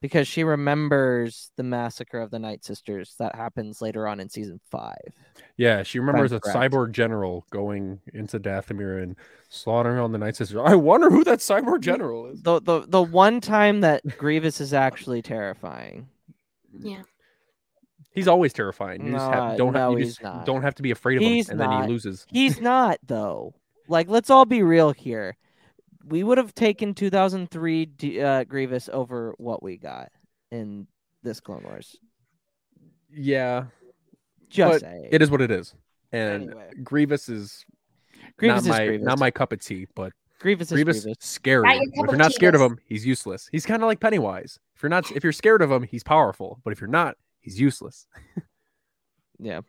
Because 0.00 0.28
she 0.28 0.44
remembers 0.44 1.50
the 1.56 1.64
massacre 1.64 2.20
of 2.20 2.30
the 2.30 2.38
Night 2.38 2.64
Sisters 2.64 3.16
that 3.18 3.34
happens 3.34 3.82
later 3.82 4.06
on 4.06 4.20
in 4.20 4.28
season 4.28 4.60
five. 4.70 5.12
Yeah, 5.56 5.82
she 5.82 5.98
remembers 5.98 6.30
a 6.30 6.38
cyborg 6.38 6.92
general 6.92 7.44
going 7.50 7.98
into 8.12 8.38
Dathomir 8.38 9.02
and 9.02 9.16
slaughtering 9.48 9.98
all 9.98 10.08
the 10.08 10.18
Night 10.18 10.36
Sisters. 10.36 10.60
I 10.64 10.76
wonder 10.76 11.10
who 11.10 11.24
that 11.24 11.40
cyborg 11.40 11.80
general 11.80 12.26
is. 12.26 12.40
The 12.40 12.60
the 12.60 12.84
the 12.86 13.02
one 13.02 13.40
time 13.40 13.80
that 13.80 14.02
Grievous 14.16 14.60
is 14.60 14.72
actually 14.72 15.22
terrifying. 15.22 16.06
Yeah. 16.78 17.02
He's 18.12 18.28
always 18.28 18.52
terrifying. 18.52 19.06
You 19.06 19.10
no, 19.10 19.18
just 19.18 19.32
have, 19.32 19.58
don't 19.58 19.72
no, 19.72 19.90
have, 19.90 19.98
you 19.98 20.04
just 20.04 20.22
not. 20.22 20.46
don't 20.46 20.62
have 20.62 20.76
to 20.76 20.84
be 20.84 20.92
afraid 20.92 21.16
of 21.16 21.22
he's 21.22 21.48
him, 21.48 21.58
and 21.58 21.68
not. 21.68 21.78
then 21.80 21.88
he 21.88 21.92
loses. 21.92 22.26
He's 22.30 22.60
not 22.60 23.00
though. 23.04 23.54
Like, 23.88 24.08
let's 24.08 24.30
all 24.30 24.44
be 24.44 24.62
real 24.62 24.92
here. 24.92 25.36
We 26.06 26.22
would 26.22 26.38
have 26.38 26.54
taken 26.54 26.94
2003 26.94 28.20
uh, 28.22 28.44
Grievous 28.44 28.90
over 28.92 29.34
what 29.38 29.62
we 29.62 29.76
got 29.76 30.10
in 30.50 30.86
this 31.22 31.40
Clone 31.40 31.62
Wars. 31.64 31.96
Yeah, 33.10 33.64
just 34.48 34.84
it 34.84 35.22
is 35.22 35.30
what 35.30 35.40
it 35.40 35.50
is. 35.50 35.74
And 36.12 36.44
anyway. 36.44 36.70
Grievous 36.82 37.28
is 37.28 37.64
Grievous 38.36 38.64
not 38.64 38.78
my 38.78 38.86
Grievous. 38.86 39.04
not 39.04 39.18
my 39.18 39.30
cup 39.30 39.52
of 39.52 39.60
tea, 39.60 39.86
but 39.94 40.12
Grievous 40.40 40.68
is 40.68 40.72
Grievous, 40.72 41.02
Grievous. 41.02 41.24
scary. 41.24 41.64
If 41.68 41.90
you're 41.94 42.16
not 42.16 42.32
scared 42.32 42.54
of 42.54 42.60
him, 42.60 42.78
he's 42.86 43.06
useless. 43.06 43.48
He's 43.50 43.64
kind 43.64 43.82
of 43.82 43.86
like 43.86 44.00
Pennywise. 44.00 44.58
If 44.76 44.82
you're 44.82 44.90
not, 44.90 45.10
if 45.12 45.22
you're 45.22 45.32
scared 45.32 45.62
of 45.62 45.70
him, 45.70 45.82
he's 45.82 46.02
powerful. 46.02 46.60
But 46.64 46.72
if 46.72 46.80
you're 46.80 46.90
not, 46.90 47.16
he's 47.40 47.58
useless. 47.58 48.06
yeah. 49.38 49.60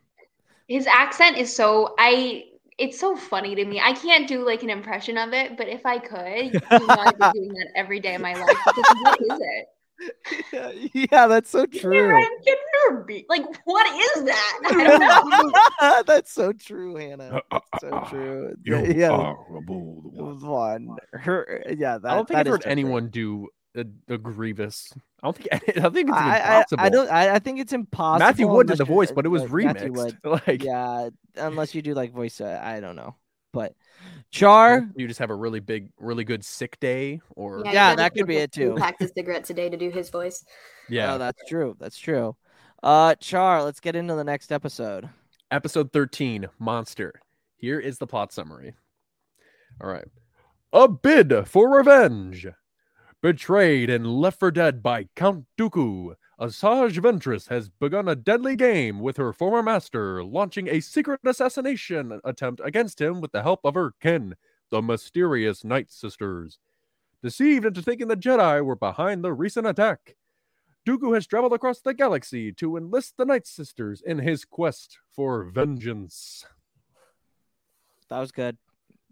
His 0.68 0.86
accent 0.86 1.38
is 1.38 1.54
so 1.54 1.94
I 1.98 2.44
it's 2.78 2.98
so 2.98 3.16
funny 3.16 3.54
to 3.54 3.64
me. 3.64 3.80
I 3.80 3.92
can't 3.92 4.28
do 4.28 4.44
like 4.44 4.62
an 4.62 4.70
impression 4.70 5.16
of 5.16 5.32
it, 5.32 5.56
but 5.56 5.68
if 5.68 5.86
I 5.86 5.98
could, 5.98 6.54
you 6.54 6.60
know, 6.86 6.94
I'd 6.98 7.18
be 7.18 7.40
doing 7.40 7.52
that 7.54 7.68
every 7.74 8.00
day 8.00 8.14
of 8.14 8.20
my 8.20 8.34
life. 8.34 8.56
Because 8.66 8.94
what 9.02 9.20
is 9.20 9.40
it? 9.40 9.66
Yeah, 10.52 10.72
yeah, 11.10 11.26
that's 11.26 11.48
so 11.48 11.64
true. 11.64 12.12
Like, 13.28 13.44
what 13.64 13.86
is 13.96 14.24
that? 14.24 14.60
I 14.66 14.98
don't 14.98 15.52
know. 15.80 16.02
that's 16.06 16.32
so 16.32 16.52
true, 16.52 16.96
Hannah. 16.96 17.40
so 17.80 18.04
true. 18.10 18.54
You 18.62 18.92
yeah, 18.94 19.32
one. 19.48 20.96
Her, 21.12 21.62
yeah. 21.70 21.98
That, 21.98 22.12
I 22.12 22.14
don't 22.14 22.28
think 22.28 22.40
I've 22.40 22.46
heard 22.46 22.66
anyone 22.66 23.08
do 23.08 23.48
a, 23.76 24.14
a, 24.14 24.18
Grievous. 24.18 24.92
I 25.22 25.26
don't 25.26 25.36
think. 25.36 25.48
I 25.52 25.88
think 25.90 26.08
it's 26.10 26.18
impossible. 26.18 26.80
I, 26.80 26.84
I, 26.84 26.88
don't. 26.88 27.10
I, 27.10 27.34
I, 27.34 27.38
think 27.38 27.60
it's 27.60 27.72
impossible. 27.72 28.26
Matthew 28.26 28.48
Wood 28.48 28.68
did 28.68 28.78
the 28.78 28.84
voice, 28.84 29.12
but 29.12 29.26
it 29.26 29.28
was 29.28 29.42
like, 29.42 29.50
remixed. 29.50 30.16
Like, 30.46 30.62
yeah, 30.62 31.10
unless 31.36 31.74
you 31.74 31.82
do 31.82 31.94
like 31.94 32.12
voice. 32.12 32.40
Uh, 32.40 32.60
I 32.62 32.80
don't 32.80 32.96
know, 32.96 33.14
but 33.52 33.74
Char. 34.30 34.88
You 34.96 35.06
just 35.06 35.20
have 35.20 35.30
a 35.30 35.34
really 35.34 35.60
big, 35.60 35.90
really 35.98 36.24
good 36.24 36.44
sick 36.44 36.78
day, 36.80 37.20
or 37.34 37.62
yeah, 37.64 37.72
yeah 37.72 37.94
that 37.96 38.14
could 38.14 38.26
be 38.26 38.36
it 38.36 38.52
too. 38.52 38.74
Packed 38.76 39.02
a 39.02 39.08
cigarette 39.08 39.44
today 39.44 39.68
to 39.68 39.76
do 39.76 39.90
his 39.90 40.10
voice. 40.10 40.44
Yeah, 40.88 41.14
oh, 41.14 41.18
that's 41.18 41.42
true. 41.48 41.76
That's 41.78 41.98
true. 41.98 42.36
Uh, 42.82 43.14
Char, 43.16 43.62
let's 43.62 43.80
get 43.80 43.96
into 43.96 44.14
the 44.14 44.24
next 44.24 44.52
episode. 44.52 45.08
Episode 45.50 45.92
thirteen, 45.92 46.46
Monster. 46.58 47.20
Here 47.56 47.80
is 47.80 47.98
the 47.98 48.06
plot 48.06 48.32
summary. 48.32 48.74
All 49.80 49.90
right. 49.90 50.06
A 50.72 50.88
bid 50.88 51.46
for 51.46 51.70
revenge. 51.70 52.46
Betrayed 53.22 53.88
and 53.88 54.06
left 54.06 54.38
for 54.38 54.50
dead 54.50 54.82
by 54.82 55.08
Count 55.16 55.46
Dooku, 55.58 56.14
Asajj 56.38 56.98
Ventress 56.98 57.48
has 57.48 57.70
begun 57.70 58.08
a 58.08 58.14
deadly 58.14 58.56
game 58.56 59.00
with 59.00 59.16
her 59.16 59.32
former 59.32 59.62
master, 59.62 60.22
launching 60.22 60.68
a 60.68 60.80
secret 60.80 61.20
assassination 61.24 62.20
attempt 62.24 62.60
against 62.62 63.00
him 63.00 63.22
with 63.22 63.32
the 63.32 63.42
help 63.42 63.60
of 63.64 63.74
her 63.74 63.94
kin, 64.02 64.34
the 64.70 64.82
mysterious 64.82 65.64
Night 65.64 65.90
Sisters. 65.90 66.58
Deceived 67.22 67.64
into 67.64 67.80
thinking 67.80 68.08
the 68.08 68.16
Jedi 68.16 68.62
were 68.62 68.76
behind 68.76 69.24
the 69.24 69.32
recent 69.32 69.66
attack, 69.66 70.16
Dooku 70.86 71.14
has 71.14 71.26
traveled 71.26 71.54
across 71.54 71.80
the 71.80 71.94
galaxy 71.94 72.52
to 72.52 72.76
enlist 72.76 73.16
the 73.16 73.24
Night 73.24 73.46
Sisters 73.46 74.02
in 74.02 74.18
his 74.18 74.44
quest 74.44 74.98
for 75.10 75.44
vengeance. 75.44 76.44
That 78.08 78.20
was 78.20 78.30
good. 78.30 78.56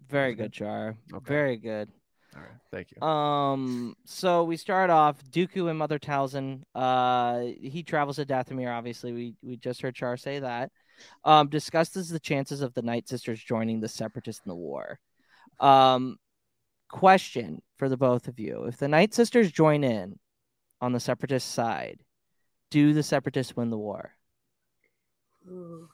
Very 0.07 0.35
good, 0.35 0.53
Char. 0.53 0.95
Okay. 1.11 1.33
Very 1.33 1.57
good. 1.57 1.89
All 2.35 2.41
right, 2.41 2.51
thank 2.71 2.91
you. 2.91 3.01
Um, 3.07 3.95
so 4.03 4.43
we 4.43 4.57
start 4.57 4.89
off 4.89 5.23
Dooku 5.31 5.69
and 5.69 5.79
Mother 5.79 5.97
Talzin. 5.97 6.63
Uh, 6.73 7.43
he 7.61 7.81
travels 7.81 8.17
to 8.17 8.25
Dathomir. 8.25 8.75
Obviously, 8.75 9.13
we 9.13 9.35
we 9.41 9.55
just 9.57 9.81
heard 9.81 9.95
Char 9.95 10.17
say 10.17 10.39
that. 10.39 10.71
Um, 11.23 11.49
discusses 11.49 12.09
the 12.09 12.19
chances 12.19 12.61
of 12.61 12.73
the 12.73 12.81
Night 12.81 13.07
Sisters 13.07 13.41
joining 13.41 13.79
the 13.79 13.87
Separatists 13.87 14.45
in 14.45 14.49
the 14.49 14.55
war. 14.55 14.99
Um, 15.59 16.17
question 16.89 17.61
for 17.77 17.87
the 17.87 17.97
both 17.97 18.27
of 18.27 18.37
you: 18.39 18.65
If 18.65 18.77
the 18.77 18.87
Night 18.89 19.13
Sisters 19.13 19.51
join 19.51 19.83
in 19.85 20.19
on 20.81 20.91
the 20.91 20.99
Separatist 20.99 21.51
side, 21.53 22.01
do 22.69 22.91
the 22.91 23.03
separatists 23.03 23.55
win 23.55 23.69
the 23.69 23.77
war? 23.77 24.11
Ooh. 25.49 25.87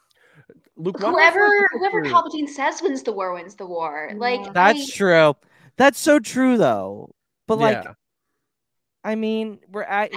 Luke, 0.75 0.97
Whoever 0.99 1.43
I 1.45 1.63
whoever 1.73 2.03
Palpatine 2.03 2.47
says 2.49 2.81
wins 2.81 3.03
the 3.03 3.11
war 3.11 3.33
wins 3.33 3.53
the 3.55 3.65
war. 3.67 4.11
Like 4.15 4.53
That's 4.53 4.91
I- 4.91 4.95
true. 4.95 5.35
That's 5.77 5.99
so 5.99 6.19
true 6.19 6.57
though. 6.57 7.13
But 7.47 7.59
like, 7.59 7.83
Yeah. 7.83 7.93
I 9.03 9.15
mean, 9.15 9.59
we're 9.69 9.83
at 9.83 10.11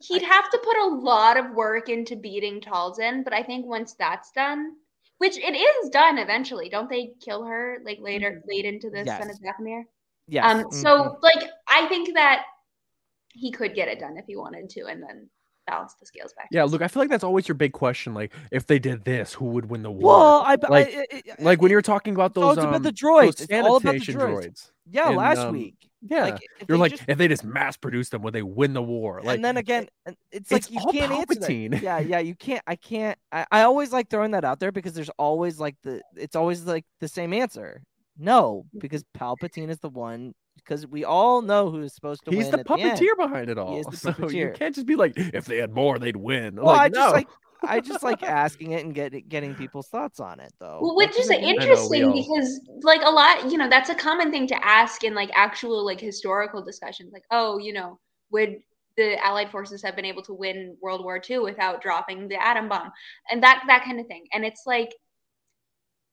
he'd 0.00 0.22
have 0.22 0.50
to 0.50 0.58
put 0.58 0.76
a 0.76 0.94
lot 0.94 1.36
of 1.36 1.52
work 1.54 1.88
into 1.88 2.16
beating 2.16 2.60
Talzin, 2.60 3.24
but 3.24 3.32
I 3.32 3.42
think 3.42 3.66
once 3.66 3.94
that's 3.94 4.30
done, 4.32 4.72
which 5.18 5.36
it 5.36 5.54
is 5.56 5.90
done 5.90 6.18
eventually, 6.18 6.68
don't 6.68 6.88
they 6.88 7.12
kill 7.20 7.44
her 7.44 7.78
like 7.84 7.98
later, 8.00 8.42
late 8.46 8.64
into 8.64 8.90
the 8.90 9.04
Son 9.04 9.30
of 9.30 9.36
Yes. 9.42 9.54
Dathomir? 9.60 9.82
yes. 10.28 10.44
Um, 10.44 10.64
mhm. 10.64 10.72
so 10.74 11.18
like 11.22 11.48
I 11.66 11.86
think 11.88 12.14
that 12.14 12.44
he 13.32 13.52
could 13.52 13.74
get 13.74 13.88
it 13.88 14.00
done 14.00 14.16
if 14.16 14.26
he 14.26 14.36
wanted 14.36 14.68
to, 14.70 14.86
and 14.86 15.02
then 15.02 15.28
balance 15.68 15.94
the 15.94 16.06
scales 16.06 16.32
back. 16.34 16.48
Yeah, 16.50 16.64
look, 16.64 16.82
I 16.82 16.88
feel 16.88 17.02
like 17.02 17.10
that's 17.10 17.24
always 17.24 17.46
your 17.48 17.54
big 17.54 17.72
question. 17.72 18.14
Like, 18.14 18.32
if 18.50 18.66
they 18.66 18.78
did 18.78 19.04
this, 19.04 19.34
who 19.34 19.46
would 19.46 19.70
win 19.70 19.82
the 19.82 19.90
war? 19.90 20.16
well, 20.16 20.42
I, 20.44 20.56
like- 20.68 20.94
I, 20.94 21.06
I, 21.12 21.22
I- 21.38 21.42
like 21.42 21.62
when 21.62 21.70
you're 21.70 21.82
talking 21.82 22.14
about 22.14 22.30
it's 22.30 22.34
those, 22.36 22.44
always 22.44 22.58
um, 22.58 22.68
about 22.68 22.82
the 22.82 22.92
droids. 22.92 23.40
It's 23.42 23.52
all 23.52 23.76
about 23.76 23.92
the 23.92 24.00
sanitation 24.00 24.20
droids. 24.20 24.70
yeah, 24.90 25.10
in, 25.10 25.16
last 25.16 25.38
um, 25.38 25.52
week. 25.52 25.74
Yeah, 26.00 26.26
Like, 26.26 26.34
if 26.60 26.68
you're 26.68 26.78
they 26.78 26.80
like, 26.82 26.90
just- 26.92 27.04
if 27.08 27.18
they 27.18 27.26
just 27.28 27.44
mass 27.44 27.76
produce 27.76 28.08
them, 28.08 28.22
would 28.22 28.32
they 28.32 28.42
win 28.42 28.72
the 28.72 28.82
war? 28.82 29.20
Like, 29.22 29.36
and 29.36 29.44
then 29.44 29.56
again, 29.56 29.88
and 30.06 30.16
it's 30.30 30.50
it's 30.52 30.70
like 30.70 30.70
you 30.70 30.78
all 30.78 30.92
can't 30.92 31.12
answer 31.12 31.40
that. 31.40 31.82
Yeah, 31.82 31.98
yeah, 32.12 32.18
you 32.20 32.36
can't. 32.36 32.62
I 32.68 32.76
can't. 32.76 33.18
I, 33.32 33.46
I 33.50 33.62
always 33.62 33.92
like 33.92 34.08
throwing 34.08 34.30
that 34.30 34.44
out 34.44 34.60
there 34.60 34.70
because 34.70 34.92
there's 34.92 35.10
always 35.18 35.58
like 35.58 35.74
the. 35.82 36.00
It's 36.16 36.36
always 36.36 36.64
like 36.64 36.84
the 37.00 37.08
same 37.08 37.32
answer. 37.32 37.82
No, 38.16 38.64
because 38.78 39.04
Palpatine 39.16 39.70
is 39.70 39.78
the 39.80 39.88
one. 39.88 40.34
Because 40.58 40.86
we 40.86 41.04
all 41.04 41.42
know 41.42 41.70
who's 41.70 41.94
supposed 41.94 42.24
to 42.24 42.30
he's 42.30 42.46
win. 42.46 42.52
the 42.52 42.60
at 42.60 42.66
the 42.66 42.74
end. 42.74 42.98
puppeteer 42.98 43.16
behind 43.16 43.50
it 43.50 43.58
all. 43.58 43.78
is 43.78 43.86
the 43.86 43.96
so 44.14 44.28
you 44.28 44.52
can't 44.54 44.74
just 44.74 44.86
be 44.86 44.96
like, 44.96 45.14
if 45.16 45.46
they 45.46 45.58
had 45.58 45.74
more, 45.74 45.98
they'd 45.98 46.16
win. 46.16 46.56
Well, 46.56 46.66
like, 46.66 46.80
I 46.80 46.88
no. 46.88 47.00
just 47.00 47.14
like 47.14 47.28
I 47.66 47.80
just 47.80 48.02
like 48.02 48.22
asking 48.22 48.72
it 48.72 48.84
and 48.84 48.94
get, 48.94 49.28
getting 49.28 49.54
people's 49.54 49.88
thoughts 49.88 50.20
on 50.20 50.40
it 50.40 50.52
though. 50.60 50.78
Well, 50.80 50.96
which 50.96 51.18
is 51.18 51.28
you 51.28 51.40
know, 51.40 51.48
interesting 51.48 52.12
because, 52.12 52.60
like, 52.82 53.00
a 53.02 53.10
lot, 53.10 53.50
you 53.50 53.58
know, 53.58 53.68
that's 53.68 53.90
a 53.90 53.94
common 53.94 54.30
thing 54.30 54.46
to 54.48 54.66
ask 54.66 55.04
in 55.04 55.14
like 55.14 55.30
actual 55.34 55.84
like 55.84 56.00
historical 56.00 56.62
discussions. 56.62 57.12
Like, 57.12 57.24
oh, 57.30 57.58
you 57.58 57.72
know, 57.72 57.98
would 58.30 58.58
the 58.96 59.16
Allied 59.24 59.50
forces 59.50 59.82
have 59.82 59.96
been 59.96 60.04
able 60.04 60.22
to 60.22 60.34
win 60.34 60.76
World 60.82 61.04
War 61.04 61.20
II 61.28 61.38
without 61.38 61.82
dropping 61.82 62.28
the 62.28 62.42
atom 62.42 62.68
bomb, 62.68 62.90
and 63.30 63.42
that 63.42 63.62
that 63.66 63.84
kind 63.84 64.00
of 64.00 64.06
thing. 64.06 64.26
And 64.32 64.44
it's 64.44 64.62
like, 64.66 64.94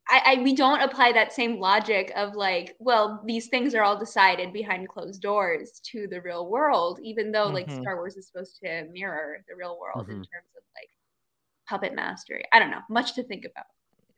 I, 0.07 0.37
I 0.37 0.41
we 0.43 0.55
don't 0.55 0.81
apply 0.81 1.13
that 1.13 1.33
same 1.33 1.59
logic 1.59 2.11
of 2.15 2.35
like, 2.35 2.75
well, 2.79 3.23
these 3.25 3.47
things 3.47 3.73
are 3.73 3.81
all 3.83 3.97
decided 3.97 4.53
behind 4.53 4.87
closed 4.89 5.21
doors 5.21 5.81
to 5.91 6.07
the 6.07 6.21
real 6.21 6.47
world, 6.49 6.99
even 7.03 7.31
though 7.31 7.49
like 7.49 7.69
Mhm. 7.69 7.71
Star 7.71 7.95
Wars 7.95 8.15
is 8.15 8.27
supposed 8.27 8.59
to 8.63 8.85
mirror 8.91 9.39
the 9.49 9.55
real 9.55 9.79
world 9.79 10.05
in 10.09 10.15
Mhm. 10.15 10.25
terms 10.31 10.49
of 10.57 10.63
like 10.75 10.89
puppet 11.69 11.95
mastery. 11.95 12.45
I 12.53 12.59
don't 12.59 12.71
know, 12.71 12.81
much 12.89 13.15
to 13.15 13.23
think 13.23 13.45
about. 13.45 13.65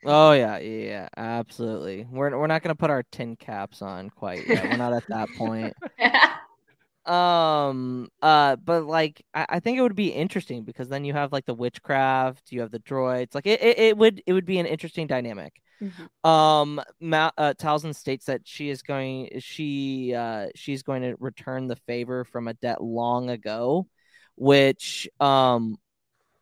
Oh 0.05 0.31
yeah, 0.31 0.57
yeah, 0.59 1.09
absolutely. 1.17 2.05
We're 2.09 2.37
we're 2.37 2.47
not 2.47 2.61
gonna 2.63 2.75
put 2.75 2.89
our 2.89 3.03
tin 3.03 3.35
caps 3.35 3.81
on 3.81 4.09
quite 4.09 4.47
yet. 4.47 4.67
We're 4.67 4.77
not 4.77 4.93
at 4.93 5.03
that 5.09 5.33
point. 5.33 5.75
Um, 7.05 8.09
uh, 8.21 8.57
but 8.57 8.83
like 8.85 9.23
I, 9.33 9.45
I 9.49 9.59
think 9.61 9.77
it 9.77 9.81
would 9.81 9.95
be 9.95 10.09
interesting 10.09 10.63
because 10.65 10.89
then 10.89 11.05
you 11.05 11.13
have 11.13 11.31
like 11.31 11.45
the 11.45 11.53
witchcraft, 11.53 12.51
you 12.51 12.59
have 12.61 12.71
the 12.71 12.79
droids. 12.79 13.33
Like 13.33 13.45
it, 13.47 13.61
it, 13.61 13.79
it 13.79 13.97
would 13.97 14.21
it 14.25 14.33
would 14.33 14.45
be 14.45 14.59
an 14.59 14.65
interesting 14.65 15.07
dynamic. 15.07 15.61
Mhm. 15.81 16.27
Um, 16.29 16.81
Ma- 16.99 17.31
uh, 17.37 17.53
Talzin 17.57 17.93
states 17.95 18.25
that 18.25 18.41
she 18.47 18.69
is 18.69 18.81
going 18.81 19.39
she 19.39 20.13
uh 20.13 20.47
she's 20.55 20.83
going 20.83 21.03
to 21.03 21.15
return 21.19 21.67
the 21.67 21.75
favor 21.75 22.23
from 22.23 22.47
a 22.47 22.53
debt 22.55 22.83
long 22.83 23.29
ago, 23.29 23.87
which 24.35 25.07
um 25.19 25.77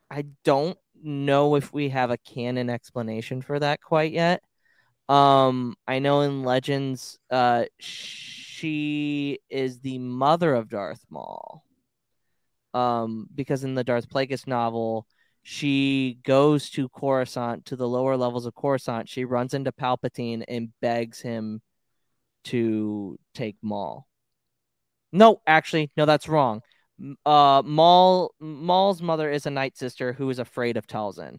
I 0.09 0.25
don't 0.43 0.77
know 1.03 1.55
if 1.55 1.73
we 1.73 1.89
have 1.89 2.11
a 2.11 2.17
canon 2.17 2.69
explanation 2.69 3.41
for 3.41 3.59
that 3.59 3.81
quite 3.81 4.13
yet. 4.13 4.41
Um, 5.09 5.75
I 5.87 5.99
know 5.99 6.21
in 6.21 6.43
Legends, 6.43 7.19
uh, 7.29 7.65
she 7.79 9.39
is 9.49 9.79
the 9.81 9.99
mother 9.99 10.53
of 10.55 10.69
Darth 10.69 11.05
Maul. 11.09 11.63
Um, 12.73 13.27
because 13.33 13.63
in 13.63 13.73
the 13.75 13.83
Darth 13.83 14.09
Plagueis 14.09 14.47
novel, 14.47 15.07
she 15.47 16.17
goes 16.23 16.71
to 16.71 16.89
Coruscant 16.89 17.67
to 17.67 17.75
the 17.75 17.87
lower 17.87 18.17
levels 18.17 18.47
of 18.47 18.55
Coruscant. 18.55 19.07
She 19.07 19.25
runs 19.25 19.53
into 19.53 19.71
Palpatine 19.71 20.43
and 20.47 20.69
begs 20.81 21.21
him 21.21 21.61
to 22.45 23.19
take 23.35 23.55
Maul. 23.61 24.07
No, 25.11 25.41
actually, 25.45 25.91
no, 25.95 26.07
that's 26.07 26.27
wrong. 26.27 26.61
Uh, 27.27 27.61
Maul 27.63 28.33
Maul's 28.39 29.03
mother 29.03 29.29
is 29.29 29.45
a 29.45 29.51
Night 29.51 29.77
Sister 29.77 30.13
who 30.13 30.31
is 30.31 30.39
afraid 30.39 30.77
of 30.77 30.87
Talzin. 30.87 31.37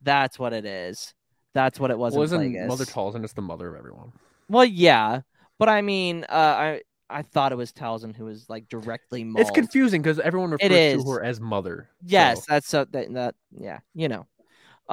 That's 0.00 0.38
what 0.38 0.54
it 0.54 0.64
is. 0.64 1.12
That's 1.52 1.78
what 1.78 1.90
it 1.90 1.98
was. 1.98 2.14
wasn't 2.14 2.54
Plagueis. 2.54 2.66
Mother 2.66 2.86
Talzin 2.86 3.26
is 3.26 3.34
the 3.34 3.42
mother 3.42 3.68
of 3.68 3.76
everyone. 3.78 4.12
Well, 4.48 4.64
yeah, 4.64 5.20
but 5.58 5.68
I 5.68 5.82
mean, 5.82 6.24
uh, 6.30 6.32
I 6.32 6.80
I 7.10 7.22
thought 7.22 7.52
it 7.52 7.56
was 7.56 7.72
Talzin 7.72 8.16
who 8.16 8.24
was 8.24 8.48
like 8.48 8.68
directly 8.68 9.24
Maul. 9.24 9.42
It's 9.42 9.50
confusing 9.50 10.02
because 10.02 10.18
everyone 10.18 10.50
refers 10.50 11.02
to 11.02 11.10
her 11.10 11.22
as 11.22 11.40
mother. 11.40 11.90
Yes, 12.02 12.38
so 12.38 12.44
that's 12.48 12.68
so 12.68 12.84
that 12.84 13.12
that 13.14 13.34
yeah, 13.52 13.80
you 13.94 14.08
know. 14.08 14.26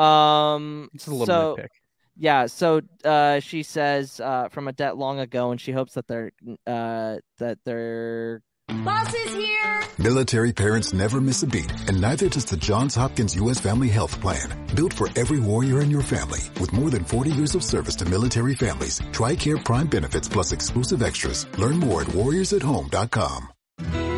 Um, 0.01 0.89
it's 0.93 1.07
a 1.07 1.12
little 1.12 1.26
so 1.26 1.55
nitpick. 1.57 1.70
yeah, 2.18 2.45
so 2.45 2.82
uh, 3.03 3.39
she 3.39 3.64
says 3.64 4.20
uh, 4.20 4.49
from 4.49 4.68
a 4.68 4.74
debt 4.74 4.97
long 4.97 5.20
ago, 5.20 5.51
and 5.51 5.59
she 5.59 5.72
hopes 5.72 5.93
that 5.93 6.07
they're 6.07 6.32
uh 6.68 7.18
that 7.39 7.59
they're 7.66 8.41
Boss 8.72 9.13
is 9.13 9.34
here! 9.34 9.82
Military 9.97 10.53
parents 10.53 10.93
never 10.93 11.19
miss 11.19 11.43
a 11.43 11.47
beat, 11.47 11.69
and 11.89 11.99
neither 11.99 12.30
does 12.30 12.45
the 12.45 12.55
Johns 12.55 12.95
Hopkins 12.95 13.36
U.S. 13.36 13.59
Family 13.59 13.89
Health 13.89 14.19
Plan. 14.22 14.47
Built 14.74 14.93
for 14.93 15.09
every 15.17 15.39
warrior 15.39 15.82
in 15.82 15.91
your 15.91 16.01
family, 16.01 16.39
with 16.57 16.72
more 16.72 16.89
than 16.89 17.03
40 17.03 17.32
years 17.32 17.53
of 17.53 17.65
service 17.65 17.97
to 17.97 18.05
military 18.05 18.55
families. 18.55 19.01
TRICARE 19.11 19.65
Prime 19.65 19.88
benefits 19.88 20.30
plus 20.30 20.53
exclusive 20.53 21.01
extras. 21.01 21.45
Learn 21.57 21.80
more 21.80 22.03
at 22.03 22.07
warriorsathome.com. 22.07 23.49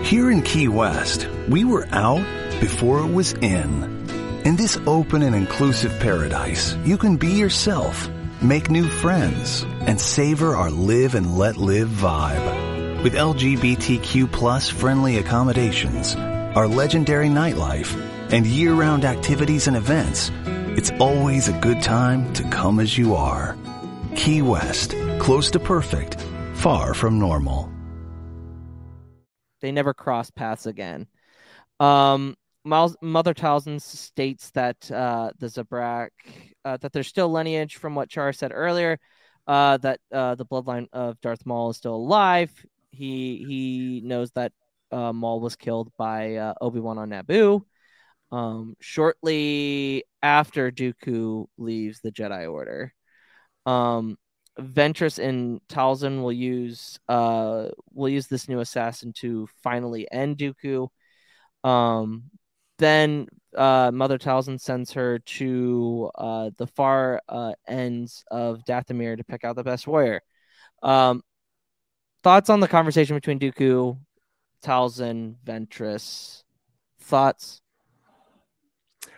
Here 0.03 0.29
in 0.29 0.43
Key 0.43 0.67
West, 0.67 1.27
we 1.49 1.65
were 1.65 1.87
out 1.91 2.23
before 2.61 2.99
it 2.99 3.11
was 3.11 3.33
in. 3.33 3.83
In 4.45 4.55
this 4.55 4.77
open 4.85 5.23
and 5.23 5.35
inclusive 5.35 5.99
paradise, 5.99 6.75
you 6.85 6.97
can 6.97 7.17
be 7.17 7.31
yourself, 7.31 8.07
make 8.39 8.69
new 8.69 8.87
friends, 8.87 9.63
and 9.87 9.99
savor 9.99 10.55
our 10.55 10.69
live 10.69 11.15
and 11.15 11.39
let 11.39 11.57
live 11.57 11.89
vibe. 11.89 12.72
With 13.03 13.15
LGBTQ 13.15 14.71
friendly 14.71 15.17
accommodations, 15.17 16.15
our 16.15 16.69
legendary 16.69 17.27
nightlife, 17.27 17.93
and 18.31 18.47
year-round 18.47 19.03
activities 19.03 19.67
and 19.67 19.75
events, 19.75 20.31
it's 20.77 20.89
always 21.01 21.49
a 21.49 21.59
good 21.59 21.81
time 21.81 22.31
to 22.31 22.43
come 22.47 22.79
as 22.79 22.97
you 22.97 23.13
are. 23.13 23.57
Key 24.15 24.41
West, 24.41 24.95
close 25.19 25.51
to 25.51 25.59
perfect, 25.59 26.15
far 26.53 26.93
from 26.93 27.19
normal. 27.19 27.69
they 29.59 29.73
never 29.73 29.93
cross 29.93 30.31
paths 30.31 30.65
again. 30.65 31.07
Um, 31.81 32.37
Miles, 32.63 32.95
Mother 33.01 33.33
Talzin 33.33 33.81
states 33.81 34.51
that 34.51 34.89
uh, 34.89 35.31
the 35.39 35.47
Zabrak 35.47 36.11
uh, 36.63 36.77
that 36.77 36.93
there's 36.93 37.07
still 37.07 37.29
lineage 37.29 37.75
from 37.75 37.95
what 37.95 38.09
Char 38.09 38.31
said 38.31 38.53
earlier. 38.53 38.97
Uh, 39.45 39.75
that 39.75 39.99
uh, 40.09 40.35
the 40.35 40.45
bloodline 40.45 40.87
of 40.93 41.19
Darth 41.19 41.45
Maul 41.45 41.71
is 41.71 41.75
still 41.75 41.95
alive. 41.95 42.49
He 42.93 43.43
he 43.47 44.01
knows 44.05 44.31
that 44.31 44.51
uh, 44.91 45.11
Maul 45.11 45.39
was 45.39 45.55
killed 45.55 45.91
by 45.97 46.35
uh, 46.35 46.53
Obi 46.61 46.79
Wan 46.79 46.99
on 46.99 47.09
Naboo. 47.09 47.61
Um, 48.31 48.75
shortly 48.79 50.05
after 50.21 50.71
Dooku 50.71 51.47
leaves 51.57 51.99
the 52.01 52.11
Jedi 52.11 52.51
Order, 52.51 52.93
um, 53.65 54.17
Ventress 54.59 55.17
and 55.17 55.59
Talzin 55.67 56.21
will 56.21 56.31
use 56.31 56.99
uh 57.09 57.69
will 57.93 58.09
use 58.09 58.27
this 58.27 58.47
new 58.47 58.59
assassin 58.59 59.13
to 59.17 59.47
finally 59.63 60.07
end 60.11 60.37
Dooku. 60.37 60.87
Um, 61.63 62.25
then 62.77 63.27
uh, 63.55 63.91
Mother 63.93 64.17
Talzin 64.19 64.59
sends 64.59 64.91
her 64.93 65.19
to 65.19 66.11
uh, 66.15 66.51
the 66.57 66.67
far 66.67 67.21
uh, 67.29 67.53
ends 67.67 68.23
of 68.29 68.63
Dathomir 68.67 69.17
to 69.17 69.23
pick 69.23 69.43
out 69.43 69.55
the 69.55 69.63
best 69.63 69.87
warrior. 69.87 70.21
Um, 70.83 71.23
thoughts 72.24 72.49
on 72.49 72.59
the 72.59 72.67
conversation 72.67 73.15
between 73.15 73.39
Dooku, 73.39 73.97
Talzin, 74.63 75.36
Ventress? 75.45 76.43
Thoughts? 76.99 77.61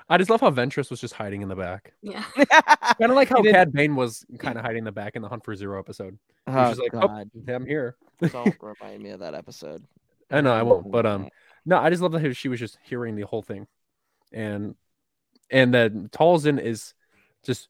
I 0.08 0.18
just 0.20 0.30
love 0.30 0.42
how 0.42 0.52
Ventress 0.52 0.92
was 0.92 1.02
just 1.02 1.16
hiding 1.16 1.42
in 1.42 1.50
the 1.50 1.56
back. 1.56 1.94
Yeah. 2.04 2.24
Kind 2.36 3.12
of 3.12 3.16
like 3.16 3.28
how 3.30 3.38
He 3.38 3.44
didn't- 3.44 3.56
Cad 3.56 3.74
Bane 3.74 3.96
was 3.96 4.24
kind 4.38 4.58
of 4.58 4.64
hiding 4.64 4.80
in 4.80 4.84
the 4.84 4.92
back 4.92 5.16
in 5.16 5.22
the 5.24 5.28
Hunt 5.30 5.44
for 5.44 5.56
Ziro 5.56 5.80
episode. 5.80 6.18
He 6.46 6.52
Oh, 6.54 6.56
was 6.70 6.78
just 6.78 6.82
like, 6.82 6.92
God. 6.92 7.30
"Oh, 7.48 7.54
I'm 7.54 7.66
here." 7.66 7.96
Don't 8.22 8.56
remind 8.62 9.02
me 9.02 9.10
of 9.10 9.20
that 9.22 9.34
episode. 9.34 9.84
I 10.30 10.42
know 10.42 10.54
I 10.54 10.62
won't, 10.62 10.92
but 10.92 11.06
um, 11.08 11.30
no, 11.66 11.78
I 11.78 11.90
just 11.90 12.02
love 12.04 12.12
that 12.12 12.34
she 12.36 12.50
was 12.50 12.60
just 12.60 12.78
hearing 12.84 13.16
the 13.16 13.24
whole 13.26 13.42
thing, 13.42 13.66
and 14.32 14.76
and 15.50 15.74
that 15.74 15.92
Talzin 16.12 16.60
is 16.62 16.94
just 17.44 17.68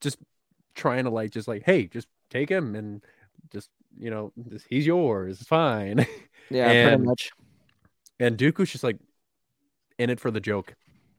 just 0.00 0.16
trying 0.74 1.04
to 1.04 1.10
like 1.10 1.30
just 1.30 1.46
like, 1.46 1.62
hey, 1.64 1.86
just 1.88 2.08
take 2.30 2.48
him 2.50 2.74
and 2.74 3.04
just 3.52 3.68
you 3.98 4.10
know, 4.10 4.32
he's 4.68 4.86
yours, 4.86 5.40
it's 5.40 5.48
fine. 5.48 6.06
Yeah, 6.48 6.90
pretty 6.90 7.02
much. 7.02 7.30
And 8.20 8.38
Dooku's 8.38 8.70
just 8.70 8.84
like, 8.84 8.98
in 9.98 10.10
it 10.10 10.20
for 10.20 10.30
the 10.30 10.40
joke. 10.40 10.74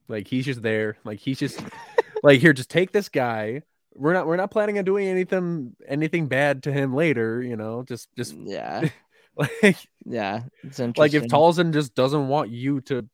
Like 0.08 0.28
he's 0.28 0.46
just 0.46 0.62
there. 0.62 0.98
Like 1.04 1.20
he's 1.20 1.40
just 1.40 1.62
like 2.24 2.40
here, 2.40 2.54
just 2.54 2.70
take 2.70 2.92
this 2.92 3.10
guy. 3.10 3.64
We're 3.94 4.14
not 4.14 4.28
we're 4.28 4.38
not 4.38 4.52
planning 4.52 4.78
on 4.78 4.86
doing 4.86 5.08
anything 5.08 5.76
anything 5.88 6.28
bad 6.28 6.64
to 6.64 6.72
him 6.72 6.94
later, 6.94 7.42
you 7.42 7.56
know. 7.56 7.84
Just 7.84 8.10
just 8.16 8.36
yeah. 8.38 8.88
like 9.36 9.78
yeah, 10.06 10.44
it's 10.64 10.80
interesting. 10.80 10.94
like 10.96 11.14
if 11.14 11.24
Talzin 11.32 11.74
just 11.74 11.96
doesn't 11.96 12.28
want 12.28 12.52
you 12.52 12.82
to 12.82 13.08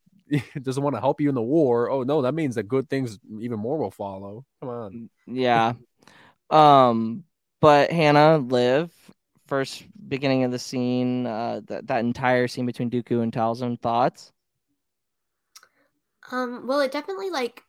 doesn't 0.61 0.84
want 0.84 0.95
to 0.95 0.99
help 0.99 1.22
you 1.22 1.30
in 1.30 1.36
the 1.36 1.41
war, 1.41 1.89
oh 1.89 2.03
no, 2.03 2.22
that 2.22 2.34
means 2.34 2.55
that 2.55 2.68
good 2.68 2.89
things 2.89 3.18
even 3.39 3.59
more 3.59 3.78
will 3.78 3.91
follow. 3.91 4.45
Come 4.61 4.70
on. 4.70 5.09
Yeah. 5.26 5.74
Um, 6.49 7.24
but 7.61 7.91
Hannah, 7.91 8.38
Liv, 8.38 8.91
first 9.48 9.84
beginning 10.08 10.44
of 10.44 10.52
the 10.52 10.60
scene, 10.60 11.26
uh, 11.26 11.62
that 11.68 11.88
that 11.88 12.00
entire 12.00 12.48
scene 12.48 12.66
between 12.66 12.89
Dooku 12.89 13.22
and 13.22 13.32
Talzin, 13.32 13.80
thoughts? 13.80 14.32
Um, 16.32 16.68
well, 16.68 16.80
it 16.80 16.91
definitely 16.91 17.30
like 17.30 17.64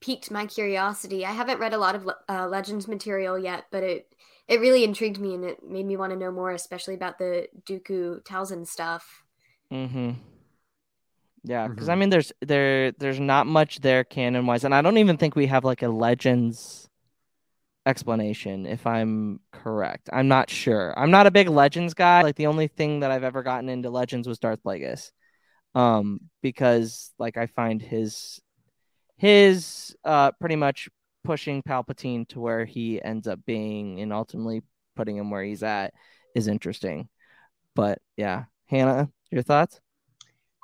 piqued 0.00 0.30
my 0.30 0.46
curiosity. 0.46 1.24
I 1.24 1.32
haven't 1.32 1.60
read 1.60 1.74
a 1.74 1.78
lot 1.78 1.94
of 1.94 2.08
uh, 2.28 2.48
Legends 2.48 2.88
material 2.88 3.38
yet, 3.38 3.66
but 3.70 3.82
it 3.82 4.14
it 4.48 4.60
really 4.60 4.84
intrigued 4.84 5.20
me 5.20 5.34
and 5.34 5.44
it 5.44 5.62
made 5.62 5.86
me 5.86 5.96
want 5.96 6.12
to 6.12 6.18
know 6.18 6.32
more, 6.32 6.50
especially 6.50 6.94
about 6.94 7.18
the 7.18 7.48
Dooku 7.64 8.22
Talzin 8.24 8.66
stuff. 8.66 9.24
Mm-hmm. 9.70 10.12
Yeah, 11.44 11.68
because 11.68 11.88
I 11.88 11.94
mean, 11.94 12.10
there's 12.10 12.32
there 12.40 12.92
there's 12.92 13.20
not 13.20 13.46
much 13.46 13.80
there 13.80 14.04
canon 14.04 14.46
wise, 14.46 14.64
and 14.64 14.74
I 14.74 14.82
don't 14.82 14.98
even 14.98 15.16
think 15.16 15.34
we 15.34 15.46
have 15.46 15.64
like 15.64 15.82
a 15.82 15.88
Legends 15.88 16.88
explanation 17.86 18.66
if 18.66 18.86
I'm 18.86 19.40
correct. 19.52 20.08
I'm 20.12 20.28
not 20.28 20.50
sure. 20.50 20.98
I'm 20.98 21.10
not 21.10 21.26
a 21.26 21.30
big 21.30 21.48
Legends 21.48 21.94
guy. 21.94 22.22
Like 22.22 22.36
the 22.36 22.46
only 22.46 22.68
thing 22.68 23.00
that 23.00 23.10
I've 23.10 23.24
ever 23.24 23.42
gotten 23.42 23.68
into 23.68 23.90
Legends 23.90 24.28
was 24.28 24.38
Darth 24.38 24.62
Plagueis. 24.64 25.10
Um 25.74 26.20
because 26.42 27.12
like 27.18 27.36
I 27.36 27.46
find 27.46 27.82
his 27.82 28.40
his 29.16 29.96
uh 30.04 30.32
pretty 30.40 30.56
much 30.56 30.88
pushing 31.24 31.62
Palpatine 31.62 32.28
to 32.28 32.40
where 32.40 32.64
he 32.64 33.02
ends 33.02 33.28
up 33.28 33.40
being 33.46 34.00
and 34.00 34.12
ultimately 34.12 34.62
putting 34.96 35.16
him 35.16 35.30
where 35.30 35.44
he's 35.44 35.62
at 35.62 35.94
is 36.34 36.48
interesting. 36.48 37.08
But 37.76 38.00
yeah, 38.16 38.44
Hannah, 38.66 39.10
your 39.30 39.42
thoughts? 39.42 39.80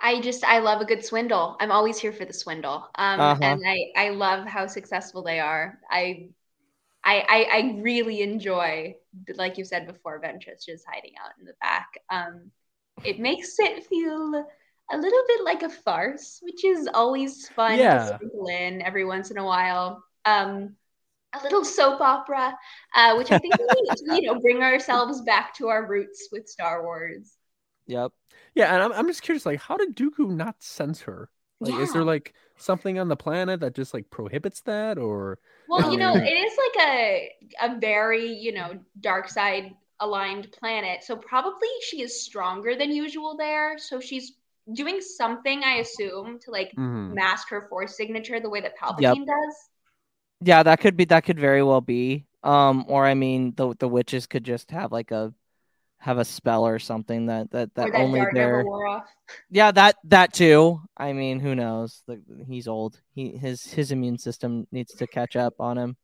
I 0.01 0.21
just 0.21 0.45
I 0.45 0.59
love 0.61 0.81
a 0.81 0.85
good 0.85 1.05
swindle. 1.05 1.57
I'm 1.61 1.73
always 1.73 1.99
here 1.99 2.13
for 2.13 2.25
the 2.25 2.33
swindle. 2.33 2.89
Um 2.95 3.33
Uh-huh. 3.33 3.39
and 3.43 3.63
I 3.67 4.07
I 4.07 4.09
love 4.11 4.47
how 4.47 4.67
successful 4.67 5.23
they 5.23 5.41
are. 5.41 5.79
I 5.91 6.31
I 7.11 7.25
I, 7.29 7.59
I 7.59 7.81
really 7.81 8.23
enjoy 8.23 8.97
like 9.37 9.59
you 9.59 9.65
said 9.65 9.87
before 9.87 10.21
Ventress 10.21 10.65
just 10.67 10.85
hiding 10.87 11.15
out 11.23 11.33
in 11.39 11.45
the 11.47 11.55
back. 11.61 11.89
Um 12.11 12.51
it 13.05 13.19
makes 13.21 13.59
it 13.59 13.87
feel 13.87 14.45
a 14.91 14.97
little 14.97 15.23
bit 15.29 15.45
like 15.45 15.63
a 15.63 15.69
farce, 15.71 16.39
which 16.43 16.65
is 16.65 16.89
always 16.93 17.49
fun 17.49 17.79
Yeah. 17.79 17.95
to 17.95 18.01
sprinkle 18.01 18.49
in 18.49 18.83
every 18.83 19.05
once 19.05 19.31
in 19.31 19.39
a 19.39 19.45
while. 19.45 20.03
Um 20.25 20.77
a 21.39 21.43
little 21.45 21.65
soap 21.65 22.01
opera, 22.01 22.57
uh, 22.95 23.15
which 23.17 23.31
I 23.31 23.39
think 23.39 23.55
we 23.59 23.83
need 23.83 23.97
to, 23.97 24.15
you 24.17 24.23
know, 24.23 24.41
bring 24.41 24.63
ourselves 24.63 25.21
back 25.23 25.55
to 25.57 25.69
our 25.69 25.87
roots 25.87 26.29
with 26.33 26.49
Star 26.49 26.83
Wars. 26.83 27.37
Yep. 27.87 28.13
Yeah, 28.55 28.75
and 28.75 28.83
I'm, 28.83 28.93
I'm 28.93 29.07
just 29.07 29.23
curious, 29.23 29.47
like, 29.47 29.61
how 29.61 29.77
did 29.77 29.97
Dooku 29.97 30.29
not 30.31 30.63
sense 30.63 31.03
her? 31.03 31.31
Like, 31.61 31.75
is 31.75 31.93
there 31.93 32.05
like 32.05 32.35
something 32.57 32.99
on 32.99 33.09
the 33.09 33.17
planet 33.17 33.61
that 33.61 33.75
just 33.75 33.95
like 33.95 34.11
prohibits 34.11 34.61
that, 34.63 34.99
or 34.99 35.39
Well, 35.69 35.91
you 35.91 35.99
know, 35.99 36.17
it 36.17 36.31
is 36.33 36.53
like 36.59 36.89
a 36.89 37.33
a 37.63 37.79
very, 37.79 38.33
you 38.33 38.53
know, 38.53 38.81
dark 39.01 39.29
side 39.29 39.75
aligned 40.01 40.51
planet. 40.53 41.05
So 41.05 41.17
probably 41.17 41.69
she 41.83 42.03
is 42.03 42.25
stronger 42.25 42.75
than 42.77 42.91
usual 42.93 43.37
there. 43.37 43.79
So 43.79 44.01
she's 44.01 44.33
doing 44.73 45.01
something, 45.01 45.63
I 45.65 45.75
assume, 45.77 46.41
to 46.41 46.51
like. 46.51 46.77
Mhm. 46.77 47.23
mask 47.23 47.49
her 47.49 47.67
force 47.71 47.97
signature 47.97 48.39
the 48.39 48.51
way 48.51 48.61
that 48.61 48.77
Palpatine 48.77 49.25
does. 49.27 49.71
Yeah, 50.41 50.63
that 50.63 50.81
could 50.81 50.97
be 50.97 51.05
that 51.07 51.25
could 51.25 51.39
very 51.39 51.63
well 51.63 51.81
be. 51.81 52.27
Um, 52.43 52.85
or 52.89 53.07
I 53.07 53.15
mean, 53.15 53.55
the 53.57 53.75
the 53.79 53.89
witches 53.89 54.27
could 54.27 54.45
just 54.45 54.71
have 54.71 54.93
like 54.93 55.11
a 55.11 55.35
have 55.99 56.19
a 56.19 56.25
spell 56.25 56.67
or 56.67 56.79
something 56.79 57.27
that 57.27 57.51
that 57.51 57.75
that 57.75 57.89
or 57.89 57.93
that 57.93 58.01
only 58.01 58.21
Dark 58.21 58.35
their 58.35 58.47
never 58.59 58.65
wore 58.65 58.87
off. 58.87 59.05
yeah 59.51 59.71
that 59.73 59.97
that 60.05 60.33
too. 60.33 60.81
I 60.97 61.13
mean, 61.13 61.41
who 61.41 61.55
knows? 61.55 62.03
He's 62.47 62.69
old. 62.69 63.01
He 63.15 63.37
his 63.37 63.65
his 63.65 63.91
immune 63.93 64.19
system 64.19 64.67
needs 64.71 64.95
to 64.95 65.07
catch 65.07 65.37
up 65.37 65.55
on 65.59 65.77
him. 65.77 65.97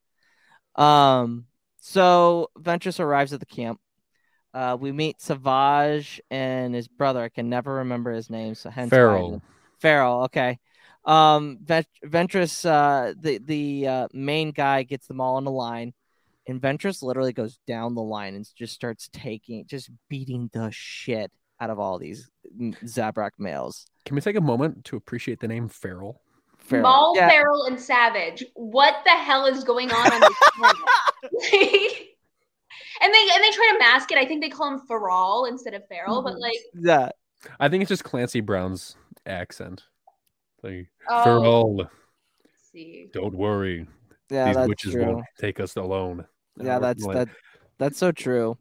Um, 0.75 1.47
so 1.81 2.51
Ventress 2.59 2.99
arrives 2.99 3.33
at 3.33 3.41
the 3.41 3.47
camp. 3.47 3.81
Uh, 4.53 4.77
we 4.79 4.93
meet 4.93 5.21
Savage 5.21 6.21
and 6.31 6.75
his 6.75 6.89
brother. 6.89 7.23
I 7.23 7.29
can 7.29 7.49
never 7.49 7.75
remember 7.75 8.13
his 8.13 8.31
name. 8.31 8.55
So 8.55 8.71
hence 8.71 8.91
why 8.91 8.97
Farrell. 8.97 9.43
Farrell. 9.81 10.23
Okay. 10.25 10.59
Um, 11.05 11.59
Vent- 11.63 11.87
Ventress, 12.05 12.65
uh, 12.65 13.15
the 13.19 13.39
the 13.39 13.87
uh, 13.87 14.09
main 14.13 14.53
guy 14.53 14.85
gets 14.85 15.07
them 15.07 15.21
all 15.21 15.39
in 15.39 15.47
a 15.47 15.51
line, 15.51 15.93
and 16.47 16.61
Ventress 16.61 17.03
literally 17.03 17.33
goes 17.33 17.59
down 17.67 17.95
the 17.95 18.03
line 18.03 18.35
and 18.35 18.47
just 18.57 18.75
starts 18.75 19.09
taking, 19.13 19.65
just 19.67 19.91
beating 20.09 20.51
the 20.53 20.71
shit 20.71 21.31
out 21.61 21.71
of 21.71 21.79
all 21.79 21.99
these 21.99 22.31
Zabrak 22.85 23.31
males. 23.39 23.87
Can 24.05 24.15
we 24.17 24.21
take 24.21 24.37
a 24.37 24.41
moment 24.41 24.85
to 24.87 24.97
appreciate 24.97 25.41
the 25.41 25.49
name 25.49 25.69
Feral? 25.69 26.21
Farrell. 26.59 26.83
Maul, 26.83 27.13
Yeah. 27.17 27.29
Feral, 27.31 27.65
and 27.67 27.79
Savage. 27.81 28.45
What 28.55 28.97
the 29.05 29.11
hell 29.11 29.47
is 29.47 29.65
going 29.65 29.91
on 29.91 30.13
on 30.13 30.21
this 30.21 30.39
planet? 30.57 30.79
and 33.03 33.13
they 33.13 33.29
and 33.35 33.45
they 33.45 33.51
try 33.51 33.71
to 33.73 33.79
mask 33.79 34.11
it. 34.13 34.19
I 34.19 34.25
think 34.27 34.43
they 34.43 34.49
call 34.49 34.73
him 34.73 34.81
Feral 34.87 35.47
instead 35.47 35.75
of 35.75 35.87
Feral, 35.89 36.23
but 36.23 36.35
mm-hmm. 36.35 36.41
like 36.41 36.59
Yeah. 36.75 37.09
I 37.61 37.69
think 37.69 37.83
it's 37.83 37.89
just 37.91 38.05
Clancy 38.05 38.41
Brown's 38.41 38.97
accent. 39.27 39.83
Like 40.63 40.89
Oh. 41.11 41.25
Farrell, 41.25 41.91
see. 42.73 43.09
don't 43.13 43.35
worry, 43.35 43.87
Yeah, 44.31 44.47
these 44.47 44.57
that's 44.57 44.69
witches 44.69 44.93
true. 44.93 45.05
won't 45.05 45.27
take 45.39 45.61
us 45.61 45.77
alone. 45.77 46.27
Yeah, 46.61 46.79
that's 46.79 47.03
like- 47.05 47.17
that. 47.17 47.29
That's 47.79 47.99
so 47.99 48.13
true. 48.13 48.57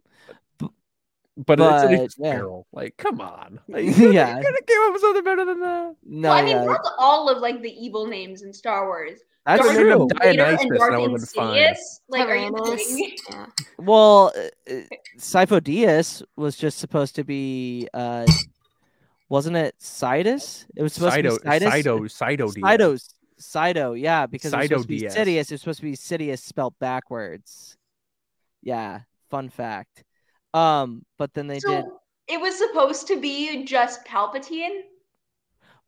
But, 1.36 1.60
it's, 1.60 2.02
it's 2.02 2.16
yeah. 2.20 2.34
Farrell. 2.34 2.68
Like, 2.72 2.96
come 2.98 3.20
on. 3.20 3.60
Like, 3.68 3.86
Yeah. 3.86 4.38
you 4.38 4.44
could 4.46 4.56
have 4.56 4.66
came 4.68 4.82
up 4.84 4.94
with 4.94 5.02
something 5.02 5.24
better 5.24 5.46
than 5.46 5.60
that. 5.62 5.96
No, 6.04 6.30
well, 6.30 6.38
I 6.38 6.42
mean, 6.44 6.58
yeah, 6.58 6.66
that's 6.66 6.92
all 7.00 7.28
of 7.30 7.42
like 7.42 7.62
the 7.64 7.72
evil 7.72 8.06
names 8.06 8.44
in 8.44 8.54
Star 8.54 8.86
Wars. 8.86 9.20
that's 9.46 9.64
Darth 9.64 9.76
true. 9.76 10.08
Vader 10.22 10.44
Dionysus, 10.44 10.66
and 10.66 10.78
Darth 10.78 11.00
would've 11.00 11.18
been 11.18 11.26
fine. 11.26 11.58
Insidious. 11.58 12.02
Like, 12.08 12.28
are 12.28 12.36
you 12.36 12.54
kidding 12.54 12.96
me? 12.96 13.18
Yeah. 13.32 13.46
Well, 13.80 14.32
uh, 14.38 14.72
uh, 14.72 14.82
Sifo 15.18 15.60
Dyas 15.60 16.22
was 16.36 16.56
just 16.56 16.78
supposed 16.78 17.16
to 17.16 17.24
be, 17.24 17.88
uh, 17.96 18.28
wasn't 19.30 19.58
it 19.58 19.76
Sidus? 19.80 20.66
It 20.76 20.84
was 20.84 20.94
supposed 20.94 21.16
Sido, 21.16 21.38
to 21.38 21.42
be 21.44 21.50
Sidus. 21.50 21.72
Sido, 21.72 22.00
Sido, 22.10 22.54
Diaz. 22.54 22.64
Sidos. 22.80 23.14
Sido, 23.40 24.00
yeah, 24.00 24.28
because 24.28 24.54
it 24.54 24.58
was 24.58 24.66
Sido 24.66 24.70
supposed 24.70 24.84
to 24.84 24.88
be 24.88 25.02
Sidious. 25.02 25.40
It 25.40 25.52
was 25.52 25.62
supposed 25.62 25.80
to 25.80 25.86
be 25.86 25.94
Sidious 25.94 26.40
spelled 26.40 26.76
backwards. 26.80 27.76
Yeah, 28.64 29.02
fun 29.30 29.50
fact. 29.50 30.04
Um, 30.54 31.06
but 31.18 31.34
then 31.34 31.48
they 31.48 31.56
did. 31.56 31.62
so 31.64 31.76
did. 31.76 31.86
it 32.28 32.42
was 32.42 32.58
supposed 32.58 33.08
to 33.08 33.20
be 33.20 33.66
just 33.66 34.06
Palpatine. 34.06 34.82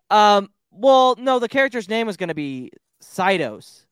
Um, 0.10 0.50
well, 0.72 1.16
no, 1.18 1.40
the 1.40 1.50
character's 1.50 1.90
name 1.90 2.08
was 2.08 2.18
going 2.18 2.30
to 2.30 2.36
be 2.36 2.72
Sidos. 3.02 3.86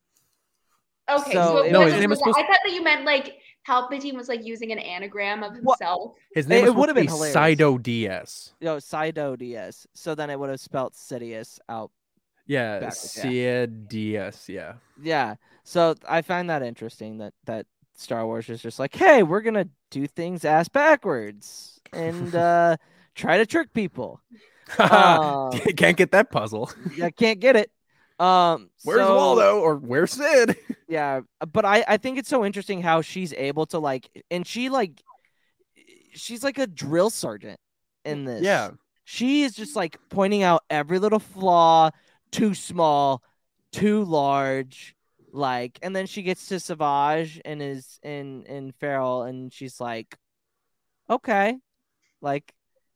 Okay, 1.09 1.33
So 1.33 1.43
so, 1.43 1.57
it 1.63 1.67
it 1.67 1.71
No, 1.71 1.81
his 1.81 1.93
name 1.93 2.09
was 2.09 2.19
supposed- 2.19 2.37
I 2.37 2.43
thought 2.43 2.59
that 2.63 2.73
you 2.73 2.83
meant 2.83 3.05
like 3.05 3.37
Palpatine 3.67 4.15
was 4.15 4.27
like 4.29 4.45
using 4.45 4.71
an 4.71 4.79
anagram 4.79 5.43
of 5.43 5.57
What? 5.61 5.79
himself. 5.79 6.15
His 6.33 6.47
name 6.47 6.65
It- 6.65 6.69
it 6.69 6.75
would've 6.75 6.95
been 6.95 7.07
to 7.07 7.11
be 7.11 7.15
hilarious. 7.15 7.35
Sido 7.35 8.51
No, 8.61 8.77
Sido 8.77 9.37
Diaz. 9.37 9.87
So 9.93 10.15
then 10.15 10.29
it 10.29 10.39
would 10.39 10.49
have 10.49 10.59
spelled 10.59 10.93
Sidious 10.93 11.59
out. 11.69 11.91
Yeah, 12.45 12.79
Backwards, 12.79 13.19
yeah. 13.23 14.31
Yeah. 14.47 14.73
Yeah. 15.01 15.35
So 15.63 15.95
I 16.07 16.21
find 16.21 16.49
that 16.49 16.61
interesting 16.61 17.19
that 17.19 17.33
that 17.45 17.65
Star 17.95 18.25
Wars 18.25 18.49
is 18.49 18.61
just 18.61 18.79
like, 18.79 18.95
hey, 18.95 19.23
we're 19.23 19.41
gonna 19.41 19.67
do 19.91 20.07
things 20.07 20.45
ass 20.45 20.67
backwards 20.69 21.79
and 21.91 22.33
uh 22.35 22.77
try 23.15 23.37
to 23.37 23.45
trick 23.45 23.73
people. 23.73 24.19
Um, 24.79 25.51
Can't 25.77 25.97
get 25.97 26.11
that 26.13 26.31
puzzle. 26.31 26.71
I 27.01 27.11
can't 27.11 27.39
get 27.41 27.57
it. 27.57 27.69
Um, 28.17 28.69
Where's 28.83 29.01
so- 29.05 29.15
Waldo 29.15 29.59
or 29.59 29.75
where's 29.75 30.13
Sid? 30.13 30.55
Yeah, 30.87 31.21
but 31.51 31.65
I 31.65 31.83
I 31.87 31.97
think 31.97 32.17
it's 32.17 32.29
so 32.29 32.45
interesting 32.45 32.81
how 32.81 33.01
she's 33.01 33.33
able 33.33 33.65
to 33.67 33.79
like, 33.79 34.09
and 34.31 34.47
she 34.47 34.69
like, 34.69 35.03
she's 36.13 36.43
like 36.43 36.57
a 36.57 36.65
drill 36.65 37.09
sergeant 37.09 37.59
in 38.05 38.23
this. 38.23 38.41
Yeah. 38.41 38.71
she 39.03 39.43
is 39.43 39.53
just 39.53 39.75
like 39.75 39.97
pointing 40.09 40.43
out 40.43 40.63
every 40.69 40.97
little 40.97 41.19
flaw, 41.19 41.89
too 42.31 42.53
small, 42.53 43.21
too 43.73 44.05
large, 44.05 44.95
like, 45.33 45.79
and 45.81 45.95
then 45.95 46.05
she 46.05 46.21
gets 46.21 46.47
to 46.47 46.59
Savage 46.59 47.41
and 47.43 47.61
is 47.61 47.99
in 48.03 48.43
in 48.45 48.71
Feral, 48.79 49.23
and 49.23 49.51
she's 49.51 49.81
like, 49.81 50.15
okay, 51.09 51.57
like, 52.21 52.53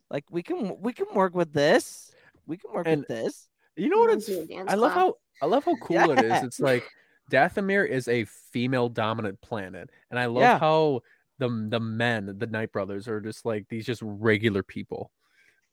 like 0.10 0.24
we 0.30 0.44
can 0.44 0.78
we 0.80 0.94
can 0.94 1.08
work 1.14 1.36
with 1.36 1.52
this, 1.52 2.12
we 2.46 2.58
can 2.58 2.72
work 2.72 2.88
And- 2.88 3.00
with 3.02 3.08
this. 3.10 3.50
You 3.76 3.90
know 3.90 3.98
what? 3.98 4.06
Reminds 4.08 4.30
It's 4.30 4.50
me 4.50 4.60
I 4.68 4.74
love 4.76 4.94
how 4.94 5.16
I 5.42 5.46
love 5.46 5.66
how 5.66 5.76
cool 5.76 6.12
it 6.12 6.24
Yeah. 6.24 6.38
is. 6.38 6.44
It's 6.44 6.60
like 6.60 6.84
Dathomir 7.32 7.88
is 7.88 8.08
a 8.08 8.26
female 8.26 8.90
dominant 8.90 9.40
planet, 9.42 9.90
and 10.10 10.20
I 10.20 10.26
love 10.28 10.42
Yeah. 10.42 10.58
how 10.60 11.02
the 11.40 11.50
the 11.70 11.80
men, 11.80 12.36
the 12.40 12.48
Night 12.48 12.72
Brothers, 12.72 13.08
are 13.08 13.22
just 13.22 13.46
like 13.46 13.68
these 13.70 13.86
just 13.86 14.02
regular 14.04 14.64
people, 14.64 15.12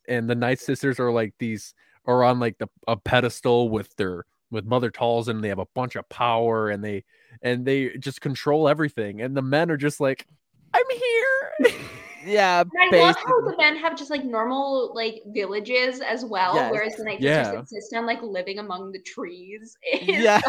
and 0.09 0.29
the 0.29 0.35
Night 0.35 0.61
Sisters 0.61 0.99
are 1.01 1.11
like 1.13 1.35
these 1.39 1.75
are 2.07 2.23
on 2.25 2.41
like 2.41 2.59
the 2.59 2.69
a 2.87 2.97
pedestal 2.97 3.71
with 3.71 3.95
their 3.97 4.25
with 4.55 4.65
Mother 4.65 4.91
Talzin. 4.91 5.29
and 5.33 5.45
they 5.45 5.49
have 5.49 5.59
a 5.59 5.67
bunch 5.75 5.97
of 5.97 6.09
power 6.09 6.71
and 6.71 6.83
they 6.83 7.05
and 7.43 7.67
they 7.67 7.91
just 7.99 8.21
control 8.23 8.69
everything. 8.69 9.21
And 9.21 9.37
the 9.37 9.43
men 9.43 9.71
are 9.71 9.77
just 9.77 10.01
like, 10.01 10.27
I'm 10.73 10.83
here. 10.91 11.75
yeah. 12.27 12.61
And 12.63 12.71
I 12.95 12.99
love 13.07 13.17
how 13.17 13.41
the 13.43 13.57
men 13.59 13.77
have 13.77 13.97
just 13.99 14.11
like 14.11 14.25
normal 14.25 14.93
like 14.95 15.23
villages 15.27 16.01
as 16.01 16.25
well, 16.25 16.55
Yes. 16.55 16.73
whereas 16.73 16.97
the 16.97 17.05
night 17.05 17.21
Yeah. 17.21 17.43
just 17.43 17.55
insist 17.73 17.95
on 17.95 18.07
like 18.07 18.23
living 18.23 18.59
among 18.61 18.93
the 18.93 19.01
trees. 19.01 19.77
Yes. 20.03 20.43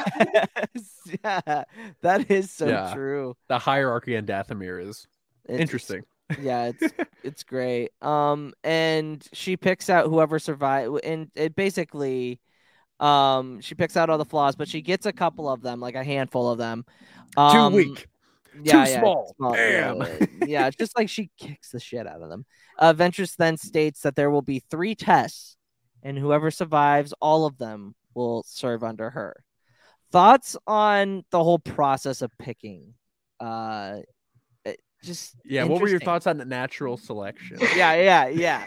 yeah. 1.23 1.63
That 2.01 2.31
is 2.31 2.51
so 2.51 2.67
Yeah. 2.67 2.93
true. 2.93 3.35
the 3.49 3.59
hierarchy 3.59 4.15
in 4.15 4.25
Dathomir 4.25 4.81
is 4.87 5.05
It's- 5.45 5.59
interesting. 5.59 6.03
yeah 6.41 6.71
it's 6.73 6.91
it's 7.21 7.43
great 7.43 7.91
um 8.01 8.51
and 8.63 9.23
she 9.31 9.55
picks 9.55 9.91
out 9.91 10.07
whoever 10.07 10.39
survive 10.39 10.89
and 11.03 11.29
it 11.35 11.55
basically 11.55 12.39
um 12.99 13.59
she 13.61 13.75
picks 13.75 13.97
out 13.97 14.09
all 14.09 14.17
the 14.17 14.25
flaws 14.25 14.55
but 14.55 14.67
she 14.67 14.81
gets 14.81 15.05
a 15.05 15.11
couple 15.11 15.49
of 15.49 15.61
them 15.61 15.79
like 15.79 15.95
a 15.95 16.03
handful 16.03 16.49
of 16.49 16.57
them 16.57 16.85
um, 17.37 17.73
Too 17.73 17.77
weak. 17.77 18.07
yeah, 18.63 18.85
Too 18.85 18.91
yeah, 18.91 18.99
small. 18.99 19.35
yeah, 19.53 19.93
Bam. 19.93 20.27
yeah 20.47 20.67
it's 20.67 20.77
just 20.77 20.97
like 20.97 21.09
she 21.09 21.29
kicks 21.37 21.71
the 21.71 21.79
shit 21.79 22.07
out 22.07 22.21
of 22.21 22.29
them 22.29 22.45
uh 22.79 22.93
ventress 22.93 23.35
then 23.35 23.57
states 23.57 24.01
that 24.01 24.15
there 24.15 24.31
will 24.31 24.41
be 24.41 24.59
three 24.69 24.95
tests 24.95 25.57
and 26.03 26.17
whoever 26.17 26.51
survives 26.51 27.13
all 27.19 27.45
of 27.45 27.57
them 27.57 27.95
will 28.13 28.43
serve 28.47 28.83
under 28.83 29.09
her 29.09 29.43
thoughts 30.11 30.55
on 30.65 31.25
the 31.31 31.43
whole 31.43 31.59
process 31.59 32.21
of 32.21 32.31
picking 32.37 32.93
uh 33.41 33.97
just 35.05 35.35
Yeah. 35.45 35.63
What 35.65 35.81
were 35.81 35.87
your 35.87 35.99
thoughts 35.99 36.27
on 36.27 36.37
the 36.37 36.45
natural 36.45 36.97
selection? 36.97 37.57
yeah, 37.75 37.93
yeah, 37.93 38.27
yeah. 38.27 38.65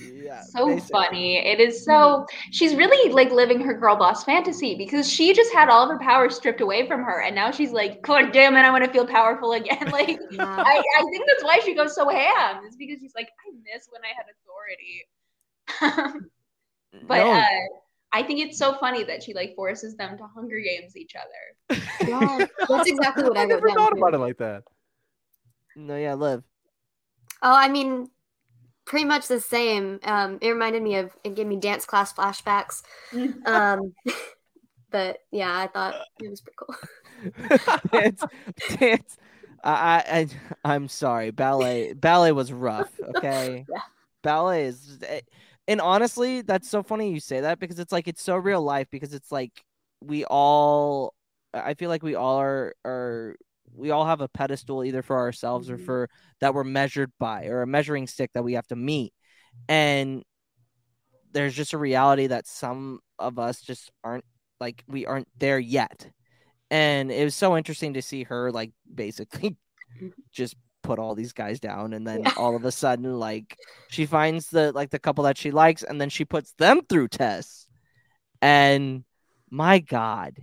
Yeah. 0.00 0.40
so 0.42 0.66
basically. 0.66 0.90
funny. 0.90 1.36
It 1.38 1.60
is 1.60 1.84
so 1.84 2.26
she's 2.50 2.74
really 2.74 3.12
like 3.12 3.30
living 3.30 3.60
her 3.60 3.74
girl 3.74 3.96
boss 3.96 4.24
fantasy 4.24 4.74
because 4.74 5.08
she 5.08 5.32
just 5.34 5.52
had 5.52 5.68
all 5.68 5.84
of 5.84 5.90
her 5.90 5.98
power 5.98 6.30
stripped 6.30 6.60
away 6.60 6.86
from 6.88 7.02
her 7.02 7.20
and 7.22 7.34
now 7.34 7.50
she's 7.50 7.72
like, 7.72 8.02
God 8.02 8.32
damn 8.32 8.56
it, 8.56 8.60
I 8.60 8.70
want 8.70 8.84
to 8.84 8.90
feel 8.90 9.06
powerful 9.06 9.52
again. 9.52 9.78
Like 9.92 10.18
Yeah. 10.30 10.56
I, 10.58 10.82
I 10.98 11.02
think 11.10 11.24
that's 11.28 11.44
why 11.44 11.60
she 11.64 11.74
goes 11.74 11.94
so 11.94 12.08
ham. 12.08 12.64
Is 12.66 12.76
because 12.76 12.98
she's 13.00 13.14
like, 13.14 13.28
I 13.46 13.52
miss 13.72 13.88
when 13.90 14.02
I 14.02 14.12
had 14.16 14.26
authority. 14.34 16.28
but 17.06 17.18
No, 17.18 17.32
uh 17.32 17.44
I 18.12 18.22
think 18.22 18.38
it's 18.40 18.58
so 18.58 18.74
funny 18.78 19.02
that 19.04 19.22
she 19.24 19.34
like 19.34 19.54
forces 19.56 19.96
them 19.96 20.16
to 20.18 20.26
Hunger 20.26 20.60
Games 20.60 20.96
each 20.96 21.14
other. 21.16 21.80
Yeah, 22.06 22.46
that's 22.68 22.88
exactly 22.88 23.24
what 23.24 23.36
I, 23.36 23.40
I 23.40 23.44
wrote 23.44 23.48
never 23.48 23.68
down 23.68 23.76
thought 23.76 23.92
too. 23.92 23.98
about 23.98 24.14
it 24.14 24.18
like 24.18 24.38
that. 24.38 24.62
No, 25.76 25.96
yeah, 25.96 26.14
live. 26.14 26.44
Oh, 27.42 27.54
I 27.54 27.68
mean, 27.68 28.08
pretty 28.86 29.04
much 29.06 29.28
the 29.28 29.40
same. 29.40 30.00
Um, 30.04 30.38
it 30.42 30.50
reminded 30.50 30.82
me 30.82 30.96
of 30.96 31.16
it 31.24 31.34
gave 31.36 31.46
me 31.48 31.56
dance 31.58 31.86
class 31.86 32.12
flashbacks. 32.12 32.82
Um, 33.46 33.94
but 34.90 35.18
yeah, 35.32 35.56
I 35.58 35.68
thought 35.68 35.96
it 36.20 36.30
was 36.30 36.42
pretty 36.42 36.56
cool. 36.58 36.76
dance, 37.92 38.26
dance. 38.78 39.16
I, 39.62 39.70
I, 39.72 40.18
I, 40.20 40.74
I'm 40.74 40.88
sorry. 40.88 41.30
Ballet, 41.30 41.92
ballet 41.92 42.32
was 42.32 42.52
rough. 42.52 42.90
Okay, 43.02 43.66
Yeah. 43.68 43.80
ballet 44.22 44.66
is, 44.66 45.00
eh, 45.06 45.20
and 45.68 45.80
honestly, 45.80 46.42
that's 46.42 46.68
so 46.68 46.82
funny 46.82 47.12
you 47.12 47.20
say 47.20 47.42
that 47.42 47.58
because 47.60 47.78
it's 47.80 47.92
like 47.92 48.08
it's 48.08 48.22
so 48.22 48.36
real 48.36 48.62
life 48.62 48.88
because 48.90 49.14
it's 49.14 49.32
like 49.32 49.64
we 50.02 50.24
all, 50.26 51.14
I 51.54 51.74
feel 51.74 51.90
like 51.90 52.02
we 52.02 52.14
all 52.16 52.38
are 52.40 52.74
are 52.84 53.36
we 53.74 53.90
all 53.90 54.06
have 54.06 54.20
a 54.20 54.28
pedestal 54.28 54.84
either 54.84 55.02
for 55.02 55.18
ourselves 55.18 55.70
or 55.70 55.78
Mhm. 55.78 55.84
for 55.84 56.10
that 56.40 56.54
we're 56.54 56.64
measured 56.64 57.12
by 57.18 57.46
or 57.46 57.62
a 57.62 57.66
measuring 57.66 58.06
stick 58.06 58.30
that 58.34 58.44
we 58.44 58.54
have 58.54 58.66
to 58.68 58.76
meet, 58.76 59.12
and 59.68 60.22
there's 61.32 61.54
just 61.54 61.72
a 61.72 61.78
reality 61.78 62.28
that 62.28 62.46
some 62.46 63.00
of 63.18 63.38
us 63.38 63.60
just 63.60 63.90
aren't 64.04 64.24
like 64.60 64.84
we 64.86 65.04
aren't 65.04 65.28
there 65.38 65.58
yet. 65.58 66.10
And 66.70 67.10
it 67.10 67.24
was 67.24 67.34
so 67.34 67.56
interesting 67.56 67.94
to 67.94 68.02
see 68.02 68.24
her 68.24 68.50
like 68.52 68.72
basically 68.92 69.56
just 70.32 70.56
put 70.82 70.98
all 70.98 71.14
these 71.14 71.32
guys 71.32 71.60
down 71.60 71.92
and 71.92 72.06
then 72.06 72.26
all 72.36 72.54
of 72.56 72.64
a 72.64 72.70
sudden 72.72 73.18
like 73.18 73.56
she 73.88 74.06
finds 74.06 74.48
the 74.50 74.70
like 74.72 74.90
the 74.90 74.98
couple 74.98 75.24
that 75.24 75.38
she 75.38 75.50
likes 75.50 75.82
and 75.82 76.00
then 76.00 76.10
she 76.10 76.24
puts 76.24 76.52
them 76.52 76.82
through 76.88 77.08
tests. 77.08 77.66
And 78.40 79.04
my 79.50 79.78
god 79.78 80.38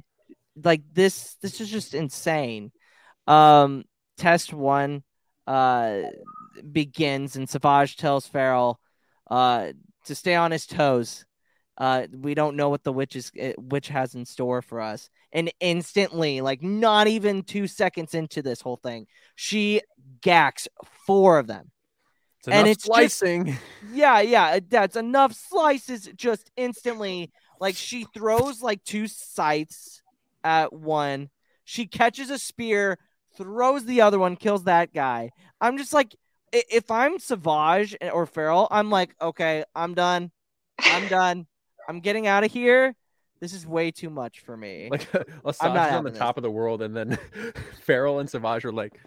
like 0.63 0.81
this 0.91 1.35
this 1.41 1.61
is 1.61 1.69
just 1.69 1.93
insane 1.93 2.71
um 3.27 3.83
test 4.17 4.53
one 4.53 5.03
uh 5.47 6.01
begins 6.71 7.35
and 7.35 7.49
savage 7.49 7.97
tells 7.97 8.27
farrell 8.27 8.79
uh 9.29 9.71
to 10.05 10.15
stay 10.15 10.35
on 10.35 10.51
his 10.51 10.65
toes. 10.65 11.25
Uh 11.77 12.07
we 12.11 12.33
don't 12.33 12.55
know 12.55 12.69
what 12.69 12.83
the 12.83 12.91
witch 12.93 13.15
is 13.15 13.31
eh, 13.37 13.53
witch 13.57 13.87
has 13.87 14.13
in 14.15 14.25
store 14.25 14.61
for 14.61 14.81
us. 14.81 15.09
And 15.31 15.51
instantly 15.59 16.41
like 16.41 16.61
not 16.61 17.07
even 17.07 17.43
two 17.43 17.67
seconds 17.67 18.13
into 18.13 18.41
this 18.41 18.61
whole 18.61 18.77
thing 18.77 19.07
she 19.35 19.81
gacks 20.21 20.67
four 21.07 21.39
of 21.39 21.47
them. 21.47 21.71
It's 22.39 22.47
And 22.47 22.67
it's 22.67 22.83
just- 22.83 23.17
slicing. 23.17 23.57
yeah 23.91 24.19
yeah 24.21 24.59
that's 24.67 24.95
enough 24.95 25.33
slices 25.33 26.09
just 26.15 26.51
instantly. 26.57 27.31
Like 27.59 27.75
she 27.75 28.05
throws 28.13 28.61
like 28.61 28.83
two 28.83 29.07
scythes 29.07 30.01
at 30.43 30.73
one. 30.73 31.29
She 31.63 31.85
catches 31.85 32.29
a 32.31 32.39
spear 32.39 32.97
throws 33.41 33.85
the 33.85 34.01
other 34.01 34.19
one 34.19 34.35
kills 34.35 34.63
that 34.65 34.93
guy. 34.93 35.31
I'm 35.59 35.77
just 35.77 35.93
like 35.93 36.15
if 36.53 36.91
i'm 36.91 37.17
savage 37.17 37.95
or 38.11 38.25
Farrell, 38.25 38.67
i'm 38.71 38.89
like 38.89 39.15
okay 39.21 39.63
i'm 39.75 39.93
done. 39.93 40.31
I'm 40.79 41.07
done. 41.09 41.47
I'm 41.87 41.99
getting 41.99 42.27
out 42.27 42.43
of 42.43 42.51
here. 42.51 42.95
This 43.39 43.53
is 43.53 43.65
way 43.65 43.91
too 43.91 44.09
much 44.09 44.39
for 44.41 44.55
me. 44.55 44.89
Like 44.91 45.11
Asajj 45.11 45.57
I'm 45.61 45.73
not 45.73 45.89
is 45.89 45.95
on 45.95 46.03
the 46.03 46.09
having 46.09 46.13
top 46.13 46.37
of 46.37 46.43
the 46.43 46.51
world, 46.51 46.81
and 46.81 46.95
then 46.95 47.17
Farrell 47.81 48.19
and 48.19 48.29
Savage 48.29 48.65
are 48.65 48.71
like, 48.71 48.99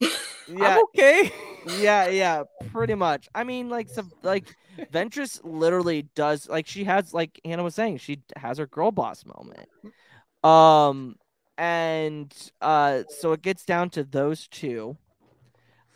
yeah. 0.00 0.08
"I'm 0.48 0.82
okay." 0.84 1.32
yeah 1.80 2.08
yeah 2.08 2.44
pretty 2.72 2.94
much. 2.94 3.28
I 3.34 3.44
mean 3.44 3.68
like 3.68 3.88
some 3.88 4.12
like 4.22 4.44
ventress 4.92 5.40
literally 5.42 6.02
does 6.14 6.48
like 6.48 6.66
she 6.66 6.84
has 6.84 7.12
like 7.12 7.40
hannah 7.44 7.64
was 7.64 7.74
saying 7.74 7.98
she 7.98 8.20
has 8.36 8.58
her 8.58 8.66
girl 8.66 8.92
boss 8.92 9.24
moment. 9.24 9.68
Um 10.44 11.16
and 11.58 12.34
uh 12.60 13.02
so 13.08 13.32
it 13.32 13.42
gets 13.42 13.64
down 13.64 13.88
to 13.90 14.04
those 14.04 14.46
two 14.48 14.96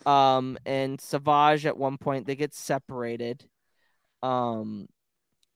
um 0.05 0.57
and 0.65 0.99
savage 0.99 1.65
at 1.65 1.77
one 1.77 1.97
point 1.97 2.25
they 2.25 2.35
get 2.35 2.53
separated 2.53 3.45
um 4.23 4.87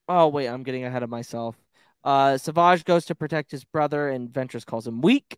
oh 0.08 0.28
wait 0.28 0.48
i'm 0.48 0.64
getting 0.64 0.84
ahead 0.84 1.04
of 1.04 1.10
myself. 1.10 1.56
Uh 2.04 2.38
savage 2.38 2.84
goes 2.86 3.06
to 3.06 3.16
protect 3.16 3.50
his 3.50 3.64
brother 3.64 4.10
and 4.10 4.30
ventress 4.30 4.66
calls 4.66 4.86
him 4.86 5.02
weak. 5.02 5.38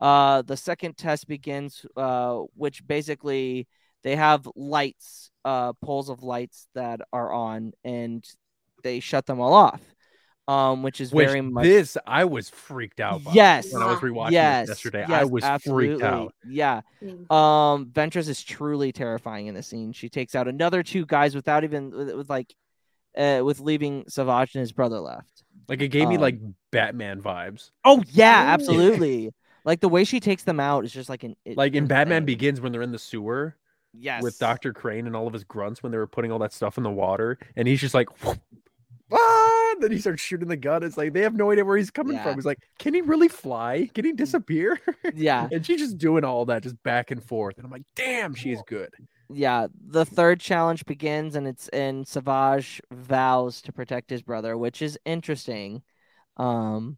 Uh 0.00 0.42
the 0.42 0.56
second 0.56 0.96
test 0.96 1.26
begins 1.28 1.84
uh 1.96 2.36
which 2.54 2.86
basically 2.86 3.68
they 4.02 4.16
have 4.16 4.48
lights 4.56 5.30
uh 5.44 5.72
poles 5.74 6.08
of 6.08 6.22
lights 6.22 6.68
that 6.74 7.00
are 7.12 7.32
on 7.32 7.72
and 7.84 8.24
they 8.82 9.00
shut 9.00 9.26
them 9.26 9.40
all 9.40 9.52
off 9.52 9.80
um 10.48 10.82
which 10.84 11.00
is 11.00 11.12
Which 11.12 11.26
very 11.28 11.40
much 11.40 11.64
this 11.64 11.96
I 12.06 12.24
was 12.24 12.48
freaked 12.48 13.00
out. 13.00 13.24
By 13.24 13.32
yes 13.32 13.72
when 13.72 13.82
I 13.82 13.86
was 13.86 13.98
rewatching 13.98 14.30
yes, 14.32 14.68
this 14.68 14.76
yesterday, 14.84 15.02
I 15.04 15.22
yes, 15.22 15.30
was 15.30 15.42
absolutely. 15.44 15.88
freaked 15.88 16.02
out. 16.04 16.34
yeah 16.48 16.80
Mm. 17.02 17.30
um 17.32 17.86
ventress 17.86 18.28
is 18.28 18.42
truly 18.42 18.92
terrifying 18.92 19.48
in 19.48 19.54
the 19.54 19.62
scene 19.62 19.92
she 19.92 20.08
takes 20.08 20.34
out 20.34 20.46
another 20.48 20.82
two 20.82 21.04
guys 21.04 21.34
without 21.34 21.64
even 21.64 21.90
with, 21.90 22.14
with 22.14 22.30
like 22.30 22.54
uh 23.18 23.40
with 23.44 23.60
leaving 23.60 24.04
savage 24.08 24.54
and 24.54 24.60
his 24.60 24.72
brother 24.72 24.98
left 25.00 25.42
Like 25.68 25.82
it 25.82 25.88
gave 25.88 26.08
me 26.08 26.14
Um, 26.16 26.20
like 26.22 26.38
Batman 26.70 27.20
vibes. 27.20 27.70
oh 27.84 28.02
yeah 28.12 28.44
absolutely 28.48 29.32
like 29.64 29.80
the 29.80 29.88
way 29.88 30.04
she 30.04 30.20
takes 30.20 30.44
them 30.44 30.60
out 30.60 30.84
is 30.84 30.92
just 30.92 31.08
like 31.08 31.24
an 31.24 31.34
it- 31.44 31.56
Like 31.56 31.74
in 31.74 31.86
Batman 31.86 32.18
insane. 32.18 32.26
Begins 32.26 32.60
when 32.60 32.70
they're 32.72 32.82
in 32.82 32.92
the 32.92 32.98
sewer 33.00 33.56
yes 33.98 34.22
with 34.22 34.38
Doctor 34.38 34.72
Crane 34.72 35.06
and 35.08 35.16
all 35.16 35.26
of 35.26 35.32
his 35.32 35.42
grunts 35.44 35.82
when 35.82 35.90
they 35.90 35.98
were 35.98 36.06
putting 36.06 36.30
all 36.30 36.38
that 36.38 36.52
stuff 36.52 36.76
in 36.78 36.84
the 36.84 36.90
water, 36.90 37.38
and 37.56 37.66
he's 37.66 37.80
just 37.80 37.94
like. 37.94 38.08
Ah! 39.12 39.55
Then 39.80 39.92
he 39.92 39.98
starts 39.98 40.22
shooting 40.22 40.48
the 40.48 40.56
gun. 40.56 40.82
It's 40.82 40.96
like 40.96 41.12
they 41.12 41.22
have 41.22 41.34
no 41.34 41.50
idea 41.50 41.64
where 41.64 41.76
he's 41.76 41.90
coming 41.90 42.16
Yeah. 42.16 42.22
from. 42.22 42.34
He's 42.34 42.44
like, 42.46 42.58
"Can 42.78 42.94
he 42.94 43.00
really 43.02 43.28
fly? 43.28 43.88
Can 43.94 44.04
he 44.04 44.12
disappear?" 44.12 44.78
yeah 45.14 45.48
and 45.52 45.64
she's 45.64 45.80
just 45.80 45.98
doing 45.98 46.24
all 46.24 46.44
that, 46.46 46.62
just 46.62 46.82
back 46.82 47.10
and 47.10 47.22
forth. 47.22 47.56
And 47.56 47.64
I'm 47.66 47.70
like, 47.72 47.86
"Damn, 47.94 48.34
she's 48.34 48.62
good." 48.66 48.90
yeah 49.28 49.66
the 49.88 50.04
third 50.04 50.38
challenge 50.38 50.84
begins 50.86 51.34
and 51.34 51.48
it's 51.48 51.66
and 51.70 52.06
savage 52.06 52.80
vows 52.92 53.60
to 53.60 53.72
protect 53.72 54.08
his 54.08 54.22
brother 54.22 54.56
which 54.56 54.80
is 54.80 54.96
interesting 55.04 55.82
um 56.36 56.96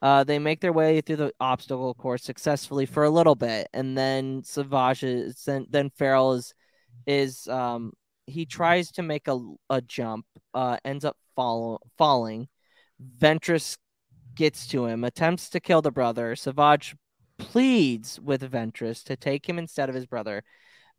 uh 0.00 0.22
they 0.22 0.38
make 0.38 0.60
their 0.60 0.72
way 0.72 1.00
through 1.00 1.16
the 1.16 1.32
obstacle 1.40 1.92
course 1.94 2.22
successfully 2.22 2.86
for 2.86 3.02
a 3.02 3.10
little 3.10 3.34
bit 3.34 3.66
and 3.74 3.98
then 3.98 4.44
savage 4.44 5.02
is 5.02 5.42
then 5.44 5.66
then 5.68 5.90
Farrell 5.90 6.34
is 6.34 6.54
is 7.04 7.48
um 7.48 7.92
he 8.26 8.46
tries 8.46 8.90
to 8.92 9.02
make 9.02 9.28
a 9.28 9.38
a 9.70 9.80
jump 9.80 10.26
uh 10.54 10.76
ends 10.84 11.04
up 11.04 11.16
falling. 11.36 12.48
Ventress 13.18 13.76
gets 14.34 14.66
to 14.68 14.86
him 14.86 15.04
attempts 15.04 15.50
to 15.50 15.60
kill 15.60 15.82
the 15.82 15.90
brother. 15.90 16.36
Savage 16.36 16.94
pleads 17.38 18.18
with 18.20 18.50
ventress 18.50 19.04
to 19.04 19.16
take 19.16 19.48
him 19.48 19.58
instead 19.58 19.88
of 19.88 19.94
his 19.94 20.06
brother. 20.06 20.42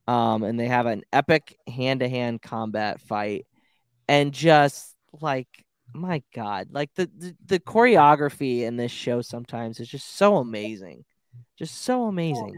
Um, 0.08 0.44
and 0.44 0.58
they 0.58 0.68
have 0.68 0.86
an 0.86 1.04
epic 1.12 1.58
hand-to-hand 1.68 2.42
combat 2.42 3.02
fight, 3.02 3.46
and 4.08 4.32
just 4.32 4.96
like 5.22 5.50
my 5.94 6.24
god, 6.34 6.70
like 6.72 6.92
the, 6.96 7.10
the 7.18 7.36
the 7.46 7.60
choreography 7.60 8.62
in 8.62 8.78
this 8.78 8.92
show 8.92 9.22
sometimes 9.22 9.82
is 9.82 9.90
just 9.90 10.16
so 10.16 10.38
amazing, 10.38 11.04
just 11.58 11.82
so 11.82 12.06
amazing. 12.06 12.56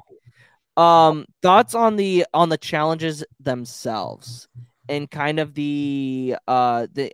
Um, 0.79 1.25
thoughts 1.41 1.75
on 1.75 1.97
the 1.97 2.25
on 2.33 2.47
the 2.47 2.57
challenges 2.57 3.25
themselves 3.39 4.47
and 4.87 5.11
kind 5.11 5.39
of 5.39 5.53
the 5.53 6.37
uh 6.47 6.87
the 6.93 7.11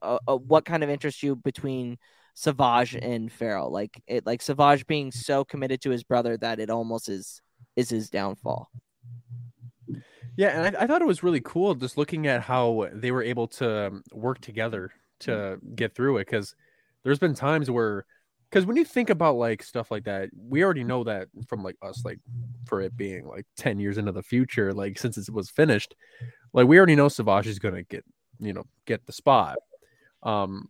uh, 0.00 0.18
uh, 0.26 0.36
what 0.36 0.64
kind 0.64 0.82
of 0.82 0.88
interests 0.88 1.22
you 1.22 1.36
between 1.36 1.98
Savage 2.34 2.94
and 2.94 3.30
Farrell? 3.30 3.70
Like 3.70 4.02
it, 4.06 4.24
like 4.24 4.40
Savage 4.40 4.86
being 4.86 5.12
so 5.12 5.44
committed 5.44 5.82
to 5.82 5.90
his 5.90 6.02
brother 6.02 6.38
that 6.38 6.58
it 6.58 6.70
almost 6.70 7.10
is 7.10 7.42
is 7.76 7.90
his 7.90 8.08
downfall. 8.08 8.70
Yeah, 10.36 10.48
and 10.48 10.76
I, 10.76 10.82
I, 10.82 10.86
thought 10.86 11.02
it 11.02 11.06
was 11.06 11.22
really 11.22 11.40
cool 11.40 11.74
just 11.74 11.96
looking 11.96 12.26
at 12.26 12.40
how 12.40 12.88
they 12.92 13.12
were 13.12 13.22
able 13.22 13.46
to 13.48 13.86
um, 13.88 14.02
work 14.12 14.40
together 14.40 14.90
to 15.20 15.58
get 15.74 15.94
through 15.94 16.16
it. 16.18 16.26
Because 16.26 16.56
there's 17.04 17.20
been 17.20 17.34
times 17.34 17.70
where, 17.70 18.04
because 18.54 18.66
when 18.66 18.76
you 18.76 18.84
think 18.84 19.10
about 19.10 19.34
like 19.34 19.64
stuff 19.64 19.90
like 19.90 20.04
that, 20.04 20.30
we 20.32 20.62
already 20.62 20.84
know 20.84 21.02
that 21.02 21.26
from 21.48 21.64
like 21.64 21.74
us, 21.82 22.04
like 22.04 22.20
for 22.66 22.80
it 22.80 22.96
being 22.96 23.26
like 23.26 23.46
10 23.56 23.80
years 23.80 23.98
into 23.98 24.12
the 24.12 24.22
future, 24.22 24.72
like 24.72 24.96
since 24.96 25.18
it 25.18 25.28
was 25.34 25.50
finished, 25.50 25.96
like 26.52 26.68
we 26.68 26.78
already 26.78 26.94
know 26.94 27.08
Savage 27.08 27.48
is 27.48 27.58
to 27.58 27.82
get, 27.82 28.04
you 28.38 28.52
know, 28.52 28.62
get 28.86 29.06
the 29.06 29.12
spot. 29.12 29.56
Um, 30.22 30.68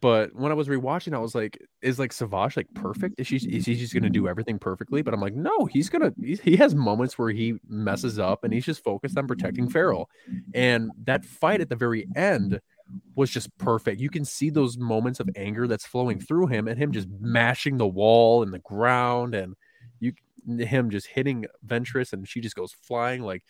but 0.00 0.34
when 0.34 0.50
I 0.50 0.56
was 0.56 0.66
rewatching, 0.66 1.14
I 1.14 1.18
was 1.18 1.32
like, 1.32 1.56
"Is 1.80 2.00
like 2.00 2.12
Savage 2.12 2.56
like 2.56 2.66
perfect? 2.74 3.20
Is 3.20 3.28
she 3.28 3.36
is 3.36 3.64
he 3.64 3.76
just 3.76 3.94
gonna 3.94 4.10
do 4.10 4.26
everything 4.26 4.58
perfectly?" 4.58 5.00
But 5.00 5.14
I'm 5.14 5.20
like, 5.20 5.34
no, 5.34 5.66
he's 5.66 5.88
gonna. 5.88 6.12
He 6.20 6.56
has 6.56 6.74
moments 6.74 7.16
where 7.16 7.30
he 7.30 7.54
messes 7.68 8.18
up, 8.18 8.42
and 8.42 8.52
he's 8.52 8.66
just 8.66 8.82
focused 8.82 9.16
on 9.16 9.28
protecting 9.28 9.70
Feral. 9.70 10.10
And 10.54 10.90
that 11.04 11.24
fight 11.24 11.60
at 11.60 11.68
the 11.68 11.76
very 11.76 12.08
end 12.16 12.60
was 13.14 13.30
just 13.30 13.56
perfect. 13.58 14.00
You 14.00 14.10
can 14.10 14.24
see 14.24 14.50
those 14.50 14.78
moments 14.78 15.20
of 15.20 15.28
anger 15.36 15.66
that's 15.66 15.86
flowing 15.86 16.20
through 16.20 16.48
him, 16.48 16.68
and 16.68 16.78
him 16.78 16.92
just 16.92 17.08
mashing 17.20 17.78
the 17.78 17.86
wall 17.86 18.42
and 18.42 18.52
the 18.52 18.58
ground, 18.60 19.34
and 19.34 19.54
you 20.00 20.12
him 20.46 20.90
just 20.90 21.06
hitting 21.06 21.46
Ventress, 21.66 22.12
and 22.12 22.28
she 22.28 22.40
just 22.40 22.56
goes 22.56 22.72
flying. 22.82 23.22
Like 23.22 23.42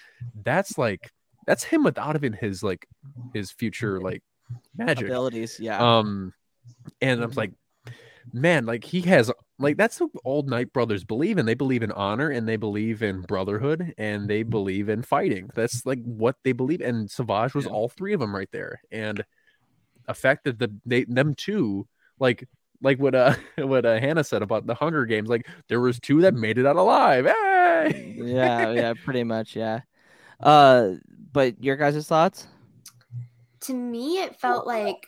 that's 0.42 0.78
like 0.78 1.10
that's 1.46 1.64
him 1.64 1.84
without 1.84 2.16
even 2.16 2.32
his 2.32 2.62
like 2.62 2.86
his 3.34 3.50
future 3.50 4.00
like 4.00 4.22
magic 4.76 5.06
abilities. 5.06 5.58
Yeah. 5.60 5.98
Um, 5.98 6.32
and 7.00 7.22
I'm 7.22 7.30
like, 7.32 7.52
man, 8.32 8.66
like 8.66 8.84
he 8.84 9.02
has 9.02 9.30
like 9.58 9.76
that's 9.76 10.00
what 10.00 10.10
old 10.24 10.48
Night 10.48 10.72
Brothers 10.72 11.04
believe 11.04 11.38
in. 11.38 11.46
They 11.46 11.54
believe 11.54 11.82
in 11.82 11.92
honor 11.92 12.30
and 12.30 12.48
they 12.48 12.56
believe 12.56 13.02
in 13.02 13.22
brotherhood 13.22 13.94
and 13.96 14.28
they 14.28 14.42
believe 14.42 14.88
in 14.88 15.02
fighting. 15.02 15.50
That's 15.54 15.86
like 15.86 16.02
what 16.02 16.36
they 16.44 16.52
believe. 16.52 16.80
And 16.80 17.10
Savage 17.10 17.54
was 17.54 17.64
yeah. 17.64 17.72
all 17.72 17.88
three 17.88 18.12
of 18.12 18.20
them 18.20 18.34
right 18.34 18.50
there, 18.52 18.80
and 18.90 19.24
affected 20.08 20.58
the 20.58 20.72
they 20.84 21.04
them 21.04 21.34
two 21.34 21.86
like 22.18 22.48
like 22.82 22.98
what 22.98 23.14
uh 23.14 23.34
what 23.58 23.86
uh, 23.86 23.98
Hannah 23.98 24.24
said 24.24 24.42
about 24.42 24.66
the 24.66 24.74
Hunger 24.74 25.06
Games. 25.06 25.28
Like 25.28 25.46
there 25.68 25.80
was 25.80 25.98
two 26.00 26.22
that 26.22 26.34
made 26.34 26.58
it 26.58 26.66
out 26.66 26.76
alive. 26.76 27.26
Hey! 27.76 28.14
yeah, 28.16 28.70
yeah, 28.70 28.94
pretty 29.04 29.22
much, 29.22 29.54
yeah. 29.54 29.80
Uh, 30.40 30.92
but 31.32 31.62
your 31.62 31.76
guys' 31.76 32.06
thoughts? 32.06 32.46
to 33.66 33.74
me, 33.74 34.18
it 34.18 34.36
felt 34.36 34.66
like 34.66 35.06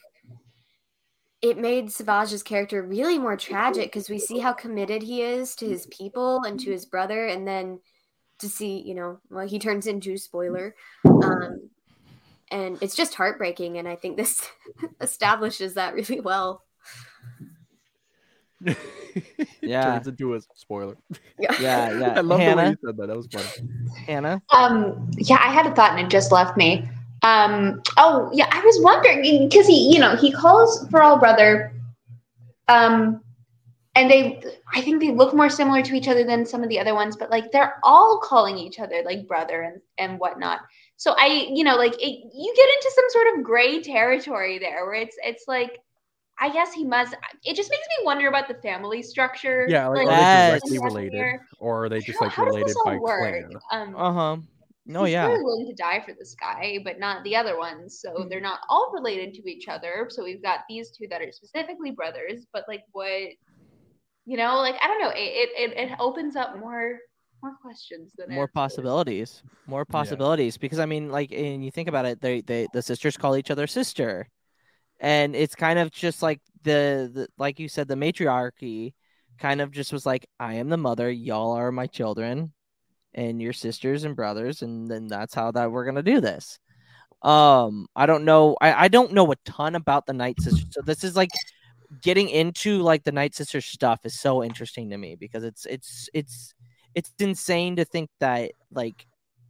it 1.40 1.58
made 1.58 1.92
Savage's 1.92 2.42
character 2.42 2.82
really 2.82 3.18
more 3.18 3.36
tragic 3.36 3.86
because 3.86 4.10
we 4.10 4.18
see 4.18 4.38
how 4.38 4.52
committed 4.52 5.02
he 5.02 5.22
is 5.22 5.54
to 5.56 5.68
his 5.68 5.86
people 5.86 6.42
and 6.44 6.58
to 6.60 6.70
his 6.70 6.84
brother, 6.84 7.26
and 7.26 7.46
then 7.46 7.80
to 8.38 8.48
see, 8.48 8.80
you 8.80 8.94
know, 8.94 9.20
well, 9.30 9.46
he 9.46 9.58
turns 9.58 9.86
into 9.86 10.16
spoiler. 10.16 10.74
Um, 11.04 11.70
and 12.50 12.78
it's 12.82 12.96
just 12.96 13.14
heartbreaking, 13.14 13.78
and 13.78 13.86
I 13.86 13.94
think 13.96 14.16
this 14.16 14.48
establishes 15.00 15.74
that 15.74 15.94
really 15.94 16.20
well. 16.20 16.64
yeah, 19.60 19.82
turns 19.82 20.08
into 20.08 20.34
a 20.34 20.40
spoiler. 20.54 20.96
Yeah, 21.38 21.54
yeah. 21.60 21.98
yeah. 21.98 22.12
I 22.16 22.20
love 22.20 22.40
Hannah? 22.40 22.56
the 22.56 22.62
way 22.62 22.68
you 22.70 22.76
said 22.84 22.96
that. 22.96 23.06
That 23.06 23.16
was 23.16 23.28
funny. 23.30 23.70
Hannah. 24.06 24.42
Um, 24.52 25.10
yeah, 25.16 25.38
I 25.40 25.52
had 25.52 25.66
a 25.66 25.74
thought 25.74 25.92
and 25.92 26.00
it 26.00 26.10
just 26.10 26.32
left 26.32 26.56
me. 26.56 26.88
Um, 27.22 27.82
oh 27.96 28.30
yeah, 28.32 28.48
I 28.50 28.60
was 28.60 28.80
wondering 28.82 29.48
because 29.48 29.66
he, 29.66 29.92
you 29.92 29.98
know, 29.98 30.16
he 30.16 30.30
calls 30.32 30.86
for 30.88 31.02
all 31.02 31.18
brother. 31.18 31.72
Um, 32.68 33.20
and 33.94 34.10
they, 34.10 34.42
I 34.72 34.80
think 34.80 35.00
they 35.00 35.10
look 35.10 35.34
more 35.34 35.50
similar 35.50 35.82
to 35.82 35.94
each 35.94 36.06
other 36.06 36.24
than 36.24 36.46
some 36.46 36.62
of 36.62 36.68
the 36.68 36.78
other 36.78 36.94
ones, 36.94 37.16
but 37.16 37.30
like 37.30 37.50
they're 37.50 37.80
all 37.82 38.20
calling 38.22 38.56
each 38.56 38.78
other 38.78 39.02
like 39.04 39.26
brother 39.26 39.62
and 39.62 39.80
and 39.98 40.20
whatnot. 40.20 40.60
So 40.96 41.14
I, 41.18 41.48
you 41.52 41.64
know, 41.64 41.76
like 41.76 41.94
it, 41.94 42.30
you 42.34 42.54
get 42.56 42.68
into 42.68 42.92
some 42.94 43.04
sort 43.08 43.26
of 43.36 43.44
gray 43.44 43.82
territory 43.82 44.58
there 44.58 44.86
where 44.86 44.94
it's 44.94 45.16
it's 45.24 45.44
like. 45.48 45.80
I 46.40 46.50
guess 46.52 46.72
he 46.72 46.84
must. 46.84 47.16
It 47.44 47.56
just 47.56 47.68
makes 47.68 47.82
me 47.98 48.04
wonder 48.04 48.28
about 48.28 48.46
the 48.46 48.54
family 48.54 49.02
structure. 49.02 49.66
Yeah, 49.68 49.88
like, 49.88 50.06
like 50.06 50.16
are 50.16 50.44
they 50.44 50.46
directly 50.46 50.78
related, 50.78 51.40
or 51.58 51.84
are 51.84 51.88
they 51.88 51.98
just 51.98 52.20
like 52.20 52.30
how 52.30 52.44
related 52.44 52.76
by 52.84 52.96
work? 52.96 53.18
clan? 53.18 53.88
Um, 53.88 53.96
Uh 53.96 54.12
huh. 54.12 54.36
No, 54.88 55.04
he's 55.04 55.12
yeah. 55.12 55.26
really 55.26 55.44
willing 55.44 55.66
to 55.66 55.74
die 55.74 56.02
for 56.04 56.14
this 56.18 56.34
guy, 56.34 56.78
but 56.82 56.98
not 56.98 57.22
the 57.22 57.36
other 57.36 57.58
ones. 57.58 58.00
So 58.00 58.26
they're 58.28 58.38
mm-hmm. 58.38 58.44
not 58.44 58.60
all 58.70 58.90
related 58.94 59.34
to 59.34 59.48
each 59.48 59.68
other. 59.68 60.08
So 60.08 60.24
we've 60.24 60.42
got 60.42 60.60
these 60.66 60.90
two 60.90 61.06
that 61.10 61.20
are 61.20 61.30
specifically 61.30 61.90
brothers, 61.90 62.46
but 62.54 62.64
like 62.68 62.84
what, 62.92 63.28
you 64.24 64.36
know, 64.38 64.56
like 64.56 64.76
I 64.82 64.86
don't 64.88 65.00
know. 65.00 65.12
It 65.14 65.50
it, 65.54 65.76
it 65.76 65.96
opens 66.00 66.36
up 66.36 66.58
more 66.58 66.98
more 67.42 67.54
questions 67.60 68.12
than 68.16 68.30
more 68.30 68.44
answers. 68.44 68.52
possibilities 68.52 69.42
more 69.68 69.84
possibilities 69.84 70.56
because 70.56 70.80
i 70.80 70.86
mean 70.86 71.08
like 71.08 71.30
and 71.30 71.64
you 71.64 71.70
think 71.70 71.88
about 71.88 72.04
it 72.04 72.20
they, 72.20 72.40
they 72.40 72.66
the 72.72 72.82
sisters 72.82 73.16
call 73.16 73.36
each 73.36 73.48
other 73.48 73.68
sister 73.68 74.28
and 74.98 75.36
it's 75.36 75.54
kind 75.54 75.78
of 75.78 75.92
just 75.92 76.20
like 76.20 76.40
the, 76.64 77.08
the 77.14 77.28
like 77.38 77.60
you 77.60 77.68
said 77.68 77.86
the 77.86 77.94
matriarchy 77.94 78.92
kind 79.38 79.60
of 79.60 79.70
just 79.70 79.92
was 79.92 80.04
like 80.04 80.26
i 80.40 80.54
am 80.54 80.68
the 80.68 80.76
mother 80.76 81.08
y'all 81.08 81.52
are 81.52 81.70
my 81.70 81.86
children 81.86 82.52
and 83.18 83.42
your 83.42 83.52
sisters 83.52 84.04
and 84.04 84.14
brothers 84.14 84.62
and 84.62 84.88
then 84.88 85.08
that's 85.08 85.34
how 85.34 85.50
that 85.50 85.72
we're 85.72 85.84
gonna 85.84 86.02
do 86.02 86.20
this. 86.20 86.58
Um 87.22 87.88
i 87.96 88.06
don't 88.06 88.24
know 88.24 88.56
i, 88.60 88.84
I 88.84 88.88
don't 88.88 89.12
know 89.12 89.32
a 89.32 89.36
ton 89.44 89.74
about 89.74 90.06
the 90.06 90.12
night 90.12 90.40
sisters 90.40 90.68
so 90.70 90.82
this 90.82 91.02
is 91.02 91.16
like 91.16 91.30
getting 92.00 92.28
into 92.28 92.80
like 92.80 93.02
the 93.02 93.10
night 93.10 93.34
sister 93.34 93.60
stuff 93.60 94.00
is 94.04 94.20
so 94.20 94.44
interesting 94.44 94.90
to 94.90 94.98
me 94.98 95.16
because 95.16 95.42
it's 95.42 95.66
it's 95.66 96.08
it's 96.14 96.54
it's 96.94 97.12
insane 97.18 97.74
to 97.76 97.84
think 97.84 98.08
that 98.20 98.52
like 98.70 99.04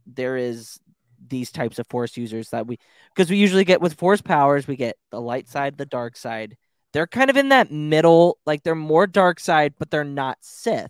there 0.07 0.35
is 0.35 0.79
these 1.27 1.51
types 1.51 1.77
of 1.77 1.85
force 1.87 2.17
users 2.17 2.49
that 2.49 2.65
we 2.65 2.79
because 3.13 3.29
we 3.29 3.37
usually 3.37 3.65
get 3.65 3.81
with 3.81 3.93
force 3.93 4.21
powers 4.21 4.67
we 4.67 4.75
get 4.75 4.97
the 5.11 5.21
light 5.21 5.47
side 5.47 5.77
the 5.77 5.85
dark 5.85 6.17
side. 6.17 6.57
They're 6.91 7.05
kind 7.05 7.29
of 7.29 7.37
in 7.37 7.49
that 7.49 7.71
middle 7.71 8.39
like 8.47 8.63
they're 8.63 8.73
more 8.73 9.05
dark 9.05 9.39
side 9.39 9.75
but 9.77 9.91
they're 9.91 10.03
not 10.03 10.39
sith 10.41 10.89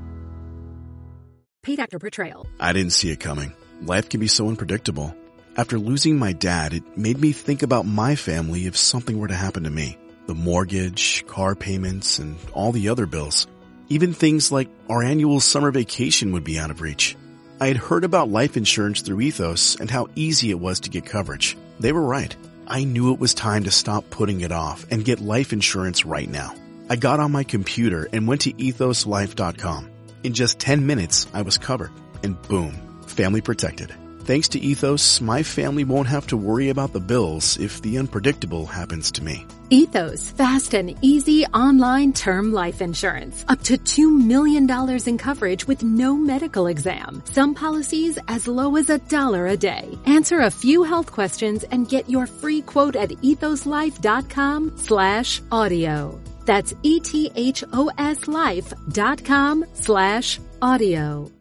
Paid 1.63 1.79
actor 1.79 1.99
portrayal. 1.99 2.47
I 2.59 2.73
didn't 2.73 2.93
see 2.93 3.11
it 3.11 3.19
coming. 3.19 3.53
Life 3.83 4.09
can 4.09 4.19
be 4.19 4.27
so 4.27 4.47
unpredictable. 4.47 5.15
After 5.55 5.77
losing 5.77 6.17
my 6.17 6.33
dad, 6.33 6.73
it 6.73 6.97
made 6.97 7.21
me 7.21 7.33
think 7.33 7.61
about 7.61 7.85
my 7.85 8.15
family 8.15 8.65
if 8.65 8.75
something 8.75 9.19
were 9.19 9.27
to 9.27 9.35
happen 9.35 9.65
to 9.65 9.69
me. 9.69 9.95
The 10.25 10.33
mortgage, 10.33 11.23
car 11.27 11.53
payments, 11.53 12.17
and 12.17 12.35
all 12.53 12.71
the 12.71 12.89
other 12.89 13.05
bills. 13.05 13.45
Even 13.89 14.13
things 14.13 14.51
like 14.51 14.69
our 14.89 15.03
annual 15.03 15.39
summer 15.39 15.69
vacation 15.69 16.31
would 16.31 16.43
be 16.43 16.57
out 16.57 16.71
of 16.71 16.81
reach. 16.81 17.15
I 17.59 17.67
had 17.67 17.77
heard 17.77 18.05
about 18.05 18.31
life 18.31 18.57
insurance 18.57 19.01
through 19.01 19.21
Ethos 19.21 19.75
and 19.75 19.91
how 19.91 20.07
easy 20.15 20.49
it 20.49 20.59
was 20.59 20.79
to 20.79 20.89
get 20.89 21.05
coverage. 21.05 21.55
They 21.79 21.91
were 21.91 22.01
right. 22.01 22.35
I 22.65 22.85
knew 22.85 23.13
it 23.13 23.19
was 23.19 23.35
time 23.35 23.65
to 23.65 23.71
stop 23.71 24.09
putting 24.09 24.41
it 24.41 24.51
off 24.51 24.87
and 24.89 25.05
get 25.05 25.19
life 25.19 25.53
insurance 25.53 26.07
right 26.07 26.27
now. 26.27 26.55
I 26.89 26.95
got 26.95 27.19
on 27.19 27.31
my 27.31 27.43
computer 27.43 28.07
and 28.11 28.27
went 28.27 28.41
to 28.41 28.53
ethoslife.com. 28.53 29.90
In 30.23 30.33
just 30.33 30.59
10 30.59 30.85
minutes, 30.85 31.27
I 31.33 31.41
was 31.41 31.57
covered. 31.57 31.91
And 32.23 32.39
boom, 32.43 32.73
family 33.07 33.41
protected. 33.41 33.93
Thanks 34.21 34.49
to 34.49 34.59
Ethos, 34.59 35.19
my 35.19 35.41
family 35.41 35.83
won't 35.83 36.07
have 36.07 36.27
to 36.27 36.37
worry 36.37 36.69
about 36.69 36.93
the 36.93 36.99
bills 36.99 37.57
if 37.57 37.81
the 37.81 37.97
unpredictable 37.97 38.67
happens 38.67 39.11
to 39.13 39.23
me. 39.23 39.47
Ethos, 39.71 40.29
fast 40.29 40.75
and 40.75 40.95
easy 41.01 41.45
online 41.47 42.13
term 42.13 42.53
life 42.53 42.81
insurance. 42.81 43.43
Up 43.47 43.63
to 43.63 43.77
$2 43.77 44.25
million 44.25 44.69
in 45.07 45.17
coverage 45.17 45.65
with 45.65 45.83
no 45.83 46.15
medical 46.15 46.67
exam. 46.67 47.23
Some 47.25 47.55
policies 47.55 48.19
as 48.27 48.47
low 48.47 48.75
as 48.75 48.91
a 48.91 48.99
dollar 48.99 49.47
a 49.47 49.57
day. 49.57 49.97
Answer 50.05 50.41
a 50.41 50.51
few 50.51 50.83
health 50.83 51.11
questions 51.11 51.63
and 51.63 51.89
get 51.89 52.09
your 52.09 52.27
free 52.27 52.61
quote 52.61 52.95
at 52.95 53.09
ethoslife.com 53.09 54.73
slash 54.77 55.41
audio. 55.51 56.21
That's 56.45 56.73
E 56.83 56.97
E-T-H-O-S 56.97 58.27
life.com 58.27 59.65
slash 59.73 60.39
audio. 60.61 61.31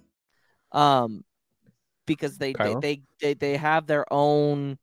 um 0.72 1.24
because 2.06 2.38
they, 2.38 2.52
they 2.52 2.74
they 2.80 3.02
they 3.20 3.34
they 3.34 3.56
have 3.56 3.86
their 3.86 4.10
own 4.12 4.78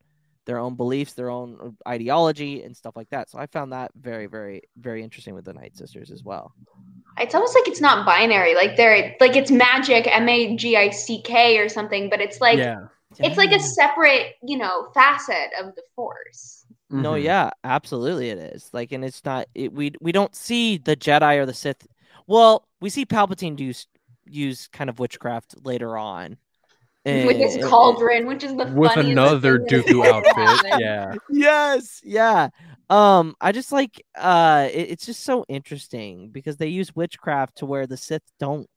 their 0.45 0.59
own 0.59 0.75
beliefs 0.75 1.13
their 1.13 1.29
own 1.29 1.75
ideology 1.85 2.63
and 2.63 2.75
stuff 2.75 2.95
like 2.95 3.09
that 3.09 3.29
so 3.29 3.37
i 3.37 3.45
found 3.47 3.73
that 3.73 3.91
very 3.95 4.27
very 4.27 4.61
very 4.77 5.03
interesting 5.03 5.33
with 5.35 5.43
the 5.43 5.53
night 5.53 5.75
sisters 5.75 6.09
as 6.09 6.23
well 6.23 6.53
It's 7.19 7.33
almost 7.33 7.55
like 7.55 7.67
it's 7.67 7.81
not 7.81 8.05
binary. 8.05 8.55
Like 8.55 8.75
they're 8.75 9.15
like 9.19 9.35
it's 9.35 9.49
magic, 9.49 10.07
M 10.07 10.29
A 10.29 10.55
G 10.55 10.77
I 10.77 10.91
C 10.91 11.21
K 11.21 11.57
or 11.57 11.69
something, 11.69 12.09
but 12.09 12.21
it's 12.21 12.39
like 12.39 12.59
yeah. 12.59 12.85
it's 13.19 13.37
like 13.37 13.51
a 13.51 13.59
separate, 13.59 14.35
you 14.43 14.57
know, 14.57 14.89
facet 14.93 15.51
of 15.59 15.73
the 15.75 15.81
force. 15.95 16.56
No 16.89 17.13
Mhm. 17.13 17.23
yeah 17.23 17.49
absolutely 17.63 18.29
it 18.29 18.37
is 18.37 18.69
like 18.73 18.91
and 18.91 19.03
it's 19.03 19.23
not 19.25 19.47
it, 19.53 19.73
we 19.73 19.91
we 20.01 20.11
don't 20.11 20.35
see 20.35 20.77
the 20.77 20.95
jedi 20.95 21.37
or 21.37 21.45
the 21.45 21.53
sith 21.53 21.85
well 22.27 22.65
we 22.81 22.89
see 22.89 23.05
palpatine 23.05 23.55
do 23.55 23.69
s- 23.71 23.87
use 24.25 24.67
kind 24.71 24.89
of 24.89 24.99
witchcraft 24.99 25.55
later 25.65 25.97
on 25.97 26.37
With 27.05 27.37
his 27.37 27.55
Eh, 27.55 27.59
eh, 27.61 27.69
cauldron, 27.69 28.25
which 28.27 28.43
is 28.43 28.53
the 28.55 28.65
With 28.65 28.97
another 28.97 29.59
thing 29.59 29.83
Dooku 29.83 30.05
outfit. 30.05 30.79
Yeah. 30.79 31.13
yes 31.29 32.01
yeah 32.03 32.49
um 32.89 33.35
i 33.41 33.51
just 33.51 33.71
like 33.71 34.01
uh 34.15 34.67
it- 34.71 34.91
it's 34.91 35.05
just 35.05 35.23
so 35.23 35.43
interesting 35.49 36.29
because 36.31 36.57
they 36.57 36.67
use 36.67 36.95
witchcraft 36.95 37.57
to 37.57 37.65
where 37.65 37.85
the 37.87 37.97
sith 37.97 38.23
don't 38.39 38.67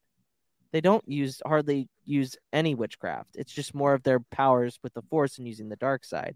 they 0.73 0.81
don't 0.81 1.07
use 1.09 1.41
hardly 1.47 1.89
use 2.05 2.37
any 2.53 2.75
witchcraft 2.77 3.31
it's 3.35 3.53
just 3.53 3.75
more 3.75 3.95
of 3.95 4.03
their 4.05 4.21
powers 4.31 4.79
with 4.83 4.95
the 4.95 5.03
force 5.03 5.39
and 5.39 5.47
using 5.49 5.69
the 5.69 5.77
dark 5.77 6.05
side 6.05 6.35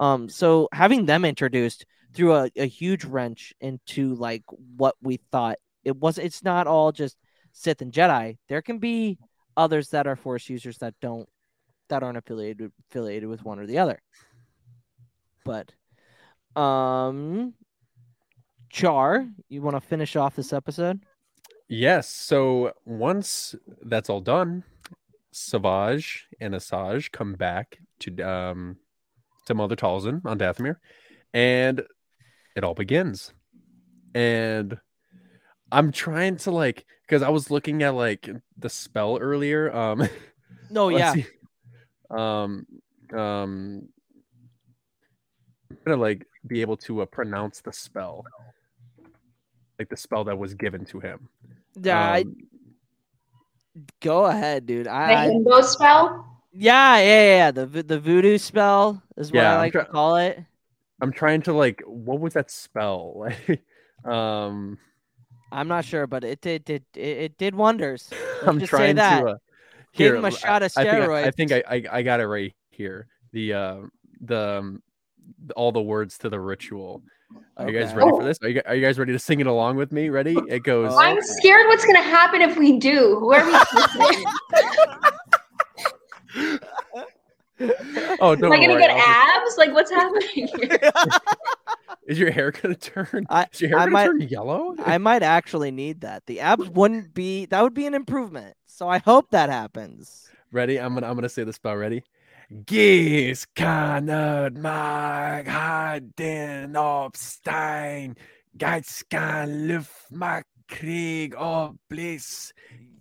um 0.00 0.28
so 0.28 0.68
having 0.72 1.06
them 1.06 1.24
introduced 1.24 1.84
threw 2.14 2.34
a, 2.34 2.50
a 2.56 2.66
huge 2.66 3.04
wrench 3.04 3.52
into 3.60 4.14
like 4.14 4.42
what 4.76 4.94
we 5.02 5.18
thought 5.30 5.58
it 5.84 5.96
was 5.96 6.18
it's 6.18 6.42
not 6.42 6.66
all 6.66 6.92
just 6.92 7.16
sith 7.52 7.80
and 7.82 7.92
jedi 7.92 8.36
there 8.48 8.62
can 8.62 8.78
be 8.78 9.18
others 9.56 9.90
that 9.90 10.06
are 10.06 10.16
force 10.16 10.48
users 10.48 10.78
that 10.78 10.94
don't 11.00 11.28
that 11.88 12.02
aren't 12.02 12.18
affiliated 12.18 12.72
affiliated 12.88 13.28
with 13.28 13.44
one 13.44 13.58
or 13.58 13.66
the 13.66 13.78
other 13.78 14.00
but 15.44 15.72
um 16.60 17.54
char 18.70 19.26
you 19.48 19.62
want 19.62 19.76
to 19.76 19.80
finish 19.80 20.16
off 20.16 20.34
this 20.36 20.52
episode 20.52 21.00
Yes. 21.68 22.08
So 22.08 22.72
once 22.84 23.54
that's 23.82 24.10
all 24.10 24.20
done, 24.20 24.64
Savage 25.32 26.26
and 26.40 26.54
Asajj 26.54 27.10
come 27.10 27.34
back 27.34 27.78
to 28.00 28.22
um 28.22 28.76
to 29.46 29.54
Mother 29.54 29.76
Talzin 29.76 30.24
on 30.24 30.38
Dathomir, 30.38 30.76
and 31.32 31.82
it 32.56 32.64
all 32.64 32.74
begins. 32.74 33.32
And 34.14 34.78
I'm 35.72 35.90
trying 35.92 36.36
to 36.38 36.50
like 36.50 36.84
because 37.06 37.22
I 37.22 37.28
was 37.30 37.50
looking 37.50 37.82
at 37.82 37.94
like 37.94 38.28
the 38.58 38.68
spell 38.68 39.18
earlier. 39.20 39.74
Um 39.74 40.08
no 40.70 40.88
yeah 40.96 41.12
see. 41.14 41.26
Um 42.10 42.66
um 43.14 43.88
I'm 45.70 45.78
gonna 45.84 46.00
like 46.00 46.26
be 46.46 46.60
able 46.60 46.76
to 46.78 47.02
uh, 47.02 47.06
pronounce 47.06 47.60
the 47.60 47.72
spell. 47.72 48.24
Like 49.78 49.88
the 49.88 49.96
spell 49.96 50.24
that 50.24 50.38
was 50.38 50.54
given 50.54 50.84
to 50.86 51.00
him. 51.00 51.28
yeah 51.80 52.00
I- 52.12 52.20
Um, 52.20 52.36
go 54.00 54.26
ahead 54.26 54.66
dude 54.66 54.86
The 54.86 54.90
I, 54.92 55.26
I 55.26 55.60
spell. 55.62 56.40
yeah 56.52 56.98
yeah 56.98 57.36
yeah 57.36 57.50
the 57.50 57.66
the 57.66 57.98
voodoo 57.98 58.38
spell 58.38 59.02
is 59.16 59.30
what 59.32 59.40
Yeah, 59.40 59.50
i 59.50 59.54
I'm 59.54 59.58
like 59.60 59.72
to 59.74 59.84
call 59.84 60.16
it 60.16 60.38
I'm 61.00 61.12
trying 61.12 61.42
to 61.42 61.52
like 61.52 61.82
what 61.86 62.20
was 62.20 62.34
that 62.34 62.50
spell? 62.50 63.26
Like 63.48 63.62
um 64.04 64.78
i'm 65.52 65.68
not 65.68 65.84
sure 65.84 66.06
but 66.06 66.24
it 66.24 66.40
did 66.40 66.64
did 66.64 66.82
it, 66.94 67.00
it 67.00 67.38
did 67.38 67.54
wonders 67.54 68.10
Let's 68.10 68.46
I'm 68.48 68.58
just 68.58 68.70
say 68.70 68.76
trying 68.78 68.96
that. 68.96 69.20
to 69.20 69.26
uh, 69.28 69.36
Gave 69.94 70.14
him 70.14 70.24
a 70.24 70.28
I- 70.28 70.30
shot 70.30 70.62
of 70.64 70.72
I 70.76 70.82
think 70.84 71.08
I, 71.10 71.22
I 71.26 71.30
think 71.30 71.52
I, 71.52 71.62
I 71.70 71.82
I 71.98 72.02
got 72.02 72.18
it 72.20 72.26
right 72.26 72.52
here. 72.70 73.06
The 73.32 73.52
uh 73.52 73.76
the 74.20 74.58
um, 74.58 74.82
all 75.54 75.70
the 75.70 75.80
words 75.80 76.18
to 76.18 76.28
the 76.28 76.40
ritual. 76.40 77.02
Are 77.56 77.70
you 77.70 77.78
guys 77.78 77.94
ready 77.94 78.10
Oh. 78.12 78.18
for 78.18 78.24
this? 78.24 78.36
Are 78.42 78.48
you, 78.48 78.60
are 78.66 78.74
you 78.74 78.82
guys 78.84 78.98
ready 78.98 79.12
to 79.12 79.18
sing 79.20 79.38
it 79.40 79.46
along 79.46 79.76
with 79.76 79.92
me? 79.92 80.08
Ready? 80.08 80.36
It 80.48 80.64
goes 80.64 80.90
Oh. 80.92 80.98
I'm 80.98 81.22
scared 81.22 81.66
what's 81.68 81.84
gonna 81.86 82.02
happen 82.02 82.42
if 82.42 82.56
we 82.58 82.76
do. 82.78 83.16
Who 83.20 83.32
are 83.32 83.46
we 83.46 83.52
kissing? 87.58 87.74
Oh, 88.20 88.32
Am 88.32 88.40
don't 88.40 88.52
I 88.52 88.56
gonna 88.60 88.72
worry. 88.74 88.80
get 88.82 88.90
I'll 88.90 89.42
abs? 89.42 89.56
Like 89.58 89.72
what's 89.72 89.90
happening 89.90 90.46
here? 90.48 90.78
Is 92.06 92.18
your 92.18 92.30
hair 92.30 92.50
gonna 92.50 92.74
turn? 92.74 93.26
I- 93.30 93.46
is 93.52 93.60
your 93.62 93.70
hair 93.70 93.78
I 93.78 93.82
gonna 93.84 93.90
might- 93.92 94.04
turn 94.06 94.20
yellow? 94.22 94.74
i 94.84 94.98
might 94.98 95.22
actually 95.22 95.70
need 95.70 96.02
that 96.02 96.26
the 96.26 96.40
abs 96.40 96.68
wouldn't 96.70 97.14
be 97.14 97.46
that 97.46 97.62
would 97.62 97.72
be 97.74 97.86
an 97.86 97.94
improvement 97.94 98.54
so 98.66 98.88
i 98.88 98.98
hope 98.98 99.30
that 99.30 99.48
happens 99.48 100.28
Ready? 100.52 100.78
I'm 100.78 100.94
gonna 100.94 101.06
I'm 101.08 101.14
gonna 101.16 101.28
say 101.28 101.42
the 101.44 101.52
spell. 101.52 101.74
Ready? 101.76 102.04
Gis 102.66 103.46
kann 103.56 104.04
mag 104.60 105.46
den 106.16 106.76
obstein, 106.76 108.16
Geiz 108.56 109.02
kann 109.10 109.66
luft 109.66 110.12
mag 110.12 110.44
Krieg 110.68 111.34
ob 111.36 111.76
Bliss, 111.88 112.52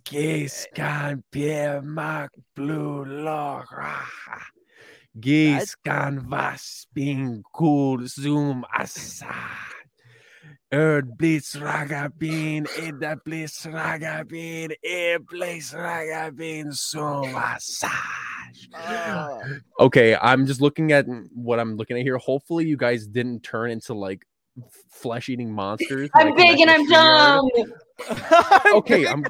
Gis 0.06 0.68
kann 0.76 1.20
eh, 1.20 1.22
Bier 1.32 1.82
mag 1.82 2.30
Blutloch, 2.56 3.72
Gis 5.20 5.76
kann 5.84 6.30
was 6.30 6.88
bin 6.93 7.43
cool 7.54 8.06
zoom 8.08 8.66
assad. 8.78 9.30
Erd 10.72 11.18
blitz 11.18 11.56
ragabin, 11.56 12.68
ida 12.82 13.16
blitz 13.24 13.66
ragabin, 13.66 14.74
e 14.84 15.18
blitz 15.18 15.72
ragabin, 15.74 16.74
so 16.74 17.22
massage. 17.32 18.68
Ah. 18.74 19.39
Okay, 19.80 20.18
I'm 20.20 20.45
just 20.45 20.62
looking 20.62 20.91
at 20.91 21.06
what 21.34 21.60
I'm 21.60 21.78
looking 21.78 21.97
at 21.97 22.04
here. 22.04 22.18
Hopefully, 22.18 22.66
you 22.66 22.76
guys 22.76 23.08
didn't 23.08 23.43
turn 23.43 23.72
into 23.72 23.93
like 23.93 24.26
flesh 24.89 25.30
eating 25.30 25.51
monsters. 25.51 26.10
I'm 26.16 26.28
like, 26.28 26.36
big 26.38 26.60
and 26.60 26.70
I'm 26.70 26.86
StreamYard. 26.88 27.49
dumb. 27.49 27.74
Okay, 28.76 29.08
I'm, 29.08 29.24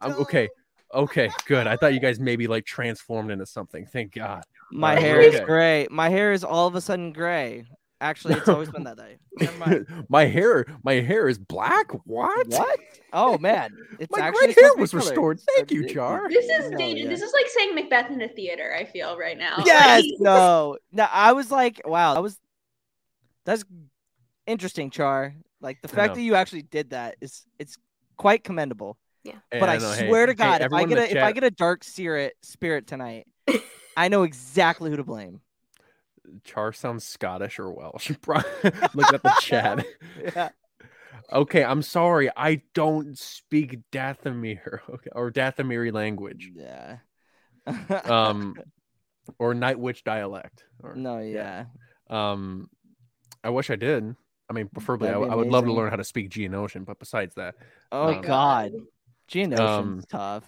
I'm 0.00 0.12
okay. 0.12 0.48
Okay, 0.94 1.30
good. 1.46 1.66
I 1.66 1.76
thought 1.76 1.94
you 1.94 2.00
guys 2.00 2.18
maybe 2.18 2.46
like 2.46 2.64
transformed 2.64 3.30
into 3.30 3.46
something. 3.46 3.86
Thank 3.86 4.14
God. 4.14 4.42
my 4.72 4.90
Alright, 4.90 5.04
hair 5.04 5.20
is 5.20 5.40
gray 5.40 5.86
my 5.90 6.08
hair 6.08 6.32
is 6.32 6.44
all 6.44 6.66
of 6.66 6.74
a 6.74 6.80
sudden 6.80 7.12
gray 7.12 7.64
actually 8.00 8.34
it's 8.34 8.48
always 8.48 8.68
been 8.70 8.84
that 8.84 8.96
way 8.98 9.16
Never 9.40 9.56
mind. 9.58 9.86
my 10.08 10.24
hair, 10.26 10.66
my 10.84 10.94
hair 10.94 11.26
is 11.28 11.38
black. 11.38 11.90
What? 12.06 12.46
what 12.48 12.78
oh 13.12 13.38
man 13.38 13.70
it's 13.98 14.10
My 14.16 14.26
actually 14.26 14.52
hair 14.52 14.68
supposed 14.68 14.72
to 14.72 14.76
be 14.76 14.80
was 14.82 14.90
colored. 14.90 15.04
restored. 15.06 15.40
Thank 15.56 15.70
you, 15.72 15.88
Char. 15.88 16.28
This 16.28 16.44
is 16.46 16.70
No, 16.70 16.78
danger. 16.78 17.02
yeah. 17.04 17.08
This 17.08 17.22
is 17.22 17.32
like 17.32 17.46
saying 17.48 17.74
Macbeth 17.74 18.10
in 18.10 18.20
a 18.22 18.28
theater. 18.28 18.74
I 18.78 18.84
feel 18.84 19.16
right 19.18 19.38
now. 19.38 19.62
yes 19.64 20.04
no 20.18 20.76
no 20.92 21.06
i 21.10 21.32
was 21.32 21.50
like 21.50 21.80
wow 21.84 22.14
that 22.14 22.22
was 22.22 22.38
that's 23.46 23.64
interesting 24.48 24.90
char 24.90 25.34
like 25.60 25.80
the 25.82 25.88
fact 25.88 26.14
that 26.14 26.22
you 26.22 26.34
actually 26.34 26.62
did 26.62 26.90
that 26.90 27.16
is 27.20 27.44
it's 27.58 27.76
quite 28.16 28.42
commendable 28.42 28.96
Hey, 29.50 29.60
but 29.60 29.68
i, 29.68 29.76
know, 29.78 29.92
hey, 29.92 30.06
swear 30.06 30.26
to 30.26 30.32
hey, 30.32 30.36
god 30.36 30.62
if 30.62 30.72
i 30.72 30.84
get 30.84 30.96
the 30.96 31.02
a 31.02 31.18
if 31.18 31.24
i 31.24 31.32
get 31.32 31.44
a 31.44 31.50
dark 31.50 31.84
spirit 31.84 32.34
spirit 32.42 32.86
tonight 32.86 33.26
i 33.96 34.08
know 34.08 34.22
exactly 34.22 34.90
who 34.90 34.96
to 34.96 35.04
blame 35.04 35.40
Char 36.44 36.72
sounds 36.72 37.04
Scottish 37.04 37.58
or 37.58 37.72
Welsh. 37.72 38.10
Bro- 38.20 38.42
Look 38.94 39.12
at 39.12 39.22
the 39.22 39.30
chat. 39.40 39.86
yeah 40.34 40.50
Okay, 41.32 41.64
I'm 41.64 41.82
sorry. 41.82 42.30
I 42.36 42.62
don't 42.74 43.18
speak 43.18 43.78
Dathomir 43.92 44.80
okay, 44.88 45.10
or 45.12 45.30
Dathomiri 45.30 45.92
language. 45.92 46.50
yeah 46.54 46.98
Um 47.66 48.54
or 49.38 49.54
Night 49.54 49.78
Witch 49.78 50.04
dialect. 50.04 50.64
Or, 50.82 50.94
no 50.94 51.18
yeah 51.18 51.66
Um 52.08 52.68
I 53.42 53.50
wish 53.50 53.70
I 53.70 53.76
did. 53.76 54.16
I 54.50 54.52
mean, 54.52 54.68
preferably 54.68 55.08
I, 55.08 55.14
I 55.14 55.34
would 55.34 55.48
love 55.48 55.64
to 55.64 55.72
learn 55.72 55.90
how 55.90 55.96
to 55.96 56.04
speak 56.04 56.30
Geonosian, 56.30 56.84
but 56.84 56.98
besides 56.98 57.34
that, 57.34 57.54
oh 57.92 58.14
Um, 58.14 58.22
god 58.22 58.72
Geonosian's 59.28 59.58
um, 59.60 60.04
tough 60.08 60.44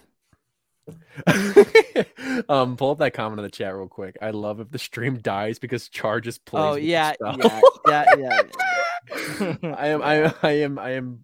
um, 2.49 2.77
pull 2.77 2.91
up 2.93 2.99
that 2.99 3.13
comment 3.15 3.39
in 3.39 3.45
the 3.45 3.51
chat 3.51 3.75
real 3.75 3.89
quick. 3.89 4.17
I 4.21 4.31
love 4.31 4.61
if 4.61 4.71
the 4.71 4.79
stream 4.79 5.19
dies 5.19 5.59
because 5.59 5.89
Char 5.89 6.21
just 6.21 6.45
plays. 6.45 6.65
oh 6.65 6.75
yeah 6.77 7.13
yeah 7.21 7.61
yeah 7.87 8.05
yeah 8.19 9.57
I 9.77 9.89
am 9.89 10.03
I, 10.03 10.35
I 10.43 10.51
am 10.53 10.79
I 10.79 10.91
am 10.91 11.21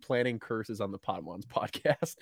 planning 0.00 0.38
curses 0.38 0.80
on 0.80 0.92
the 0.92 0.98
Podwans 0.98 1.46
podcast. 1.46 2.16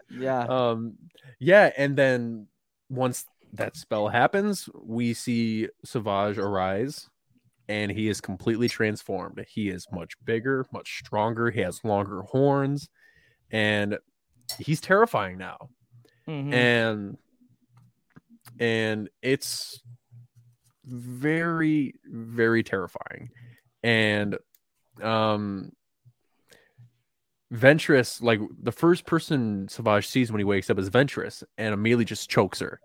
yeah 0.10 0.40
um 0.48 0.94
yeah, 1.38 1.70
and 1.76 1.96
then 1.96 2.46
once 2.88 3.26
that 3.52 3.76
spell 3.76 4.08
happens, 4.08 4.68
we 4.74 5.12
see 5.12 5.68
Savage 5.84 6.38
arise 6.38 7.09
and 7.70 7.92
he 7.92 8.08
is 8.08 8.20
completely 8.20 8.68
transformed. 8.68 9.44
He 9.48 9.68
is 9.68 9.86
much 9.92 10.14
bigger, 10.24 10.66
much 10.72 10.98
stronger, 10.98 11.50
he 11.50 11.60
has 11.60 11.84
longer 11.84 12.22
horns, 12.22 12.88
and 13.52 13.96
he's 14.58 14.80
terrifying 14.80 15.38
now. 15.38 15.70
Mhm. 16.26 16.52
And 16.52 17.18
and 18.58 19.08
it's 19.22 19.80
very 20.84 21.94
very 22.04 22.64
terrifying 22.64 23.30
and 23.84 24.36
um 25.00 25.70
Ventress, 27.52 28.22
like 28.22 28.40
the 28.62 28.72
first 28.72 29.06
person 29.06 29.68
Savage 29.68 30.06
sees 30.06 30.30
when 30.30 30.38
he 30.38 30.44
wakes 30.44 30.70
up 30.70 30.78
is 30.78 30.88
Ventress, 30.90 31.42
and 31.58 31.74
immediately 31.74 32.04
just 32.04 32.30
chokes 32.30 32.60
her. 32.60 32.80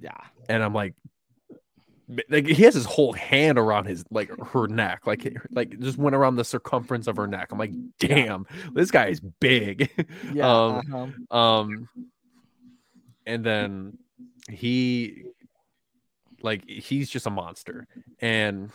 Yeah. 0.00 0.18
And 0.48 0.64
I'm 0.64 0.74
like, 0.74 0.94
like 2.28 2.46
he 2.46 2.62
has 2.64 2.74
his 2.74 2.84
whole 2.84 3.12
hand 3.12 3.58
around 3.58 3.86
his 3.86 4.04
like 4.10 4.30
her 4.48 4.66
neck, 4.66 5.06
like 5.06 5.36
like 5.50 5.78
just 5.80 5.98
went 5.98 6.16
around 6.16 6.36
the 6.36 6.44
circumference 6.44 7.06
of 7.06 7.16
her 7.16 7.26
neck. 7.26 7.48
I'm 7.52 7.58
like, 7.58 7.72
damn, 7.98 8.46
this 8.72 8.90
guy 8.90 9.06
is 9.06 9.20
big. 9.20 9.90
Yeah, 10.32 10.48
um, 10.48 11.10
uh-huh. 11.30 11.36
um, 11.36 11.88
and 13.26 13.44
then 13.44 13.98
he, 14.50 15.24
like, 16.42 16.68
he's 16.68 17.10
just 17.10 17.26
a 17.26 17.30
monster, 17.30 17.86
and 18.20 18.70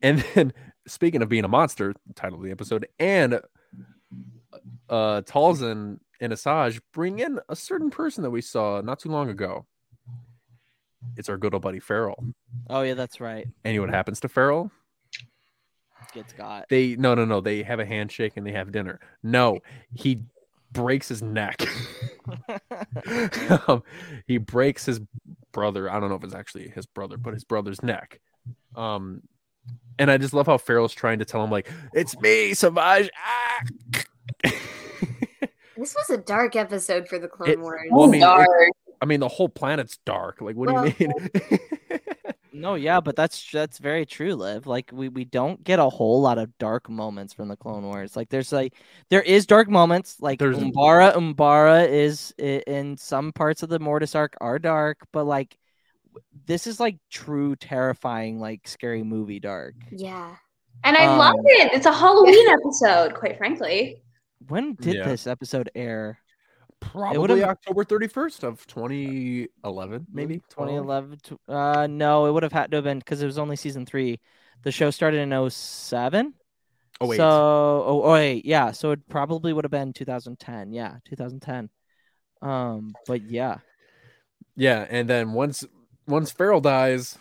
and 0.00 0.24
then 0.34 0.52
speaking 0.86 1.22
of 1.22 1.28
being 1.28 1.44
a 1.44 1.48
monster, 1.48 1.94
title 2.14 2.38
of 2.38 2.44
the 2.44 2.50
episode, 2.50 2.86
and 2.98 3.40
uh 4.88 5.22
Talzin 5.22 5.98
and 6.20 6.32
Asajj 6.32 6.80
bring 6.92 7.18
in 7.18 7.40
a 7.48 7.56
certain 7.56 7.90
person 7.90 8.22
that 8.22 8.30
we 8.30 8.40
saw 8.40 8.80
not 8.80 9.00
too 9.00 9.10
long 9.10 9.28
ago. 9.28 9.66
It's 11.16 11.28
our 11.28 11.36
good 11.36 11.54
old 11.54 11.62
buddy 11.62 11.80
Feral. 11.80 12.24
Oh 12.70 12.82
yeah, 12.82 12.94
that's 12.94 13.20
right. 13.20 13.46
And 13.64 13.74
you 13.74 13.80
know 13.80 13.86
what 13.86 13.94
happens 13.94 14.20
to 14.20 14.28
Feral? 14.28 14.70
Gets 16.12 16.32
got. 16.32 16.68
They 16.68 16.96
no 16.96 17.14
no 17.14 17.24
no. 17.24 17.40
They 17.40 17.62
have 17.62 17.80
a 17.80 17.86
handshake 17.86 18.36
and 18.36 18.46
they 18.46 18.52
have 18.52 18.72
dinner. 18.72 19.00
No, 19.22 19.60
he 19.94 20.22
breaks 20.72 21.08
his 21.08 21.22
neck. 21.22 21.62
um, 23.68 23.82
he 24.26 24.38
breaks 24.38 24.84
his 24.86 25.00
brother. 25.52 25.90
I 25.90 26.00
don't 26.00 26.08
know 26.08 26.16
if 26.16 26.24
it's 26.24 26.34
actually 26.34 26.68
his 26.68 26.86
brother, 26.86 27.16
but 27.16 27.34
his 27.34 27.44
brother's 27.44 27.82
neck. 27.82 28.20
Um, 28.74 29.22
and 29.98 30.10
I 30.10 30.18
just 30.18 30.34
love 30.34 30.46
how 30.46 30.58
Feral's 30.58 30.92
trying 30.92 31.20
to 31.20 31.24
tell 31.24 31.42
him 31.42 31.50
like, 31.50 31.70
"It's 31.94 32.18
me, 32.20 32.54
Savage." 32.54 33.10
Ah! 33.16 34.50
This 35.74 35.96
was 35.96 36.10
a 36.10 36.18
dark 36.18 36.54
episode 36.54 37.08
for 37.08 37.18
the 37.18 37.26
Clone 37.26 37.48
It- 37.50 37.58
Wars. 37.58 37.88
well, 37.90 38.06
I 38.06 38.10
mean, 38.10 38.22
it- 38.22 38.72
I 39.02 39.04
mean, 39.04 39.20
the 39.20 39.28
whole 39.28 39.48
planet's 39.48 39.98
dark. 40.06 40.40
Like, 40.40 40.56
what 40.56 40.68
do 40.68 40.94
you 41.04 41.08
mean? 41.08 41.58
No, 42.54 42.74
yeah, 42.74 43.00
but 43.00 43.16
that's 43.16 43.50
that's 43.50 43.78
very 43.78 44.04
true, 44.04 44.34
Liv. 44.34 44.66
Like 44.66 44.90
we 44.92 45.08
we 45.08 45.24
don't 45.24 45.64
get 45.64 45.78
a 45.78 45.88
whole 45.88 46.20
lot 46.20 46.36
of 46.36 46.56
dark 46.58 46.88
moments 46.90 47.32
from 47.32 47.48
the 47.48 47.56
Clone 47.56 47.82
Wars. 47.82 48.14
Like 48.14 48.28
there's 48.28 48.52
like 48.52 48.74
there 49.08 49.22
is 49.22 49.46
dark 49.46 49.70
moments. 49.70 50.16
Like 50.20 50.38
There's- 50.38 50.58
Umbara, 50.58 51.14
Umbara 51.14 51.88
is 51.88 52.32
in 52.38 52.98
some 52.98 53.32
parts 53.32 53.62
of 53.62 53.70
the 53.70 53.78
Mortis 53.78 54.14
arc 54.14 54.34
are 54.40 54.58
dark, 54.58 54.98
but 55.14 55.24
like 55.24 55.56
this 56.46 56.66
is 56.66 56.78
like 56.78 56.98
true 57.10 57.56
terrifying, 57.56 58.38
like 58.38 58.68
scary 58.68 59.02
movie 59.02 59.40
dark. 59.40 59.74
Yeah. 59.90 60.36
And 60.84 60.94
I 60.94 61.06
Um, 61.06 61.18
loved 61.18 61.38
it. 61.44 61.72
It's 61.72 61.86
a 61.86 61.92
Halloween 61.92 62.48
episode, 62.50 63.14
quite 63.14 63.38
frankly. 63.38 64.02
When 64.48 64.74
did 64.74 64.96
Yeah. 64.96 65.08
this 65.08 65.26
episode 65.26 65.70
air? 65.74 66.18
Probably 66.90 67.44
October 67.44 67.84
31st 67.84 68.44
of 68.44 68.66
2011, 68.66 70.06
maybe 70.12 70.40
2011. 70.50 71.18
Uh, 71.48 71.86
no, 71.86 72.26
it 72.26 72.32
would 72.32 72.42
have 72.42 72.52
had 72.52 72.70
to 72.70 72.78
have 72.78 72.84
been 72.84 72.98
because 72.98 73.22
it 73.22 73.26
was 73.26 73.38
only 73.38 73.56
season 73.56 73.86
three. 73.86 74.20
The 74.62 74.72
show 74.72 74.90
started 74.90 75.18
in 75.20 75.50
07. 75.50 76.34
Oh, 77.00 77.06
wait. 77.06 77.16
So, 77.16 77.24
oh, 77.24 78.02
oh 78.04 78.12
wait, 78.12 78.44
yeah. 78.44 78.70
So 78.72 78.90
it 78.92 79.08
probably 79.08 79.52
would 79.52 79.64
have 79.64 79.70
been 79.70 79.92
2010. 79.92 80.72
Yeah, 80.72 80.96
2010. 81.04 81.70
Um, 82.42 82.94
but 83.06 83.22
yeah, 83.22 83.58
Yeah, 84.56 84.86
and 84.90 85.08
then 85.08 85.32
once 85.32 85.64
once 86.06 86.30
Feral 86.30 86.60
dies, 86.60 87.16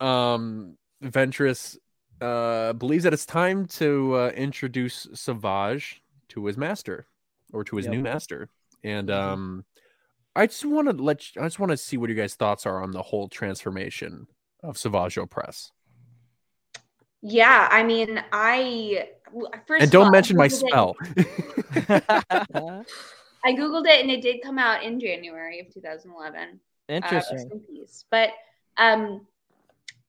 um 0.00 0.76
Ventress 1.02 1.76
uh 2.20 2.72
believes 2.74 3.04
that 3.04 3.12
it's 3.12 3.26
time 3.26 3.66
to 3.66 4.14
uh, 4.14 4.28
introduce 4.36 5.06
Savage 5.14 6.02
to 6.28 6.46
his 6.46 6.56
master 6.56 7.06
or 7.52 7.64
to 7.64 7.76
his 7.76 7.86
Yep. 7.86 7.94
new 7.94 8.02
master. 8.02 8.48
And 8.84 9.10
um 9.10 9.64
I 10.36 10.46
just 10.46 10.66
want 10.66 10.88
to 10.88 11.02
let 11.02 11.34
you, 11.34 11.40
I 11.40 11.46
just 11.46 11.58
want 11.58 11.70
to 11.70 11.78
see 11.78 11.96
what 11.96 12.10
your 12.10 12.16
guys 12.16 12.34
thoughts 12.34 12.66
are 12.66 12.82
on 12.82 12.90
the 12.90 13.02
whole 13.02 13.26
transformation 13.28 14.26
of 14.62 14.76
Savage 14.76 15.14
Opress. 15.14 15.70
Yeah, 17.22 17.68
I 17.70 17.82
mean, 17.82 18.22
I 18.32 19.08
first 19.66 19.82
And 19.82 19.90
don't 19.90 20.06
all, 20.06 20.10
mention 20.10 20.36
my 20.36 20.48
spell. 20.48 20.94
I 23.46 23.52
googled 23.52 23.86
it 23.86 24.02
and 24.02 24.10
it 24.10 24.20
did 24.20 24.42
come 24.42 24.58
out 24.58 24.82
in 24.82 25.00
January 25.00 25.60
of 25.60 25.72
2011. 25.72 26.60
Uh, 26.88 26.92
Interesting. 26.92 27.50
in 27.50 27.60
peace. 27.60 28.04
But 28.10 28.30
um, 28.76 29.26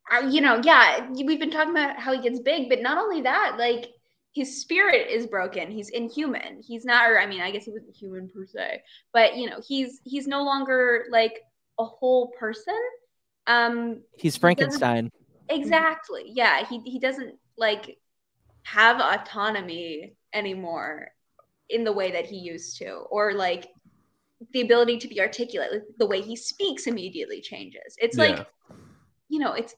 I, 0.10 0.28
you 0.28 0.42
know, 0.42 0.60
yeah, 0.64 1.10
we've 1.10 1.40
been 1.40 1.52
talking 1.52 1.72
about 1.72 1.98
how 2.00 2.14
he 2.14 2.22
gets 2.22 2.40
big, 2.40 2.68
but 2.68 2.82
not 2.82 2.98
only 2.98 3.22
that, 3.22 3.56
like 3.58 3.94
his 4.34 4.62
spirit 4.62 5.08
is 5.10 5.26
broken. 5.26 5.72
He's 5.72 5.90
inhuman. 5.90 6.62
He's 6.66 6.86
not, 6.86 7.10
or 7.10 7.20
I 7.20 7.26
mean, 7.26 7.42
I 7.42 7.52
guess 7.52 7.66
he 7.66 7.72
wasn't 7.72 7.96
human 7.96 8.30
per 8.30 8.46
se, 8.46 8.84
but 9.12 9.36
you 9.36 9.50
know, 9.50 9.60
he's 9.68 10.00
he's 10.04 10.28
no 10.28 10.44
longer 10.44 11.06
like 11.10 11.42
a 11.80 11.86
whole 11.86 12.32
person. 12.40 12.80
Um, 13.48 14.02
he's 14.18 14.36
he 14.36 14.40
Frankenstein. 14.40 15.12
Exactly. 15.50 16.24
Yeah. 16.28 16.66
He 16.66 16.80
he 16.86 17.00
doesn't 17.00 17.36
like 17.58 17.98
have 18.64 19.00
autonomy 19.00 20.14
anymore 20.34 21.10
in 21.70 21.84
the 21.84 21.94
way 21.94 22.12
that 22.12 22.26
he 22.26 22.38
used 22.38 22.78
to, 22.78 22.90
or 23.10 23.34
like 23.34 23.70
the 24.54 24.62
ability 24.62 24.98
to 25.00 25.08
be 25.08 25.20
articulate. 25.20 25.72
Like, 25.72 25.82
the 25.98 26.06
way 26.06 26.22
he 26.22 26.36
speaks 26.36 26.86
immediately 26.86 27.42
changes. 27.42 27.96
It's 27.98 28.18
Yeah. 28.18 28.24
like, 28.26 28.48
you 29.30 29.40
know, 29.40 29.54
it's 29.54 29.74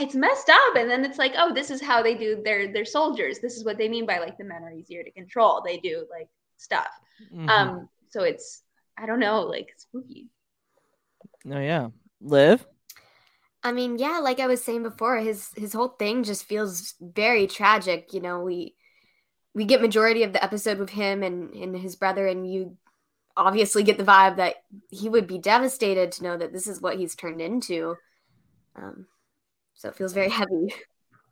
it's 0.00 0.14
messed 0.14 0.48
up, 0.48 0.76
and 0.76 0.90
then 0.90 1.04
it's 1.04 1.18
like, 1.18 1.34
oh, 1.36 1.52
this 1.52 1.70
is 1.70 1.80
how 1.80 2.02
they 2.02 2.14
do 2.14 2.42
their 2.44 2.72
their 2.72 2.84
soldiers. 2.84 3.38
This 3.38 3.56
is 3.56 3.64
what 3.64 3.78
they 3.78 3.88
mean 3.88 4.06
by 4.06 4.18
like 4.18 4.38
the 4.38 4.44
men 4.44 4.62
are 4.62 4.72
easier 4.72 5.02
to 5.02 5.10
control. 5.10 5.62
They 5.64 5.78
do 5.78 6.06
like 6.10 6.28
stuff. 6.56 6.88
Mhm. 7.32 7.48
Um. 7.48 7.88
So 8.10 8.22
it's 8.22 8.62
I 8.96 9.06
don't 9.06 9.20
know, 9.20 9.42
like 9.42 9.74
spooky. 9.76 10.28
Oh 11.50 11.58
yeah, 11.58 11.88
live. 12.20 12.66
I 13.62 13.72
mean, 13.72 13.98
yeah, 13.98 14.18
like 14.18 14.40
I 14.40 14.46
was 14.46 14.62
saying 14.64 14.82
before, 14.82 15.18
his 15.18 15.50
his 15.56 15.72
whole 15.72 15.88
thing 15.88 16.24
just 16.24 16.44
feels 16.44 16.94
very 17.00 17.46
tragic. 17.46 18.12
You 18.12 18.20
know, 18.20 18.40
we 18.40 18.74
we 19.54 19.64
get 19.64 19.82
majority 19.82 20.22
of 20.22 20.32
the 20.32 20.42
episode 20.42 20.78
with 20.78 20.90
him 20.90 21.22
and 21.22 21.54
and 21.54 21.76
his 21.76 21.96
brother, 21.96 22.26
and 22.26 22.50
you 22.50 22.76
obviously 23.36 23.82
get 23.82 23.98
the 23.98 24.04
vibe 24.04 24.36
that 24.36 24.56
he 24.90 25.08
would 25.08 25.26
be 25.26 25.38
devastated 25.38 26.12
to 26.12 26.22
know 26.22 26.36
that 26.36 26.52
this 26.52 26.66
is 26.66 26.80
what 26.80 26.96
he's 26.96 27.14
turned 27.14 27.40
into. 27.40 27.96
Um, 28.76 29.06
so 29.80 29.88
it 29.88 29.96
feels 29.96 30.12
very 30.12 30.28
heavy. 30.28 30.74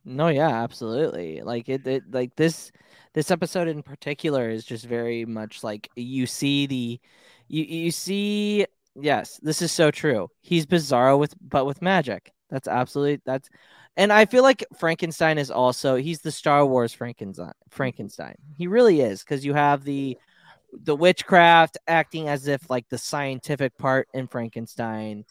No, 0.04 0.28
yeah, 0.28 0.48
absolutely. 0.48 1.42
Like 1.42 1.68
it, 1.68 1.86
it 1.86 2.02
like 2.10 2.34
this 2.34 2.72
this 3.12 3.30
episode 3.30 3.68
in 3.68 3.82
particular 3.82 4.48
is 4.48 4.64
just 4.64 4.86
very 4.86 5.26
much 5.26 5.62
like 5.62 5.90
you 5.96 6.26
see 6.26 6.66
the 6.66 7.00
you 7.48 7.64
you 7.64 7.90
see 7.90 8.64
yes, 8.98 9.38
this 9.42 9.60
is 9.60 9.70
so 9.70 9.90
true. 9.90 10.30
He's 10.40 10.64
Bizarro 10.64 11.18
with 11.18 11.34
but 11.46 11.66
with 11.66 11.82
magic. 11.82 12.32
That's 12.48 12.68
absolutely 12.68 13.20
that's 13.26 13.50
and 13.98 14.10
I 14.10 14.24
feel 14.24 14.42
like 14.42 14.64
Frankenstein 14.78 15.36
is 15.36 15.50
also 15.50 15.96
he's 15.96 16.20
the 16.20 16.32
Star 16.32 16.64
Wars 16.64 16.94
Frankenstein 16.94 17.52
Frankenstein. 17.68 18.36
He 18.56 18.66
really 18.66 19.02
is 19.02 19.22
because 19.22 19.44
you 19.44 19.52
have 19.52 19.84
the 19.84 20.16
the 20.72 20.96
witchcraft 20.96 21.76
acting 21.86 22.28
as 22.28 22.46
if 22.46 22.70
like 22.70 22.88
the 22.88 22.98
scientific 22.98 23.76
part 23.76 24.08
in 24.14 24.26
Frankenstein. 24.26 25.26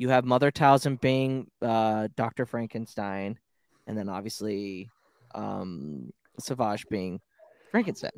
You 0.00 0.08
have 0.08 0.24
Mother 0.24 0.50
Talzin 0.50 0.98
being 0.98 1.50
uh, 1.60 2.08
Dr. 2.16 2.46
Frankenstein, 2.46 3.38
and 3.86 3.98
then 3.98 4.08
obviously 4.08 4.88
um, 5.34 6.10
Savage 6.38 6.86
being 6.88 7.20
Frankenstein. 7.70 8.12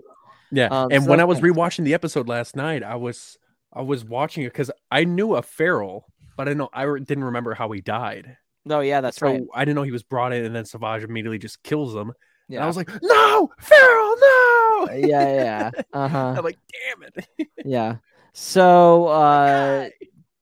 Yeah. 0.52 0.68
Um, 0.70 0.92
and 0.92 1.02
so 1.02 1.10
when 1.10 1.18
I 1.18 1.24
was 1.24 1.40
rewatching 1.40 1.82
the 1.82 1.94
episode 1.94 2.28
last 2.28 2.54
night, 2.54 2.84
I 2.84 2.94
was 2.94 3.36
I 3.72 3.82
was 3.82 4.04
watching 4.04 4.44
it 4.44 4.52
because 4.52 4.70
I 4.92 5.02
knew 5.02 5.34
a 5.34 5.42
feral, 5.42 6.06
but 6.36 6.48
I 6.48 6.52
know 6.52 6.68
I 6.72 6.82
re- 6.84 7.00
didn't 7.00 7.24
remember 7.24 7.52
how 7.52 7.68
he 7.72 7.80
died. 7.80 8.36
No, 8.64 8.78
yeah, 8.78 9.00
that's 9.00 9.16
so 9.16 9.26
right. 9.26 9.42
I 9.52 9.64
didn't 9.64 9.74
know 9.74 9.82
he 9.82 9.90
was 9.90 10.04
brought 10.04 10.32
in, 10.32 10.44
and 10.44 10.54
then 10.54 10.64
Savage 10.64 11.02
immediately 11.02 11.38
just 11.40 11.64
kills 11.64 11.96
him. 11.96 12.10
And 12.10 12.14
Yeah. 12.48 12.62
I 12.62 12.68
was 12.68 12.76
like, 12.76 12.90
"No, 13.02 13.50
feral, 13.58 14.14
no!" 14.20 14.88
yeah, 14.94 15.34
yeah. 15.34 15.70
Uh 15.92 16.06
huh. 16.06 16.34
I'm 16.38 16.44
like, 16.44 16.58
"Damn 16.70 17.08
it!" 17.08 17.48
yeah. 17.64 17.96
So 18.34 19.06
uh, 19.08 19.88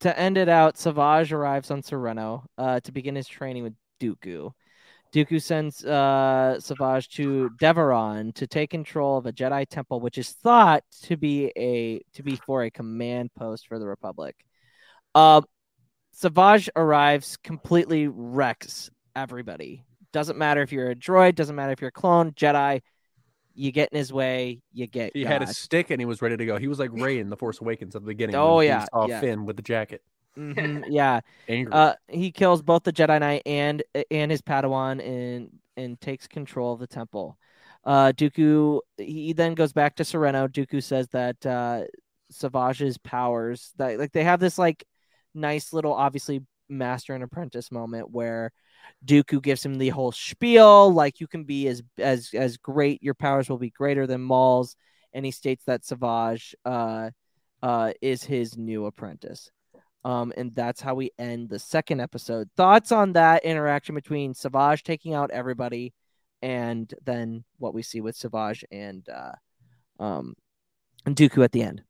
to 0.01 0.19
end 0.19 0.37
it 0.37 0.49
out, 0.49 0.79
Savage 0.79 1.33
arrives 1.33 1.71
on 1.71 1.83
Serenno 1.83 2.45
uh, 2.59 2.81
to 2.81 2.93
begin 2.93 3.15
his 3.15 3.29
training 3.29 3.63
with 3.63 3.75
Dooku. 4.01 4.53
Dooku 5.13 5.43
sends 5.43 5.85
uh, 5.85 6.61
Savage 6.61 7.09
to 7.11 7.51
Deveron 7.61 8.33
to 8.35 8.47
take 8.47 8.71
control 8.71 9.19
of 9.19 9.27
a 9.27 9.33
Jedi 9.33 9.67
temple, 9.69 10.01
which 10.01 10.19
is 10.19 10.31
thought 10.31 10.85
to 11.03 11.17
be 11.17 11.53
a 11.57 12.01
to 12.15 12.23
be 12.23 12.37
for 12.37 12.63
a 12.63 12.71
command 12.71 13.31
post 13.37 13.67
for 13.67 13.79
the 13.79 13.87
Republic. 13.87 14.37
Uh, 15.15 15.43
Savage 16.13 16.71
arrives, 16.77 17.37
completely 17.43 18.07
wrecks 18.09 18.91
everybody. 19.17 19.85
Doesn't 20.13 20.39
matter 20.39 20.63
if 20.63 20.73
you're 20.73 20.91
a 20.91 20.97
droid, 20.97 21.35
doesn't 21.35 21.57
matter 21.57 21.73
if 21.73 21.81
you're 21.81 21.89
a 21.89 21.93
clone, 21.93 22.33
Jedi. 22.33 22.81
You 23.61 23.73
get 23.73 23.91
in 23.93 23.99
his 23.99 24.11
way, 24.11 24.63
you 24.73 24.87
get. 24.87 25.15
He 25.15 25.23
had 25.23 25.43
a 25.43 25.47
stick 25.53 25.91
and 25.91 26.01
he 26.01 26.07
was 26.07 26.23
ready 26.23 26.37
to 26.37 26.47
go. 26.47 26.57
He 26.57 26.67
was 26.67 26.79
like 26.79 26.91
Rey 26.93 27.19
in 27.19 27.29
the 27.29 27.37
Force 27.37 27.61
Awakens 27.61 27.95
at 27.95 28.01
the 28.01 28.07
beginning. 28.07 28.35
Oh, 28.35 28.61
yeah, 28.61 28.87
saw 28.91 29.07
yeah. 29.07 29.21
Finn 29.21 29.45
with 29.45 29.57
the 29.57 29.63
jacket. 29.63 30.03
Mhm, 30.39 30.85
yeah. 30.89 31.21
Angry. 31.49 31.71
Uh, 31.71 31.95
he 32.09 32.31
kills 32.33 32.63
both 32.63 32.85
the 32.85 32.93
Jedi 32.93 33.21
Knight 33.21 33.43
and 33.45 33.83
and 34.11 34.31
his 34.31 34.41
Padawan 34.41 35.07
and 35.07 35.51
and 35.77 36.01
takes 36.01 36.27
control 36.27 36.73
of 36.73 36.81
the 36.81 36.87
temple. 36.87 37.37
Uh, 37.85 38.13
Dooku 38.13 38.81
he 38.97 39.35
then 39.35 39.55
goes 39.55 39.75
back 39.75 39.97
to 39.97 40.05
Serenno. 40.05 40.49
Dooku 40.49 40.83
says 40.83 41.09
that 41.09 41.45
uh, 41.45 41.83
Savage's 42.31 42.97
powers 42.97 43.73
that 43.77 43.99
like 43.99 44.13
they 44.13 44.25
have 44.25 44.41
this 44.41 44.57
like 44.57 44.87
nice 45.35 45.73
little 45.75 45.93
obviously 45.93 46.43
master 46.71 47.15
and 47.15 47.23
apprentice 47.23 47.71
moment 47.71 48.11
where 48.11 48.53
Dooku 49.05 49.43
gives 49.43 49.65
him 49.65 49.77
the 49.77 49.89
whole 49.89 50.13
spiel 50.13 50.93
like 50.93 51.21
you 51.21 51.27
can 51.27 51.45
be 51.45 51.69
as 51.69 51.83
as 51.99 52.31
as 52.35 52.57
great 52.57 53.03
your 53.03 53.15
powers 53.15 53.49
will 53.49 53.59
be 53.59 53.71
greater 53.71 54.07
than 54.07 54.21
Maul's 54.21 54.77
and 55.13 55.25
he 55.25 55.31
states 55.31 55.65
that 55.65 55.85
Savage 55.85 56.55
uh 56.65 57.11
uh 57.63 57.93
is 58.03 58.23
his 58.25 58.57
new 58.57 58.87
apprentice. 58.87 59.51
Um 60.05 60.33
and 60.37 60.55
that's 60.55 60.81
how 60.81 60.95
we 60.95 61.11
end 61.19 61.49
the 61.49 61.59
second 61.59 62.01
episode. 62.01 62.49
Thoughts 62.57 62.93
on 62.93 63.15
that 63.15 63.45
interaction 63.45 63.95
between 63.95 64.35
Savage 64.35 64.83
taking 64.83 65.15
out 65.15 65.31
everybody 65.31 65.95
and 66.43 66.93
then 67.05 67.45
what 67.59 67.75
we 67.75 67.83
see 67.83 68.01
with 68.01 68.17
Savage 68.17 68.65
and 68.71 69.07
uh 69.09 69.33
um 70.03 70.35
and 71.07 71.17
Dooku 71.17 71.43
at 71.43 71.53
the 71.53 71.63
end. 71.63 71.83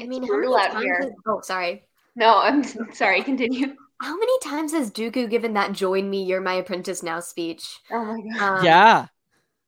I 0.00 0.06
mean, 0.06 0.22
how 0.22 0.28
brutal 0.28 0.54
many 0.54 0.66
out 0.66 0.72
times 0.72 0.84
here. 0.84 1.12
oh, 1.26 1.40
sorry. 1.42 1.88
No, 2.16 2.38
I'm 2.38 2.64
sorry. 2.92 3.22
Continue. 3.22 3.74
How 4.00 4.16
many 4.16 4.38
times 4.40 4.72
has 4.72 4.90
Dooku 4.90 5.28
given 5.28 5.54
that 5.54 5.72
"Join 5.72 6.08
me, 6.08 6.22
you're 6.24 6.40
my 6.40 6.54
apprentice 6.54 7.02
now" 7.02 7.20
speech? 7.20 7.80
Oh 7.90 8.04
my 8.04 8.20
god. 8.38 8.58
Um, 8.60 8.64
yeah. 8.64 9.06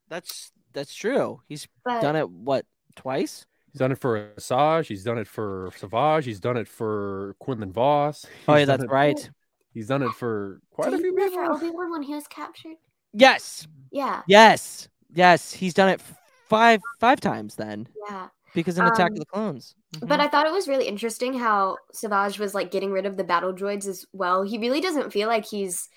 That's 0.09 0.53
that's 0.73 0.95
true. 0.95 1.41
He's 1.49 1.67
But- 1.85 2.01
done 2.01 2.17
it 2.17 2.29
what 2.31 2.65
twice? 2.97 3.47
He's 3.73 3.79
done 3.79 3.93
it 3.93 3.99
for 4.01 4.33
Asajj. 4.37 4.87
He's 4.87 5.05
done 5.05 5.19
it 5.19 5.29
for 5.29 5.71
Savage. 5.77 6.25
He's 6.25 6.41
done 6.41 6.57
it 6.57 6.67
for 6.69 7.37
Quinlan 7.39 7.73
Vos. 7.73 8.27
Oh, 8.49 8.57
yeah, 8.57 8.65
that's 8.65 8.83
it- 8.85 8.91
right. 8.91 9.31
He's 9.73 9.87
done 9.87 10.03
it 10.03 10.11
for 10.13 10.61
quite 10.73 10.87
Did 10.91 10.95
a 10.95 10.97
he 10.97 11.03
few 11.05 11.17
do 11.17 11.23
it 11.23 11.33
for 11.33 11.43
people. 11.45 11.57
Obi 11.57 11.71
Wan 11.71 11.93
when 11.93 12.03
he 12.03 12.13
was 12.15 12.27
captured? 12.27 12.75
Yes. 13.13 13.69
Yeah. 13.93 14.23
Yes. 14.27 14.89
Yes. 15.15 15.53
He's 15.53 15.75
done 15.75 15.89
it 15.89 16.01
five 16.49 16.81
five 16.99 17.21
times 17.21 17.55
then. 17.55 17.87
Yeah. 18.09 18.29
Because 18.55 18.79
in 18.79 18.85
Attack 18.87 19.11
Um, 19.11 19.13
of 19.13 19.19
the 19.21 19.27
Clones. 19.27 19.77
But 20.01 20.21
I 20.21 20.29
thought 20.29 20.47
it 20.47 20.53
was 20.53 20.69
really 20.69 20.87
interesting 20.87 21.35
how 21.35 21.77
Savage 21.93 22.39
was 22.39 22.55
like 22.55 22.71
getting 22.71 22.93
rid 22.93 23.07
of 23.07 23.17
the 23.17 23.25
battle 23.25 23.53
droids 23.53 23.87
as 23.89 24.07
well. 24.13 24.43
He 24.43 24.59
really 24.59 24.81
doesn't 24.81 25.13
feel 25.13 25.29
like 25.29 25.45
he's 25.45 25.89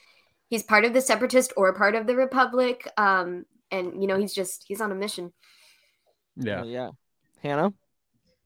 he's 0.49 0.63
part 0.63 0.85
of 0.85 0.93
the 0.93 1.01
separatist 1.01 1.53
or 1.55 1.73
part 1.73 1.95
of 1.95 2.07
the 2.07 2.15
republic. 2.15 2.89
Um, 2.97 3.45
and 3.71 4.01
you 4.01 4.07
know 4.07 4.17
he's 4.17 4.33
just 4.33 4.65
he's 4.67 4.81
on 4.81 4.91
a 4.91 4.95
mission. 4.95 5.31
Yeah. 6.35 6.63
Yeah. 6.63 6.89
Hannah? 7.41 7.73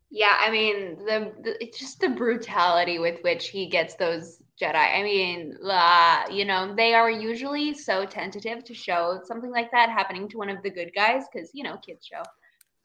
Yeah, 0.10 0.38
I 0.40 0.52
mean 0.52 0.98
the, 1.06 1.34
the 1.44 1.64
it's 1.64 1.80
just 1.80 1.99
the 1.99 2.10
brutality 2.10 2.99
with 2.99 3.22
which 3.24 3.49
he 3.49 3.68
gets 3.68 3.95
those 3.95 4.41
Jedi. 4.61 4.76
I 4.76 5.03
mean, 5.03 5.56
uh, 5.64 6.24
you 6.32 6.44
know, 6.45 6.74
they 6.76 6.94
are 6.94 7.11
usually 7.11 7.74
so 7.74 8.06
tentative 8.06 8.64
to 8.65 8.74
show 8.74 9.19
something 9.24 9.52
like 9.52 9.72
that 9.72 9.90
happening 9.90 10.28
to 10.30 10.38
one 10.38 10.49
of 10.49 10.64
the 10.64 10.72
good 10.72 10.91
guys 10.95 11.24
because 11.32 11.52
you 11.53 11.64
know 11.64 11.78
kids 11.78 12.06
show. 12.06 12.24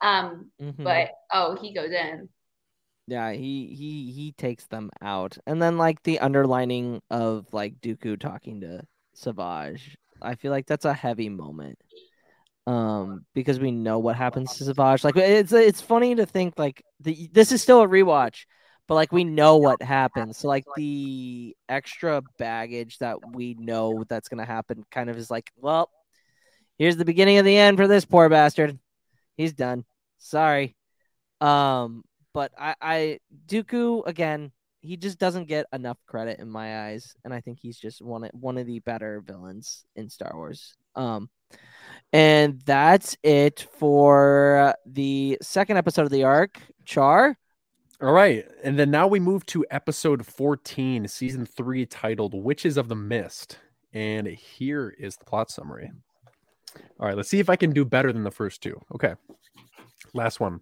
Um, 0.07 0.51
Mhm. 0.61 0.85
but 0.85 1.11
oh, 1.33 1.57
he 1.57 1.73
goes 1.73 1.91
in. 1.93 2.29
Yeah, 3.13 3.33
he 3.33 3.67
he 3.67 4.11
he 4.11 4.33
takes 4.39 4.65
them 4.69 4.89
out. 5.03 5.37
And 5.47 5.61
then 5.61 5.77
like 5.77 6.03
the 6.03 6.21
underlining 6.21 7.03
of 7.11 7.47
like 7.53 7.79
Dooku 7.83 8.19
talking 8.19 8.63
to 8.63 8.87
Savage. 9.13 9.99
I 10.23 10.35
feel 10.35 10.51
like 10.51 10.67
that's 10.67 10.87
a 10.87 10.95
heavy 10.95 11.29
moment. 11.29 11.79
Um 12.67 13.27
because 13.35 13.61
we 13.61 13.71
know 13.71 13.99
what 13.99 14.17
happens 14.17 14.57
to 14.57 14.65
Savage. 14.65 15.05
Like 15.05 15.19
it's 15.19 15.53
it's 15.53 15.83
funny 15.83 16.15
to 16.15 16.25
think 16.25 16.55
like 16.57 16.83
the, 17.01 17.29
this 17.33 17.53
is 17.53 17.61
still 17.61 17.83
a 17.83 17.87
rewatch, 17.87 18.47
but 18.89 18.95
like 18.95 19.13
we 19.13 19.25
know 19.25 19.59
what 19.59 19.83
happens. 19.83 20.39
So 20.39 20.49
like 20.49 20.65
the 20.75 21.55
extra 21.69 22.23
baggage 22.39 22.97
that 23.01 23.19
we 23.35 23.57
know 23.59 24.07
that's 24.09 24.31
to 24.31 24.47
happen 24.47 24.87
kind 24.91 25.11
of 25.11 25.19
is 25.19 25.31
like, 25.31 25.53
well, 25.59 25.91
here's 26.79 26.97
the 26.97 27.05
beginning 27.05 27.37
of 27.37 27.45
the 27.45 27.59
end 27.59 27.77
for 27.77 27.87
this 27.87 28.07
poor 28.07 28.31
bastard. 28.31 28.79
He's 29.37 29.53
done. 29.53 29.85
Sorry. 30.17 30.75
Um, 31.43 32.05
but 32.33 32.53
I, 32.59 32.75
I 32.81 33.19
Dooku 33.47 34.07
again, 34.07 34.53
he 34.81 34.97
just 34.97 35.19
doesn't 35.19 35.47
get 35.47 35.67
enough 35.73 35.99
credit 36.07 36.41
in 36.41 36.51
my 36.51 36.89
eyes, 36.89 37.15
and 37.25 37.33
I 37.33 37.41
think 37.41 37.59
he's 37.61 37.79
just 37.79 38.03
one 38.03 38.25
of 38.25 38.31
one 38.33 38.59
of 38.59 38.67
the 38.67 38.81
better 38.81 39.23
villains 39.25 39.85
in 39.97 40.09
Star 40.09 40.33
Wars. 40.35 40.75
Um, 40.95 41.31
and 42.13 42.61
that's 42.61 43.17
it 43.23 43.67
for 43.79 44.75
the 44.87 45.39
second 45.41 45.77
episode 45.77 46.03
of 46.03 46.11
the 46.11 46.25
arc. 46.25 46.59
Char. 46.85 47.37
All 48.01 48.13
right. 48.13 48.47
And 48.65 48.79
then 48.79 48.91
now 48.91 49.07
we 49.07 49.21
move 49.21 49.47
to 49.47 49.65
episode 49.71 50.27
14, 50.27 51.07
season 51.09 51.47
three, 51.47 51.87
titled 51.87 52.35
Witches 52.35 52.77
of 52.77 52.89
the 52.89 52.97
Mist. 52.97 53.59
And 53.93 54.27
here 54.27 54.95
is 54.99 55.17
the 55.17 55.25
plot 55.25 55.51
summary. 55.51 55.91
All 56.99 57.07
right, 57.07 57.17
let's 57.17 57.29
see 57.29 57.41
if 57.41 57.51
I 57.51 57.57
can 57.57 57.73
do 57.73 57.85
better 57.85 58.13
than 58.13 58.25
the 58.25 58.31
first 58.31 58.63
two. 58.63 58.81
Okay. 58.95 59.15
Last 60.15 60.41
one. 60.41 60.61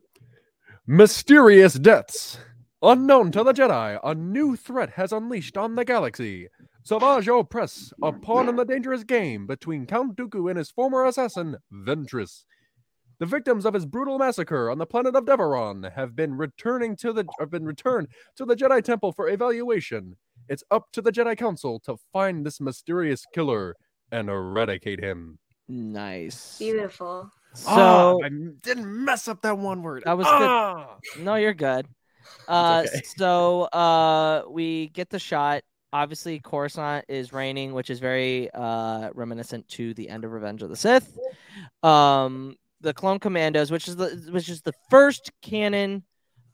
Mysterious 0.92 1.74
deaths. 1.74 2.38
Unknown 2.82 3.30
to 3.30 3.44
the 3.44 3.52
Jedi, 3.52 4.00
a 4.02 4.12
new 4.12 4.56
threat 4.56 4.90
has 4.94 5.12
unleashed 5.12 5.56
on 5.56 5.76
the 5.76 5.84
galaxy. 5.84 6.48
Savage 6.82 7.28
Opress, 7.28 7.92
a 8.02 8.10
pawn 8.10 8.48
in 8.48 8.56
the 8.56 8.64
dangerous 8.64 9.04
game 9.04 9.46
between 9.46 9.86
Count 9.86 10.16
Dooku 10.16 10.50
and 10.50 10.58
his 10.58 10.72
former 10.72 11.04
assassin, 11.04 11.58
Ventress. 11.72 12.44
The 13.20 13.26
victims 13.26 13.64
of 13.64 13.74
his 13.74 13.86
brutal 13.86 14.18
massacre 14.18 14.68
on 14.68 14.78
the 14.78 14.84
planet 14.84 15.14
of 15.14 15.26
Deveron 15.26 15.92
have 15.92 16.16
been 16.16 16.34
returning 16.34 16.96
to 16.96 17.12
the 17.12 17.24
have 17.38 17.52
been 17.52 17.66
returned 17.66 18.08
to 18.34 18.44
the 18.44 18.56
Jedi 18.56 18.82
Temple 18.82 19.12
for 19.12 19.28
evaluation. 19.28 20.16
It's 20.48 20.64
up 20.72 20.90
to 20.94 21.00
the 21.00 21.12
Jedi 21.12 21.38
Council 21.38 21.78
to 21.84 21.98
find 22.12 22.44
this 22.44 22.60
mysterious 22.60 23.24
killer 23.32 23.76
and 24.10 24.28
eradicate 24.28 24.98
him. 24.98 25.38
Nice. 25.68 26.58
Beautiful. 26.58 27.30
So 27.54 28.20
Ah, 28.22 28.26
I 28.26 28.28
didn't 28.62 29.04
mess 29.04 29.28
up 29.28 29.42
that 29.42 29.58
one 29.58 29.82
word. 29.82 30.02
That 30.06 30.16
was 30.16 30.26
Ah! 30.28 30.96
good. 31.14 31.24
No, 31.24 31.34
you're 31.36 31.54
good. 31.54 31.86
Uh, 32.48 32.84
okay. 32.86 33.00
so 33.16 33.62
uh, 33.64 34.42
we 34.48 34.88
get 34.88 35.08
the 35.08 35.18
shot. 35.18 35.62
Obviously, 35.92 36.40
Coruscant 36.40 37.04
is 37.08 37.32
raining, 37.32 37.72
which 37.74 37.90
is 37.90 37.98
very 38.00 38.50
uh 38.52 39.10
reminiscent 39.14 39.66
to 39.68 39.94
the 39.94 40.08
end 40.08 40.24
of 40.24 40.32
Revenge 40.32 40.62
of 40.62 40.68
the 40.68 40.76
Sith. 40.76 41.16
Um, 41.82 42.56
the 42.80 42.92
Clone 42.94 43.18
Commandos, 43.20 43.70
which 43.70 43.88
is 43.88 43.96
the 43.96 44.08
which 44.32 44.48
is 44.48 44.62
the 44.62 44.72
first 44.90 45.30
canon 45.42 46.04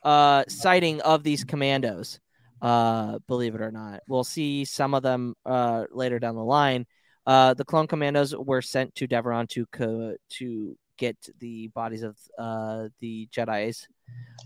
uh 0.02 0.44
sighting 0.48 1.00
of 1.02 1.22
these 1.22 1.44
commandos. 1.44 2.20
Uh, 2.60 3.18
believe 3.26 3.54
it 3.54 3.60
or 3.60 3.70
not, 3.72 4.00
we'll 4.08 4.24
see 4.24 4.64
some 4.64 4.92
of 4.94 5.02
them 5.02 5.34
uh 5.44 5.84
later 5.90 6.18
down 6.18 6.34
the 6.36 6.44
line. 6.44 6.86
Uh, 7.26 7.54
the 7.54 7.64
Clone 7.64 7.86
Commandos 7.86 8.34
were 8.36 8.62
sent 8.62 8.94
to 8.96 9.08
Deveron 9.08 9.48
to 9.50 9.66
co- 9.72 10.16
to 10.30 10.76
get 10.96 11.16
the 11.38 11.68
bodies 11.68 12.02
of 12.02 12.16
uh 12.38 12.88
the 13.00 13.28
Jedi's 13.32 13.86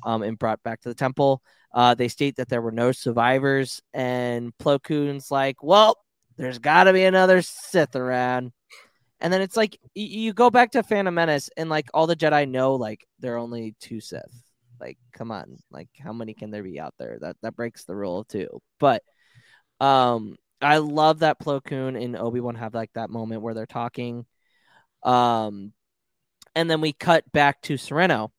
um, 0.05 0.22
and 0.22 0.39
brought 0.39 0.62
back 0.62 0.81
to 0.82 0.89
the 0.89 0.94
temple. 0.94 1.43
Uh, 1.72 1.94
they 1.94 2.09
state 2.09 2.36
that 2.36 2.48
there 2.48 2.62
were 2.62 2.72
no 2.72 2.93
survivors, 2.93 3.81
and 3.94 4.52
Plo 4.59 4.82
Koon's 4.82 5.31
like, 5.31 5.62
"Well, 5.62 5.97
there's 6.36 6.59
got 6.59 6.85
to 6.85 6.93
be 6.93 7.05
another 7.05 7.43
Sith 7.43 7.97
around." 7.97 8.52
And 9.20 9.32
then 9.32 9.43
it's 9.43 9.56
like 9.56 9.78
y- 9.97 10.02
you 10.02 10.32
go 10.32 10.51
back 10.51 10.72
to 10.72 10.82
Phantom 10.82 11.14
Menace, 11.14 11.51
and 11.56 11.70
like 11.70 11.89
all 11.94 12.06
the 12.06 12.16
Jedi 12.16 12.48
know, 12.48 12.74
like 12.74 13.06
there 13.20 13.35
are 13.35 13.39
only 13.39 13.74
two 13.81 14.01
Sith. 14.01 14.43
Like, 14.81 14.98
come 15.12 15.31
on, 15.31 15.59
like 15.70 15.89
how 16.02 16.12
many 16.12 16.35
can 16.35 16.51
there 16.51 16.62
be 16.62 16.81
out 16.81 16.94
there? 16.98 17.18
That 17.20 17.36
that 17.43 17.56
breaks 17.56 17.85
the 17.85 17.94
rule 17.97 18.20
of 18.20 18.28
two. 18.28 18.60
But 18.81 19.02
um, 19.81 20.36
I 20.60 20.78
love 20.78 21.20
that 21.20 21.40
Plo 21.40 21.62
Koon 21.62 21.97
and 21.97 22.16
Obi 22.16 22.40
Wan 22.40 22.56
have 22.56 22.74
like 22.74 22.93
that 22.94 23.10
moment 23.10 23.43
where 23.43 23.55
they're 23.55 23.66
talking. 23.66 24.27
Um, 25.02 25.72
and 26.55 26.70
then 26.70 26.81
we 26.81 26.93
cut 26.93 27.31
back 27.32 27.60
to 27.62 27.74
Serenno. 27.74 28.31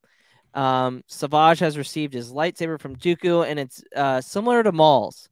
Um, 0.54 1.04
Savage 1.08 1.60
has 1.60 1.78
received 1.78 2.14
his 2.14 2.32
lightsaber 2.32 2.80
from 2.80 2.96
Dooku, 2.96 3.46
and 3.48 3.60
it's 3.60 3.84
uh, 3.96 4.22
similar 4.22 4.64
to 4.64 4.72
Maul's. 4.72 5.30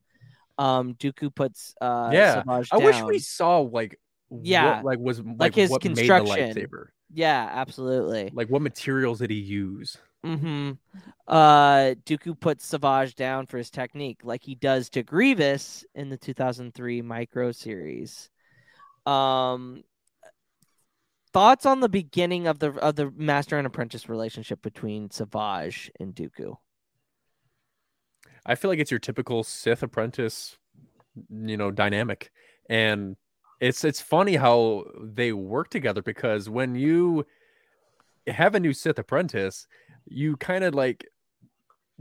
Um, 0.57 0.93
Dooku 0.95 1.33
puts 1.33 1.75
uh, 1.81 2.09
yeah, 2.13 2.35
Savage 2.35 2.69
I 2.71 2.77
wish 2.77 3.01
we 3.01 3.19
saw 3.19 3.59
like 3.59 3.99
Yeah, 4.29 4.77
what, 4.77 4.85
like 4.85 4.99
was 4.99 5.19
like, 5.21 5.37
like 5.39 5.55
his 5.55 5.69
what 5.69 5.83
made 5.83 5.95
the 5.95 6.01
construction. 6.07 6.55
lightsaber. 6.55 6.87
Yeah, 7.13 7.49
absolutely. 7.51 8.29
Like 8.33 8.49
what 8.49 8.61
materials 8.61 9.19
did 9.19 9.29
he 9.31 9.37
use? 9.37 9.97
Mm-hmm. 10.25 10.71
Uh, 11.27 11.95
Dooku 12.05 12.39
puts 12.39 12.65
Savage 12.65 13.15
down 13.15 13.45
for 13.45 13.57
his 13.57 13.69
technique, 13.69 14.19
like 14.23 14.43
he 14.43 14.55
does 14.55 14.89
to 14.91 15.03
Grievous 15.03 15.85
in 15.95 16.09
the 16.09 16.17
2003 16.17 17.01
Micro 17.01 17.51
series. 17.51 18.29
Um, 19.05 19.83
thoughts 21.33 21.65
on 21.65 21.79
the 21.79 21.89
beginning 21.89 22.47
of 22.47 22.59
the 22.59 22.71
of 22.73 22.95
the 22.95 23.11
master 23.11 23.57
and 23.57 23.67
apprentice 23.67 24.09
relationship 24.09 24.61
between 24.61 25.11
Savage 25.11 25.91
and 25.99 26.15
Dooku? 26.15 26.55
I 28.45 28.55
feel 28.55 28.69
like 28.69 28.79
it's 28.79 28.91
your 28.91 28.99
typical 28.99 29.43
Sith 29.43 29.83
apprentice, 29.83 30.57
you 31.29 31.57
know, 31.57 31.71
dynamic. 31.71 32.31
And 32.69 33.15
it's 33.59 33.83
it's 33.83 34.01
funny 34.01 34.35
how 34.35 34.85
they 35.01 35.33
work 35.33 35.69
together 35.69 36.01
because 36.01 36.49
when 36.49 36.75
you 36.75 37.25
have 38.27 38.55
a 38.55 38.59
new 38.59 38.73
Sith 38.73 38.99
apprentice, 38.99 39.67
you 40.05 40.37
kind 40.37 40.63
of 40.63 40.73
like 40.73 41.07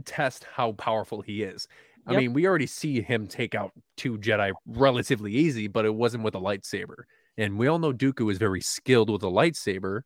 test 0.04 0.44
how 0.44 0.72
powerful 0.72 1.20
he 1.20 1.42
is. 1.42 1.68
I 2.06 2.16
mean, 2.16 2.32
we 2.32 2.46
already 2.46 2.66
see 2.66 3.02
him 3.02 3.26
take 3.26 3.54
out 3.54 3.72
two 3.98 4.16
Jedi 4.16 4.52
relatively 4.66 5.30
easy, 5.34 5.66
but 5.66 5.84
it 5.84 5.94
wasn't 5.94 6.24
with 6.24 6.34
a 6.34 6.40
lightsaber. 6.40 7.02
And 7.38 7.56
we 7.56 7.68
all 7.68 7.78
know 7.78 7.92
Dooku 7.92 8.30
is 8.32 8.36
very 8.36 8.60
skilled 8.60 9.08
with 9.08 9.22
a 9.22 9.26
lightsaber. 9.26 10.02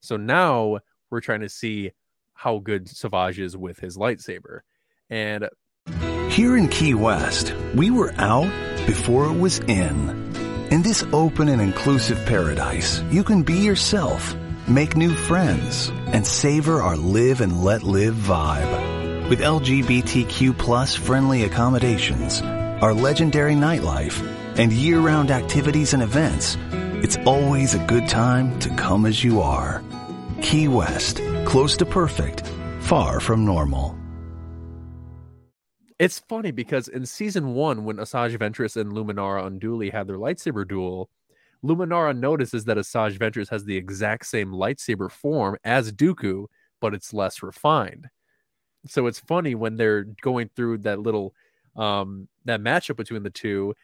So 0.00 0.16
now 0.16 0.78
we're 1.10 1.20
trying 1.20 1.40
to 1.40 1.48
see 1.48 1.90
how 2.32 2.60
good 2.60 2.88
Savage 2.88 3.40
is 3.40 3.56
with 3.56 3.80
his 3.80 3.96
lightsaber. 3.96 4.60
And 5.10 5.48
Here 6.30 6.56
in 6.56 6.68
Key 6.68 6.94
West, 6.94 7.52
we 7.74 7.90
were 7.90 8.14
out 8.18 8.50
before 8.86 9.26
it 9.26 9.36
was 9.36 9.58
in. 9.60 10.10
In 10.70 10.82
this 10.82 11.04
open 11.12 11.48
and 11.48 11.60
inclusive 11.60 12.24
paradise, 12.26 13.02
you 13.10 13.24
can 13.24 13.42
be 13.42 13.54
yourself, 13.54 14.36
make 14.68 14.96
new 14.96 15.12
friends, 15.12 15.90
and 16.08 16.24
savor 16.24 16.82
our 16.82 16.96
live 16.96 17.40
and 17.40 17.64
let 17.64 17.82
live 17.82 18.14
vibe. 18.14 19.28
With 19.28 19.40
LGBTQ 19.40 20.56
plus 20.56 20.94
friendly 20.94 21.44
accommodations, 21.44 22.42
our 22.42 22.94
legendary 22.94 23.54
nightlife, 23.54 24.22
and 24.58 24.72
year-round 24.72 25.30
activities 25.30 25.94
and 25.94 26.02
events, 26.02 26.56
it's 27.02 27.16
always 27.26 27.74
a 27.74 27.84
good 27.86 28.08
time 28.08 28.58
to 28.60 28.70
come 28.76 29.06
as 29.06 29.22
you 29.22 29.40
are. 29.40 29.82
Key 30.42 30.68
West, 30.68 31.20
close 31.44 31.76
to 31.78 31.86
perfect, 31.86 32.42
far 32.80 33.20
from 33.20 33.44
normal. 33.44 33.96
it's 35.98 36.18
funny 36.28 36.50
because 36.50 36.88
in 36.88 37.06
season 37.06 37.54
one, 37.54 37.84
when 37.84 37.96
Asajj 37.96 38.36
Ventress 38.38 38.76
and 38.76 38.92
Luminara 38.92 39.48
Unduli 39.48 39.90
had 39.92 40.06
their 40.06 40.18
lightsaber 40.18 40.66
duel, 40.68 41.08
Luminara 41.64 42.16
notices 42.16 42.64
that 42.66 42.76
Asajj 42.76 43.18
Ventress 43.18 43.48
has 43.50 43.64
the 43.64 43.76
exact 43.76 44.26
same 44.26 44.52
lightsaber 44.52 45.10
form 45.10 45.56
as 45.64 45.92
Dooku, 45.92 46.46
but 46.80 46.94
it's 46.94 47.14
less 47.14 47.42
refined. 47.42 48.08
So 48.86 49.06
it's 49.06 49.18
funny 49.18 49.54
when 49.54 49.76
they're 49.76 50.04
going 50.04 50.50
through 50.54 50.78
that 50.78 51.00
little 51.00 51.34
um 51.76 52.28
that 52.44 52.60
matchup 52.60 52.96
between 52.96 53.22
the 53.22 53.30
two. 53.30 53.74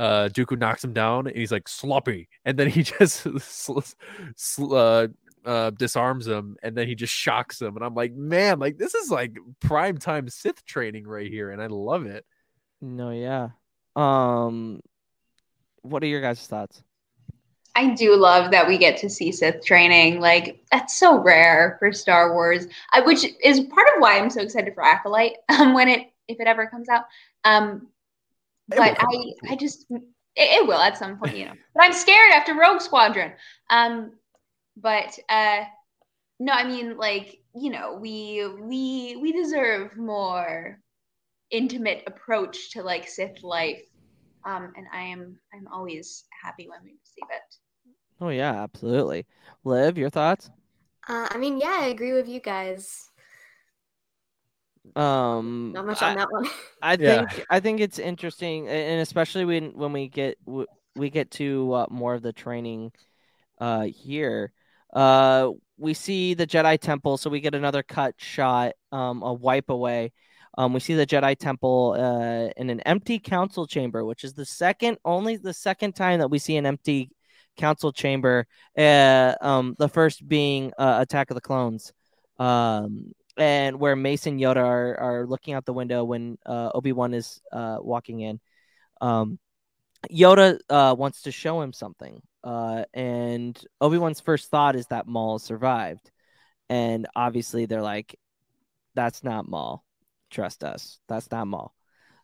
Uh, 0.00 0.30
Dooku 0.30 0.58
knocks 0.58 0.82
him 0.82 0.94
down, 0.94 1.26
and 1.26 1.36
he's 1.36 1.52
like 1.52 1.68
sloppy, 1.68 2.30
and 2.46 2.58
then 2.58 2.70
he 2.70 2.82
just 2.98 3.26
sl- 3.42 3.80
sl- 4.34 4.74
uh, 4.74 5.08
uh, 5.44 5.70
disarms 5.70 6.26
him, 6.26 6.56
and 6.62 6.74
then 6.74 6.88
he 6.88 6.94
just 6.94 7.12
shocks 7.12 7.60
him, 7.60 7.76
and 7.76 7.84
I'm 7.84 7.94
like, 7.94 8.14
man, 8.14 8.58
like 8.58 8.78
this 8.78 8.94
is 8.94 9.10
like 9.10 9.36
prime 9.60 9.98
time 9.98 10.26
Sith 10.30 10.64
training 10.64 11.06
right 11.06 11.30
here, 11.30 11.50
and 11.50 11.60
I 11.60 11.66
love 11.66 12.06
it. 12.06 12.24
No, 12.80 13.10
yeah. 13.10 13.50
Um, 13.94 14.80
what 15.82 16.02
are 16.02 16.06
your 16.06 16.22
guys' 16.22 16.46
thoughts? 16.46 16.82
I 17.76 17.94
do 17.94 18.16
love 18.16 18.50
that 18.52 18.66
we 18.66 18.78
get 18.78 18.96
to 19.00 19.10
see 19.10 19.32
Sith 19.32 19.62
training. 19.62 20.20
Like 20.20 20.64
that's 20.72 20.96
so 20.96 21.18
rare 21.18 21.76
for 21.78 21.92
Star 21.92 22.32
Wars, 22.32 22.66
I, 22.94 23.02
which 23.02 23.26
is 23.44 23.60
part 23.60 23.86
of 23.94 24.00
why 24.00 24.18
I'm 24.18 24.30
so 24.30 24.40
excited 24.40 24.74
for 24.74 24.82
Acolyte 24.82 25.36
um, 25.50 25.74
when 25.74 25.90
it 25.90 26.10
if 26.26 26.40
it 26.40 26.46
ever 26.46 26.66
comes 26.68 26.88
out. 26.88 27.04
Um, 27.44 27.82
It 27.82 27.89
but 28.76 28.96
I 28.98 29.32
I 29.50 29.56
just 29.56 29.86
it, 29.90 30.02
it 30.36 30.66
will 30.66 30.80
at 30.80 30.98
some 30.98 31.18
point, 31.18 31.36
you 31.36 31.46
know. 31.46 31.54
But 31.74 31.84
I'm 31.84 31.92
scared 31.92 32.32
after 32.32 32.54
Rogue 32.54 32.80
Squadron. 32.80 33.32
Um, 33.68 34.12
but 34.76 35.18
uh, 35.28 35.64
no, 36.38 36.52
I 36.52 36.64
mean 36.64 36.96
like 36.96 37.38
you 37.54 37.70
know 37.70 37.98
we 38.00 38.48
we 38.60 39.16
we 39.20 39.32
deserve 39.32 39.96
more 39.96 40.78
intimate 41.50 42.04
approach 42.06 42.72
to 42.72 42.82
like 42.82 43.08
Sith 43.08 43.42
life. 43.42 43.82
Um, 44.44 44.72
and 44.76 44.86
I 44.92 45.02
am 45.02 45.36
I'm 45.52 45.68
always 45.70 46.24
happy 46.42 46.68
when 46.68 46.80
we 46.82 46.96
receive 47.00 47.28
it. 47.30 47.94
Oh 48.20 48.28
yeah, 48.30 48.62
absolutely. 48.62 49.26
Liv, 49.64 49.98
your 49.98 50.10
thoughts? 50.10 50.50
Uh, 51.08 51.26
I 51.30 51.38
mean, 51.38 51.58
yeah, 51.58 51.78
I 51.80 51.86
agree 51.86 52.12
with 52.12 52.28
you 52.28 52.40
guys. 52.40 53.09
Um, 54.96 55.72
Not 55.72 55.86
much 55.86 56.02
I- 56.02 56.10
on 56.10 56.16
that 56.16 56.28
one. 56.30 56.46
I 56.82 56.96
Yeah. 56.98 57.26
think 57.26 57.46
I 57.50 57.60
think 57.60 57.80
it's 57.80 57.98
interesting, 57.98 58.68
and 58.68 59.00
especially 59.00 59.44
when 59.44 59.72
when 59.76 59.92
we 59.92 60.08
get 60.08 60.38
we 60.96 61.10
get 61.10 61.30
to 61.32 61.72
uh, 61.72 61.86
more 61.90 62.14
of 62.14 62.22
the 62.22 62.32
training 62.32 62.92
uh, 63.58 63.82
here. 63.82 64.52
Uh, 64.92 65.50
we 65.78 65.94
see 65.94 66.34
the 66.34 66.46
Jedi 66.46 66.78
Temple, 66.78 67.16
so 67.16 67.30
we 67.30 67.40
get 67.40 67.54
another 67.54 67.82
cut 67.82 68.14
shot, 68.18 68.72
um, 68.90 69.22
a 69.22 69.32
wipe 69.32 69.70
away. 69.70 70.12
Um, 70.58 70.72
we 70.72 70.80
see 70.80 70.94
the 70.94 71.06
Jedi 71.06 71.38
Temple 71.38 71.94
uh, 71.96 72.50
in 72.60 72.70
an 72.70 72.80
empty 72.80 73.18
council 73.20 73.66
chamber, 73.66 74.04
which 74.04 74.24
is 74.24 74.34
the 74.34 74.44
second, 74.44 74.98
only 75.04 75.36
the 75.36 75.54
second 75.54 75.94
time 75.94 76.18
that 76.18 76.28
we 76.28 76.38
see 76.40 76.56
an 76.56 76.66
empty 76.66 77.10
council 77.56 77.92
chamber. 77.92 78.46
Uh, 78.76 79.34
um, 79.40 79.76
the 79.78 79.88
first 79.88 80.26
being 80.26 80.72
uh, 80.76 80.98
Attack 81.00 81.30
of 81.30 81.36
the 81.36 81.40
Clones. 81.40 81.92
Um, 82.38 83.12
and 83.36 83.78
where 83.78 83.96
Mace 83.96 84.26
and 84.26 84.40
Yoda 84.40 84.56
are, 84.56 84.96
are 84.98 85.26
looking 85.26 85.54
out 85.54 85.64
the 85.64 85.72
window 85.72 86.04
when 86.04 86.38
uh, 86.46 86.70
Obi 86.74 86.92
Wan 86.92 87.14
is 87.14 87.40
uh, 87.52 87.78
walking 87.80 88.20
in. 88.20 88.40
Um, 89.00 89.38
Yoda 90.10 90.58
uh, 90.68 90.94
wants 90.98 91.22
to 91.22 91.32
show 91.32 91.60
him 91.60 91.72
something, 91.72 92.22
uh, 92.42 92.84
and 92.94 93.58
Obi 93.80 93.98
Wan's 93.98 94.20
first 94.20 94.50
thought 94.50 94.76
is 94.76 94.86
that 94.86 95.06
Maul 95.06 95.38
survived, 95.38 96.10
and 96.68 97.06
obviously 97.14 97.66
they're 97.66 97.82
like, 97.82 98.18
"That's 98.94 99.22
not 99.22 99.48
Maul. 99.48 99.84
Trust 100.30 100.64
us. 100.64 101.00
That's 101.08 101.30
not 101.30 101.46
Maul." 101.46 101.74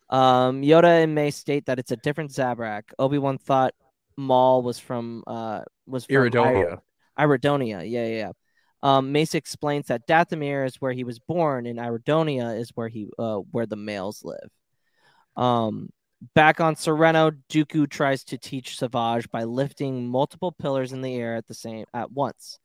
Um, 0.09 0.63
Yoda 0.63 1.03
and 1.03 1.15
Mace 1.15 1.37
state 1.37 1.67
that 1.67 1.79
it's 1.79 1.93
a 1.93 1.97
different 1.97 2.31
Zabrak. 2.31 2.85
Obi 2.99 3.19
Wan 3.19 3.39
thought 3.39 3.75
Maul 4.17 4.63
was 4.63 4.79
from 4.79 5.23
uh, 5.27 5.63
was 5.87 6.07
from 6.07 6.17
Iridonia. 6.17 6.81
Iridonia. 7.19 7.91
Yeah, 7.91 8.07
yeah. 8.07 8.33
Um, 8.87 9.11
Mace 9.11 9.35
explains 9.35 9.89
that 9.89 10.07
Dathomir 10.07 10.65
is 10.65 10.77
where 10.77 10.93
he 10.93 11.03
was 11.03 11.19
born, 11.19 11.67
and 11.67 11.81
Iridonia 11.81 12.57
is 12.57 12.71
where 12.77 12.87
he 12.87 13.09
uh, 13.19 13.39
where 13.51 13.67
the 13.67 13.75
males 13.75 14.23
live. 14.23 14.49
Um, 15.37 15.91
back 16.37 16.61
on 16.61 16.77
Serenno, 16.77 17.33
Dooku 17.51 17.91
tries 17.91 18.23
to 18.27 18.39
teach 18.39 18.79
Savage 18.79 19.29
by 19.33 19.43
lifting 19.43 20.07
multiple 20.07 20.53
pillars 20.53 20.93
in 20.93 21.03
the 21.03 21.17
air 21.17 21.35
at 21.35 21.49
the 21.49 21.53
same 21.53 21.87
at 21.93 22.13
once. 22.13 22.61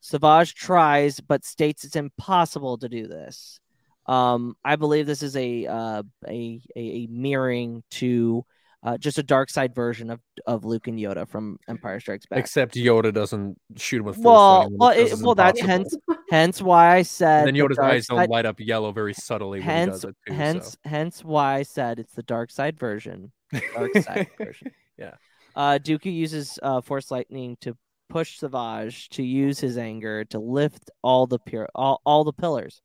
Savage 0.00 0.54
tries, 0.54 1.20
but 1.20 1.44
states 1.44 1.84
it's 1.84 1.96
impossible 1.96 2.78
to 2.78 2.88
do 2.88 3.06
this. 3.06 3.60
Um, 4.06 4.56
I 4.64 4.76
believe 4.76 5.06
this 5.06 5.22
is 5.22 5.36
a 5.36 5.66
uh, 5.66 6.02
a, 6.26 6.62
a 6.76 6.80
a 6.80 7.06
mirroring 7.10 7.84
to 7.90 8.46
uh, 8.82 8.96
just 8.96 9.18
a 9.18 9.22
dark 9.22 9.50
side 9.50 9.74
version 9.74 10.10
of 10.10 10.20
of 10.46 10.64
Luke 10.64 10.86
and 10.86 10.98
Yoda 10.98 11.28
from 11.28 11.58
Empire 11.68 11.98
Strikes 12.00 12.26
Back. 12.26 12.38
Except 12.38 12.74
Yoda 12.74 13.12
doesn't 13.12 13.58
shoot 13.76 13.98
him 13.98 14.04
with 14.04 14.18
Well, 14.18 14.68
well, 14.70 14.90
it, 14.90 15.12
well, 15.20 15.34
that's 15.34 15.60
hence 15.60 15.96
hence 16.30 16.62
why 16.62 16.96
I 16.96 17.02
said 17.02 17.46
And 17.46 17.56
then 17.56 17.62
Yoda's 17.62 17.76
dark 17.76 17.92
eyes 17.92 18.06
don't 18.06 18.30
light 18.30 18.46
up 18.46 18.60
yellow 18.60 18.92
very 18.92 19.14
subtly 19.14 19.58
when 19.58 19.62
he 19.62 19.66
hence 19.66 20.02
does 20.02 20.04
it 20.04 20.16
too. 20.26 20.32
hence 20.34 20.70
so. 20.70 20.88
hence 20.88 21.24
why 21.24 21.56
I 21.56 21.62
said 21.62 21.98
it's 21.98 22.14
the 22.14 22.22
dark 22.22 22.50
side 22.50 22.78
version. 22.78 23.32
Dark 23.74 23.96
side 23.98 24.28
version. 24.38 24.70
Yeah. 24.96 25.14
Uh, 25.56 25.78
Dooku 25.82 26.12
uses 26.12 26.58
uh, 26.62 26.80
Force 26.80 27.10
Lightning 27.10 27.56
to 27.62 27.76
push 28.08 28.38
Savage 28.38 29.08
to 29.10 29.22
use 29.22 29.58
his 29.58 29.76
anger 29.76 30.24
to 30.26 30.38
lift 30.38 30.90
all 31.02 31.26
the 31.26 31.38
pure 31.38 31.68
all, 31.74 32.00
all 32.06 32.24
the 32.24 32.32
pillars. 32.32 32.80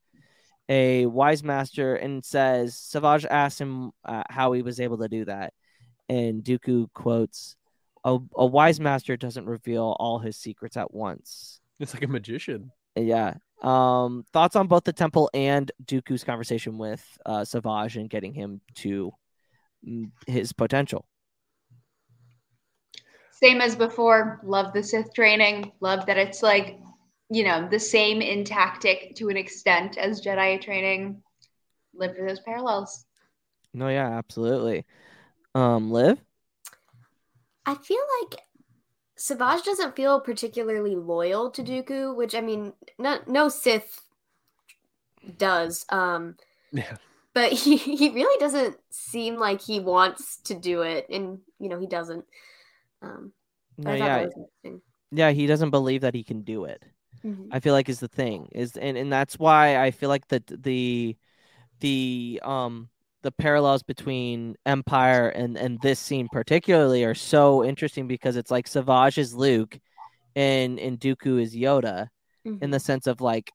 A 0.69 1.05
wise 1.05 1.43
master 1.43 1.95
and 1.95 2.23
says 2.23 2.75
Savage 2.77 3.25
asks 3.25 3.59
him 3.59 3.91
uh, 4.05 4.23
how 4.29 4.53
he 4.53 4.61
was 4.61 4.79
able 4.79 4.97
to 4.99 5.07
do 5.07 5.25
that, 5.25 5.53
and 6.09 6.43
Dooku 6.43 6.91
quotes, 6.93 7.55
"A, 8.03 8.17
a 8.35 8.45
wise 8.45 8.79
master 8.79 9.17
doesn't 9.17 9.45
reveal 9.45 9.95
all 9.99 10.19
his 10.19 10.37
secrets 10.37 10.77
at 10.77 10.93
once." 10.93 11.59
It's 11.79 11.93
like 11.93 12.03
a 12.03 12.07
magician. 12.07 12.71
Yeah. 12.95 13.35
Um, 13.61 14.25
thoughts 14.33 14.55
on 14.55 14.67
both 14.67 14.83
the 14.83 14.93
temple 14.93 15.29
and 15.33 15.71
Dooku's 15.85 16.23
conversation 16.23 16.77
with 16.77 17.03
uh, 17.25 17.45
Savage 17.45 17.95
and 17.95 18.09
getting 18.09 18.33
him 18.33 18.61
to 18.75 19.11
mm, 19.87 20.11
his 20.27 20.51
potential. 20.51 21.05
Same 23.31 23.61
as 23.61 23.75
before. 23.75 24.39
Love 24.43 24.73
the 24.73 24.83
Sith 24.83 25.13
training. 25.13 25.71
Love 25.79 26.05
that 26.05 26.17
it's 26.17 26.43
like, 26.43 26.79
you 27.29 27.43
know, 27.43 27.67
the 27.69 27.79
same 27.79 28.21
in 28.21 28.43
tactic 28.43 29.15
to 29.15 29.29
an 29.29 29.37
extent 29.37 29.97
as 29.97 30.21
Jedi 30.21 30.61
training. 30.61 31.21
Live 31.93 32.15
for 32.15 32.27
those 32.27 32.39
parallels. 32.41 33.05
No, 33.73 33.87
yeah, 33.87 34.17
absolutely. 34.17 34.85
Um, 35.55 35.91
Liv. 35.91 36.19
I 37.65 37.75
feel 37.75 37.99
like 38.21 38.39
Savage 39.17 39.63
doesn't 39.63 39.95
feel 39.95 40.21
particularly 40.21 40.95
loyal 40.95 41.51
to 41.51 41.63
Dooku, 41.63 42.15
which 42.15 42.35
I 42.35 42.41
mean, 42.41 42.73
no, 42.99 43.19
no 43.27 43.49
Sith 43.49 44.01
does. 45.37 45.85
Um, 45.89 46.35
Yeah. 46.71 46.97
but 47.33 47.53
he, 47.53 47.77
he 47.77 48.09
really 48.11 48.39
doesn't 48.39 48.77
seem 48.91 49.37
like 49.37 49.61
he 49.61 49.81
wants 49.81 50.37
to 50.45 50.55
do 50.55 50.81
it, 50.81 51.07
and 51.09 51.39
you 51.59 51.69
know 51.69 51.79
he 51.79 51.87
doesn't. 51.87 52.25
Um, 53.01 53.33
No, 53.77 53.93
yeah, 53.93 54.15
that 54.15 54.23
was 54.25 54.33
interesting. 54.35 54.81
yeah, 55.11 55.31
he 55.31 55.47
doesn't 55.47 55.71
believe 55.71 56.01
that 56.01 56.15
he 56.15 56.23
can 56.23 56.43
do 56.43 56.65
it. 56.65 56.83
Mhm. 57.23 57.51
I 57.51 57.59
feel 57.61 57.73
like 57.73 57.89
is 57.89 57.99
the 58.01 58.09
thing 58.09 58.49
is, 58.53 58.77
and 58.77 58.97
and 58.97 59.11
that's 59.13 59.39
why 59.39 59.77
I 59.83 59.91
feel 59.91 60.09
like 60.09 60.27
that 60.29 60.47
the 60.47 61.17
the 61.81 62.41
um 62.43 62.89
the 63.23 63.31
parallels 63.31 63.83
between 63.83 64.55
Empire 64.65 65.29
and 65.29 65.57
and 65.57 65.79
this 65.81 65.99
scene 65.99 66.27
particularly 66.31 67.03
are 67.03 67.15
so 67.15 67.63
interesting 67.63 68.07
because 68.07 68.35
it's 68.35 68.51
like 68.51 68.67
Savage 68.67 69.17
is 69.17 69.33
Luke, 69.33 69.79
and 70.35 70.79
and 70.79 70.99
Dooku 70.99 71.41
is 71.41 71.55
Yoda, 71.55 72.09
in 72.45 72.59
the 72.59 72.67
mm-hmm. 72.67 72.77
sense 72.77 73.07
of 73.07 73.21
like, 73.21 73.51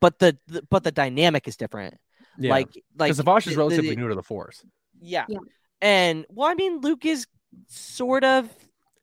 but 0.00 0.18
the, 0.18 0.36
the 0.48 0.62
but 0.70 0.82
the 0.82 0.92
dynamic 0.92 1.46
is 1.46 1.56
different. 1.56 1.94
Yeah. 2.38 2.50
Like 2.50 2.68
like 2.98 3.08
Because 3.08 3.18
Savage 3.18 3.46
is 3.46 3.52
the- 3.52 3.56
the- 3.56 3.58
relatively 3.58 3.96
new 3.96 4.08
to 4.08 4.14
the 4.14 4.22
Force. 4.22 4.64
yeah. 5.00 5.26
And 5.80 6.24
well, 6.30 6.48
I 6.48 6.54
mean, 6.54 6.80
Luke 6.80 7.04
is 7.04 7.26
sort 7.68 8.24
of 8.24 8.48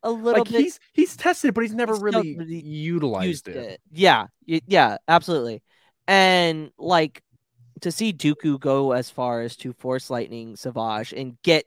a 0.01 0.11
little 0.11 0.41
like 0.41 0.51
bit 0.51 0.61
he's 0.61 0.79
he's 0.93 1.15
tested, 1.15 1.53
but 1.53 1.61
he's 1.61 1.73
never 1.73 1.93
he's 1.93 2.01
really 2.01 2.35
really 2.37 2.61
utilized 2.61 3.47
it. 3.47 3.55
it. 3.55 3.81
Yeah, 3.91 4.27
yeah, 4.45 4.97
absolutely. 5.07 5.61
And 6.07 6.71
like 6.77 7.22
to 7.83 7.91
see 7.91 8.11
Dooku 8.11 8.59
go 8.59 8.91
as 8.93 9.09
far 9.09 9.41
as 9.41 9.55
to 9.57 9.71
force 9.73 10.09
lightning 10.09 10.55
Savage 10.55 11.13
and 11.13 11.37
get 11.43 11.65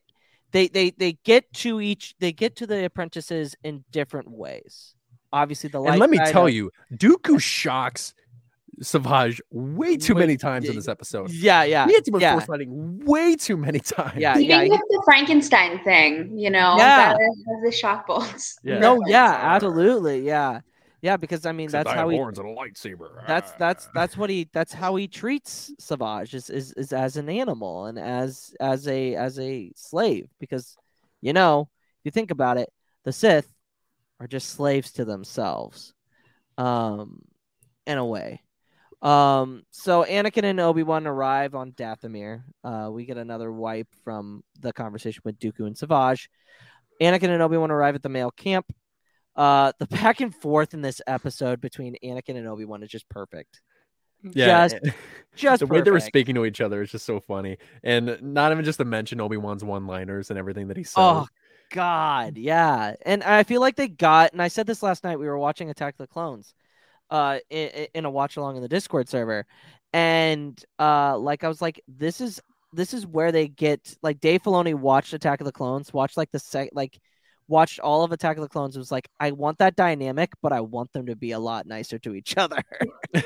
they 0.52 0.68
they 0.68 0.90
they 0.90 1.12
get 1.24 1.50
to 1.54 1.80
each 1.80 2.14
they 2.18 2.32
get 2.32 2.56
to 2.56 2.66
the 2.66 2.84
apprentices 2.84 3.54
in 3.62 3.84
different 3.92 4.30
ways. 4.30 4.94
Obviously, 5.32 5.68
the 5.70 5.80
light 5.80 5.92
And 5.92 6.00
let 6.00 6.10
me 6.10 6.18
tell 6.18 6.46
of- 6.46 6.52
you, 6.54 6.70
Dooku 6.92 7.40
shocks 7.40 8.14
Savage 8.82 9.40
way 9.50 9.96
too 9.96 10.14
many 10.14 10.36
times 10.36 10.68
in 10.68 10.76
this 10.76 10.86
episode. 10.86 11.30
Yeah, 11.30 11.62
yeah, 11.64 11.86
He 11.86 11.92
hits 11.94 12.08
him 12.08 12.12
with 12.12 12.20
yeah. 12.22 12.32
force 12.34 12.46
lightning 12.48 13.00
way 13.06 13.34
too 13.34 13.56
many 13.56 13.78
times. 13.96 14.16
Yeah, 14.18 14.34
Keeping 14.34 14.50
yeah, 14.50 14.64
he- 14.64 14.70
with 14.70 14.80
the 14.90 15.02
Frankenstein 15.06 15.82
thing, 15.82 16.38
you 16.38 16.50
know, 16.50 16.76
Yeah. 16.76 17.14
that 17.14 17.18
has 17.20 17.62
the 17.64 17.72
shock 17.72 18.06
bolts. 18.06 18.58
Yeah. 18.62 18.78
No, 18.78 19.00
yeah, 19.06 19.38
absolutely, 19.42 20.20
yeah, 20.26 20.60
yeah. 21.06 21.16
Because 21.16 21.46
I 21.46 21.52
mean, 21.52 21.66
Except 21.66 21.86
that's 21.86 21.94
I 21.94 22.00
how 22.00 22.08
he. 22.08 22.16
horns 22.16 22.38
and 22.38 22.48
a 22.48 22.52
lightsaber. 22.54 23.26
That's 23.26 23.52
that's 23.52 23.88
that's 23.94 24.16
what 24.16 24.28
he. 24.28 24.48
That's 24.52 24.72
how 24.72 24.96
he 24.96 25.08
treats 25.08 25.72
Savage 25.78 26.34
is, 26.34 26.50
is 26.50 26.72
is 26.72 26.92
as 26.92 27.16
an 27.16 27.28
animal 27.28 27.86
and 27.86 27.98
as 27.98 28.54
as 28.60 28.86
a 28.88 29.14
as 29.14 29.38
a 29.38 29.72
slave. 29.76 30.28
Because 30.40 30.76
you 31.20 31.32
know, 31.32 31.68
if 32.00 32.04
you 32.04 32.10
think 32.10 32.30
about 32.30 32.58
it, 32.58 32.68
the 33.04 33.12
Sith 33.12 33.48
are 34.20 34.26
just 34.26 34.50
slaves 34.50 34.92
to 34.92 35.04
themselves, 35.04 35.94
um, 36.58 37.22
in 37.86 37.98
a 37.98 38.04
way. 38.04 38.42
Um, 39.02 39.62
so 39.70 40.04
Anakin 40.04 40.44
and 40.44 40.58
Obi 40.58 40.82
Wan 40.82 41.06
arrive 41.06 41.54
on 41.54 41.72
Dathomir. 41.72 42.42
Uh, 42.64 42.88
we 42.90 43.04
get 43.04 43.18
another 43.18 43.52
wipe 43.52 43.88
from 44.04 44.42
the 44.60 44.72
conversation 44.72 45.22
with 45.24 45.38
Dooku 45.38 45.66
and 45.66 45.76
Savage. 45.76 46.28
Anakin 47.00 47.28
and 47.28 47.42
Obi 47.42 47.56
Wan 47.56 47.70
arrive 47.70 47.94
at 47.94 48.02
the 48.02 48.08
male 48.08 48.30
camp. 48.30 48.66
Uh, 49.36 49.72
the 49.78 49.86
back 49.86 50.20
and 50.20 50.34
forth 50.34 50.72
in 50.72 50.80
this 50.80 51.02
episode 51.06 51.60
between 51.60 51.96
Anakin 52.02 52.36
and 52.36 52.48
Obi 52.48 52.64
Wan 52.64 52.82
is 52.82 52.90
just 52.90 53.08
perfect. 53.08 53.60
Yeah, 54.22 54.66
just, 54.66 54.96
just 55.36 55.60
the 55.60 55.66
way 55.66 55.82
they 55.82 55.90
were 55.90 56.00
speaking 56.00 56.34
to 56.36 56.46
each 56.46 56.60
other 56.60 56.80
is 56.82 56.90
just 56.90 57.04
so 57.04 57.20
funny, 57.20 57.58
and 57.84 58.18
not 58.22 58.50
even 58.50 58.64
just 58.64 58.78
to 58.78 58.84
mention 58.84 59.20
Obi 59.20 59.36
Wan's 59.36 59.62
one-liners 59.62 60.30
and 60.30 60.38
everything 60.38 60.68
that 60.68 60.76
he 60.76 60.84
says. 60.84 60.94
Oh 60.96 61.26
God, 61.70 62.38
yeah. 62.38 62.94
And 63.04 63.22
I 63.22 63.42
feel 63.42 63.60
like 63.60 63.76
they 63.76 63.88
got, 63.88 64.32
and 64.32 64.40
I 64.40 64.48
said 64.48 64.66
this 64.66 64.82
last 64.82 65.04
night. 65.04 65.18
We 65.18 65.26
were 65.26 65.38
watching 65.38 65.68
Attack 65.68 65.94
of 65.94 65.98
the 65.98 66.06
Clones, 66.06 66.54
uh, 67.10 67.38
in, 67.50 67.88
in 67.94 68.04
a 68.06 68.10
watch 68.10 68.36
along 68.36 68.56
in 68.56 68.62
the 68.62 68.68
Discord 68.68 69.08
server, 69.08 69.46
and 69.92 70.60
uh, 70.78 71.18
like 71.18 71.44
I 71.44 71.48
was 71.48 71.60
like, 71.60 71.80
this 71.86 72.20
is 72.20 72.40
this 72.72 72.94
is 72.94 73.06
where 73.06 73.30
they 73.32 73.48
get 73.48 73.96
like 74.02 74.18
Dave 74.20 74.42
Filoni 74.42 74.74
watched 74.74 75.12
Attack 75.12 75.40
of 75.40 75.44
the 75.44 75.52
Clones, 75.52 75.92
watched 75.92 76.16
like 76.16 76.32
the 76.32 76.38
sec, 76.38 76.70
like 76.72 76.98
watched 77.48 77.80
all 77.80 78.04
of 78.04 78.12
Attack 78.12 78.36
of 78.36 78.42
the 78.42 78.48
Clones. 78.48 78.76
Was 78.76 78.92
like, 78.92 79.08
I 79.20 79.32
want 79.32 79.58
that 79.58 79.76
dynamic, 79.76 80.32
but 80.42 80.52
I 80.52 80.60
want 80.60 80.92
them 80.92 81.06
to 81.06 81.16
be 81.16 81.32
a 81.32 81.38
lot 81.38 81.66
nicer 81.66 81.98
to 82.00 82.14
each 82.14 82.36
other. 82.38 82.62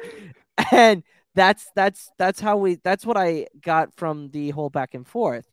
and 0.73 1.03
that's 1.35 1.71
that's 1.77 2.11
that's 2.19 2.41
how 2.41 2.57
we 2.57 2.77
that's 2.83 3.07
what 3.07 3.17
I 3.17 3.47
got 3.61 3.95
from 3.97 4.31
the 4.31 4.51
whole 4.51 4.71
back 4.71 4.95
and 4.95 5.07
forth. 5.07 5.47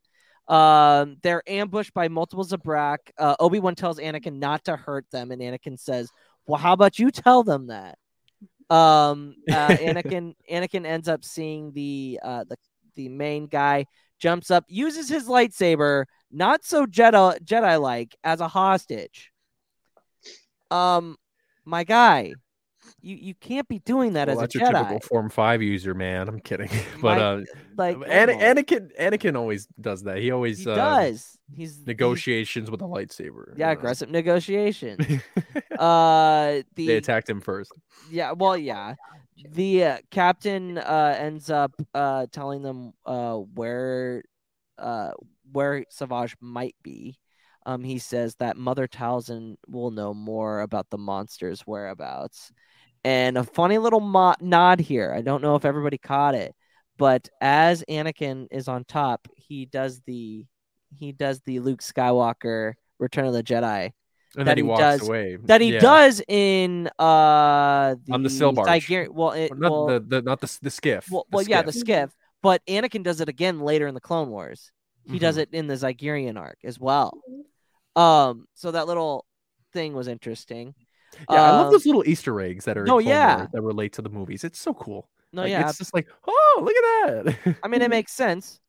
Um, 0.48 1.18
they're 1.24 1.44
ambushed 1.48 1.94
by 1.94 2.08
multiple 2.08 2.46
Zabrak. 2.46 2.98
Uh, 3.18 3.36
Obi 3.40 3.60
Wan 3.60 3.76
tells 3.76 4.00
Anakin 4.00 4.40
not 4.40 4.64
to 4.66 4.76
hurt 4.76 5.06
them, 5.12 5.32
and 5.32 5.42
Anakin 5.42 5.80
says, 5.80 6.10
"Well, 6.46 6.60
how 6.60 6.74
about 6.74 7.00
you 7.00 7.12
tell 7.12 7.44
them 7.44 7.68
that?" 7.68 7.98
Um, 8.70 9.36
uh, 9.50 9.68
Anakin 9.78 10.36
Anakin 10.52 10.86
ends 10.86 11.08
up 11.08 11.24
seeing 11.24 11.74
the 11.74 12.20
uh, 12.24 12.46
the 12.46 12.58
the 12.96 13.10
main 13.10 13.48
guy 13.48 13.86
jumps 14.20 14.52
up, 14.52 14.66
uses 14.68 15.10
his 15.10 15.28
lightsaber, 15.28 16.06
not 16.32 16.64
so 16.66 16.86
Jedi 16.86 17.40
Jedi 17.44 17.82
like, 17.82 18.16
as 18.24 18.42
a 18.42 18.48
hostage. 18.48 19.32
Um, 20.72 21.18
my 21.66 21.84
guy, 21.84 22.34
you 23.02 23.16
you 23.16 23.34
can't 23.36 23.68
be 23.68 23.80
doing 23.80 24.14
that 24.14 24.28
well, 24.28 24.38
as 24.38 24.42
that's 24.42 24.56
a 24.56 24.60
Jedi. 24.60 24.74
typical 24.74 25.00
Form 25.02 25.30
Five 25.30 25.62
user, 25.62 25.94
man. 25.94 26.28
I'm 26.28 26.40
kidding, 26.40 26.70
but 27.02 27.18
My- 27.18 27.24
uh, 27.24 27.44
like, 27.78 27.98
Ana- 28.10 28.34
Anakin 28.34 28.90
Anakin 29.00 29.38
always 29.38 29.68
does 29.80 30.04
that. 30.04 30.18
He 30.18 30.32
always 30.32 30.60
He 30.64 30.70
uh, 30.70 30.76
does. 30.76 31.38
He's 31.56 31.86
negotiations 31.86 32.70
with 32.70 32.82
a 32.82 32.86
lightsaber. 32.86 33.54
yeah, 33.56 33.68
know. 33.68 33.72
aggressive 33.74 34.10
negotiation. 34.10 34.98
uh, 35.80 36.62
the 36.76 36.88
They 36.88 36.98
attacked 36.98 37.30
him 37.30 37.40
first. 37.40 37.72
yeah, 38.12 38.34
well, 38.34 38.58
yeah. 38.58 38.96
The 39.38 39.84
uh, 39.84 39.98
captain 40.10 40.78
uh, 40.78 41.16
ends 41.18 41.50
up 41.50 41.74
uh, 41.94 42.26
telling 42.32 42.62
them 42.64 42.94
uh, 43.06 43.36
where 43.36 44.24
uh, 44.78 45.12
where 45.52 45.86
Savage 45.90 46.36
might 46.42 46.76
be. 46.84 47.20
Um, 47.66 47.84
he 47.84 48.00
says 48.00 48.36
that 48.36 48.58
Mother 48.58 48.88
Talzin 48.88 49.56
will 49.68 49.92
know 49.92 50.14
more 50.14 50.62
about 50.62 50.90
the 50.90 50.98
monster's 50.98 51.62
whereabouts. 51.62 52.52
And 53.04 53.38
a 53.38 53.44
funny 53.44 53.78
little 53.78 54.00
mo- 54.00 54.36
nod 54.40 54.80
here. 54.80 55.14
I 55.14 55.22
don't 55.22 55.42
know 55.42 55.56
if 55.56 55.66
everybody 55.66 55.98
caught 55.98 56.34
it, 56.34 56.56
but 56.98 57.30
as 57.42 57.84
Anakin 57.90 58.48
is 58.52 58.68
on 58.68 58.86
top, 58.86 59.28
he 59.36 59.66
does 59.66 60.02
the 60.02 60.46
he 60.98 61.12
does 61.12 61.42
the 61.42 61.60
Luke 61.60 61.82
Skywalker 61.82 62.74
Return 63.00 63.26
of 63.26 63.34
the 63.34 63.44
Jedi. 63.44 63.92
And 64.38 64.48
that 64.48 64.52
then 64.52 64.58
he 64.58 64.64
walks 64.64 64.80
does, 64.82 65.08
away. 65.08 65.36
That 65.44 65.62
he 65.62 65.74
Yeah. 65.74 65.80
does 65.80 66.22
in 66.28 66.88
uh 67.00 67.96
the 68.06 68.14
On 68.14 68.24
the 68.24 68.30
sail 68.30 68.54
barge. 68.54 68.88
Zyger- 68.88 69.10
well, 69.10 69.32
it, 69.32 69.52
Not 69.58 69.72
well, 69.72 69.86
the, 69.88 70.00
the 70.00 70.22
not 70.22 70.40
the 70.42 70.58
the 70.62 70.70
skiff. 70.70 71.08
well, 71.12 71.26
the 71.32 71.36
well 71.38 71.46
yeah, 71.46 71.62
the 71.64 71.72
skiff. 71.72 71.82
skiff. 72.12 72.16
But 72.44 72.62
Anakin 72.68 73.04
does 73.04 73.20
it 73.20 73.30
again 73.30 73.60
later 73.60 73.88
in 73.88 73.96
the 73.96 74.00
Clone 74.02 74.30
Wars. 74.30 74.72
He 75.10 75.20
does 75.20 75.38
Mhm. 75.38 75.42
it 75.42 75.50
in 75.54 75.68
the 75.68 75.74
Zygerian 75.74 76.38
arc 76.38 76.60
as 76.64 76.80
well. 76.80 77.20
Um, 77.96 78.48
so 78.54 78.72
that 78.72 78.88
little 78.88 79.26
thing 79.74 79.94
was 79.94 80.08
interesting. 80.08 80.76
Yeah, 81.32 81.42
I 81.42 81.52
love 81.52 81.66
Um, 81.68 81.72
those 81.72 81.86
little 81.86 82.04
Easter 82.08 82.40
eggs 82.42 82.66
that 82.66 82.78
are 82.78 82.86
Clone 82.86 83.06
yeah. 83.06 83.38
Wars 83.38 83.50
that 83.54 83.62
relate 83.62 83.94
to 83.94 84.02
the 84.02 84.10
movies. 84.10 84.44
It's 84.44 84.60
so 84.60 84.74
cool. 84.74 85.10
No, 85.34 85.42
Like, 85.44 85.52
yeah, 85.52 85.68
it's 85.68 85.78
just 85.78 85.94
like, 85.94 86.08
oh, 86.28 86.62
look 86.64 86.76
at 86.76 87.36
that. 87.46 87.56
I 87.64 87.68
mean, 87.68 87.82
it 87.82 87.90
makes 87.98 88.12
sense. 88.12 88.60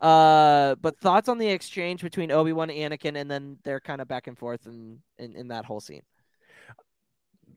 Uh, 0.00 0.76
but 0.80 0.98
thoughts 1.00 1.28
on 1.28 1.38
the 1.38 1.48
exchange 1.48 2.02
between 2.02 2.30
Obi 2.30 2.52
Wan 2.52 2.70
and 2.70 2.92
Anakin, 2.92 3.16
and 3.20 3.30
then 3.30 3.58
they're 3.64 3.80
kind 3.80 4.00
of 4.00 4.08
back 4.08 4.26
and 4.26 4.38
forth 4.38 4.66
in, 4.66 5.00
in 5.18 5.34
in 5.36 5.48
that 5.48 5.64
whole 5.64 5.80
scene. 5.80 6.02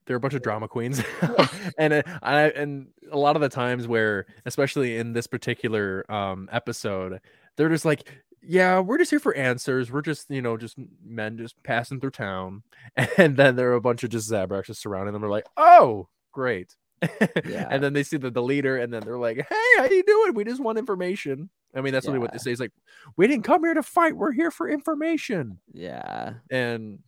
they're 0.05 0.17
a 0.17 0.19
bunch 0.19 0.33
of 0.33 0.41
drama 0.41 0.67
queens. 0.67 1.01
And 1.77 1.93
uh, 1.93 2.03
I 2.21 2.43
and 2.49 2.87
a 3.11 3.17
lot 3.17 3.35
of 3.35 3.41
the 3.41 3.49
times 3.49 3.87
where 3.87 4.25
especially 4.45 4.97
in 4.97 5.13
this 5.13 5.27
particular 5.27 6.05
um 6.11 6.49
episode 6.51 7.19
they're 7.55 7.69
just 7.69 7.85
like 7.85 8.07
yeah 8.41 8.79
we're 8.79 8.97
just 8.97 9.11
here 9.11 9.19
for 9.19 9.35
answers. 9.35 9.91
We're 9.91 10.01
just 10.01 10.29
you 10.29 10.41
know 10.41 10.57
just 10.57 10.77
men 11.03 11.37
just 11.37 11.61
passing 11.63 11.99
through 11.99 12.11
town. 12.11 12.63
And 13.17 13.37
then 13.37 13.55
there 13.55 13.71
are 13.71 13.75
a 13.75 13.81
bunch 13.81 14.03
of 14.03 14.09
just 14.09 14.29
zabraks 14.31 14.65
just 14.65 14.81
surrounding 14.81 15.13
them. 15.13 15.21
They're 15.21 15.29
like 15.31 15.47
oh 15.57 16.09
great. 16.31 16.75
Yeah. 17.45 17.67
and 17.71 17.83
then 17.83 17.93
they 17.93 18.03
see 18.03 18.17
the, 18.17 18.29
the 18.31 18.43
leader 18.43 18.77
and 18.77 18.93
then 18.93 19.03
they're 19.03 19.17
like 19.17 19.37
hey 19.37 19.71
how 19.77 19.85
you 19.85 20.03
doing? 20.03 20.33
We 20.33 20.43
just 20.43 20.61
want 20.61 20.77
information 20.77 21.49
i 21.75 21.81
mean 21.81 21.93
that's 21.93 22.05
really 22.07 22.19
what 22.19 22.31
they 22.31 22.37
say 22.37 22.51
is 22.51 22.59
like 22.59 22.71
we 23.17 23.27
didn't 23.27 23.43
come 23.43 23.63
here 23.63 23.73
to 23.73 23.83
fight 23.83 24.15
we're 24.15 24.31
here 24.31 24.51
for 24.51 24.69
information 24.69 25.57
Yeah. 25.73 26.33
and 26.49 26.99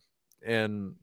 and 0.44 0.94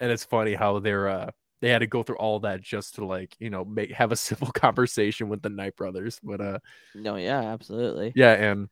and 0.00 0.10
it's 0.10 0.24
funny 0.24 0.54
how 0.54 0.78
they're 0.78 1.08
uh 1.08 1.30
they 1.60 1.68
had 1.68 1.80
to 1.80 1.86
go 1.86 2.02
through 2.02 2.16
all 2.16 2.40
that 2.40 2.62
just 2.62 2.94
to 2.96 3.04
like 3.04 3.36
you 3.38 3.50
know 3.50 3.64
make 3.64 3.90
have 3.92 4.12
a 4.12 4.16
civil 4.28 4.48
conversation 4.52 5.28
with 5.28 5.42
the 5.42 5.50
Night 5.50 5.76
brothers 5.76 6.18
but 6.22 6.40
uh 6.40 6.58
No, 6.94 7.16
yeah, 7.16 7.40
absolutely. 7.40 8.12
yeah 8.16 8.32
and 8.32 8.68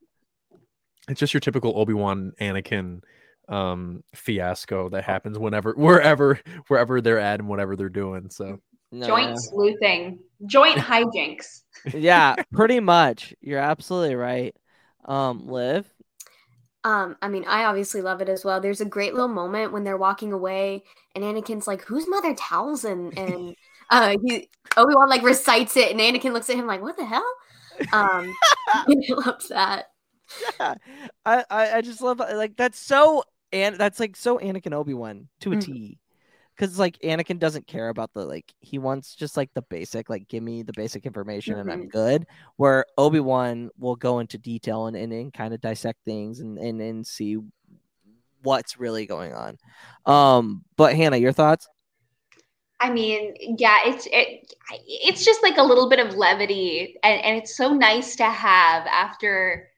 it's 1.07 1.19
just 1.19 1.33
your 1.33 1.41
typical 1.41 1.77
Obi-Wan 1.79 2.33
Anakin 2.41 3.01
um 3.47 4.03
fiasco 4.13 4.89
that 4.89 5.03
happens 5.03 5.39
whenever 5.39 5.73
wherever 5.77 6.39
wherever 6.67 7.01
they're 7.01 7.19
at 7.19 7.39
and 7.39 7.49
whatever 7.49 7.75
they're 7.75 7.89
doing 7.89 8.29
so 8.29 8.59
No, 8.91 9.07
Joint 9.07 9.39
sleuthing, 9.39 10.19
joint 10.45 10.77
hijinks. 10.79 11.61
yeah, 11.93 12.35
pretty 12.53 12.79
much. 12.79 13.33
You're 13.41 13.59
absolutely 13.59 14.15
right. 14.15 14.55
Um, 15.05 15.47
Liv. 15.47 15.85
Um, 16.83 17.17
I 17.21 17.27
mean, 17.27 17.45
I 17.45 17.65
obviously 17.65 18.01
love 18.01 18.21
it 18.21 18.29
as 18.29 18.45
well. 18.45 18.61
There's 18.61 18.81
a 18.81 18.85
great 18.85 19.13
little 19.13 19.27
moment 19.27 19.73
when 19.73 19.83
they're 19.83 19.97
walking 19.97 20.31
away, 20.31 20.83
and 21.13 21.23
Anakin's 21.23 21.67
like, 21.67 21.81
"Who's 21.83 22.07
Mother 22.07 22.33
Talzin?" 22.33 23.15
And 23.17 23.55
uh, 23.89 24.15
he 24.25 24.49
Obi 24.77 24.95
Wan 24.95 25.09
like 25.09 25.23
recites 25.23 25.75
it, 25.77 25.91
and 25.91 25.99
Anakin 25.99 26.31
looks 26.33 26.49
at 26.49 26.55
him 26.55 26.67
like, 26.67 26.81
"What 26.81 26.95
the 26.97 27.05
hell?" 27.05 27.29
Um, 27.91 28.33
he 28.87 29.13
loves 29.13 29.49
that. 29.49 29.91
Yeah, 30.59 30.75
I, 31.25 31.45
I 31.49 31.71
I 31.77 31.81
just 31.81 32.01
love 32.01 32.19
like 32.19 32.55
that's 32.55 32.79
so 32.79 33.23
and 33.51 33.75
that's 33.77 33.99
like 33.99 34.15
so 34.15 34.37
Anakin 34.39 34.73
Obi 34.73 34.93
Wan 34.93 35.27
to 35.41 35.51
a 35.51 35.55
Mhm. 35.55 35.61
T. 35.61 35.98
Because 36.59 36.77
like 36.77 36.99
Anakin 36.99 37.39
doesn't 37.39 37.67
care 37.67 37.87
about 37.89 38.13
the 38.13 38.25
like 38.25 38.53
he 38.59 38.79
wants 38.79 39.15
just 39.15 39.37
like 39.37 39.49
the 39.55 39.61
basic 39.63 40.09
like 40.09 40.27
give 40.27 40.43
me 40.43 40.61
the 40.63 40.73
basic 40.73 41.05
information 41.05 41.57
and 41.57 41.71
I'm 41.71 41.85
Mhm. 41.85 41.89
good. 41.89 42.27
Where 42.57 42.85
Obi 42.97 43.21
Wan 43.21 43.69
will 43.79 43.95
go 43.95 44.19
into 44.19 44.37
detail 44.37 44.87
and, 44.87 44.97
and, 44.97 45.13
and 45.13 45.33
kind 45.33 45.53
of 45.53 45.61
dissect 45.61 45.99
things 46.05 46.41
and, 46.41 46.57
and 46.59 46.81
and 46.81 47.07
see 47.07 47.37
what's 48.43 48.79
really 48.79 49.05
going 49.05 49.33
on. 49.33 49.57
Um, 50.05 50.63
but 50.77 50.95
Hannah, 50.95 51.17
your 51.17 51.33
thoughts? 51.33 51.67
I 52.79 52.89
mean, 52.89 53.35
yeah, 53.57 53.77
it's 53.85 54.07
it, 54.11 54.53
it's 54.87 55.25
just 55.25 55.43
like 55.43 55.57
a 55.57 55.63
little 55.63 55.89
bit 55.89 55.99
of 55.99 56.15
levity, 56.15 56.95
and, 57.03 57.21
and 57.23 57.37
it's 57.37 57.57
so 57.57 57.73
nice 57.73 58.15
to 58.17 58.25
have 58.25 58.87
after 58.87 59.69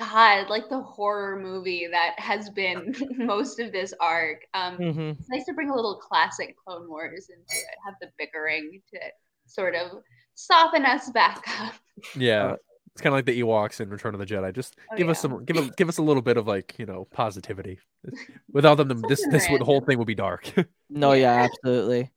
God, 0.00 0.48
like 0.48 0.68
the 0.68 0.80
horror 0.80 1.38
movie 1.40 1.86
that 1.90 2.18
has 2.18 2.50
been 2.50 2.94
most 3.18 3.60
of 3.60 3.70
this 3.72 3.94
arc. 4.00 4.46
Um, 4.54 4.78
Mhm. 4.78 5.18
It's 5.20 5.28
nice 5.28 5.44
to 5.46 5.52
bring 5.52 5.70
a 5.70 5.74
little 5.76 5.96
classic 5.96 6.56
Clone 6.64 6.88
Wars 6.88 7.28
into 7.28 7.42
it, 7.48 7.64
have 7.84 7.94
the 8.00 8.08
bickering 8.18 8.80
to 8.92 8.98
sort 9.46 9.74
of 9.74 10.02
soften 10.34 10.84
us 10.86 11.10
back 11.10 11.42
up. 11.60 11.74
Yeah. 12.16 12.54
it's 12.92 13.02
kind 13.02 13.12
of 13.12 13.18
like 13.18 13.26
the 13.26 13.40
Ewoks 13.40 13.80
in 13.80 13.90
Return 13.90 14.14
of 14.14 14.20
the 14.20 14.26
Jedi. 14.26 14.54
Just 14.54 14.76
Oh, 14.92 14.96
give 14.96 15.08
us 15.08 15.20
some, 15.20 15.44
give 15.44 15.56
a, 15.56 15.68
give 15.76 15.88
us 15.88 15.98
a 15.98 16.02
little 16.02 16.22
bit 16.22 16.36
of 16.38 16.46
like 16.48 16.74
you 16.78 16.86
know 16.86 17.06
positivity. 17.12 17.78
Without 18.52 18.76
them, 18.76 18.88
this 19.02 19.20
Something 19.20 19.30
this 19.30 19.48
would, 19.50 19.60
whole 19.62 19.80
thing 19.82 19.98
would 19.98 20.06
be 20.06 20.14
dark. 20.14 20.52
No, 20.92 21.12
yeah, 21.12 21.48
absolutely. 21.48 22.10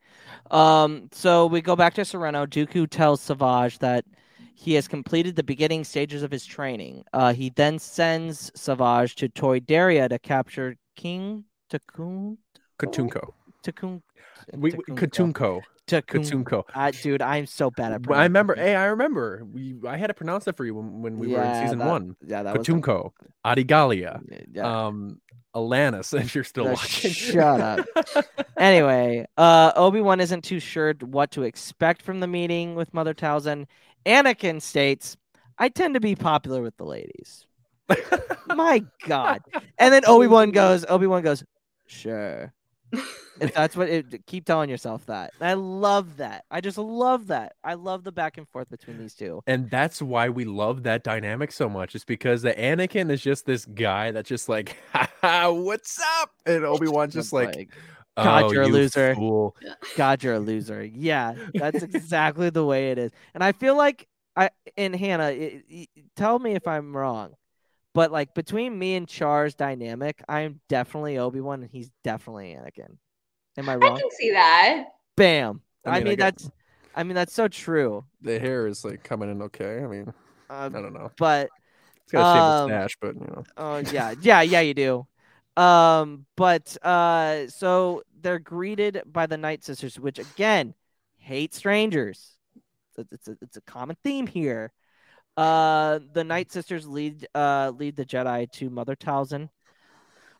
Um, 0.49 1.09
so 1.11 1.45
we 1.45 1.61
go 1.61 1.75
back 1.75 1.93
to 1.95 2.01
Serenno. 2.01 2.47
Dooku 2.47 2.89
tells 2.89 3.21
Savage 3.21 3.77
that 3.79 4.03
he 4.53 4.73
has 4.75 4.87
completed 4.87 5.35
the 5.35 5.43
beginning 5.43 5.83
stages 5.83 6.23
of 6.23 6.31
his 6.31 6.45
training. 6.45 7.03
Uh, 7.13 7.33
he 7.33 7.49
then 7.55 7.79
sends 7.79 8.51
Savage 8.55 9.15
to 9.15 9.27
Toydaria 9.29 10.07
to 10.09 10.19
capture 10.19 10.75
King 10.95 11.43
Takun 11.71 12.37
Katuunko. 12.79 13.31
Takun 13.63 14.01
We, 14.53 14.71
we 14.71 14.95
Katuunko. 14.95 15.61
Katuunko. 15.87 16.63
Uh, 16.73 16.91
dude, 17.01 17.21
I'm 17.21 17.45
so 17.45 17.69
bad 17.69 17.91
at. 17.91 18.01
I 18.11 18.23
remember. 18.23 18.55
Hey, 18.55 18.73
I 18.75 18.85
remember. 18.85 19.43
We 19.51 19.75
I 19.87 19.97
had 19.97 20.07
to 20.07 20.13
pronounce 20.13 20.45
that 20.45 20.55
for 20.55 20.63
you 20.65 20.75
when, 20.75 21.01
when 21.01 21.17
we 21.19 21.27
were 21.27 21.41
in 21.43 21.63
season 21.63 21.79
that- 21.79 21.87
one. 21.89 22.15
yeah, 22.25 22.43
that 22.43 22.57
was 22.57 22.65
Katuunko, 22.65 23.11
Adigalia, 23.45 24.21
yeah. 24.53 24.85
um, 24.87 25.19
Alanis. 25.53 26.17
If 26.19 26.35
you're 26.35 26.43
still 26.45 26.67
Uh, 26.67 26.71
watching, 26.71 27.11
Shut 27.11 27.59
up. 27.59 27.85
anyway, 28.57 29.27
uh, 29.37 29.71
Obi 29.75 29.99
Wan 30.01 30.19
isn't 30.21 30.43
too 30.43 30.59
sure 30.59 30.93
what 31.01 31.31
to 31.31 31.43
expect 31.43 32.01
from 32.01 32.21
the 32.21 32.27
meeting 32.27 32.75
with 32.75 32.93
Mother 32.93 33.13
Talzin. 33.13 33.65
Anakin 34.05 34.61
states, 34.61 35.17
"I 35.57 35.69
tend 35.69 35.93
to 35.95 35.99
be 35.99 36.15
popular 36.15 36.61
with 36.61 36.77
the 36.77 36.85
ladies." 36.85 37.45
My 38.47 38.83
God! 39.07 39.41
And 39.77 39.93
then 39.93 40.03
Obi 40.05 40.27
Wan 40.27 40.51
goes, 40.51 40.85
Obi 40.87 41.07
Wan 41.07 41.21
goes, 41.21 41.43
"Sure." 41.87 42.53
if 43.41 43.53
that's 43.55 43.75
what 43.75 43.89
it, 43.89 44.25
keep 44.27 44.45
telling 44.45 44.69
yourself 44.69 45.05
that. 45.07 45.31
And 45.39 45.49
I 45.49 45.53
love 45.53 46.17
that. 46.17 46.45
I 46.51 46.61
just 46.61 46.77
love 46.77 47.27
that. 47.27 47.53
I 47.63 47.73
love 47.73 48.03
the 48.03 48.11
back 48.11 48.37
and 48.37 48.47
forth 48.47 48.69
between 48.69 48.99
these 48.99 49.15
two. 49.15 49.41
and 49.47 49.69
that's 49.69 50.01
why 50.01 50.29
we 50.29 50.45
love 50.45 50.83
that 50.83 51.03
dynamic 51.03 51.51
so 51.51 51.67
much. 51.67 51.95
Is 51.95 52.05
because 52.05 52.41
the 52.43 52.53
Anakin 52.53 53.09
is 53.09 53.21
just 53.21 53.45
this 53.45 53.65
guy 53.65 54.11
that's 54.11 54.29
just 54.29 54.47
like, 54.49 54.77
"Ha, 54.93 55.51
"What's 55.51 55.99
up?" 56.21 56.31
And 56.45 56.63
Obi 56.63 56.87
Wan's 56.87 57.13
just 57.13 57.33
like, 57.33 57.69
God, 58.17 58.43
"Oh, 58.45 58.51
you're 58.51 58.63
a 58.63 58.67
you 58.67 58.73
loser. 58.73 59.15
fool." 59.15 59.55
God, 59.97 60.23
you're 60.23 60.35
a 60.35 60.39
loser. 60.39 60.83
Yeah, 60.83 61.35
that's 61.53 61.81
exactly 61.83 62.49
the 62.49 62.65
way 62.65 62.91
it 62.91 62.97
is. 62.97 63.11
And 63.33 63.43
I 63.43 63.51
feel 63.51 63.75
like 63.75 64.07
I 64.35 64.49
and 64.77 64.95
Hannah, 64.95 65.25
i- 65.29 65.63
i- 65.71 65.87
tell 66.15 66.39
me 66.39 66.53
if 66.55 66.67
I'm 66.67 66.95
wrong, 66.95 67.35
but 67.93 68.11
like 68.11 68.33
between 68.33 68.77
me 68.77 68.95
and 68.95 69.07
Char's 69.07 69.55
dynamic, 69.55 70.21
I'm 70.27 70.61
definitely 70.69 71.17
Obi 71.17 71.41
Wan 71.41 71.61
and 71.61 71.71
he's 71.71 71.91
definitely 72.03 72.55
Anakin. 72.55 72.97
Am 73.57 73.69
I 73.69 73.75
wrong? 73.75 73.83
I 73.83 73.89
wrong? 73.89 73.99
can 73.99 74.11
see 74.11 74.31
that. 74.31 74.85
Bam. 75.15 75.61
I 75.85 75.89
I 75.89 75.93
mean, 75.95 76.03
mean, 76.05 76.13
I 76.13 76.15
got- 76.15 76.37
that's, 76.37 76.51
I 76.95 77.03
mean 77.03 77.15
that's 77.15 77.33
so 77.33 77.47
true. 77.47 78.05
The 78.21 78.39
hair 78.39 78.67
is 78.67 78.83
like 78.83 79.03
coming 79.03 79.29
in 79.29 79.41
okay. 79.43 79.83
I 79.83 79.87
mean, 79.87 80.11
Uh, 80.49 80.53
I 80.53 80.69
don't 80.69 80.93
know. 80.93 81.11
But 81.17 81.49
It's 82.03 82.11
got 82.11 82.21
a 82.21 82.25
um, 82.25 82.69
shaved 82.69 82.71
stash, 82.71 82.97
but 83.01 83.15
you 83.15 83.27
know. 83.27 83.43
Oh 83.57 83.77
yeah, 83.77 84.13
yeah, 84.21 84.41
yeah, 84.41 84.59
you 84.61 84.73
do. 84.73 85.07
Um, 85.55 86.25
but 86.35 86.75
uh, 86.83 87.47
so 87.47 88.03
they're 88.21 88.39
greeted 88.39 89.01
by 89.05 89.27
the 89.27 89.37
Night 89.37 89.63
Sisters, 89.63 89.99
which 89.99 90.19
again 90.19 90.73
hate 91.17 91.53
strangers. 91.53 92.37
It's 92.97 93.27
a, 93.27 93.37
it's 93.41 93.57
a, 93.57 93.61
common 93.61 93.97
theme 94.03 94.27
here. 94.27 94.71
Uh, 95.35 95.99
the 96.13 96.23
Night 96.23 96.51
Sisters 96.51 96.87
lead 96.87 97.27
uh 97.33 97.71
lead 97.75 97.95
the 97.95 98.05
Jedi 98.05 98.51
to 98.53 98.69
Mother 98.69 98.95
Talzin. 98.95 99.49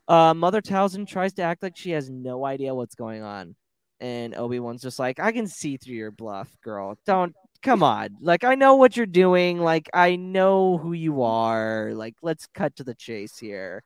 Uh, 0.07 0.33
Mother 0.33 0.61
Talzin 0.61 1.07
tries 1.07 1.33
to 1.33 1.43
act 1.43 1.63
like 1.63 1.77
she 1.77 1.91
has 1.91 2.09
no 2.09 2.45
idea 2.45 2.75
what's 2.75 2.95
going 2.95 3.23
on, 3.23 3.55
and 3.99 4.35
Obi 4.35 4.59
Wan's 4.59 4.81
just 4.81 4.99
like, 4.99 5.19
"I 5.19 5.31
can 5.31 5.47
see 5.47 5.77
through 5.77 5.95
your 5.95 6.11
bluff, 6.11 6.49
girl. 6.63 6.97
Don't 7.05 7.33
come 7.61 7.83
on. 7.83 8.17
Like, 8.19 8.43
I 8.43 8.55
know 8.55 8.75
what 8.75 8.97
you're 8.97 9.05
doing. 9.05 9.59
Like, 9.59 9.89
I 9.93 10.15
know 10.15 10.77
who 10.77 10.93
you 10.93 11.23
are. 11.23 11.93
Like, 11.93 12.15
let's 12.21 12.47
cut 12.47 12.75
to 12.77 12.83
the 12.83 12.95
chase 12.95 13.37
here." 13.37 13.83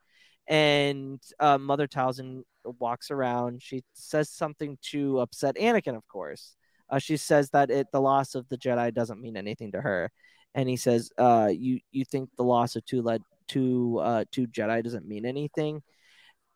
And 0.48 1.22
uh, 1.40 1.58
Mother 1.58 1.88
Talzin 1.88 2.44
walks 2.80 3.12
around. 3.12 3.62
She 3.62 3.84
says 3.94 4.30
something 4.30 4.78
to 4.92 5.20
upset 5.20 5.56
Anakin, 5.56 5.96
of 5.96 6.08
course. 6.08 6.56
Uh, 6.90 7.00
she 7.00 7.18
says 7.18 7.50
that 7.50 7.70
it 7.70 7.88
the 7.92 8.02
loss 8.02 8.36
of 8.36 8.48
the 8.50 8.58
Jedi 8.58 8.94
doesn't 8.94 9.22
mean 9.22 9.36
anything 9.36 9.74
to 9.74 9.82
her, 9.82 10.10
and 10.56 10.70
he 10.70 10.78
says, 10.78 11.12
"Uh, 11.18 11.50
you 11.52 11.82
you 11.92 12.06
think 12.06 12.30
the 12.38 12.44
loss 12.44 12.76
of 12.78 12.86
two 12.86 13.02
led 13.02 13.22
two 13.48 14.00
uh 14.02 14.24
two 14.32 14.48
Jedi 14.48 14.84
doesn't 14.84 15.08
mean 15.08 15.26
anything?" 15.26 15.82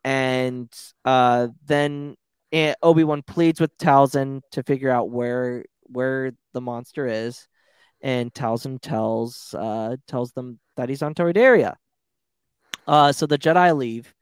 And 0.04 0.72
uh, 1.04 1.48
then 1.66 2.16
Obi 2.82 3.04
Wan 3.04 3.22
pleads 3.22 3.60
with 3.60 3.76
Talzin 3.78 4.40
to 4.52 4.62
figure 4.62 4.90
out 4.90 5.10
where 5.10 5.64
where 5.82 6.32
the 6.54 6.60
monster 6.62 7.06
is, 7.06 7.46
and 8.00 8.32
Talzin 8.32 8.80
tells 8.80 9.54
uh 9.54 9.96
tells 10.08 10.32
them 10.32 10.58
that 10.76 10.88
he's 10.88 11.02
on 11.02 11.14
Toydaria. 11.14 11.76
Uh, 12.86 13.12
so 13.12 13.26
the 13.26 13.38
Jedi 13.38 13.76
leave, 13.76 14.14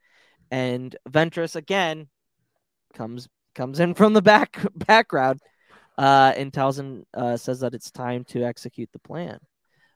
and 0.51 0.95
Ventress 1.09 1.57
again 1.57 2.09
comes 2.95 3.29
comes 3.55 3.81
in 3.81 3.95
from 3.95 4.13
the 4.13 4.23
back 4.23 4.65
background, 4.75 5.41
uh, 5.99 6.33
and 6.37 6.53
Talzin 6.53 7.05
uh, 7.15 7.37
says 7.37 7.61
that 7.61 7.75
it's 7.75 7.91
time 7.91 8.25
to 8.25 8.43
execute 8.45 8.91
the 8.93 8.99
plan, 8.99 9.39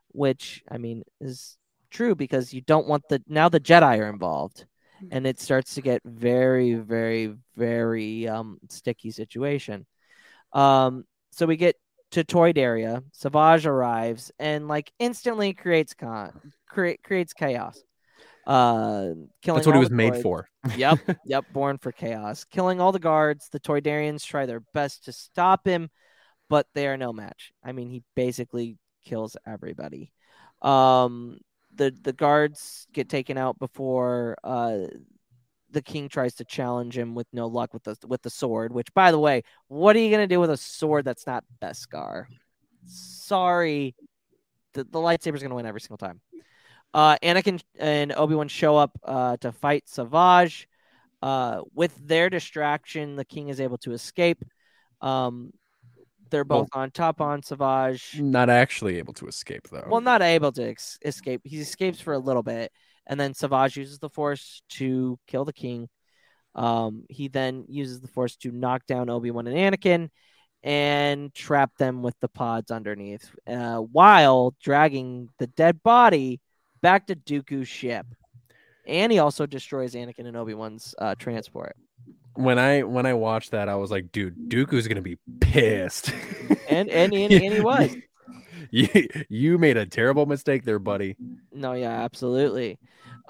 which 0.09 0.63
I 0.71 0.79
mean 0.79 1.03
is 1.21 1.57
true 1.91 2.15
because 2.15 2.53
you 2.53 2.61
don't 2.61 2.87
want 2.87 3.05
the 3.09 3.23
now 3.29 3.49
the 3.49 3.61
Jedi 3.61 3.99
are 3.99 4.09
involved, 4.09 4.67
and 5.11 5.27
it 5.27 5.41
starts 5.41 5.75
to 5.75 5.83
get 5.83 6.03
very 6.05 6.75
very 6.75 7.35
very 7.57 8.29
um 8.29 8.59
sticky 8.69 9.11
situation. 9.11 9.87
Um, 10.53 11.05
so 11.33 11.47
we 11.47 11.57
get 11.57 11.77
to 12.13 12.25
Toydaria, 12.25 13.03
Savage 13.13 13.67
arrives 13.67 14.31
and 14.39 14.69
like 14.69 14.93
instantly 15.01 15.53
creates 15.53 15.95
con 15.95 16.33
create 16.69 17.03
creates 17.03 17.33
chaos. 17.33 17.83
Uh, 18.47 19.15
killing 19.41 19.59
That's 19.59 19.67
what 19.67 19.77
he 19.77 19.81
was 19.81 19.91
made 19.91 20.17
for. 20.17 20.49
yep, 20.77 20.99
yep, 21.25 21.45
born 21.53 21.79
for 21.79 21.93
chaos. 21.93 22.45
Killing 22.45 22.81
all 22.81 22.93
the 22.93 22.99
guards. 22.99 23.49
The 23.51 23.61
Toydarians 23.61 24.25
try 24.25 24.47
their 24.47 24.61
best 24.75 25.07
to 25.07 25.13
stop 25.13 25.67
him, 25.67 25.91
but 26.49 26.67
they 26.75 26.87
are 26.87 26.97
no 26.97 27.13
match. 27.13 27.53
I 27.63 27.73
mean, 27.73 27.89
he 27.89 28.03
basically 28.15 28.77
kills 29.05 29.37
everybody. 29.47 30.13
Um, 30.63 31.39
the 31.75 31.95
the 32.03 32.13
guards 32.13 32.87
get 32.93 33.09
taken 33.09 33.37
out 33.37 33.59
before 33.59 34.37
uh 34.45 34.87
the 35.71 35.83
king 35.83 36.09
tries 36.09 36.35
to 36.37 36.45
challenge 36.45 36.97
him 36.97 37.15
with 37.15 37.27
no 37.33 37.49
luck 37.49 37.75
with 37.75 37.83
the 37.83 37.97
with 38.07 38.23
the 38.23 38.31
sword. 38.31 38.73
Which, 38.73 38.95
by 38.95 39.11
the 39.11 39.19
way, 39.19 39.43
what 39.69 39.97
are 39.97 39.99
you 39.99 40.11
gonna 40.11 40.27
do 40.27 40.41
with 40.41 40.51
a 40.51 40.57
sword 40.57 41.05
that's 41.05 41.27
not 41.27 41.45
Beskar? 41.61 42.27
Sorry, 42.87 43.95
the 44.73 44.85
the 44.85 45.01
lightsaber's 45.01 45.43
gonna 45.43 45.55
win 45.55 45.67
every 45.67 45.81
single 45.81 45.99
time. 45.99 46.21
Uh, 46.95 47.17
Anakin 47.25 47.61
and 47.79 48.13
Obi 48.13 48.37
Wan 48.37 48.47
show 48.47 48.77
up 48.77 48.97
uh, 49.03 49.37
to 49.39 49.51
fight 49.51 49.89
Savage. 49.89 50.69
Uh, 51.21 51.63
with 51.75 51.97
their 52.07 52.31
distraction, 52.31 53.17
the 53.17 53.25
king 53.25 53.49
is 53.49 53.61
able 53.61 53.79
to 53.79 53.93
escape. 53.93 54.45
Um, 55.01 55.53
they're 56.31 56.45
both 56.45 56.69
on 56.73 56.91
top 56.91 57.21
on 57.21 57.43
Savage. 57.43 58.21
Not 58.21 58.49
actually 58.49 58.99
able 58.99 59.13
to 59.15 59.27
escape 59.27 59.69
though. 59.69 59.87
Well, 59.89 60.01
not 60.01 60.23
able 60.23 60.53
to 60.53 60.69
ex- 60.71 60.99
escape. 61.05 61.41
He 61.45 61.59
escapes 61.59 62.01
for 62.01 62.13
a 62.13 62.19
little 62.19 62.43
bit, 62.43 62.71
and 63.07 63.19
then 63.19 63.35
Savage 63.35 63.77
uses 63.77 63.99
the 63.99 64.11
Force 64.11 64.63
to 64.71 65.19
kill 65.27 65.45
the 65.45 65.53
king. 65.53 65.89
Um, 66.55 67.05
he 67.09 67.29
then 67.29 67.65
uses 67.69 68.01
the 68.01 68.09
Force 68.09 68.37
to 68.37 68.53
knock 68.53 68.87
down 68.87 69.11
Obi 69.11 69.31
Wan 69.31 69.49
and 69.49 69.57
Anakin, 69.57 70.11
and 70.63 71.35
trap 71.35 71.73
them 71.79 72.03
with 72.03 72.19
the 72.21 72.29
pods 72.29 72.71
underneath, 72.71 73.31
uh, 73.49 73.79
while 73.79 74.55
dragging 74.63 75.29
the 75.39 75.47
dead 75.49 75.83
body 75.83 76.41
back 76.85 77.07
to 77.07 77.17
Dooku's 77.17 77.67
ship. 77.67 78.07
And 78.87 79.11
he 79.11 79.19
also 79.19 79.47
destroys 79.47 79.95
Anakin 79.95 80.27
and 80.27 80.37
Obi 80.37 80.53
Wan's 80.53 80.95
uh, 80.99 81.15
transport. 81.19 81.75
when 82.35 82.59
I 82.59 82.83
when 82.83 83.07
I 83.07 83.15
watched 83.15 83.53
that, 83.53 83.71
I 83.71 83.75
was 83.77 83.91
like, 83.91 84.13
dude, 84.13 84.51
Dooku's 84.51 84.87
gonna 84.87 85.01
be 85.01 85.17
pissed. 85.41 86.13
And 86.69 86.91
and, 86.91 87.15
and, 87.15 87.33
and 87.33 87.55
he 87.55 87.61
was. 87.61 87.97
you, 88.71 88.89
you 89.31 89.57
made 89.57 89.79
a 89.79 89.87
terrible 89.87 90.27
mistake 90.27 90.65
there, 90.65 90.79
buddy. 90.79 91.17
No, 91.53 91.73
yeah, 91.73 92.03
absolutely. 92.05 92.79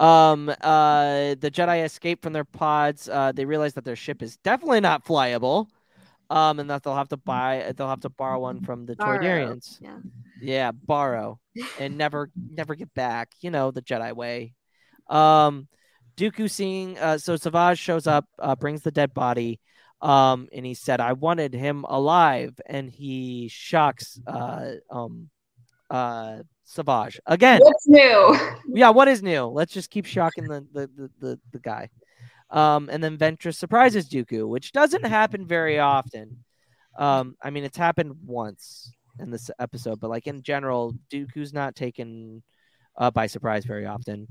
Um, 0.00 0.48
uh, 0.48 1.36
the 1.38 1.50
Jedi 1.52 1.84
escape 1.84 2.22
from 2.22 2.32
their 2.32 2.44
pods. 2.44 3.08
Uh, 3.08 3.30
they 3.30 3.44
realize 3.44 3.74
that 3.74 3.84
their 3.84 3.94
ship 3.94 4.20
is 4.20 4.36
definitely 4.38 4.80
not 4.80 5.04
flyable. 5.04 5.68
Um, 6.30 6.58
and 6.58 6.70
that 6.70 6.82
they'll 6.82 6.96
have 6.96 7.10
to 7.10 7.16
buy, 7.18 7.72
they'll 7.76 7.88
have 7.88 8.00
to 8.00 8.08
borrow 8.08 8.40
one 8.40 8.62
from 8.62 8.86
the 8.86 8.96
Borrow, 8.96 9.18
Toydarians. 9.18 9.78
yeah. 9.80 9.98
yeah, 10.40 10.72
borrow, 10.72 11.38
and 11.78 11.98
never, 11.98 12.30
never 12.50 12.74
get 12.74 12.92
back. 12.94 13.30
You 13.40 13.50
know 13.50 13.70
the 13.70 13.82
Jedi 13.82 14.12
way. 14.14 14.54
Um, 15.08 15.68
Dooku 16.16 16.50
seeing, 16.50 16.98
uh, 16.98 17.18
so 17.18 17.36
Savage 17.36 17.78
shows 17.78 18.06
up, 18.06 18.26
uh, 18.38 18.56
brings 18.56 18.82
the 18.82 18.90
dead 18.90 19.12
body. 19.12 19.60
Um, 20.00 20.48
and 20.52 20.66
he 20.66 20.74
said, 20.74 21.00
"I 21.00 21.14
wanted 21.14 21.54
him 21.54 21.84
alive," 21.88 22.60
and 22.66 22.90
he 22.90 23.48
shocks, 23.48 24.20
uh, 24.26 24.72
um, 24.90 25.30
uh, 25.88 26.38
Savage 26.64 27.20
again. 27.26 27.60
What's 27.62 27.86
new? 27.86 28.38
Yeah, 28.68 28.90
what 28.90 29.08
is 29.08 29.22
new? 29.22 29.44
Let's 29.44 29.72
just 29.72 29.90
keep 29.90 30.06
shocking 30.06 30.44
the 30.44 30.66
the 30.72 30.90
the, 30.96 31.10
the, 31.20 31.40
the 31.52 31.58
guy. 31.58 31.90
Um, 32.54 32.88
and 32.90 33.02
then 33.02 33.18
Ventress 33.18 33.56
surprises 33.56 34.08
Dooku, 34.08 34.46
which 34.46 34.70
doesn't 34.70 35.04
happen 35.04 35.44
very 35.44 35.80
often. 35.80 36.44
Um, 36.96 37.36
I 37.42 37.50
mean, 37.50 37.64
it's 37.64 37.76
happened 37.76 38.14
once 38.24 38.92
in 39.18 39.30
this 39.30 39.50
episode, 39.58 39.98
but 39.98 40.08
like 40.08 40.28
in 40.28 40.40
general, 40.40 40.94
Dooku's 41.12 41.52
not 41.52 41.74
taken 41.74 42.44
uh, 42.96 43.10
by 43.10 43.26
surprise 43.26 43.64
very 43.64 43.86
often. 43.86 44.28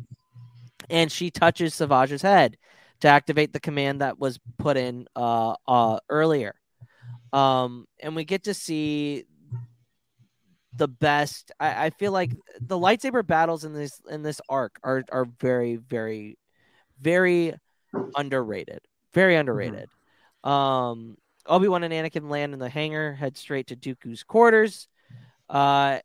And 0.90 1.12
she 1.12 1.32
touches 1.32 1.76
Savage's 1.76 2.22
head 2.22 2.58
to 3.02 3.10
activate 3.10 3.52
the 3.52 3.60
command 3.60 4.00
that 4.00 4.18
was 4.18 4.40
put 4.58 4.78
in 4.78 5.06
uh, 5.18 5.56
uh, 5.68 6.00
earlier. 6.08 6.56
Um, 7.34 7.88
and 8.00 8.16
we 8.16 8.24
get 8.24 8.44
to 8.46 8.54
see 8.54 9.26
the 10.78 10.88
best. 10.88 11.52
I, 11.60 11.88
I 11.88 11.90
feel 11.90 12.14
like 12.14 12.32
the 12.62 12.80
lightsaber 12.80 13.28
battles 13.28 13.66
in 13.66 13.74
this 13.74 14.00
in 14.10 14.24
this 14.24 14.40
arc 14.48 14.80
are 14.84 15.04
are 15.12 15.26
very 15.26 15.76
very 15.76 16.38
very 17.02 17.56
underrated. 18.16 18.82
Very 19.14 19.36
underrated. 19.36 19.90
Um, 20.44 21.18
Obi 21.46 21.68
Wan 21.68 21.84
and 21.84 21.94
Anakin 21.94 22.30
land 22.30 22.54
in 22.54 22.60
the 22.60 22.70
hangar, 22.70 23.14
head 23.14 23.38
straight 23.38 23.68
to 23.68 23.76
Dooku's 23.76 24.24
quarters. 24.24 24.88
Uh, 25.50 26.00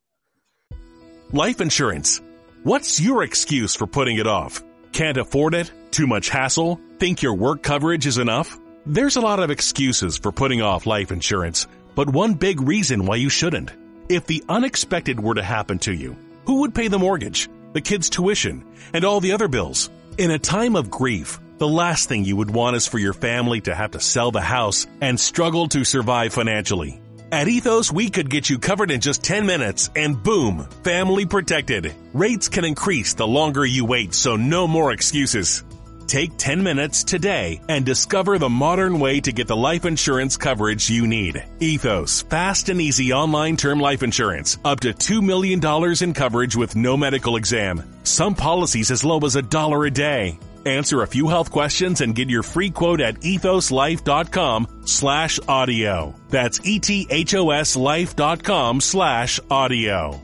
Life 1.32 1.60
insurance. 1.60 2.20
What's 2.62 3.00
your 3.00 3.22
excuse 3.22 3.74
for 3.74 3.86
putting 3.86 4.16
it 4.16 4.26
off? 4.26 4.62
Can't 4.92 5.16
afford 5.16 5.54
it? 5.54 5.70
Too 5.90 6.06
much 6.06 6.28
hassle? 6.28 6.80
Think 6.98 7.22
your 7.22 7.34
work 7.34 7.62
coverage 7.62 8.06
is 8.06 8.18
enough? 8.18 8.58
There's 8.86 9.16
a 9.16 9.20
lot 9.20 9.38
of 9.38 9.50
excuses 9.50 10.16
for 10.16 10.32
putting 10.32 10.62
off 10.62 10.86
life 10.86 11.12
insurance, 11.12 11.66
but 11.94 12.08
one 12.08 12.34
big 12.34 12.62
reason 12.62 13.04
why 13.04 13.16
you 13.16 13.28
shouldn't. 13.28 13.70
If 14.08 14.26
the 14.26 14.42
unexpected 14.48 15.20
were 15.20 15.34
to 15.34 15.42
happen 15.42 15.78
to 15.80 15.92
you, 15.92 16.16
who 16.46 16.60
would 16.60 16.74
pay 16.74 16.88
the 16.88 16.98
mortgage, 16.98 17.48
the 17.74 17.82
kids' 17.82 18.08
tuition, 18.08 18.64
and 18.94 19.04
all 19.04 19.20
the 19.20 19.32
other 19.32 19.48
bills? 19.48 19.90
In 20.16 20.30
a 20.30 20.38
time 20.38 20.74
of 20.74 20.90
grief, 20.90 21.38
the 21.58 21.68
last 21.68 22.08
thing 22.08 22.24
you 22.24 22.36
would 22.36 22.50
want 22.50 22.76
is 22.76 22.86
for 22.86 22.98
your 22.98 23.12
family 23.12 23.60
to 23.62 23.74
have 23.74 23.92
to 23.92 24.00
sell 24.00 24.30
the 24.30 24.40
house 24.40 24.86
and 25.00 25.18
struggle 25.18 25.68
to 25.68 25.84
survive 25.84 26.32
financially. 26.32 27.00
At 27.30 27.48
Ethos, 27.48 27.92
we 27.92 28.08
could 28.08 28.30
get 28.30 28.48
you 28.48 28.58
covered 28.58 28.90
in 28.90 29.00
just 29.00 29.22
10 29.22 29.44
minutes 29.44 29.90
and 29.94 30.22
boom, 30.22 30.66
family 30.82 31.26
protected. 31.26 31.94
Rates 32.14 32.48
can 32.48 32.64
increase 32.64 33.12
the 33.12 33.26
longer 33.26 33.66
you 33.66 33.84
wait, 33.84 34.14
so 34.14 34.36
no 34.36 34.66
more 34.66 34.92
excuses. 34.92 35.62
Take 36.06 36.38
10 36.38 36.62
minutes 36.62 37.04
today 37.04 37.60
and 37.68 37.84
discover 37.84 38.38
the 38.38 38.48
modern 38.48 38.98
way 38.98 39.20
to 39.20 39.30
get 39.30 39.46
the 39.46 39.54
life 39.54 39.84
insurance 39.84 40.38
coverage 40.38 40.88
you 40.88 41.06
need. 41.06 41.44
Ethos, 41.60 42.22
fast 42.22 42.70
and 42.70 42.80
easy 42.80 43.12
online 43.12 43.58
term 43.58 43.78
life 43.78 44.02
insurance. 44.02 44.56
Up 44.64 44.80
to 44.80 44.94
$2 44.94 45.20
million 45.20 45.60
in 46.02 46.14
coverage 46.14 46.56
with 46.56 46.76
no 46.76 46.96
medical 46.96 47.36
exam. 47.36 47.82
Some 48.04 48.34
policies 48.34 48.90
as 48.90 49.04
low 49.04 49.18
as 49.18 49.36
a 49.36 49.42
dollar 49.42 49.84
a 49.84 49.90
day. 49.90 50.38
Answer 50.68 51.00
a 51.02 51.06
few 51.06 51.28
health 51.28 51.50
questions 51.50 52.02
and 52.02 52.14
get 52.14 52.28
your 52.28 52.42
free 52.42 52.68
quote 52.70 53.00
at 53.00 53.14
ethoslife.com 53.20 54.82
slash 54.84 55.40
audio. 55.48 56.14
That's 56.28 56.60
E-T-H-O-S 56.62 57.76
life.com 57.76 58.80
slash 58.82 59.40
audio. 59.50 60.20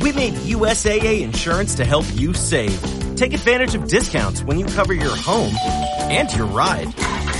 We 0.00 0.12
made 0.12 0.34
USAA 0.34 1.20
insurance 1.22 1.74
to 1.74 1.84
help 1.84 2.06
you 2.14 2.32
save. 2.32 2.80
Take 3.16 3.34
advantage 3.34 3.74
of 3.74 3.88
discounts 3.88 4.42
when 4.42 4.58
you 4.58 4.64
cover 4.66 4.94
your 4.94 5.16
home 5.16 5.54
and 6.10 6.32
your 6.34 6.46
ride. 6.46 6.94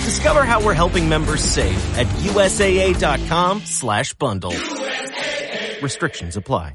Discover 0.05 0.45
how 0.45 0.63
we're 0.63 0.75
helping 0.75 1.09
members 1.09 1.43
save 1.43 1.79
at 1.97 2.07
USAA.com 2.07 3.61
slash 3.61 4.13
bundle. 4.15 4.55
Restrictions 5.81 6.37
apply. 6.37 6.75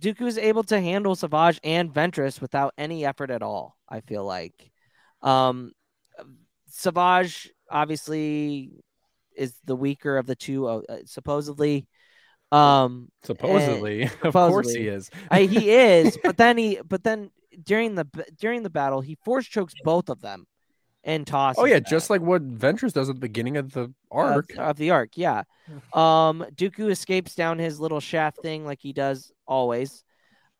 Dooku 0.00 0.22
is 0.26 0.38
able 0.38 0.62
to 0.64 0.80
handle 0.80 1.14
Savage 1.14 1.60
and 1.62 1.92
Ventress 1.92 2.40
without 2.40 2.72
any 2.78 3.04
effort 3.04 3.30
at 3.30 3.42
all. 3.42 3.76
I 3.88 4.00
feel 4.00 4.24
like, 4.24 4.70
um, 5.22 5.72
Savage 6.68 7.50
obviously 7.70 8.70
is 9.36 9.54
the 9.64 9.76
weaker 9.76 10.16
of 10.18 10.26
the 10.26 10.36
two, 10.36 10.66
uh, 10.66 10.80
supposedly. 11.04 11.86
Um, 12.52 13.10
Supposedly, 13.22 14.02
and- 14.02 14.12
of 14.22 14.32
course 14.32 14.72
he 14.74 14.88
is. 14.88 15.10
I, 15.30 15.42
he 15.42 15.70
is, 15.70 16.18
but 16.24 16.36
then 16.36 16.56
he, 16.58 16.80
but 16.84 17.04
then 17.04 17.30
during 17.64 17.94
the 17.94 18.06
during 18.38 18.62
the 18.62 18.70
battle, 18.70 19.00
he 19.00 19.16
force 19.24 19.46
chokes 19.46 19.74
both 19.84 20.08
of 20.08 20.20
them 20.20 20.46
and 21.04 21.26
toss. 21.26 21.56
Oh 21.58 21.64
yeah, 21.64 21.74
them 21.74 21.84
just 21.88 22.10
like 22.10 22.20
what 22.20 22.46
Ventress 22.48 22.92
does 22.92 23.08
at 23.08 23.16
the 23.16 23.20
beginning 23.20 23.56
of 23.56 23.72
the 23.72 23.92
arc. 24.10 24.52
of, 24.52 24.58
of 24.58 24.76
the 24.76 24.90
arc. 24.90 25.16
Yeah. 25.16 25.44
Um, 25.92 26.44
Dooku 26.54 26.90
escapes 26.90 27.34
down 27.34 27.58
his 27.58 27.80
little 27.80 28.00
shaft 28.00 28.40
thing 28.42 28.64
like 28.64 28.80
he 28.80 28.92
does 28.92 29.32
always. 29.46 30.04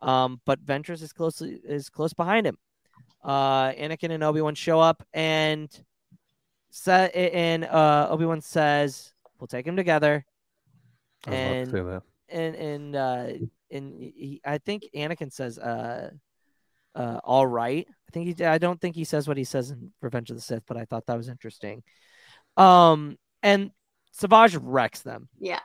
Um, 0.01 0.41
but 0.47 0.65
Ventress 0.65 1.03
is 1.03 1.12
closely 1.12 1.61
is 1.65 1.91
close 1.91 2.12
behind 2.12 2.47
him. 2.47 2.57
Uh, 3.23 3.73
Anakin 3.73 4.11
and 4.12 4.23
Obi 4.23 4.41
Wan 4.41 4.55
show 4.55 4.81
up 4.81 5.03
and 5.12 5.69
set 6.71 7.15
and 7.15 7.65
uh 7.65 8.09
Obi 8.11 8.25
Wan 8.25 8.41
says, 8.41 9.12
"We'll 9.39 9.49
take 9.49 9.67
him 9.67 9.77
together." 9.77 10.25
I 11.27 11.31
to 11.31 11.37
And 11.37 11.71
and 12.31 12.57
and 12.57 12.97
uh, 12.97 13.27
and 13.71 14.01
he, 14.01 14.41
I 14.45 14.59
think 14.59 14.85
Anakin 14.95 15.33
says, 15.33 15.59
"Uh, 15.59 16.11
uh, 16.95 17.21
all 17.25 17.47
right." 17.47 17.87
I 17.89 18.11
think 18.12 18.39
he. 18.39 18.45
I 18.45 18.59
don't 18.59 18.81
think 18.81 18.97
he 18.97 19.05
says 19.05 19.29
what 19.29 19.37
he 19.37 19.45
says 19.45 19.71
in 19.71 19.93
Revenge 20.03 20.31
of 20.31 20.37
the 20.37 20.43
Sith, 20.43 20.65
but 20.67 20.77
I 20.77 20.85
thought 20.85 21.07
that 21.07 21.17
was 21.17 21.29
interesting. 21.29 21.83
Um, 22.57 23.17
and 23.43 23.71
Savage 24.12 24.57
wrecks 24.57 25.03
them, 25.03 25.29
Yeah. 25.39 25.61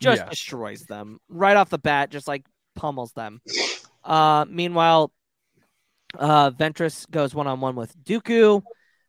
just 0.00 0.22
Yeah. 0.22 0.28
destroys 0.28 0.82
them 0.82 1.18
right 1.28 1.56
off 1.56 1.70
the 1.70 1.78
bat, 1.78 2.10
just 2.10 2.26
like 2.28 2.44
pummels 2.74 3.12
them. 3.12 3.40
Uh, 4.04 4.44
meanwhile, 4.48 5.12
uh, 6.18 6.50
Ventress 6.50 7.08
goes 7.10 7.34
one 7.34 7.46
on 7.46 7.60
one 7.60 7.76
with 7.76 7.96
Dooku. 8.04 8.62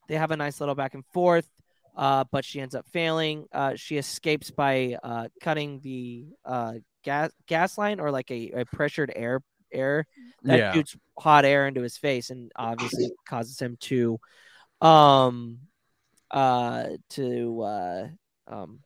They 0.07 0.15
have 0.15 0.31
a 0.31 0.38
nice 0.38 0.60
little 0.60 0.76
back 0.76 0.94
and 0.94 1.06
forth, 1.14 1.49
uh, 1.95 2.23
but 2.31 2.45
she 2.45 2.61
ends 2.61 2.76
up 2.76 2.85
failing. 2.91 3.45
Uh, 3.52 3.73
she 3.76 3.98
escapes 3.98 4.52
by 4.52 4.98
uh, 5.03 5.27
cutting 5.41 5.80
the 5.81 6.27
uh, 6.45 6.76
gas 7.03 7.31
gas 7.48 7.77
line 7.77 7.99
or 7.99 8.11
like 8.11 8.31
a, 8.31 8.52
a 8.52 8.65
pressured 8.65 9.11
air 9.15 9.41
air 9.72 10.06
that 10.44 10.57
Yeah. 10.57 10.73
shoots 10.73 10.95
hot 11.18 11.45
air 11.45 11.68
into 11.68 11.81
his 11.81 11.98
face 11.98 12.30
and 12.30 12.52
obviously 12.56 13.10
causes 13.27 13.60
him 13.60 13.77
to 13.81 14.19
um 14.81 15.60
uh 16.31 16.85
to 17.10 17.61
uh 17.61 18.07
um 18.48 18.80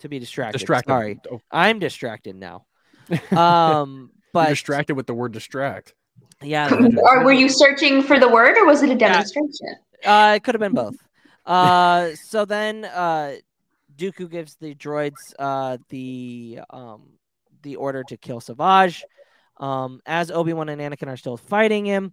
to 0.00 0.08
be 0.08 0.18
distracted. 0.18 0.58
Distracted. 0.58 0.90
Sorry. 0.90 1.18
Oh. 1.30 1.40
I'm 1.50 1.78
distracted 1.78 2.36
now. 2.36 2.66
Um 3.36 4.10
You're 4.12 4.20
but 4.32 4.48
distracted 4.50 4.94
with 4.94 5.06
the 5.06 5.14
word 5.14 5.32
distract. 5.32 5.94
yeah, 6.42 6.68
Or 7.02 7.24
were 7.24 7.32
you 7.32 7.48
searching 7.48 8.02
for 8.02 8.18
the 8.20 8.28
word, 8.28 8.56
or 8.58 8.66
was 8.66 8.82
it 8.82 8.90
a 8.90 8.94
demonstration? 8.94 9.76
Uh, 10.04 10.34
it 10.36 10.44
could 10.44 10.54
have 10.54 10.60
been 10.60 10.74
both. 10.74 10.96
Uh, 11.46 12.10
so 12.26 12.44
then 12.44 12.84
uh, 12.84 13.36
Dooku 13.96 14.28
gives 14.30 14.56
the 14.56 14.74
droids 14.74 15.14
uh, 15.38 15.78
the 15.88 16.60
um, 16.68 17.04
the 17.62 17.76
order 17.76 18.04
to 18.04 18.16
kill 18.18 18.40
Savage. 18.40 19.04
Um, 19.58 20.00
as 20.04 20.30
Obi 20.30 20.52
Wan 20.52 20.68
and 20.68 20.80
Anakin 20.80 21.08
are 21.08 21.16
still 21.16 21.36
fighting 21.36 21.86
him, 21.86 22.12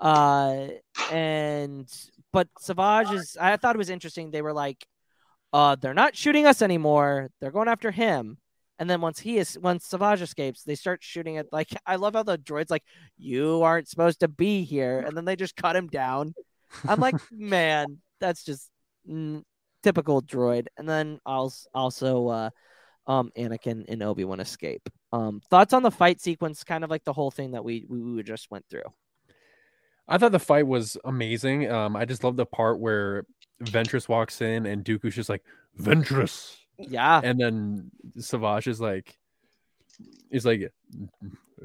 uh, 0.00 0.66
and 1.10 1.88
but 2.32 2.48
Savage 2.58 3.12
is. 3.12 3.36
I 3.40 3.56
thought 3.56 3.76
it 3.76 3.78
was 3.78 3.90
interesting. 3.90 4.30
They 4.30 4.42
were 4.42 4.52
like, 4.52 4.86
uh, 5.52 5.76
they're 5.76 5.94
not 5.94 6.16
shooting 6.16 6.46
us 6.46 6.62
anymore. 6.62 7.30
They're 7.40 7.52
going 7.52 7.68
after 7.68 7.90
him. 7.90 8.38
And 8.80 8.90
then 8.90 9.00
once 9.00 9.20
he 9.20 9.38
is, 9.38 9.56
once 9.56 9.86
Savage 9.86 10.20
escapes, 10.20 10.64
they 10.64 10.74
start 10.74 11.02
shooting 11.02 11.38
at 11.38 11.52
like. 11.52 11.68
I 11.86 11.96
love 11.96 12.14
how 12.14 12.24
the 12.24 12.38
droids 12.38 12.70
like, 12.70 12.82
you 13.16 13.62
aren't 13.62 13.88
supposed 13.88 14.20
to 14.20 14.28
be 14.28 14.64
here, 14.64 14.98
and 14.98 15.16
then 15.16 15.24
they 15.24 15.36
just 15.36 15.56
cut 15.56 15.76
him 15.76 15.86
down. 15.86 16.34
I'm 16.88 17.00
like, 17.00 17.14
man, 17.30 17.98
that's 18.20 18.44
just 18.44 18.68
mm, 19.08 19.42
typical 19.84 20.22
droid. 20.22 20.66
And 20.76 20.88
then 20.88 21.20
als- 21.24 21.68
also, 21.72 22.28
uh, 22.28 22.50
um, 23.06 23.30
Anakin 23.36 23.84
and 23.88 24.02
Obi 24.02 24.24
Wan 24.24 24.40
escape. 24.40 24.88
Um, 25.14 25.40
thoughts 25.48 25.72
on 25.72 25.82
the 25.82 25.90
fight 25.90 26.20
sequence? 26.20 26.64
Kind 26.64 26.82
of 26.84 26.90
like 26.90 27.04
the 27.04 27.12
whole 27.12 27.30
thing 27.30 27.52
that 27.52 27.64
we 27.64 27.84
we, 27.88 28.00
we 28.02 28.22
just 28.22 28.50
went 28.50 28.64
through. 28.68 28.88
I 30.08 30.18
thought 30.18 30.32
the 30.32 30.38
fight 30.38 30.66
was 30.66 30.96
amazing. 31.04 31.70
Um, 31.70 31.96
I 31.96 32.04
just 32.04 32.24
love 32.24 32.36
the 32.36 32.44
part 32.46 32.78
where 32.78 33.24
Ventress 33.62 34.08
walks 34.08 34.40
in 34.40 34.66
and 34.66 34.84
Dooku's 34.84 35.14
just 35.14 35.28
like 35.30 35.42
Ventress, 35.80 36.56
Yeah, 36.78 37.20
and 37.24 37.38
then 37.40 37.90
Savage 38.18 38.66
is 38.66 38.80
like, 38.80 39.16
he's 40.30 40.44
like, 40.44 40.70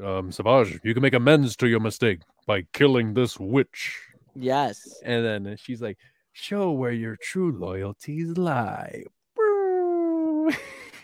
um, 0.01 0.31
Savage, 0.31 0.79
you 0.83 0.93
can 0.93 1.01
make 1.03 1.13
amends 1.13 1.55
to 1.57 1.67
your 1.67 1.79
mistake 1.81 2.19
by 2.45 2.61
killing 2.71 3.13
this 3.13 3.37
witch. 3.39 3.99
yes, 4.35 4.87
And 5.03 5.25
then 5.25 5.57
she's 5.57 5.81
like, 5.81 5.97
show 6.31 6.71
where 6.71 6.91
your 6.93 7.17
true 7.21 7.51
loyalties 7.51 8.37
lie. 8.37 9.03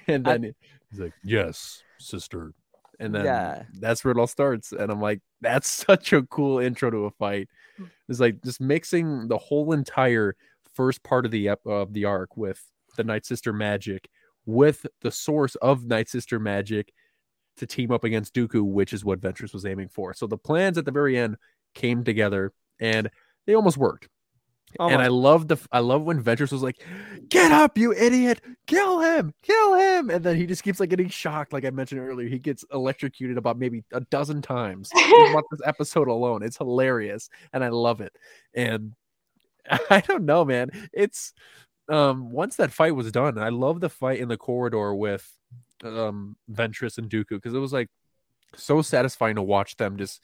and 0.08 0.28
I- 0.28 0.38
then 0.38 0.56
he's 0.90 1.00
like, 1.00 1.14
yes, 1.24 1.84
sister. 2.00 2.54
And 3.00 3.14
then 3.14 3.26
Yeah. 3.26 3.64
that's 3.74 4.04
where 4.06 4.12
it 4.14 4.18
all 4.18 4.28
starts. 4.28 4.72
And 4.72 4.92
I'm 4.92 5.02
like, 5.02 5.22
that's 5.42 5.70
such 5.88 6.14
a 6.14 6.24
cool 6.24 6.60
intro 6.60 6.90
to 6.90 7.06
a 7.06 7.12
fight. 7.12 7.50
Hmm. 7.78 7.86
It's 8.08 8.20
like 8.20 8.42
just 8.44 8.62
mixing 8.62 9.28
the 9.28 9.38
whole 9.38 9.74
entire 9.74 10.36
first 10.74 11.04
part 11.04 11.26
of 11.26 11.32
the 11.32 11.50
ep- 11.50 11.66
of 11.66 11.94
the 11.94 12.06
arc 12.06 12.38
with 12.38 12.62
the 12.98 13.04
Night 13.04 13.26
Sister 13.26 13.52
magic, 13.52 14.10
with 14.46 14.86
the 15.02 15.12
source 15.12 15.56
of 15.56 15.86
Night 15.86 16.08
Sister 16.10 16.40
magic, 16.40 16.94
to 17.58 17.66
team 17.66 17.92
up 17.92 18.04
against 18.04 18.34
Dooku, 18.34 18.64
which 18.64 18.94
is 18.94 19.04
what 19.06 19.22
Ventress 19.22 19.54
was 19.54 19.66
aiming 19.66 19.90
for. 19.90 20.14
So 20.14 20.28
the 20.28 20.38
plans 20.38 20.78
at 20.78 20.86
the 20.86 20.92
very 20.92 21.18
end 21.18 21.38
came 21.74 22.04
together 22.04 22.54
and 22.80 23.10
they 23.48 23.56
almost 23.56 23.78
worked. 23.78 24.10
And 24.80 25.02
I 25.02 25.07
love 25.07 25.47
the 25.47 25.57
I 25.72 25.80
love 25.80 26.03
when 26.03 26.22
Ventress 26.22 26.52
was 26.52 26.64
like, 26.64 26.84
"Get 27.30 27.52
up, 27.52 27.77
you 27.77 27.93
idiot! 27.93 28.41
Kill 28.68 28.99
him! 28.99 29.34
Kill 29.41 29.73
him!" 29.76 30.10
And 30.10 30.23
then 30.23 30.35
he 30.35 30.45
just 30.45 30.64
keeps 30.64 30.80
like 30.80 30.89
getting 30.89 31.10
shocked, 31.10 31.53
like 31.53 31.65
I 31.65 31.69
mentioned 31.69 32.02
earlier. 32.02 32.27
He 32.27 32.39
gets 32.39 32.65
electrocuted 32.73 33.38
about 33.38 33.57
maybe 33.57 33.84
a 33.91 34.02
dozen 34.02 34.41
times 34.41 34.91
about 35.30 35.45
this 35.52 35.61
episode 35.65 36.07
alone. 36.07 36.43
It's 36.43 36.57
hilarious, 36.57 37.30
and 37.53 37.64
I 37.64 37.69
love 37.69 38.02
it. 38.02 38.14
And 38.53 38.93
I 39.89 40.02
don't 40.02 40.26
know, 40.26 40.45
man. 40.45 40.69
It's 40.93 41.34
um 41.88 42.31
once 42.31 42.56
that 42.57 42.72
fight 42.72 42.95
was 42.95 43.11
done, 43.11 43.38
I 43.38 43.49
love 43.49 43.80
the 43.80 43.89
fight 43.89 44.19
in 44.19 44.27
the 44.27 44.38
corridor 44.38 44.93
with 44.93 45.31
um 45.84 46.35
Ventress 46.52 46.97
and 46.97 47.10
Dooku 47.10 47.30
because 47.30 47.53
it 47.53 47.60
was 47.60 47.73
like 47.73 47.89
so 48.56 48.81
satisfying 48.81 49.35
to 49.35 49.41
watch 49.41 49.77
them 49.77 49.97
just 49.97 50.22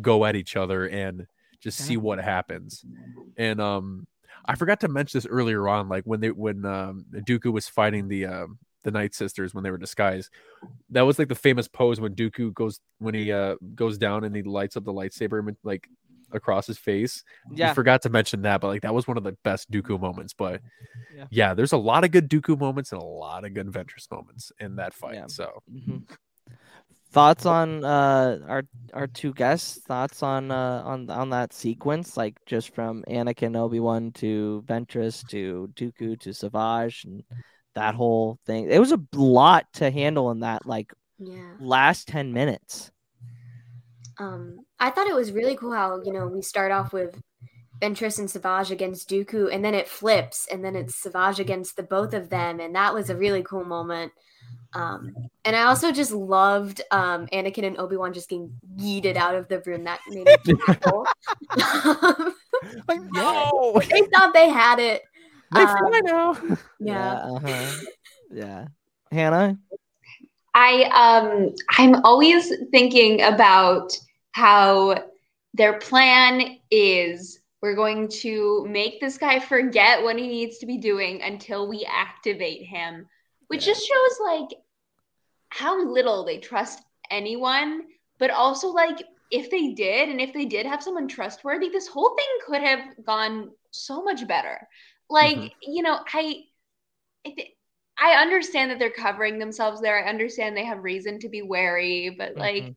go 0.00 0.24
at 0.24 0.36
each 0.36 0.56
other 0.56 0.88
and 0.88 1.26
just 1.64 1.78
see 1.78 1.96
what 1.96 2.18
happens. 2.20 2.84
And 3.36 3.60
um 3.60 4.06
I 4.46 4.54
forgot 4.54 4.80
to 4.80 4.88
mention 4.88 5.18
this 5.18 5.26
earlier 5.26 5.66
on, 5.68 5.88
like 5.88 6.04
when 6.04 6.20
they 6.20 6.30
when 6.30 6.64
um 6.64 7.04
Dooku 7.12 7.52
was 7.52 7.66
fighting 7.68 8.06
the 8.08 8.26
um 8.26 8.58
the 8.84 8.90
Night 8.92 9.14
Sisters 9.14 9.54
when 9.54 9.64
they 9.64 9.70
were 9.70 9.78
disguised. 9.78 10.30
That 10.90 11.02
was 11.02 11.18
like 11.18 11.28
the 11.28 11.34
famous 11.34 11.66
pose 11.66 12.00
when 12.00 12.14
Dooku 12.14 12.52
goes 12.54 12.78
when 12.98 13.14
he 13.14 13.32
uh 13.32 13.56
goes 13.74 13.98
down 13.98 14.22
and 14.24 14.36
he 14.36 14.42
lights 14.42 14.76
up 14.76 14.84
the 14.84 14.92
lightsaber 14.92 15.56
like 15.64 15.88
across 16.30 16.66
his 16.66 16.78
face. 16.78 17.24
Yeah. 17.54 17.70
I 17.70 17.74
forgot 17.74 18.02
to 18.02 18.10
mention 18.10 18.42
that, 18.42 18.60
but 18.60 18.68
like 18.68 18.82
that 18.82 18.94
was 18.94 19.08
one 19.08 19.16
of 19.16 19.24
the 19.24 19.36
best 19.44 19.70
Dooku 19.70 19.98
moments. 20.00 20.34
But 20.34 20.60
Yeah. 21.16 21.26
yeah, 21.30 21.54
there's 21.54 21.72
a 21.72 21.76
lot 21.78 22.04
of 22.04 22.10
good 22.10 22.28
Dooku 22.28 22.58
moments 22.58 22.92
and 22.92 23.00
a 23.00 23.04
lot 23.04 23.44
of 23.44 23.54
good 23.54 23.68
Ventress 23.68 24.10
moments 24.10 24.52
in 24.60 24.76
that 24.76 24.92
fight. 24.94 25.30
So 25.30 25.62
Mhm. 25.72 26.02
Thoughts 27.14 27.46
on 27.46 27.84
uh 27.84 28.40
our 28.48 28.64
our 28.92 29.06
two 29.06 29.32
guests? 29.32 29.78
Thoughts 29.86 30.20
on 30.24 30.50
uh 30.50 30.82
on 30.84 31.08
on 31.08 31.30
that 31.30 31.52
sequence, 31.52 32.16
like 32.16 32.34
just 32.44 32.74
from 32.74 33.04
Anakin 33.08 33.56
Obi 33.56 33.78
Wan 33.78 34.10
to 34.14 34.64
Ventress 34.66 35.24
to 35.28 35.70
Dooku 35.76 36.18
to 36.18 36.34
Savage 36.34 37.04
and 37.04 37.22
that 37.76 37.94
whole 37.94 38.40
thing. 38.46 38.68
It 38.68 38.80
was 38.80 38.90
a 38.90 38.98
lot 39.14 39.64
to 39.74 39.92
handle 39.92 40.32
in 40.32 40.40
that 40.40 40.66
like 40.66 40.92
Yeah. 41.20 41.54
last 41.60 42.08
ten 42.08 42.32
minutes. 42.32 42.90
Um, 44.18 44.66
I 44.80 44.90
thought 44.90 45.06
it 45.06 45.14
was 45.14 45.30
really 45.30 45.54
cool 45.56 45.72
how 45.72 46.02
you 46.02 46.12
know 46.12 46.26
we 46.26 46.42
start 46.42 46.72
off 46.72 46.92
with 46.92 47.16
Ventress 47.80 48.18
and 48.18 48.28
Savage 48.28 48.72
against 48.72 49.08
Dooku, 49.08 49.54
and 49.54 49.64
then 49.64 49.74
it 49.74 49.86
flips, 49.86 50.48
and 50.50 50.64
then 50.64 50.74
it's 50.74 51.00
Savage 51.00 51.38
against 51.38 51.76
the 51.76 51.84
both 51.84 52.12
of 52.12 52.28
them, 52.28 52.58
and 52.58 52.74
that 52.74 52.92
was 52.92 53.08
a 53.08 53.16
really 53.16 53.44
cool 53.44 53.64
moment. 53.64 54.10
Um, 54.72 55.14
and 55.44 55.54
I 55.54 55.64
also 55.64 55.92
just 55.92 56.12
loved 56.12 56.80
um, 56.90 57.26
Anakin 57.26 57.64
and 57.64 57.78
Obi 57.78 57.96
Wan 57.96 58.12
just 58.12 58.28
getting 58.28 58.52
yeeted 58.78 59.16
out 59.16 59.34
of 59.34 59.48
the 59.48 59.60
room. 59.60 59.84
That 59.84 60.00
made 60.10 60.26
me 60.26 60.36
chuckle. 60.66 61.06
like 62.88 63.00
no, 63.12 63.80
they 63.90 64.02
thought 64.12 64.34
they 64.34 64.48
had 64.48 64.78
it. 64.78 65.02
They 65.52 65.60
Um, 65.60 65.68
fly 65.68 66.00
now. 66.04 66.36
Yeah. 66.80 67.12
uh-huh. 67.12 67.72
Yeah. 68.32 68.66
Hannah? 69.12 69.58
I 70.54 70.84
um 70.94 71.54
I'm 71.70 72.04
always 72.04 72.52
thinking 72.70 73.22
about 73.22 73.92
how 74.32 75.04
their 75.52 75.78
plan 75.78 76.58
is 76.70 77.40
we're 77.62 77.74
going 77.74 78.08
to 78.08 78.66
make 78.68 79.00
this 79.00 79.16
guy 79.16 79.38
forget 79.38 80.02
what 80.02 80.18
he 80.18 80.26
needs 80.26 80.58
to 80.58 80.66
be 80.66 80.76
doing 80.76 81.22
until 81.22 81.66
we 81.66 81.86
activate 81.90 82.66
him, 82.66 83.06
which 83.48 83.64
just 83.64 83.86
shows 83.86 84.18
like 84.24 84.58
how 85.48 85.82
little 85.84 86.24
they 86.24 86.38
trust 86.38 86.82
anyone, 87.10 87.82
but 88.18 88.30
also 88.30 88.68
like 88.68 89.02
if 89.30 89.50
they 89.50 89.72
did 89.72 90.08
and 90.08 90.20
if 90.20 90.32
they 90.32 90.44
did 90.44 90.66
have 90.66 90.82
someone 90.82 91.08
trustworthy, 91.08 91.68
this 91.68 91.88
whole 91.88 92.14
thing 92.16 92.26
could 92.46 92.62
have 92.62 93.04
gone 93.04 93.50
so 93.70 94.02
much 94.02 94.26
better. 94.26 94.66
Like, 95.10 95.52
you 95.62 95.82
know, 95.82 96.00
I 96.12 96.44
it, 97.24 97.54
I 97.98 98.20
understand 98.20 98.70
that 98.70 98.78
they're 98.78 98.90
covering 98.90 99.38
themselves 99.38 99.80
there. 99.80 100.04
I 100.04 100.08
understand 100.08 100.56
they 100.56 100.64
have 100.64 100.82
reason 100.82 101.18
to 101.20 101.28
be 101.28 101.42
wary, 101.42 102.14
but 102.16 102.36
like, 102.36 102.74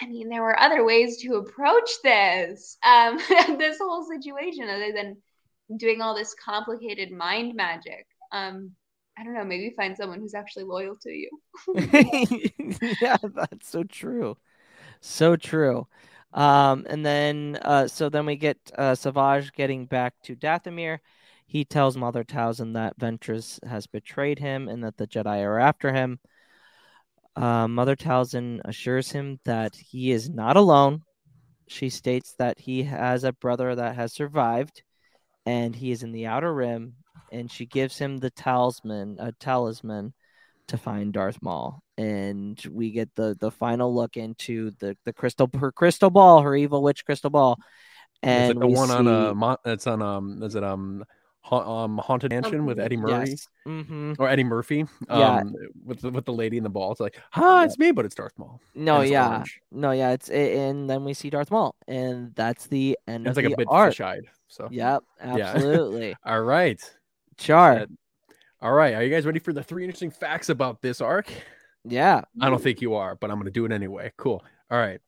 I 0.00 0.06
mean, 0.06 0.28
there 0.28 0.42
were 0.42 0.58
other 0.58 0.84
ways 0.84 1.18
to 1.18 1.36
approach 1.36 1.90
this, 2.02 2.78
um, 2.82 3.18
this 3.58 3.78
whole 3.78 4.04
situation 4.04 4.68
other 4.68 4.92
than 4.92 5.16
doing 5.76 6.00
all 6.00 6.14
this 6.14 6.34
complicated 6.34 7.10
mind 7.10 7.54
magic. 7.54 8.06
Um, 8.32 8.72
I 9.18 9.24
don't 9.24 9.34
know. 9.34 9.44
Maybe 9.44 9.72
find 9.76 9.96
someone 9.96 10.20
who's 10.20 10.34
actually 10.34 10.64
loyal 10.64 10.96
to 11.02 11.10
you. 11.10 11.30
yeah, 13.00 13.16
that's 13.22 13.68
so 13.68 13.84
true. 13.84 14.36
So 15.00 15.36
true. 15.36 15.86
Um, 16.32 16.84
and 16.88 17.06
then 17.06 17.58
uh, 17.62 17.86
so 17.86 18.08
then 18.08 18.26
we 18.26 18.36
get 18.36 18.58
uh, 18.76 18.94
Savage 18.94 19.52
getting 19.52 19.86
back 19.86 20.14
to 20.24 20.34
Dathomir. 20.34 20.98
He 21.46 21.64
tells 21.64 21.96
Mother 21.96 22.24
Talzin 22.24 22.74
that 22.74 22.98
Ventress 22.98 23.62
has 23.64 23.86
betrayed 23.86 24.40
him 24.40 24.68
and 24.68 24.82
that 24.82 24.96
the 24.96 25.06
Jedi 25.06 25.44
are 25.44 25.60
after 25.60 25.92
him. 25.92 26.18
Uh, 27.36 27.68
Mother 27.68 27.94
Talzin 27.94 28.60
assures 28.64 29.12
him 29.12 29.38
that 29.44 29.76
he 29.76 30.10
is 30.10 30.28
not 30.28 30.56
alone. 30.56 31.02
She 31.68 31.88
states 31.88 32.34
that 32.38 32.58
he 32.58 32.82
has 32.84 33.24
a 33.24 33.32
brother 33.32 33.74
that 33.74 33.94
has 33.94 34.12
survived, 34.12 34.82
and 35.46 35.74
he 35.74 35.90
is 35.90 36.02
in 36.02 36.12
the 36.12 36.26
Outer 36.26 36.52
Rim. 36.52 36.94
And 37.32 37.50
she 37.50 37.66
gives 37.66 37.98
him 37.98 38.18
the 38.18 38.30
talisman, 38.30 39.16
a 39.18 39.32
talisman, 39.32 40.12
to 40.68 40.76
find 40.78 41.12
Darth 41.12 41.38
Maul. 41.42 41.82
And 41.98 42.60
we 42.70 42.90
get 42.90 43.14
the 43.14 43.36
the 43.38 43.50
final 43.50 43.94
look 43.94 44.16
into 44.16 44.70
the 44.80 44.96
the 45.04 45.12
crystal 45.12 45.50
her 45.58 45.72
crystal 45.72 46.10
ball, 46.10 46.42
her 46.42 46.54
evil 46.56 46.82
witch 46.82 47.04
crystal 47.04 47.30
ball. 47.30 47.58
And 48.22 48.52
it 48.52 48.60
the 48.60 48.66
one 48.66 48.90
on 48.90 49.04
see- 49.04 49.10
uh 49.10 49.34
Mon- 49.34 49.56
it's 49.64 49.86
on 49.86 50.00
um 50.02 50.42
is 50.42 50.54
it 50.54 50.64
um 50.64 51.04
ha- 51.42 51.84
um 51.84 51.98
haunted 51.98 52.30
mansion 52.32 52.64
with 52.64 52.80
Eddie 52.80 52.96
Murray 52.96 53.28
Yes. 53.30 53.46
Mhm. 53.66 54.16
or 54.18 54.28
Eddie 54.28 54.44
Murphy 54.44 54.86
Yeah. 55.08 55.36
um 55.40 55.54
with 55.84 56.00
the, 56.00 56.10
with 56.10 56.24
the 56.24 56.32
lady 56.32 56.56
in 56.56 56.62
the 56.64 56.70
ball 56.70 56.90
it's 56.92 57.00
like 57.00 57.20
hi 57.30 57.64
it's 57.64 57.78
me 57.78 57.92
but 57.92 58.06
it's 58.06 58.14
Darth 58.14 58.32
Maul 58.38 58.60
No, 58.74 59.02
yeah, 59.02 59.28
orange. 59.28 59.60
no, 59.70 59.90
yeah. 59.90 60.12
It's 60.12 60.30
it, 60.30 60.56
and 60.56 60.88
then 60.88 61.04
we 61.04 61.12
see 61.12 61.28
Darth 61.28 61.50
Maul, 61.50 61.74
and 61.86 62.34
that's 62.34 62.66
the 62.68 62.98
end 63.06 63.26
it's 63.26 63.36
of 63.36 63.44
like 63.44 63.52
a 63.52 63.56
bit 63.56 63.68
arc. 63.70 63.90
fish-eyed 63.92 64.24
so 64.48 64.68
Yep, 64.70 65.02
Yeah. 65.22 65.26
absolutely. 65.54 66.16
all 66.24 66.40
right 66.40 66.80
Uh, 67.80 68.66
all 68.66 68.72
right 68.72 68.94
are 68.94 69.02
you 69.02 69.10
guys 69.10 69.26
ready 69.26 69.38
for 69.38 69.52
the 69.52 69.62
three 69.62 69.84
interesting 69.84 70.10
facts 70.10 70.48
about 70.48 70.80
this 70.82 71.00
arc 71.00 71.30
Yeah. 71.84 72.22
I 72.40 72.48
don't 72.50 72.62
think 72.62 72.80
you 72.80 72.94
are 72.94 73.14
but 73.14 73.30
I'm 73.30 73.38
gonna 73.38 73.50
do 73.50 73.64
it 73.64 73.72
anyway 73.72 74.12
cool 74.16 74.42
all 74.70 74.78
right 74.78 75.00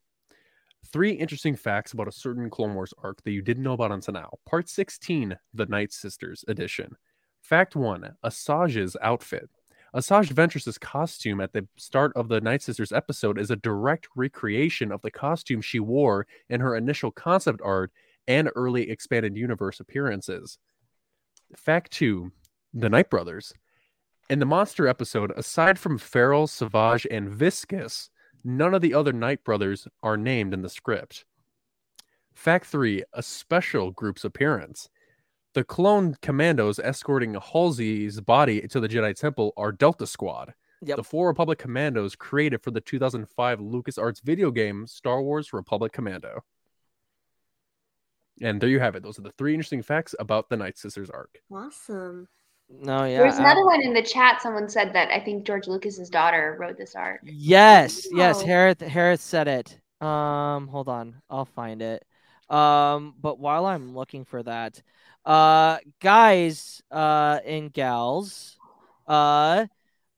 Three 0.93 1.12
interesting 1.12 1.57
facts 1.57 1.93
about 1.93 2.09
a 2.09 2.12
certain 2.12 2.48
Clone 2.48 2.74
Wars 2.74 2.94
arc 3.03 3.23
that 3.24 3.32
you 3.32 3.43
didn't 3.43 3.65
know 3.65 3.73
about 3.73 3.90
until 3.90 4.15
now. 4.15 4.39
Part 4.48 4.69
16, 4.69 5.36
The 5.53 5.66
Night 5.66 5.93
Sisters 5.93 6.44
edition. 6.47 6.97
Fact 7.43 7.74
1 7.74 8.16
Asajj's 8.24 8.97
outfit. 9.03 9.51
Asajj 9.94 10.32
Ventress's 10.32 10.78
costume 10.78 11.40
at 11.40 11.53
the 11.53 11.66
start 11.77 12.12
of 12.15 12.28
the 12.28 12.40
Night 12.40 12.62
Sisters 12.62 12.93
episode 12.93 13.39
is 13.39 13.51
a 13.51 13.57
direct 13.57 14.07
recreation 14.15 14.93
of 14.93 15.03
the 15.03 15.11
costume 15.11 15.61
she 15.61 15.81
wore 15.81 16.27
in 16.48 16.61
her 16.61 16.77
initial 16.77 17.11
concept 17.11 17.61
art 17.65 17.90
and 18.28 18.51
early 18.55 18.89
expanded 18.89 19.36
universe 19.36 19.81
appearances. 19.81 20.59
Fact 21.55 21.93
2 21.93 22.32
The 22.74 22.89
Night 22.89 23.10
Brothers. 23.10 23.52
In 24.28 24.40
the 24.40 24.47
monster 24.47 24.89
episode, 24.89 25.32
aside 25.36 25.78
from 25.78 25.98
Feral, 25.98 26.47
Savage, 26.47 27.06
and 27.10 27.28
Viscus, 27.28 28.10
none 28.43 28.74
of 28.74 28.82
the 28.82 28.94
other 28.94 29.12
Night 29.12 29.44
Brothers 29.44 29.86
are 30.02 30.16
named 30.16 30.52
in 30.52 30.62
the 30.62 30.68
script. 30.68 31.24
Fact 32.35 32.66
3 32.66 33.05
A 33.12 33.23
special 33.23 33.93
group's 33.93 34.24
appearance. 34.24 34.89
The 35.55 35.64
clone 35.64 36.16
commandos 36.20 36.78
escorting 36.78 37.35
Halsey's 37.35 38.20
body 38.20 38.66
to 38.68 38.81
the 38.81 38.89
Jedi 38.89 39.14
Temple 39.14 39.52
are 39.56 39.73
Delta 39.73 40.06
Squad. 40.06 40.52
Yep. 40.82 40.97
The 40.97 41.05
four 41.05 41.28
Republic 41.28 41.59
commandos 41.59 42.14
created 42.14 42.62
for 42.62 42.70
the 42.70 42.81
2005 42.81 43.60
LucasArts 43.60 44.20
video 44.23 44.51
game 44.51 44.86
Star 44.86 45.23
Wars 45.23 45.52
Republic 45.52 45.93
Commando. 45.93 46.44
And 48.43 48.61
there 48.61 48.69
you 48.69 48.81
have 48.81 48.97
it. 48.97 49.03
Those 49.03 49.19
are 49.19 49.23
the 49.23 49.33
three 49.33 49.55
interesting 49.55 49.83
facts 49.83 50.15
about 50.19 50.49
the 50.49 50.57
Night 50.57 50.77
Sisters 50.79 51.11
arc. 51.11 51.41
Awesome. 51.51 52.29
No, 52.69 53.05
yeah. 53.05 53.19
There's 53.19 53.39
another 53.39 53.65
one 53.65 53.81
in 53.83 53.95
the 53.95 54.03
chat. 54.03 54.43
Someone 54.43 54.69
said 54.69 54.93
that 54.93 55.11
I 55.11 55.21
think 55.21 55.47
George 55.47 55.69
Lucas's 55.69 56.11
daughter 56.11 56.57
wrote 56.59 56.77
this 56.77 56.95
arc. 56.95 57.21
Yes, 57.23 58.07
yes. 58.13 58.43
Harris 58.43 58.81
Harris 58.81 59.23
said 59.23 59.47
it. 59.49 59.79
Um, 60.05 60.67
hold 60.69 60.89
on, 60.89 61.23
I'll 61.31 61.45
find 61.45 61.81
it. 61.81 62.05
Um, 62.51 63.15
but 63.21 63.39
while 63.39 63.67
I'm 63.67 63.95
looking 63.95 64.25
for 64.25 64.43
that, 64.43 64.83
uh, 65.25 65.79
guys, 66.01 66.83
uh, 66.91 67.39
and 67.45 67.73
gals, 67.73 68.59
uh, 69.07 69.67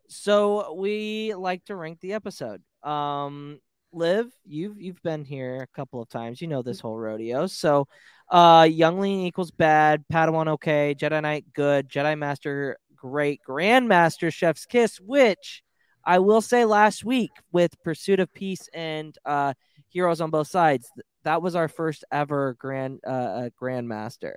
so 0.08 0.72
we 0.74 1.34
like 1.34 1.64
to 1.66 1.76
rank 1.76 2.00
the 2.00 2.14
episode. 2.14 2.62
Um, 2.82 3.60
Liv, 3.98 4.32
you've 4.46 4.80
you've 4.80 5.02
been 5.02 5.24
here 5.24 5.56
a 5.62 5.76
couple 5.76 6.00
of 6.00 6.08
times. 6.08 6.40
You 6.40 6.48
know 6.48 6.62
this 6.62 6.80
whole 6.80 6.96
rodeo. 6.96 7.46
So, 7.46 7.88
uh, 8.30 8.62
Youngling 8.62 9.26
equals 9.26 9.50
bad, 9.50 10.04
Padawan 10.12 10.48
okay, 10.48 10.94
Jedi 10.98 11.20
Knight 11.20 11.46
good, 11.52 11.88
Jedi 11.88 12.16
Master 12.16 12.78
great, 12.96 13.40
Grandmaster 13.46 14.32
Chef's 14.32 14.66
kiss, 14.66 14.98
which 14.98 15.62
I 16.04 16.18
will 16.20 16.40
say 16.40 16.64
last 16.64 17.04
week 17.04 17.32
with 17.52 17.80
Pursuit 17.82 18.20
of 18.20 18.32
Peace 18.32 18.68
and 18.72 19.16
uh, 19.24 19.54
Heroes 19.88 20.20
on 20.20 20.30
Both 20.30 20.48
Sides, 20.48 20.90
that 21.24 21.42
was 21.42 21.54
our 21.54 21.68
first 21.68 22.04
ever 22.10 22.56
grand 22.58 23.00
uh, 23.06 23.10
uh, 23.10 23.48
grandmaster. 23.60 24.36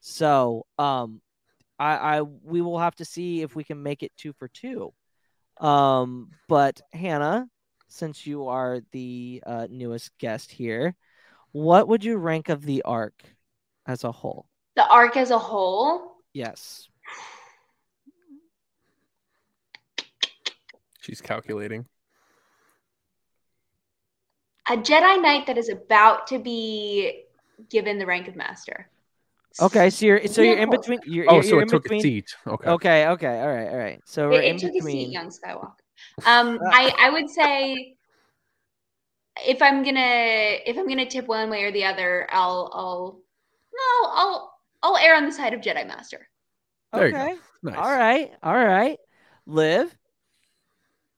So 0.00 0.66
um, 0.78 1.22
I, 1.78 2.18
I 2.18 2.22
we 2.22 2.60
will 2.60 2.78
have 2.78 2.94
to 2.96 3.04
see 3.04 3.42
if 3.42 3.56
we 3.56 3.64
can 3.64 3.82
make 3.82 4.02
it 4.02 4.12
two 4.16 4.32
for 4.34 4.48
two. 4.48 4.92
Um, 5.58 6.30
but 6.48 6.80
Hannah, 6.92 7.48
since 7.94 8.26
you 8.26 8.48
are 8.48 8.80
the 8.90 9.42
uh, 9.46 9.66
newest 9.70 10.16
guest 10.18 10.50
here, 10.50 10.96
what 11.52 11.86
would 11.88 12.04
you 12.04 12.16
rank 12.16 12.48
of 12.48 12.62
the 12.62 12.82
arc 12.82 13.22
as 13.86 14.02
a 14.02 14.10
whole? 14.10 14.46
The 14.74 14.86
arc 14.88 15.16
as 15.16 15.30
a 15.30 15.38
whole. 15.38 16.16
Yes. 16.32 16.88
She's 21.00 21.20
calculating. 21.20 21.86
A 24.68 24.76
Jedi 24.76 25.22
Knight 25.22 25.46
that 25.46 25.58
is 25.58 25.68
about 25.68 26.26
to 26.28 26.38
be 26.38 27.24
given 27.70 27.98
the 27.98 28.06
rank 28.06 28.26
of 28.26 28.34
master. 28.34 28.88
Okay, 29.60 29.88
so 29.90 30.06
you're 30.06 30.26
so 30.26 30.42
you're 30.42 30.56
in 30.56 30.70
between. 30.70 30.98
You're, 31.04 31.26
Oh, 31.30 31.34
you're, 31.34 31.42
so 31.44 31.48
you're 31.50 31.58
it 31.60 31.62
in 31.64 31.68
took 31.68 31.80
a 31.80 31.82
between. 31.82 32.00
seat. 32.00 32.34
Okay. 32.46 32.70
Okay. 32.70 33.06
Okay. 33.06 33.40
All 33.40 33.54
right. 33.54 33.68
All 33.68 33.76
right. 33.76 34.00
So 34.04 34.24
It, 34.24 34.30
we're 34.30 34.42
it 34.42 34.44
in 34.46 34.58
took 34.58 34.70
a 34.70 34.72
seat, 34.72 34.78
between. 34.80 35.12
young 35.12 35.28
Skywalker. 35.30 35.74
Um, 36.26 36.58
I 36.72 36.92
I 36.98 37.10
would 37.10 37.28
say 37.30 37.96
if 39.46 39.60
I'm 39.62 39.82
gonna 39.82 40.58
if 40.66 40.78
I'm 40.78 40.88
gonna 40.88 41.08
tip 41.08 41.26
one 41.26 41.50
way 41.50 41.64
or 41.64 41.72
the 41.72 41.84
other, 41.84 42.26
I'll 42.30 42.70
I'll 42.72 43.20
no 43.72 44.10
I'll 44.10 44.54
I'll 44.82 44.96
err 44.96 45.16
on 45.16 45.26
the 45.26 45.32
side 45.32 45.54
of 45.54 45.60
Jedi 45.60 45.86
Master. 45.86 46.28
There 46.92 47.06
you 47.06 47.12
go. 47.12 47.18
okay. 47.20 47.36
Nice. 47.62 47.76
All 47.76 47.90
right. 47.90 48.32
All 48.42 48.54
right. 48.54 48.98
Liv. 49.46 49.96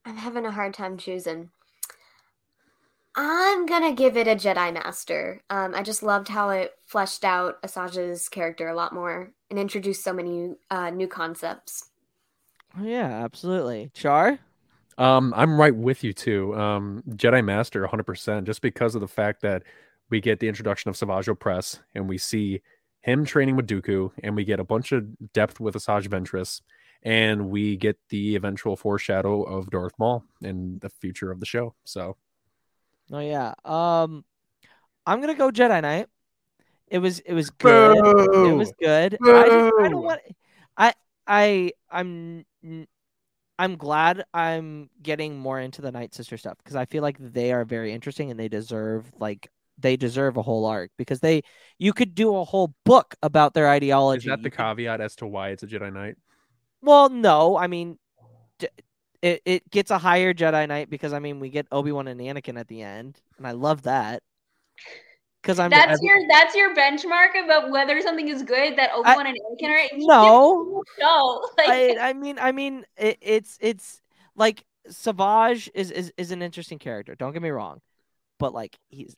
I'm 0.04 0.16
having 0.16 0.46
a 0.46 0.52
hard 0.52 0.72
time 0.74 0.96
choosing. 0.96 1.50
I'm 3.16 3.66
gonna 3.66 3.92
give 3.92 4.16
it 4.16 4.28
a 4.28 4.36
Jedi 4.36 4.72
Master. 4.72 5.42
Um, 5.50 5.74
I 5.74 5.82
just 5.82 6.02
loved 6.02 6.28
how 6.28 6.50
it 6.50 6.72
fleshed 6.86 7.24
out 7.24 7.60
Asajj's 7.62 8.28
character 8.28 8.68
a 8.68 8.74
lot 8.74 8.92
more 8.92 9.32
and 9.50 9.58
introduced 9.58 10.04
so 10.04 10.12
many 10.12 10.54
uh, 10.70 10.90
new 10.90 11.08
concepts. 11.08 11.90
Yeah. 12.80 13.24
Absolutely. 13.24 13.90
Char. 13.94 14.38
Um, 14.98 15.34
I'm 15.36 15.60
right 15.60 15.74
with 15.74 16.02
you 16.04 16.12
too. 16.12 16.54
Um, 16.54 17.02
Jedi 17.10 17.44
Master, 17.44 17.86
100%, 17.86 18.44
just 18.44 18.62
because 18.62 18.94
of 18.94 19.00
the 19.00 19.08
fact 19.08 19.42
that 19.42 19.62
we 20.08 20.20
get 20.20 20.40
the 20.40 20.48
introduction 20.48 20.88
of 20.88 20.96
Savage 20.96 21.26
Opress 21.26 21.80
and 21.94 22.08
we 22.08 22.18
see 22.18 22.62
him 23.02 23.24
training 23.24 23.54
with 23.56 23.68
Dooku, 23.68 24.10
and 24.24 24.34
we 24.34 24.44
get 24.44 24.58
a 24.58 24.64
bunch 24.64 24.90
of 24.90 25.06
depth 25.32 25.60
with 25.60 25.76
Asajj 25.76 26.08
Ventress, 26.08 26.60
and 27.04 27.50
we 27.50 27.76
get 27.76 27.96
the 28.08 28.34
eventual 28.34 28.74
foreshadow 28.74 29.42
of 29.42 29.70
Darth 29.70 29.92
Maul 29.96 30.24
and 30.42 30.80
the 30.80 30.88
future 30.88 31.30
of 31.30 31.38
the 31.38 31.46
show. 31.46 31.74
So, 31.84 32.16
Oh 33.12 33.20
yeah. 33.20 33.54
Um, 33.64 34.24
I'm 35.06 35.20
gonna 35.20 35.34
go 35.34 35.50
Jedi 35.50 35.80
Knight. 35.82 36.08
It 36.88 36.98
was 36.98 37.20
it 37.20 37.32
was 37.32 37.50
good. 37.50 37.96
It 37.96 38.56
was 38.56 38.72
good. 38.80 39.18
I, 39.22 39.48
just, 39.48 39.74
I 39.80 39.88
don't 39.88 40.02
want. 40.02 40.20
I 40.76 40.94
I 41.26 41.72
I'm 41.90 42.44
I'm 43.58 43.76
glad 43.76 44.24
I'm 44.34 44.90
getting 45.02 45.38
more 45.38 45.58
into 45.58 45.80
the 45.82 45.92
Night 45.92 46.14
Sister 46.14 46.36
stuff 46.36 46.58
because 46.58 46.76
I 46.76 46.84
feel 46.84 47.02
like 47.02 47.16
they 47.18 47.52
are 47.52 47.64
very 47.64 47.92
interesting 47.92 48.30
and 48.30 48.38
they 48.38 48.48
deserve 48.48 49.10
like 49.18 49.50
they 49.78 49.96
deserve 49.96 50.36
a 50.36 50.42
whole 50.42 50.64
arc 50.66 50.90
because 50.96 51.20
they 51.20 51.42
you 51.78 51.92
could 51.92 52.14
do 52.14 52.36
a 52.36 52.44
whole 52.44 52.74
book 52.84 53.14
about 53.22 53.54
their 53.54 53.68
ideology. 53.68 54.28
is 54.28 54.36
that 54.36 54.42
the 54.42 54.50
caveat 54.50 55.00
as 55.00 55.16
to 55.16 55.26
why 55.26 55.50
it's 55.50 55.62
a 55.62 55.66
Jedi 55.66 55.92
Knight? 55.92 56.16
Well, 56.82 57.08
no, 57.08 57.56
I 57.56 57.66
mean, 57.66 57.98
it 59.22 59.42
it 59.44 59.70
gets 59.70 59.90
a 59.90 59.98
higher 59.98 60.34
Jedi 60.34 60.68
Knight 60.68 60.90
because 60.90 61.12
I 61.12 61.18
mean 61.18 61.40
we 61.40 61.50
get 61.50 61.66
Obi 61.72 61.92
Wan 61.92 62.08
and 62.08 62.20
Anakin 62.20 62.58
at 62.58 62.68
the 62.68 62.82
end, 62.82 63.20
and 63.38 63.46
I 63.46 63.52
love 63.52 63.82
that. 63.82 64.22
Because 65.46 65.60
I'm 65.60 65.70
That's 65.70 66.02
your 66.02 66.16
that's 66.28 66.56
your 66.56 66.74
benchmark 66.74 67.44
about 67.44 67.70
whether 67.70 68.00
something 68.00 68.26
is 68.26 68.42
good 68.42 68.76
that 68.78 68.90
Obi 68.92 69.08
Wan 69.14 69.26
and 69.28 69.36
Anakin 69.36 69.70
are. 69.70 69.96
No. 69.96 70.82
No, 70.98 71.48
like 71.58 71.68
I, 71.68 72.08
I 72.08 72.12
mean, 72.14 72.36
I 72.40 72.50
mean, 72.50 72.84
it, 72.96 73.18
it's 73.20 73.56
it's 73.60 74.02
like 74.34 74.64
Savage 74.88 75.70
is, 75.72 75.92
is 75.92 76.12
is 76.16 76.32
an 76.32 76.42
interesting 76.42 76.80
character. 76.80 77.14
Don't 77.14 77.32
get 77.32 77.42
me 77.42 77.50
wrong, 77.50 77.80
but 78.40 78.52
like 78.54 78.76
he's 78.88 79.14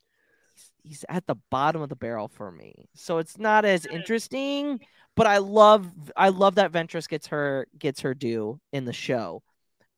he's, 0.55 0.73
he's 0.83 1.05
at 1.09 1.27
the 1.27 1.37
bottom 1.51 1.81
of 1.81 1.89
the 1.89 1.97
barrel 1.97 2.29
for 2.29 2.53
me, 2.53 2.91
so 2.95 3.17
it's 3.17 3.39
not 3.39 3.65
as 3.65 3.87
interesting. 3.87 4.81
But 5.17 5.27
I 5.27 5.39
love 5.39 5.91
I 6.15 6.29
love 6.29 6.57
that 6.57 6.73
Ventress 6.73 7.09
gets 7.09 7.29
her 7.29 7.67
gets 7.79 8.03
her 8.03 8.13
due 8.13 8.61
in 8.75 8.85
the 8.85 8.93
show, 8.93 9.43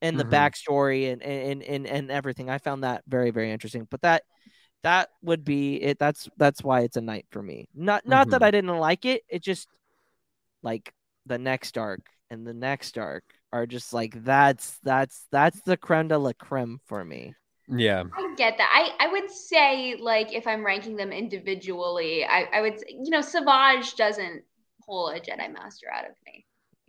and 0.01 0.17
the 0.17 0.25
Mhm. 0.25 0.31
backstory 0.31 1.13
and 1.13 1.25
and 1.25 1.61
and 1.65 1.89
and 1.89 2.09
everything. 2.09 2.49
I 2.49 2.59
found 2.59 2.85
that 2.85 3.03
very 3.09 3.33
very 3.33 3.51
interesting. 3.51 3.89
But 3.91 4.03
that 4.03 4.23
that 4.83 5.11
would 5.23 5.45
be 5.45 5.77
it. 5.83 5.99
That's 5.99 6.29
that's 6.37 6.63
why 6.65 6.81
it's 6.83 6.97
a 6.97 7.01
night 7.03 7.27
for 7.31 7.43
me. 7.43 7.69
Not 7.75 8.07
not 8.07 8.31
that 8.31 8.41
Mhm. 8.41 8.47
I 8.47 8.51
didn't 8.51 8.79
like 8.79 9.05
it. 9.05 9.25
It 9.29 9.43
just 9.43 9.69
like 10.63 10.95
the 11.27 11.39
next 11.39 11.79
arc 11.79 12.03
and 12.31 12.47
the 12.47 12.55
next 12.55 12.99
arc 12.99 13.25
are 13.53 13.67
just 13.67 13.93
like 13.93 14.23
that's 14.25 14.79
that's 14.83 15.27
that's 15.31 15.61
the 15.63 15.77
creme 15.77 16.09
de 16.09 16.19
la 16.19 16.33
creme 16.33 16.81
for 16.87 17.05
me. 17.05 17.35
Yeah. 17.69 18.05
I 18.17 18.35
get 18.37 18.59
that. 18.59 18.71
I, 18.99 19.05
I 19.07 19.09
would 19.13 19.31
say 19.31 19.97
like 19.97 20.33
if 20.33 20.47
I'm 20.47 20.65
ranking 20.65 20.97
them 20.97 21.13
individually, 21.13 22.25
I, 22.25 22.45
I 22.53 22.61
would 22.63 22.79
say, 22.81 22.87
you 22.91 23.11
know 23.11 23.21
Savage 23.21 23.95
doesn't 23.95 24.43
pull 24.85 25.09
a 25.11 25.21
Jedi 25.21 25.53
Master 25.53 25.87
out 25.93 26.05
of 26.05 26.13
me. 26.27 26.45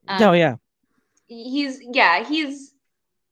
Um, 0.07 0.21
oh 0.23 0.33
yeah. 0.33 0.55
he's 1.27 1.79
yeah 1.93 2.23
he's 2.23 2.73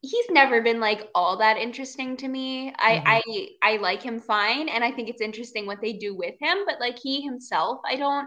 he's 0.02 0.26
never 0.30 0.62
been 0.62 0.80
like 0.80 1.08
all 1.14 1.36
that 1.38 1.58
interesting 1.58 2.16
to 2.16 2.26
me 2.26 2.72
i 2.78 3.22
i 3.62 3.72
i 3.74 3.76
like 3.76 4.02
him 4.02 4.18
fine 4.18 4.68
and 4.68 4.82
i 4.82 4.90
think 4.90 5.08
it's 5.08 5.20
interesting 5.20 5.66
what 5.66 5.80
they 5.82 5.92
do 5.92 6.16
with 6.16 6.34
him 6.40 6.58
but 6.66 6.80
like 6.80 6.98
he 6.98 7.20
himself 7.20 7.80
i 7.86 7.96
don't 7.96 8.26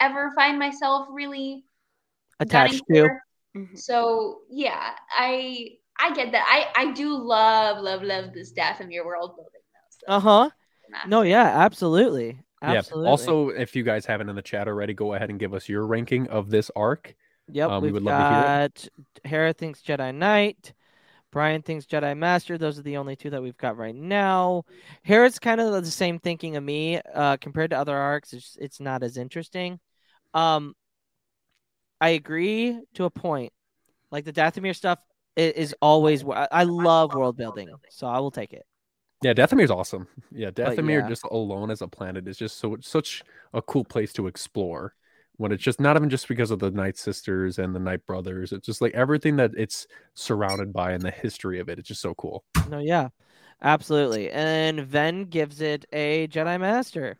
ever 0.00 0.32
find 0.34 0.58
myself 0.58 1.06
really 1.10 1.64
Attached 2.40 2.82
gunning 2.88 3.04
to. 3.04 3.20
for. 3.54 3.76
so 3.76 4.40
yeah 4.50 4.90
i 5.16 5.68
i 6.00 6.12
get 6.14 6.32
that 6.32 6.44
i 6.48 6.82
i 6.82 6.92
do 6.92 7.16
love 7.16 7.82
love 7.82 8.02
love 8.02 8.32
this 8.34 8.52
your 8.90 9.06
world 9.06 9.36
building 9.36 9.60
though 10.06 10.14
Uh 10.14 10.20
huh. 10.20 10.50
No, 11.08 11.22
yeah, 11.22 11.44
absolutely. 11.44 12.38
Absolutely. 12.62 13.06
Yeah. 13.06 13.10
Also, 13.10 13.48
if 13.50 13.74
you 13.74 13.82
guys 13.82 14.06
haven't 14.06 14.28
in 14.28 14.36
the 14.36 14.42
chat 14.42 14.68
already, 14.68 14.94
go 14.94 15.14
ahead 15.14 15.30
and 15.30 15.38
give 15.38 15.52
us 15.52 15.68
your 15.68 15.86
ranking 15.86 16.28
of 16.28 16.50
this 16.50 16.70
arc. 16.76 17.14
Yep, 17.52 17.70
Um, 17.70 17.82
we 17.82 17.92
would 17.92 18.02
love 18.02 18.14
to 18.18 18.34
hear 18.34 18.88
it. 19.24 19.28
Hera 19.28 19.52
thinks 19.52 19.82
Jedi 19.82 20.14
Knight. 20.14 20.72
Brian 21.36 21.60
thinks 21.60 21.84
Jedi 21.84 22.16
Master. 22.16 22.56
Those 22.56 22.78
are 22.78 22.82
the 22.82 22.96
only 22.96 23.14
two 23.14 23.28
that 23.28 23.42
we've 23.42 23.58
got 23.58 23.76
right 23.76 23.94
now. 23.94 24.64
Hera's 25.02 25.38
kind 25.38 25.60
of 25.60 25.84
the 25.84 25.90
same 25.90 26.18
thinking 26.18 26.56
of 26.56 26.64
me. 26.64 26.98
Uh, 27.14 27.36
compared 27.36 27.72
to 27.72 27.78
other 27.78 27.94
arcs, 27.94 28.32
it's 28.32 28.56
it's 28.58 28.80
not 28.80 29.02
as 29.02 29.18
interesting. 29.18 29.78
Um, 30.32 30.72
I 32.00 32.08
agree 32.08 32.80
to 32.94 33.04
a 33.04 33.10
point. 33.10 33.52
Like 34.10 34.24
the 34.24 34.32
Dathomir 34.32 34.74
stuff 34.74 34.98
is, 35.36 35.74
always. 35.82 36.24
I, 36.24 36.48
I 36.50 36.62
love 36.62 37.12
world 37.12 37.36
building, 37.36 37.68
so 37.90 38.06
I 38.06 38.18
will 38.20 38.30
take 38.30 38.54
it. 38.54 38.64
Yeah, 39.22 39.34
Dathomir's 39.34 39.70
awesome. 39.70 40.08
Yeah, 40.32 40.50
Dathomir 40.50 41.02
yeah. 41.02 41.08
just 41.08 41.24
alone 41.30 41.70
as 41.70 41.82
a 41.82 41.86
planet 41.86 42.26
is 42.28 42.38
just 42.38 42.56
so 42.56 42.78
such 42.80 43.22
a 43.52 43.60
cool 43.60 43.84
place 43.84 44.14
to 44.14 44.26
explore. 44.26 44.94
When 45.38 45.52
it's 45.52 45.62
just 45.62 45.80
not 45.80 45.96
even 45.96 46.08
just 46.08 46.28
because 46.28 46.50
of 46.50 46.58
the 46.58 46.70
Night 46.70 46.96
Sisters 46.96 47.58
and 47.58 47.74
the 47.74 47.80
Night 47.80 48.06
Brothers, 48.06 48.52
it's 48.52 48.64
just 48.66 48.80
like 48.80 48.94
everything 48.94 49.36
that 49.36 49.50
it's 49.56 49.86
surrounded 50.14 50.72
by 50.72 50.92
and 50.92 51.02
the 51.02 51.10
history 51.10 51.60
of 51.60 51.68
it. 51.68 51.78
It's 51.78 51.88
just 51.88 52.00
so 52.00 52.14
cool. 52.14 52.44
No, 52.70 52.78
yeah, 52.78 53.08
absolutely. 53.62 54.30
And 54.30 54.80
Ven 54.80 55.24
gives 55.24 55.60
it 55.60 55.84
a 55.92 56.26
Jedi 56.28 56.58
Master. 56.58 57.18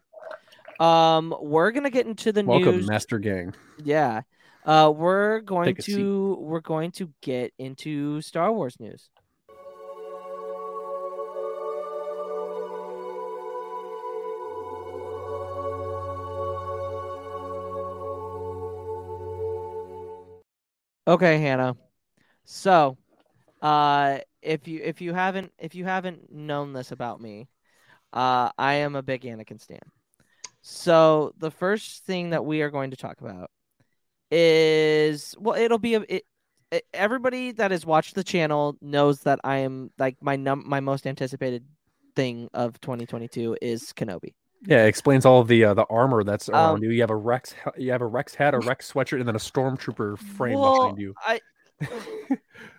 Um, 0.80 1.34
we're 1.40 1.70
gonna 1.72 1.90
get 1.90 2.06
into 2.06 2.32
the 2.32 2.44
Welcome, 2.44 2.76
news. 2.76 2.88
Master 2.88 3.18
Gang. 3.18 3.55
Yeah. 3.82 4.22
Uh, 4.64 4.93
we're 4.94 5.40
going 5.40 5.78
a 5.78 5.80
seat. 5.82 5.94
to 5.94 6.36
we're 6.40 6.60
going 6.60 6.90
to 6.90 7.09
get 7.22 7.52
into 7.59 8.20
Star 8.20 8.52
Wars 8.52 8.76
news. 8.80 9.10
Okay, 21.08 21.38
Hannah. 21.38 21.76
So, 22.44 22.98
uh, 23.62 24.18
if 24.42 24.68
you 24.68 24.80
if 24.82 25.00
you 25.00 25.14
haven't 25.14 25.52
if 25.58 25.74
you 25.74 25.84
haven't 25.84 26.32
known 26.32 26.72
this 26.72 26.92
about 26.92 27.20
me, 27.20 27.48
uh, 28.12 28.50
I 28.58 28.74
am 28.74 28.96
a 28.96 29.02
big 29.02 29.22
Anakin 29.22 29.60
stan. 29.60 29.80
So 30.62 31.32
the 31.38 31.50
first 31.50 32.04
thing 32.04 32.30
that 32.30 32.44
we 32.44 32.62
are 32.62 32.70
going 32.70 32.90
to 32.90 32.96
talk 32.96 33.20
about 33.20 33.50
is 34.30 35.34
well, 35.38 35.54
it'll 35.56 35.78
be 35.78 35.94
a, 35.94 36.00
it, 36.08 36.24
it, 36.72 36.84
everybody 36.92 37.52
that 37.52 37.70
has 37.70 37.86
watched 37.86 38.16
the 38.16 38.24
channel 38.24 38.76
knows 38.80 39.20
that 39.22 39.40
I 39.44 39.58
am 39.58 39.90
like 39.98 40.16
my 40.20 40.36
num 40.36 40.64
my 40.66 40.80
most 40.80 41.06
anticipated 41.06 41.64
thing 42.16 42.48
of 42.54 42.80
2022 42.80 43.58
is 43.62 43.92
Kenobi. 43.92 44.34
Yeah, 44.62 44.84
it 44.84 44.88
explains 44.88 45.24
all 45.26 45.40
of 45.40 45.48
the 45.48 45.64
uh, 45.64 45.74
the 45.74 45.84
armor 45.84 46.24
that's 46.24 46.48
around 46.48 46.76
Um, 46.76 46.82
you. 46.82 46.90
You 46.90 47.00
have 47.02 47.10
a 47.10 47.16
Rex, 47.16 47.54
you 47.76 47.92
have 47.92 48.02
a 48.02 48.06
Rex 48.06 48.34
hat, 48.34 48.54
a 48.54 48.58
Rex 48.58 48.90
sweatshirt, 48.92 49.18
and 49.20 49.28
then 49.28 49.36
a 49.36 49.40
stormtrooper 49.40 50.18
frame 50.18 50.58
Well, 50.58 50.78
behind 50.78 50.98
you. 50.98 51.14
I 51.20 51.40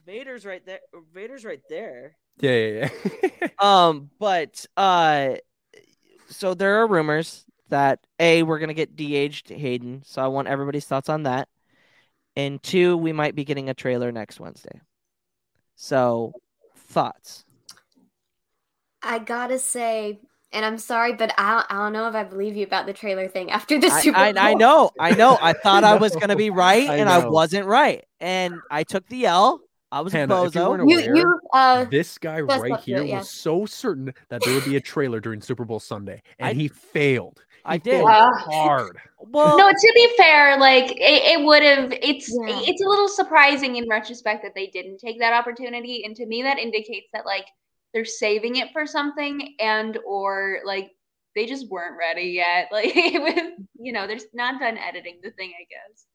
Vader's 0.05 0.45
right 0.45 0.65
there. 0.65 0.79
Vader's 1.13 1.45
right 1.45 1.61
there. 1.69 2.17
Yeah, 2.39 2.51
yeah, 2.51 2.89
yeah. 3.41 3.47
um, 3.59 4.09
but 4.19 4.65
uh, 4.75 5.35
so 6.29 6.53
there 6.53 6.81
are 6.81 6.87
rumors 6.87 7.45
that 7.69 7.99
a 8.19 8.43
we're 8.43 8.59
gonna 8.59 8.73
get 8.73 8.95
de-aged 8.95 9.49
Hayden. 9.49 10.01
So 10.05 10.21
I 10.21 10.27
want 10.27 10.47
everybody's 10.47 10.85
thoughts 10.85 11.09
on 11.09 11.23
that. 11.23 11.47
And 12.35 12.61
two, 12.61 12.97
we 12.97 13.13
might 13.13 13.35
be 13.35 13.45
getting 13.45 13.69
a 13.69 13.73
trailer 13.73 14.11
next 14.11 14.39
Wednesday. 14.39 14.81
So 15.75 16.33
thoughts. 16.75 17.45
I 19.01 19.19
gotta 19.19 19.59
say, 19.59 20.19
and 20.51 20.65
I'm 20.65 20.77
sorry, 20.77 21.13
but 21.13 21.33
I 21.37 21.55
don't, 21.55 21.65
I 21.69 21.75
don't 21.83 21.93
know 21.93 22.07
if 22.07 22.15
I 22.15 22.23
believe 22.23 22.55
you 22.55 22.65
about 22.65 22.85
the 22.85 22.93
trailer 22.93 23.27
thing 23.27 23.51
after 23.51 23.79
the 23.79 23.87
I, 23.87 24.01
Super 24.01 24.17
I, 24.17 24.33
Bowl. 24.33 24.43
I 24.43 24.53
know, 24.53 24.91
I 24.99 25.11
know. 25.11 25.37
I 25.41 25.53
thought 25.63 25.83
I 25.83 25.95
was 25.95 26.15
gonna 26.15 26.35
be 26.35 26.49
right, 26.49 26.89
I 26.89 26.97
and 26.97 27.09
I 27.09 27.27
wasn't 27.27 27.65
right, 27.65 28.05
and 28.19 28.55
I 28.71 28.83
took 28.83 29.07
the 29.07 29.25
L. 29.25 29.61
I 29.91 30.01
was 30.01 30.13
a 30.13 30.17
Hannah, 30.17 30.43
if 30.43 30.53
you 30.55 30.61
bozo. 30.61 30.89
You, 30.89 30.99
aware, 30.99 31.15
you, 31.15 31.39
uh, 31.53 31.85
this 31.85 32.17
guy 32.17 32.41
right 32.41 32.71
left 32.71 32.87
it, 32.87 32.91
here 32.91 33.03
yeah. 33.03 33.19
was 33.19 33.29
so 33.29 33.65
certain 33.65 34.13
that 34.29 34.41
there 34.43 34.53
would 34.53 34.65
be 34.65 34.75
a 34.75 34.81
trailer 34.81 35.21
during 35.21 35.41
Super 35.41 35.63
Bowl 35.63 35.79
Sunday, 35.79 36.21
and 36.39 36.49
I- 36.49 36.53
he 36.53 36.67
failed. 36.67 37.43
I 37.65 37.73
He 37.73 37.79
did. 37.79 37.91
failed 37.97 38.09
Uh, 38.09 38.31
hard. 38.33 38.97
Well, 39.19 39.57
no, 39.57 39.69
to 39.69 39.91
be 39.93 40.09
fair, 40.17 40.57
like 40.57 40.91
it, 40.91 41.39
it 41.39 41.45
would 41.45 41.63
have. 41.63 41.91
It's 42.01 42.29
Yeah. 42.29 42.61
it's 42.65 42.81
a 42.81 42.87
little 42.87 43.09
surprising 43.09 43.75
in 43.75 43.87
retrospect 43.89 44.41
that 44.43 44.55
they 44.55 44.67
didn't 44.67 44.99
take 44.99 45.19
that 45.19 45.33
opportunity, 45.33 46.03
and 46.05 46.15
to 46.15 46.25
me, 46.25 46.43
that 46.43 46.59
indicates 46.59 47.09
that 47.11 47.25
like 47.25 47.45
they're 47.93 48.05
saving 48.05 48.57
it 48.57 48.71
for 48.73 48.85
something, 48.85 49.55
and 49.59 49.97
or 50.05 50.59
like 50.65 50.91
they 51.35 51.45
just 51.45 51.69
weren't 51.69 51.97
ready 51.97 52.29
yet. 52.29 52.69
Like 52.73 52.91
it 52.95 53.21
was, 53.21 53.53
you 53.79 53.93
know, 53.93 54.07
they're 54.07 54.19
not 54.33 54.59
done 54.59 54.77
editing 54.77 55.19
the 55.23 55.31
thing. 55.31 55.53
I 55.59 55.63
guess. 55.69 56.05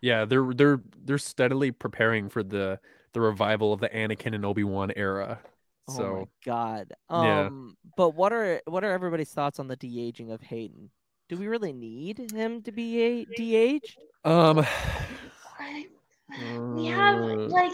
Yeah, 0.00 0.24
they're 0.24 0.52
they're 0.54 0.80
they're 1.04 1.18
steadily 1.18 1.70
preparing 1.70 2.28
for 2.28 2.42
the 2.42 2.80
the 3.12 3.20
revival 3.20 3.72
of 3.72 3.80
the 3.80 3.88
Anakin 3.88 4.34
and 4.34 4.44
Obi 4.44 4.64
Wan 4.64 4.90
era. 4.96 5.40
Oh 5.88 6.08
my 6.08 6.24
So 6.24 6.28
god. 6.44 6.92
Yeah. 7.14 7.50
Um 7.52 7.76
but 7.96 8.10
what 8.10 8.32
are 8.32 8.60
what 8.66 8.84
are 8.84 8.90
everybody's 8.92 9.32
thoughts 9.32 9.58
on 9.58 9.68
the 9.68 9.76
de-aging 9.76 10.30
of 10.30 10.42
Hayden? 10.42 10.90
Do 11.28 11.36
we 11.36 11.46
really 11.46 11.72
need 11.72 12.18
him 12.18 12.62
to 12.62 12.72
be 12.72 13.00
a- 13.02 13.24
de-aged? 13.24 13.98
um, 14.24 14.64
We 16.40 16.86
have 16.86 17.16
uh, 17.16 17.36
like 17.48 17.72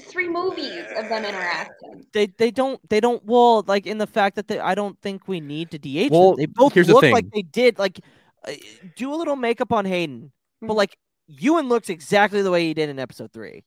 three 0.00 0.28
movies 0.28 0.84
of 0.96 1.08
them 1.08 1.24
interacting. 1.24 2.06
They 2.12 2.26
they 2.26 2.50
don't 2.50 2.80
they 2.88 3.00
don't 3.00 3.24
well 3.24 3.62
like 3.66 3.86
in 3.86 3.98
the 3.98 4.06
fact 4.06 4.36
that 4.36 4.48
they, 4.48 4.58
I 4.58 4.74
don't 4.74 5.00
think 5.00 5.28
we 5.28 5.40
need 5.40 5.70
to 5.70 5.78
de-age 5.78 6.10
Well, 6.10 6.30
them. 6.30 6.36
They 6.38 6.46
both 6.46 6.74
here's 6.74 6.88
the 6.88 6.94
look 6.94 7.04
like 7.04 7.30
they 7.30 7.42
did 7.42 7.78
like 7.78 8.00
uh, 8.46 8.52
do 8.96 9.14
a 9.14 9.16
little 9.16 9.36
makeup 9.36 9.72
on 9.72 9.84
Hayden. 9.84 10.32
But 10.60 10.74
like 10.74 10.96
Ewan 11.28 11.68
looks 11.68 11.88
exactly 11.88 12.42
the 12.42 12.50
way 12.50 12.64
he 12.66 12.74
did 12.74 12.88
in 12.88 12.98
episode 12.98 13.32
3. 13.32 13.62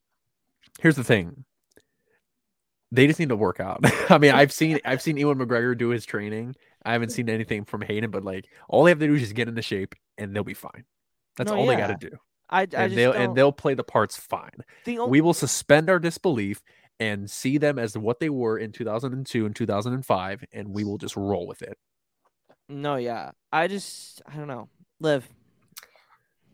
here's 0.80 0.96
the 0.96 1.04
thing. 1.04 1.44
They 2.92 3.06
just 3.06 3.18
need 3.18 3.30
to 3.30 3.36
work 3.36 3.58
out. 3.60 3.80
I 4.10 4.18
mean, 4.18 4.32
I've 4.32 4.52
seen 4.60 4.78
I've 4.84 5.02
seen 5.02 5.16
Ewan 5.16 5.38
McGregor 5.38 5.76
do 5.76 5.88
his 5.88 6.04
training. 6.04 6.54
I 6.84 6.92
haven't 6.92 7.10
seen 7.10 7.30
anything 7.30 7.64
from 7.64 7.80
Hayden, 7.80 8.10
but 8.10 8.24
like 8.24 8.46
all 8.68 8.84
they 8.84 8.90
have 8.90 8.98
to 8.98 9.06
do 9.06 9.14
is 9.14 9.22
just 9.22 9.34
get 9.34 9.48
into 9.48 9.62
shape 9.62 9.94
and 10.18 10.36
they'll 10.36 10.44
be 10.44 10.54
fine. 10.54 10.84
That's 11.36 11.50
No, 11.50 11.56
all 11.56 11.66
they 11.66 11.76
got 11.76 11.98
to 11.98 12.10
do. 12.10 12.16
I 12.50 12.60
I 12.60 12.62
and 12.62 12.70
just 12.72 12.94
they'll 12.94 13.12
don't, 13.12 13.22
and 13.22 13.36
they'll 13.36 13.52
play 13.52 13.74
the 13.74 13.84
parts 13.84 14.16
fine. 14.16 14.50
the 14.84 14.98
only, 14.98 15.10
We 15.10 15.20
will 15.20 15.34
suspend 15.34 15.90
our 15.90 15.98
disbelief 15.98 16.62
and 17.00 17.30
see 17.30 17.58
them 17.58 17.78
as 17.78 17.98
what 17.98 18.20
they 18.20 18.30
were 18.30 18.58
in 18.58 18.72
2002 18.72 19.46
and 19.46 19.56
2005 19.56 20.44
and 20.52 20.68
we 20.68 20.84
will 20.84 20.98
just 20.98 21.16
roll 21.16 21.46
with 21.46 21.62
it. 21.62 21.76
No, 22.68 22.96
yeah. 22.96 23.32
I 23.52 23.68
just 23.68 24.22
I 24.26 24.36
don't 24.36 24.48
know. 24.48 24.68
Live. 25.00 25.28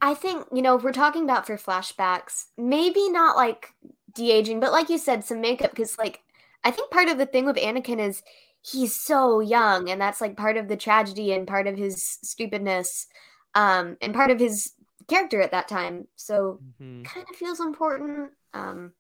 I 0.02 0.14
think, 0.14 0.46
you 0.52 0.62
know, 0.62 0.76
if 0.76 0.82
we're 0.82 0.92
talking 0.92 1.24
about 1.24 1.46
for 1.46 1.56
flashbacks, 1.56 2.46
maybe 2.56 3.10
not 3.10 3.36
like 3.36 3.74
de 4.14 4.30
aging, 4.30 4.60
but 4.60 4.72
like 4.72 4.88
you 4.88 4.98
said, 4.98 5.24
some 5.24 5.40
makeup. 5.40 5.70
Because, 5.70 5.98
like, 5.98 6.20
I 6.64 6.70
think 6.70 6.90
part 6.90 7.08
of 7.08 7.18
the 7.18 7.26
thing 7.26 7.44
with 7.44 7.56
Anakin 7.56 7.98
is 7.98 8.22
he's 8.62 8.98
so 8.98 9.40
young, 9.40 9.90
and 9.90 10.00
that's 10.00 10.20
like 10.20 10.36
part 10.36 10.56
of 10.56 10.68
the 10.68 10.76
tragedy 10.76 11.32
and 11.32 11.46
part 11.46 11.66
of 11.66 11.76
his 11.76 12.02
stupidness 12.02 13.06
um, 13.54 13.96
and 14.00 14.14
part 14.14 14.30
of 14.30 14.38
his 14.38 14.72
character 15.08 15.40
at 15.40 15.52
that 15.52 15.68
time. 15.68 16.06
So, 16.16 16.60
Mhm. 16.80 17.04
kind 17.04 17.26
of 17.28 17.36
feels 17.36 17.60
important. 17.60 18.30
Um, 18.52 18.92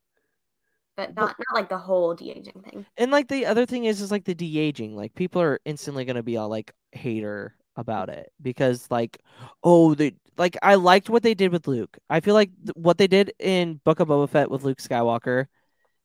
but 0.96 1.14
not, 1.16 1.36
not 1.38 1.54
like 1.54 1.68
the 1.68 1.78
whole 1.78 2.14
de 2.14 2.30
aging 2.30 2.62
thing. 2.62 2.84
And 2.96 3.10
like 3.10 3.28
the 3.28 3.46
other 3.46 3.64
thing 3.66 3.84
is, 3.84 4.00
is 4.00 4.10
like 4.10 4.24
the 4.24 4.34
de 4.34 4.58
aging. 4.58 4.96
Like 4.96 5.14
people 5.14 5.40
are 5.40 5.60
instantly 5.64 6.04
gonna 6.04 6.22
be 6.22 6.36
all 6.36 6.48
like 6.48 6.72
hater 6.92 7.54
about 7.76 8.08
it 8.10 8.30
because 8.42 8.90
like, 8.90 9.18
oh, 9.64 9.94
they 9.94 10.14
like 10.36 10.56
I 10.62 10.74
liked 10.74 11.08
what 11.08 11.22
they 11.22 11.34
did 11.34 11.52
with 11.52 11.66
Luke. 11.66 11.96
I 12.10 12.20
feel 12.20 12.34
like 12.34 12.50
th- 12.64 12.74
what 12.74 12.98
they 12.98 13.06
did 13.06 13.32
in 13.38 13.80
Book 13.84 14.00
of 14.00 14.08
Boba 14.08 14.28
Fett 14.28 14.50
with 14.50 14.62
Luke 14.64 14.78
Skywalker, 14.78 15.46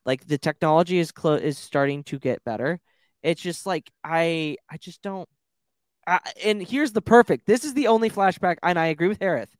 like 0.05 0.25
the 0.27 0.37
technology 0.37 0.99
is 0.99 1.11
clo- 1.11 1.35
is 1.35 1.57
starting 1.57 2.03
to 2.05 2.19
get 2.19 2.43
better. 2.45 2.79
It's 3.23 3.41
just 3.41 3.65
like 3.65 3.91
I 4.03 4.57
I 4.69 4.77
just 4.77 5.01
don't. 5.01 5.27
I, 6.07 6.19
and 6.43 6.61
here's 6.61 6.91
the 6.91 7.01
perfect. 7.01 7.47
This 7.47 7.65
is 7.65 7.73
the 7.73 7.87
only 7.87 8.09
flashback, 8.09 8.57
and 8.63 8.77
I 8.77 8.87
agree 8.87 9.07
with 9.07 9.19
Harith. 9.21 9.55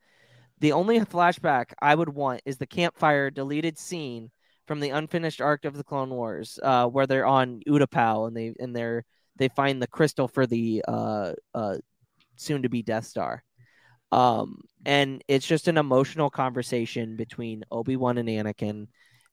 The 0.59 0.71
only 0.71 0.99
flashback 1.01 1.73
I 1.81 1.93
would 1.95 2.09
want 2.09 2.41
is 2.45 2.57
the 2.57 2.67
campfire 2.67 3.29
deleted 3.29 3.77
scene 3.77 4.31
from 4.67 4.79
the 4.79 4.89
unfinished 4.89 5.41
arc 5.41 5.65
of 5.65 5.75
the 5.75 5.83
Clone 5.83 6.09
Wars, 6.09 6.59
uh, 6.63 6.87
where 6.87 7.05
they're 7.07 7.25
on 7.25 7.61
Utapau 7.67 8.27
and 8.27 8.35
they 8.35 8.53
and 8.59 8.75
they're 8.75 9.03
they 9.35 9.49
find 9.49 9.81
the 9.81 9.87
crystal 9.87 10.27
for 10.27 10.47
the 10.47 10.83
uh, 10.87 11.33
uh, 11.53 11.77
soon 12.37 12.61
to 12.63 12.69
be 12.69 12.81
Death 12.81 13.05
Star. 13.05 13.43
Um, 14.11 14.61
and 14.85 15.21
it's 15.27 15.45
just 15.45 15.67
an 15.67 15.77
emotional 15.77 16.29
conversation 16.29 17.17
between 17.17 17.63
Obi 17.69 17.97
Wan 17.97 18.17
and 18.17 18.29
Anakin, 18.29 18.87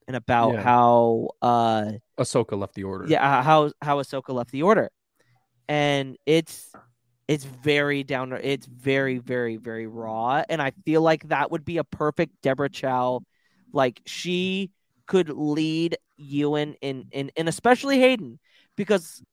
and 0.07 0.15
about 0.17 0.53
Yeah. 0.53 0.63
how 0.63 1.29
uh, 1.41 1.91
Ahsoka 2.19 2.59
left 2.59 2.75
the 2.75 2.83
order. 2.83 3.05
yeah, 3.07 3.41
how 3.41 3.71
how 3.81 3.97
Ahsoka 4.01 4.33
left 4.33 4.51
the 4.51 4.63
order, 4.63 4.89
and 5.69 6.17
it's 6.25 6.71
it's 7.27 7.45
very 7.45 8.03
down. 8.03 8.33
It's 8.33 8.65
very 8.65 9.17
very 9.19 9.57
very 9.57 9.87
raw, 9.87 10.43
and 10.49 10.61
I 10.61 10.71
feel 10.85 11.01
like 11.01 11.27
that 11.29 11.51
would 11.51 11.65
be 11.65 11.77
a 11.77 11.83
perfect 11.83 12.41
Deborah 12.41 12.69
Chow. 12.69 13.21
Like 13.73 14.01
she 14.05 14.71
could 15.07 15.29
lead 15.29 15.97
Ewan 16.17 16.75
in 16.81 17.07
in 17.11 17.31
and 17.37 17.49
especially 17.49 17.99
Hayden 17.99 18.39
because 18.77 19.23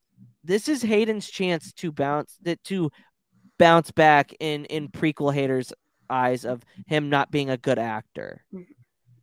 this 0.44 0.68
is 0.68 0.82
Hayden's 0.82 1.28
chance 1.30 1.72
to 1.74 1.92
bounce 1.92 2.36
that 2.42 2.62
to 2.64 2.90
bounce 3.58 3.90
back 3.92 4.34
in 4.40 4.64
in 4.66 4.88
prequel 4.88 5.32
haters' 5.34 5.72
eyes 6.10 6.44
of 6.44 6.62
him 6.86 7.10
not 7.10 7.30
being 7.30 7.50
a 7.50 7.56
good 7.58 7.78
actor. 7.78 8.44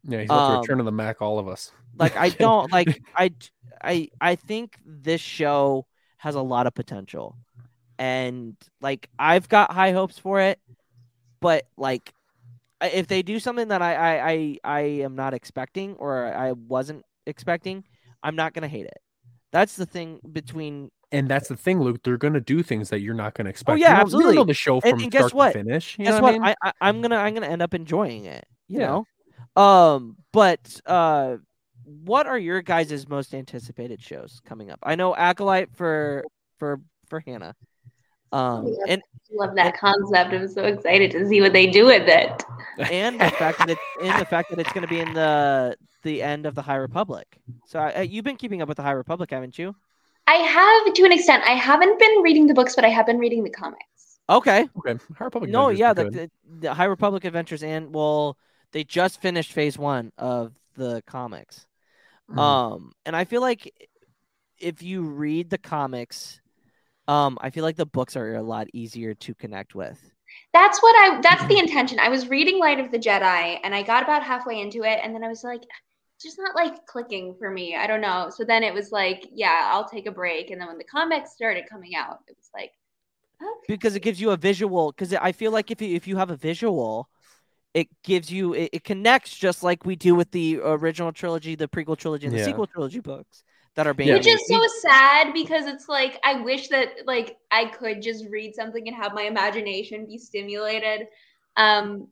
Yeah, 0.04 0.22
he's 0.22 0.32
about 0.32 0.46
to 0.48 0.54
Um, 0.54 0.54
return 0.54 0.78
to 0.80 0.84
the 0.84 0.92
Mac 0.92 1.22
all 1.22 1.40
of 1.40 1.48
us. 1.48 1.72
Like 2.00 2.16
I 2.16 2.30
don't 2.30 2.72
like 2.72 3.02
I 3.16 3.32
I 3.82 4.10
I 4.22 4.36
think 4.36 4.78
this 4.86 5.22
show 5.22 5.88
has 6.18 6.36
a 6.36 6.42
lot 6.42 6.68
of 6.68 6.74
potential. 6.74 7.38
And 8.00 8.56
like 8.82 9.10
I've 9.18 9.50
got 9.50 9.72
high 9.72 9.92
hopes 9.92 10.20
for 10.20 10.40
it, 10.40 10.60
but 11.40 11.66
like 11.78 12.14
if 12.82 13.08
they 13.08 13.24
do 13.24 13.40
something 13.40 13.70
that 13.70 13.82
I 13.82 13.96
I 13.96 14.32
I, 14.32 14.58
I 14.64 14.80
am 15.04 15.16
not 15.16 15.34
expecting 15.34 15.96
or 15.96 16.26
I 16.26 16.52
wasn't 16.52 17.04
expecting, 17.26 17.84
I'm 18.22 18.36
not 18.36 18.54
gonna 18.54 18.68
hate 18.68 18.86
it. 18.86 18.98
That's 19.52 19.76
the 19.76 19.86
thing 19.86 20.20
between 20.32 20.92
And 21.12 21.28
that's 21.28 21.48
the 21.48 21.56
thing, 21.56 21.80
Luke. 21.82 22.02
They're 22.04 22.18
gonna 22.18 22.40
do 22.42 22.62
things 22.62 22.90
that 22.90 23.00
you're 23.00 23.16
not 23.16 23.34
gonna 23.34 23.50
expect. 23.50 23.74
Oh 23.74 23.80
yeah, 23.80 23.96
You 23.96 24.02
absolutely. 24.02 24.36
don't 24.36 24.42
know 24.42 24.48
the 24.48 24.54
show 24.54 24.76
And- 24.76 24.84
from 24.92 25.00
and, 25.02 25.12
guess 25.12 25.22
start 25.22 25.34
what? 25.34 25.54
to 25.54 25.60
finish. 25.64 25.98
You 25.98 26.06
guess 26.06 26.16
know 26.18 26.22
what? 26.22 26.30
I 26.36 26.38
mean? 26.38 26.44
I, 26.44 26.56
I 26.64 26.72
I'm 26.82 27.02
gonna 27.02 27.16
I'm 27.16 27.34
gonna 27.34 27.48
end 27.48 27.62
up 27.64 27.74
enjoying 27.74 28.26
it. 28.26 28.46
You 28.68 28.82
Yeah. 28.82 28.88
know. 29.56 29.62
Um, 29.64 30.18
but 30.34 30.80
uh, 30.86 31.38
what 31.84 32.28
are 32.28 32.38
your 32.38 32.62
guys' 32.62 33.08
most 33.08 33.34
anticipated 33.34 34.04
shows 34.04 34.40
coming 34.46 34.70
up? 34.70 34.78
I 34.84 34.94
know 34.96 35.16
Acolyte 35.16 35.70
for 35.76 36.24
for 36.60 36.82
for 37.10 37.22
Hannah. 37.22 37.56
Um, 38.32 38.76
and 38.88 39.02
Love 39.32 39.56
that 39.56 39.78
concept. 39.78 40.34
I'm 40.34 40.48
so 40.48 40.64
excited 40.64 41.12
to 41.12 41.28
see 41.28 41.42
what 41.42 41.52
they 41.52 41.68
do 41.68 41.86
with 41.86 42.08
it. 42.08 42.44
and 42.92 43.20
the 43.20 43.30
fact 43.32 43.60
that 43.60 43.70
it's 43.70 43.82
and 44.02 44.22
the 44.22 44.26
fact 44.26 44.50
that 44.50 44.60
it's 44.60 44.72
going 44.72 44.84
to 44.84 44.88
be 44.88 45.00
in 45.00 45.14
the 45.14 45.76
the 46.04 46.22
end 46.22 46.46
of 46.46 46.56
the 46.56 46.62
High 46.62 46.76
Republic. 46.76 47.38
So 47.66 47.80
I, 47.80 48.02
you've 48.02 48.24
been 48.24 48.38
keeping 48.38 48.62
up 48.62 48.70
with 48.70 48.78
the 48.78 48.84
High 48.84 48.92
Republic, 48.92 49.32
haven't 49.32 49.60
you? 49.60 49.76
I 50.28 50.36
have 50.36 50.94
to 50.94 51.04
an 51.04 51.12
extent. 51.12 51.44
I 51.46 51.52
haven't 51.52 52.00
been 52.00 52.22
reading 52.22 52.48
the 52.48 52.54
books, 52.54 52.76
but 52.76 52.86
I 52.86 52.90
have 52.90 53.06
been 53.06 53.18
reading 53.18 53.44
the 53.44 53.50
comics. 53.50 54.20
Okay. 54.30 54.68
Okay. 54.78 54.98
High 55.18 55.26
Republic. 55.26 55.52
No, 55.52 55.70
Adventures 55.70 55.80
yeah, 55.80 55.94
the, 55.94 56.10
the 56.10 56.32
the 56.60 56.74
High 56.74 56.86
Republic 56.86 57.26
Adventures 57.26 57.64
and 57.64 57.94
well, 57.94 58.38
they 58.72 58.84
just 58.86 59.22
finished 59.22 59.52
phase 59.52 59.78
one 59.78 60.14
of 60.18 60.54
the 60.76 61.02
comics. 61.06 61.68
Mhm. 62.32 62.38
Um, 62.38 62.92
and 63.06 63.16
I 63.16 63.26
feel 63.26 63.42
like 63.42 63.74
if 64.58 64.82
you 64.82 65.02
read 65.02 65.50
the 65.50 65.58
comics, 65.58 66.42
um, 67.08 67.38
I 67.42 67.50
feel 67.50 67.64
like 67.64 67.76
the 67.78 67.86
books 67.86 68.16
are 68.16 68.36
a 68.36 68.44
lot 68.44 68.68
easier 68.74 69.14
to 69.16 69.36
connect 69.36 69.76
with. 69.76 70.12
That's 70.54 70.82
what 70.82 70.96
I. 70.96 71.22
That's 71.22 71.46
the 71.48 71.58
intention. 71.60 72.00
I 72.00 72.10
was 72.10 72.30
reading 72.30 72.60
Light 72.60 72.80
of 72.80 72.92
the 72.92 73.00
Jedi, 73.00 73.60
and 73.64 73.74
I 73.74 73.84
got 73.84 74.04
about 74.04 74.24
halfway 74.24 74.60
into 74.60 74.84
it, 74.84 75.00
and 75.04 75.14
then 75.14 75.24
I 75.24 75.28
was 75.28 75.44
like, 75.44 75.62
just 76.22 76.38
not 76.40 76.56
like 76.56 76.86
clicking 76.86 77.36
for 77.40 77.50
me. 77.50 77.76
I 77.76 77.88
don't 77.88 78.02
know. 78.02 78.30
So 78.36 78.44
then 78.44 78.64
it 78.64 78.74
was 78.74 78.92
like, 78.92 79.28
yeah, 79.32 79.70
I'll 79.72 79.88
take 79.88 80.08
a 80.08 80.12
break. 80.12 80.50
And 80.52 80.60
then 80.60 80.68
when 80.68 80.78
the 80.78 80.84
comics 80.84 81.34
started 81.34 81.66
coming 81.70 81.96
out, 81.96 82.20
it 82.28 82.36
was 82.38 82.50
like, 82.54 82.72
because 83.68 83.96
it 83.96 84.02
gives 84.02 84.20
you 84.22 84.32
a 84.32 84.38
visual. 84.38 84.92
Because 84.92 85.14
I 85.14 85.32
feel 85.32 85.52
like 85.52 85.72
if 85.72 85.82
you 85.82 85.96
if 85.96 86.08
you 86.08 86.18
have 86.18 86.30
a 86.32 86.36
visual, 86.36 87.10
it 87.74 87.90
gives 88.04 88.32
you 88.32 88.54
it, 88.54 88.70
it 88.74 88.84
connects 88.84 89.36
just 89.36 89.64
like 89.64 89.86
we 89.86 89.96
do 89.96 90.16
with 90.16 90.32
the 90.32 90.60
original 90.64 91.12
trilogy, 91.14 91.56
the 91.56 91.68
prequel 91.70 91.98
trilogy, 91.98 92.28
and 92.28 92.34
the 92.36 92.40
Yeah. 92.40 92.46
sequel 92.46 92.68
trilogy 92.68 93.00
books 93.02 93.44
that 93.78 93.88
are 93.88 93.94
being 93.94 94.14
Which 94.14 94.28
is 94.28 94.46
so 94.48 94.60
sad 94.82 95.34
because 95.34 95.68
it's 95.68 95.88
like 95.88 96.20
I 96.24 96.42
wish 96.42 96.68
that 96.70 96.90
like 97.06 97.38
I 97.52 97.66
could 97.66 98.02
just 98.02 98.26
read 98.28 98.56
something 98.56 98.88
and 98.88 98.98
have 98.98 99.14
my 99.14 99.22
imagination 99.24 100.06
be 100.06 100.18
stimulated. 100.18 101.08
Um 101.56 102.08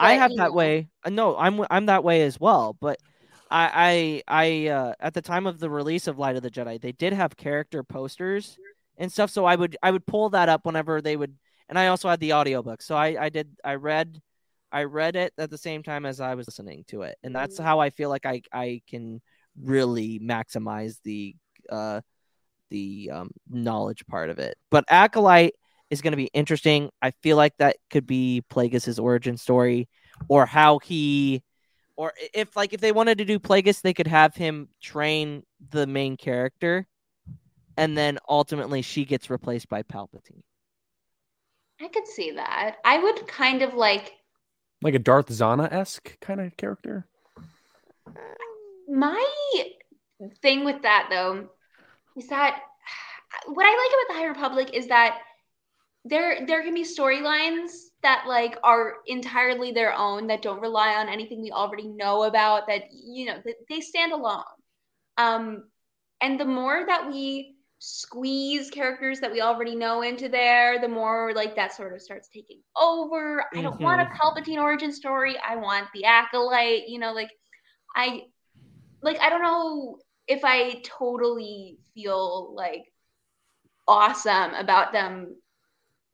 I 0.00 0.14
have 0.14 0.34
that 0.36 0.48
know, 0.48 0.52
way. 0.52 0.88
Uh, 1.04 1.10
No, 1.10 1.36
I'm 1.36 1.64
I'm 1.70 1.86
that 1.86 2.02
way 2.02 2.22
as 2.22 2.40
well. 2.40 2.74
But 2.80 2.98
I 3.50 4.22
I 4.28 4.66
I 4.66 4.68
uh, 4.68 4.94
at 4.98 5.12
the 5.12 5.20
time 5.20 5.46
of 5.46 5.60
the 5.60 5.68
release 5.68 6.06
of 6.06 6.18
Light 6.18 6.36
of 6.36 6.42
the 6.42 6.50
Jedi, 6.50 6.80
they 6.80 6.92
did 6.92 7.12
have 7.12 7.36
character 7.36 7.82
posters 7.82 8.58
and 8.96 9.12
stuff. 9.12 9.30
So 9.30 9.44
I 9.44 9.56
would 9.56 9.76
I 9.82 9.90
would 9.90 10.06
pull 10.06 10.30
that 10.30 10.48
up 10.48 10.64
whenever 10.64 11.02
they 11.02 11.16
would, 11.16 11.36
and 11.68 11.78
I 11.78 11.88
also 11.88 12.08
had 12.08 12.20
the 12.20 12.32
audiobook. 12.32 12.80
So 12.80 12.96
I 12.96 13.24
I 13.24 13.28
did 13.28 13.54
I 13.62 13.74
read 13.74 14.22
I 14.72 14.84
read 14.84 15.16
it 15.16 15.34
at 15.36 15.50
the 15.50 15.58
same 15.58 15.82
time 15.82 16.06
as 16.06 16.18
I 16.18 16.34
was 16.34 16.48
listening 16.48 16.84
to 16.88 17.02
it, 17.02 17.18
and 17.22 17.36
that's 17.36 17.58
how 17.58 17.78
I 17.78 17.90
feel 17.90 18.08
like 18.08 18.24
I 18.24 18.40
I 18.52 18.80
can 18.88 19.20
really 19.60 20.18
maximize 20.20 20.98
the 21.02 21.34
uh 21.70 22.00
the 22.70 23.10
um, 23.12 23.30
knowledge 23.48 24.06
part 24.06 24.30
of 24.30 24.38
it. 24.38 24.56
But 24.70 24.84
Acolyte 24.88 25.54
is 25.90 26.00
going 26.00 26.12
to 26.12 26.16
be 26.16 26.30
interesting. 26.32 26.90
I 27.02 27.10
feel 27.10 27.36
like 27.36 27.56
that 27.58 27.76
could 27.90 28.06
be 28.06 28.44
Plagueis' 28.48 29.02
origin 29.02 29.36
story, 29.36 29.88
or 30.28 30.46
how 30.46 30.78
he, 30.78 31.42
or 31.96 32.12
if 32.32 32.56
like 32.56 32.72
if 32.72 32.80
they 32.80 32.92
wanted 32.92 33.18
to 33.18 33.24
do 33.24 33.38
Plagueis, 33.38 33.82
they 33.82 33.92
could 33.92 34.06
have 34.06 34.34
him 34.34 34.68
train 34.80 35.42
the 35.70 35.86
main 35.86 36.16
character, 36.16 36.86
and 37.76 37.98
then 37.98 38.18
ultimately 38.28 38.82
she 38.82 39.04
gets 39.04 39.30
replaced 39.30 39.68
by 39.68 39.82
Palpatine. 39.82 40.42
I 41.80 41.88
could 41.88 42.06
see 42.06 42.32
that. 42.32 42.76
I 42.84 42.98
would 42.98 43.26
kind 43.26 43.62
of 43.62 43.74
like 43.74 44.12
Like 44.82 44.94
a 44.94 44.98
Darth 44.98 45.28
Zannah 45.28 45.72
esque 45.72 46.20
kind 46.20 46.40
of 46.40 46.56
character. 46.56 47.06
My 48.90 49.24
thing 50.42 50.64
with 50.64 50.82
that 50.82 51.08
though 51.10 51.48
is 52.16 52.28
that 52.28 52.60
what 53.46 53.66
I 53.66 53.70
like 53.70 53.92
about 53.92 54.14
the 54.14 54.20
High 54.20 54.28
Republic 54.28 54.70
is 54.74 54.88
that 54.88 55.18
there 56.04 56.46
there 56.46 56.62
can 56.62 56.74
be 56.74 56.84
storylines 56.84 57.70
that 58.02 58.24
like 58.28 58.58
are 58.64 58.96
entirely 59.06 59.72
their 59.72 59.94
own 59.94 60.28
that 60.28 60.42
don't 60.42 60.60
rely 60.60 60.94
on 60.94 61.08
anything 61.08 61.42
we 61.42 61.52
already 61.52 61.88
know 61.88 62.24
about 62.24 62.66
that 62.68 62.84
you 62.92 63.26
know 63.26 63.38
that 63.44 63.56
they 63.68 63.80
stand 63.80 64.12
alone. 64.12 64.44
Um 65.18 65.64
and 66.20 66.40
the 66.40 66.44
more 66.46 66.84
that 66.86 67.08
we 67.10 67.56
squeeze 67.80 68.70
characters 68.70 69.20
that 69.20 69.32
we 69.32 69.40
already 69.42 69.74
know 69.76 70.02
into 70.02 70.28
there, 70.28 70.80
the 70.80 70.88
more 70.88 71.32
like 71.34 71.56
that 71.56 71.74
sort 71.74 71.94
of 71.94 72.02
starts 72.02 72.28
taking 72.28 72.60
over. 72.80 73.44
I 73.58 73.62
don't 73.62 73.80
want 73.82 74.02
a 74.02 74.06
Mhm. 74.06 74.20
Palpatine 74.22 74.62
origin 74.62 74.92
story. 74.92 75.36
I 75.38 75.56
want 75.56 75.88
the 75.94 76.04
acolyte, 76.04 76.88
you 76.88 76.98
know, 76.98 77.12
like 77.12 77.30
I 77.96 78.24
like 79.02 79.20
I 79.20 79.30
don't 79.30 79.42
know 79.42 79.98
if 80.26 80.44
I 80.44 80.80
totally 80.84 81.78
feel 81.94 82.54
like 82.54 82.84
awesome 83.88 84.54
about 84.54 84.92
them 84.92 85.36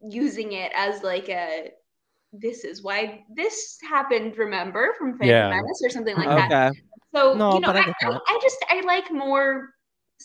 using 0.00 0.52
it 0.52 0.72
as 0.74 1.02
like 1.02 1.28
a 1.28 1.70
this 2.32 2.64
is 2.64 2.82
why 2.82 3.24
this 3.34 3.78
happened, 3.88 4.36
remember, 4.36 4.94
from 4.98 5.12
Phantom 5.12 5.28
Yeah. 5.28 5.48
Menace 5.48 5.80
or 5.82 5.90
something 5.90 6.16
like 6.16 6.28
that. 6.28 6.72
So 7.14 7.34
No, 7.34 7.54
you 7.54 7.60
know, 7.60 7.68
I 7.68 7.92
I, 8.02 8.18
I, 8.26 8.38
just 8.42 8.64
I 8.68 8.80
like 8.80 9.10
more 9.10 9.70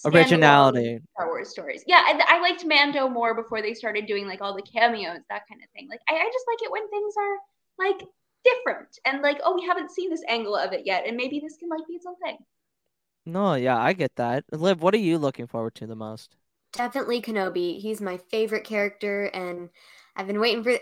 Originality. 0.05 0.99
Star 1.15 1.27
Wars 1.27 1.49
stories. 1.49 1.83
Yeah, 1.85 2.01
I, 2.05 2.37
I 2.37 2.41
liked 2.41 2.65
Mando 2.65 3.07
more 3.07 3.35
before 3.35 3.61
they 3.61 3.73
started 3.73 4.07
doing 4.07 4.27
like 4.27 4.41
all 4.41 4.55
the 4.55 4.61
cameos, 4.61 5.19
that 5.29 5.43
kind 5.47 5.61
of 5.61 5.69
thing. 5.71 5.87
Like 5.89 6.01
I, 6.09 6.13
I 6.15 6.29
just 6.31 6.45
like 6.47 6.63
it 6.63 6.71
when 6.71 6.89
things 6.89 7.13
are 7.17 7.87
like 7.87 8.07
different 8.43 8.99
and 9.05 9.21
like 9.21 9.39
oh 9.43 9.55
we 9.55 9.65
haven't 9.65 9.91
seen 9.91 10.09
this 10.09 10.23
angle 10.27 10.55
of 10.55 10.73
it 10.73 10.85
yet, 10.85 11.05
and 11.07 11.17
maybe 11.17 11.39
this 11.39 11.57
can 11.57 11.69
like 11.69 11.87
be 11.87 11.95
its 11.95 12.05
own 12.05 12.15
thing. 12.23 12.37
No, 13.25 13.53
yeah, 13.53 13.77
I 13.77 13.93
get 13.93 14.15
that. 14.15 14.45
Liv, 14.51 14.81
what 14.81 14.93
are 14.93 14.97
you 14.97 15.17
looking 15.17 15.47
forward 15.47 15.75
to 15.75 15.87
the 15.87 15.95
most? 15.95 16.35
Definitely 16.73 17.21
Kenobi. 17.21 17.79
He's 17.79 18.01
my 18.01 18.17
favorite 18.17 18.63
character, 18.63 19.25
and 19.25 19.69
I've 20.15 20.27
been 20.27 20.39
waiting 20.39 20.63
for. 20.63 20.77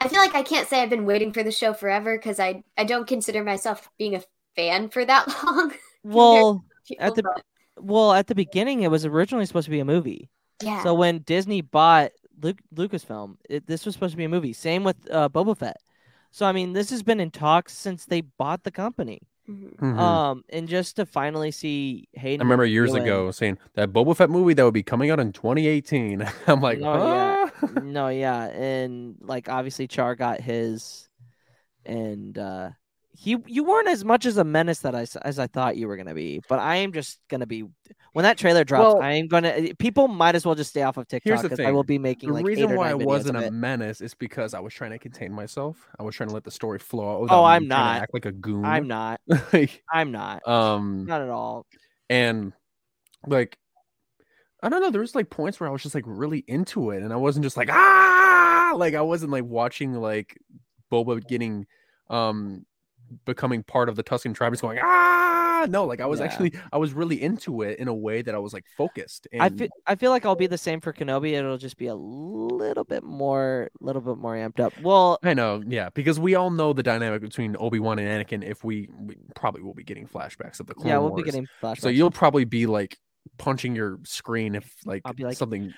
I 0.00 0.08
feel 0.08 0.20
like 0.20 0.34
I 0.34 0.42
can't 0.42 0.68
say 0.68 0.80
I've 0.80 0.90
been 0.90 1.06
waiting 1.06 1.32
for 1.32 1.42
the 1.42 1.50
show 1.52 1.72
forever 1.72 2.16
because 2.16 2.40
I 2.40 2.62
I 2.76 2.84
don't 2.84 3.06
consider 3.06 3.44
myself 3.44 3.88
being 3.98 4.14
a 4.14 4.22
fan 4.56 4.88
for 4.88 5.04
that 5.04 5.26
long. 5.44 5.72
Well, 6.02 6.64
people, 6.86 7.04
at 7.04 7.14
the 7.14 7.22
but- 7.22 7.42
well 7.80 8.12
at 8.12 8.26
the 8.26 8.34
beginning, 8.34 8.82
it 8.82 8.90
was 8.90 9.04
originally 9.04 9.46
supposed 9.46 9.66
to 9.66 9.70
be 9.70 9.80
a 9.80 9.84
movie. 9.84 10.30
Yeah. 10.62 10.82
So 10.82 10.94
when 10.94 11.20
Disney 11.20 11.60
bought 11.60 12.10
Luke, 12.40 12.58
Lucasfilm, 12.74 13.36
it, 13.48 13.66
this 13.66 13.84
was 13.84 13.94
supposed 13.94 14.12
to 14.12 14.16
be 14.16 14.24
a 14.24 14.28
movie. 14.28 14.52
Same 14.52 14.82
with 14.82 14.96
uh, 15.10 15.28
Boba 15.28 15.56
Fett. 15.56 15.76
So 16.30 16.46
I 16.46 16.52
mean, 16.52 16.72
this 16.72 16.90
has 16.90 17.02
been 17.02 17.20
in 17.20 17.30
talks 17.30 17.72
since 17.76 18.04
they 18.04 18.20
bought 18.20 18.64
the 18.64 18.70
company. 18.70 19.20
Mhm. 19.48 19.76
Mhm. 19.76 19.98
Um, 19.98 20.44
and 20.50 20.68
just 20.68 20.96
to 20.96 21.06
finally 21.06 21.50
see 21.50 22.06
Hayden. 22.12 22.42
I 22.42 22.44
remember 22.44 22.66
years 22.66 22.90
doing- 22.90 23.02
ago 23.04 23.30
saying 23.30 23.56
that 23.74 23.92
Boba 23.94 24.14
Fett 24.14 24.28
movie 24.28 24.52
that 24.54 24.62
would 24.62 24.74
be 24.74 24.82
coming 24.82 25.10
out 25.10 25.18
in 25.20 25.32
2018. 25.32 26.20
I'm 26.46 26.60
like, 26.60 26.80
no, 26.80 27.06
yeah, 27.14 27.50
no, 27.82 28.08
yeah, 28.08 28.44
and 28.48 29.16
like 29.22 29.48
obviously 29.48 29.88
Char 29.88 30.14
got 30.16 30.40
his, 30.42 31.08
and 31.86 32.36
uh 32.36 32.70
he 33.20 33.36
you 33.46 33.64
weren't 33.64 33.88
as 33.88 34.04
much 34.04 34.26
as 34.26 34.36
a 34.36 34.44
menace 34.44 34.78
that 34.80 34.94
I 34.94 35.04
as 35.22 35.40
I 35.40 35.48
thought 35.48 35.76
you 35.76 35.88
were 35.88 35.96
gonna 35.96 36.14
be, 36.14 36.40
but 36.48 36.60
I 36.60 36.76
am 36.76 36.92
just 36.92 37.18
gonna 37.28 37.48
be 37.48 37.64
when 38.12 38.22
that 38.22 38.38
trailer 38.38 38.62
drops. 38.62 38.94
Well- 38.94 39.02
I 39.02 39.14
am 39.14 39.26
gonna 39.26 39.74
people 39.76 40.06
might 40.06 40.36
as 40.36 40.46
well 40.46 40.54
just 40.54 40.70
stay 40.70 40.82
off 40.82 40.98
of 40.98 41.08
TikTok 41.08 41.42
because 41.42 41.58
I 41.58 41.72
will 41.72 41.82
be 41.82 41.98
making 41.98 42.28
the 42.28 42.34
like 42.36 42.46
reason 42.46 42.76
why 42.76 42.90
I 42.90 42.94
wasn't 42.94 43.36
a 43.38 43.50
menace 43.50 44.00
is 44.00 44.14
because 44.14 44.54
I 44.54 44.60
was 44.60 44.72
trying 44.72 44.92
to 44.92 45.00
contain 45.00 45.32
myself. 45.32 45.88
I 45.98 46.04
was 46.04 46.14
trying 46.14 46.28
to 46.28 46.34
let 46.34 46.44
the 46.44 46.52
story 46.52 46.78
flow. 46.78 47.26
Oh, 47.28 47.42
I'm 47.42 47.66
not. 47.66 48.02
act 48.02 48.14
like 48.14 48.24
a 48.26 48.30
goon. 48.32 48.64
I'm 48.64 48.86
not. 48.86 49.20
Like, 49.52 49.82
I'm 49.92 50.12
not. 50.12 50.46
um, 50.46 51.04
Not 51.06 51.20
at 51.20 51.28
all. 51.28 51.66
and 52.08 52.52
like 53.26 53.58
I 54.62 54.68
don't 54.68 54.80
know, 54.80 54.90
there 54.90 55.00
was 55.00 55.16
like 55.16 55.28
points 55.28 55.58
where 55.58 55.68
I 55.68 55.72
was 55.72 55.82
just 55.82 55.94
like 55.96 56.04
really 56.06 56.44
into 56.46 56.90
it, 56.92 57.02
and 57.02 57.12
I 57.12 57.16
wasn't 57.16 57.42
just 57.42 57.56
like 57.56 57.68
ah, 57.72 58.74
like 58.76 58.94
I 58.94 59.00
wasn't 59.02 59.32
like 59.32 59.44
watching 59.44 59.94
like 59.94 60.38
Boba 60.92 61.26
getting 61.26 61.66
um 62.10 62.64
becoming 63.24 63.62
part 63.62 63.88
of 63.88 63.96
the 63.96 64.04
Tusken 64.04 64.34
tribe, 64.34 64.52
just 64.52 64.62
going 64.62 64.78
ah, 64.82 65.66
no, 65.68 65.84
like 65.84 66.00
I 66.00 66.06
was 66.06 66.20
Yeah. 66.20 66.26
actually 66.26 66.52
I 66.72 66.78
was 66.78 66.92
really 66.92 67.20
into 67.20 67.62
it 67.62 67.78
in 67.78 67.88
a 67.88 67.94
way 67.94 68.22
that 68.22 68.34
I 68.34 68.38
was 68.38 68.52
like 68.52 68.64
focused. 68.76 69.26
And 69.32 69.42
I 69.42 69.48
feel 69.50 69.68
I 69.86 69.94
feel 69.94 70.10
like 70.10 70.24
I'll 70.24 70.36
be 70.36 70.46
the 70.46 70.58
same 70.58 70.80
for 70.80 70.92
Kenobi. 70.92 71.32
It'll 71.32 71.58
just 71.58 71.76
be 71.76 71.86
a 71.86 71.94
little 71.94 72.84
bit 72.84 73.02
more, 73.02 73.70
little 73.80 74.02
bit 74.02 74.18
more 74.18 74.34
amped 74.34 74.60
up. 74.60 74.72
Well, 74.80 75.18
I 75.22 75.34
know, 75.34 75.62
yeah, 75.66 75.90
because 75.94 76.20
we 76.20 76.34
all 76.34 76.50
know 76.50 76.72
the 76.72 76.82
dynamic 76.82 77.22
between 77.22 77.56
Obi 77.58 77.78
Wan 77.78 77.98
and 77.98 78.26
Anakin. 78.26 78.44
If 78.44 78.64
we, 78.64 78.88
we 79.00 79.16
probably 79.34 79.62
will 79.62 79.74
be 79.74 79.84
getting 79.84 80.06
flashbacks 80.06 80.60
of 80.60 80.66
the 80.66 80.74
Clone 80.74 80.88
yeah, 80.88 80.98
we'll 80.98 81.14
be 81.14 81.22
getting 81.22 81.46
flashbacks. 81.62 81.80
So 81.80 81.88
you'll 81.88 82.10
probably 82.10 82.44
be 82.44 82.66
like 82.66 82.96
punching 83.38 83.74
your 83.74 83.98
screen 84.04 84.54
if 84.54 84.72
like, 84.84 85.02
I'll 85.04 85.12
be 85.12 85.24
like, 85.24 85.36
something. 85.36 85.72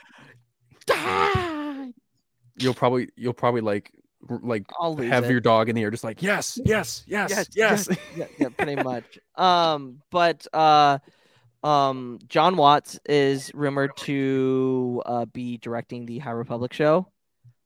You'll 2.56 2.74
probably 2.74 3.08
you'll 3.16 3.32
probably 3.32 3.62
like 3.62 3.90
like 4.28 4.64
I'll 4.78 4.96
have 4.96 5.24
it. 5.24 5.30
your 5.30 5.40
dog 5.40 5.68
in 5.68 5.74
the 5.74 5.82
air, 5.82 5.90
just 5.90 6.04
like 6.04 6.22
yes, 6.22 6.60
yes, 6.64 7.04
yes, 7.06 7.48
yes. 7.54 7.88
yeah, 8.14 8.26
yeah, 8.38 8.48
pretty 8.56 8.76
much. 8.82 9.18
Um, 9.36 10.02
but 10.10 10.46
uh, 10.52 10.98
um, 11.62 12.18
Jon 12.28 12.56
Watts 12.56 12.98
is 13.06 13.50
rumored 13.54 13.96
to 13.98 15.02
uh 15.06 15.24
be 15.26 15.58
directing 15.58 16.06
the 16.06 16.18
High 16.18 16.30
Republic 16.32 16.72
show. 16.72 17.06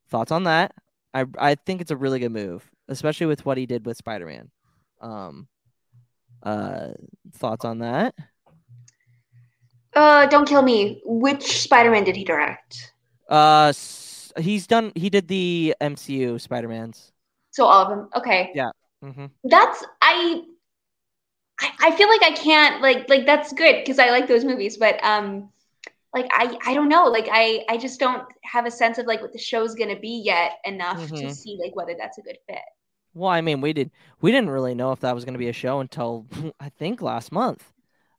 Thoughts 0.08 0.32
on 0.32 0.44
that? 0.44 0.72
I 1.12 1.26
I 1.38 1.54
think 1.54 1.80
it's 1.80 1.90
a 1.90 1.96
really 1.96 2.18
good 2.18 2.32
move, 2.32 2.68
especially 2.88 3.26
with 3.26 3.44
what 3.44 3.58
he 3.58 3.66
did 3.66 3.86
with 3.86 3.96
Spider 3.96 4.26
Man. 4.26 4.50
Um, 5.00 5.48
uh, 6.42 6.88
thoughts 7.34 7.64
on 7.64 7.78
that? 7.78 8.14
Uh, 9.94 10.26
don't 10.26 10.48
kill 10.48 10.62
me. 10.62 11.00
Which 11.04 11.60
Spider-Man 11.62 12.04
did 12.04 12.16
he 12.16 12.24
direct? 12.24 12.92
Uh, 13.30 13.68
s- 13.68 14.03
he's 14.38 14.66
done. 14.66 14.92
He 14.94 15.10
did 15.10 15.28
the 15.28 15.74
MCU 15.80 16.38
Spider 16.38 16.68
Mans. 16.68 17.12
So 17.50 17.64
all 17.64 17.82
of 17.82 17.88
them. 17.88 18.08
Okay. 18.16 18.52
Yeah. 18.54 18.70
Mm-hmm. 19.02 19.26
That's 19.44 19.84
I. 20.02 20.42
I, 21.60 21.70
I 21.80 21.90
feel 21.96 22.08
like 22.08 22.22
I 22.22 22.32
can't 22.32 22.82
like 22.82 23.08
like 23.08 23.26
that's 23.26 23.52
good 23.52 23.76
because 23.76 23.98
I 23.98 24.10
like 24.10 24.26
those 24.26 24.44
movies, 24.44 24.76
but 24.76 25.02
um, 25.04 25.50
like 26.12 26.26
I 26.32 26.58
I 26.66 26.74
don't 26.74 26.88
know 26.88 27.04
like 27.06 27.28
I 27.30 27.64
I 27.68 27.76
just 27.76 28.00
don't 28.00 28.26
have 28.44 28.66
a 28.66 28.70
sense 28.70 28.98
of 28.98 29.06
like 29.06 29.20
what 29.22 29.32
the 29.32 29.38
show's 29.38 29.74
gonna 29.74 29.98
be 29.98 30.22
yet 30.24 30.54
enough 30.64 31.08
to 31.08 31.14
Mhm. 31.14 31.30
see 31.32 31.58
like 31.62 31.76
whether 31.76 31.94
that's 31.96 32.18
a 32.18 32.22
good 32.22 32.38
fit. 32.48 32.58
Well, 33.14 33.30
I 33.30 33.40
mean, 33.40 33.60
we 33.60 33.72
did 33.72 33.92
we 34.20 34.32
didn't 34.32 34.50
really 34.50 34.74
know 34.74 34.90
if 34.90 35.00
that 35.00 35.14
was 35.14 35.24
going 35.24 35.34
to 35.34 35.38
be 35.38 35.48
a 35.48 35.52
show 35.52 35.78
until 35.80 36.26
I 36.60 36.68
think 36.70 37.00
last 37.00 37.30
month. 37.30 37.70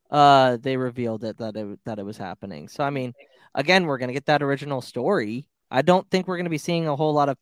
Uh, 0.09 0.57
they 0.61 0.77
revealed 0.77 1.23
it 1.23 1.37
that 1.37 1.57
it 1.57 1.79
that 1.83 1.99
it 1.99 2.05
was 2.05 2.17
happening. 2.17 2.69
So 2.69 2.83
I 2.83 2.89
mean, 2.89 3.13
again, 3.55 3.85
we're 3.85 3.97
going 3.97 4.07
to 4.07 4.13
get 4.13 4.27
that 4.27 4.41
original 4.43 4.81
story. 4.81 5.49
I 5.71 5.81
don't 5.81 6.09
think 6.09 6.27
we're 6.27 6.37
going 6.37 6.45
to 6.45 6.49
be 6.49 6.57
seeing 6.57 6.87
a 6.87 6.95
whole 6.95 7.13
lot 7.13 7.29
of 7.29 7.37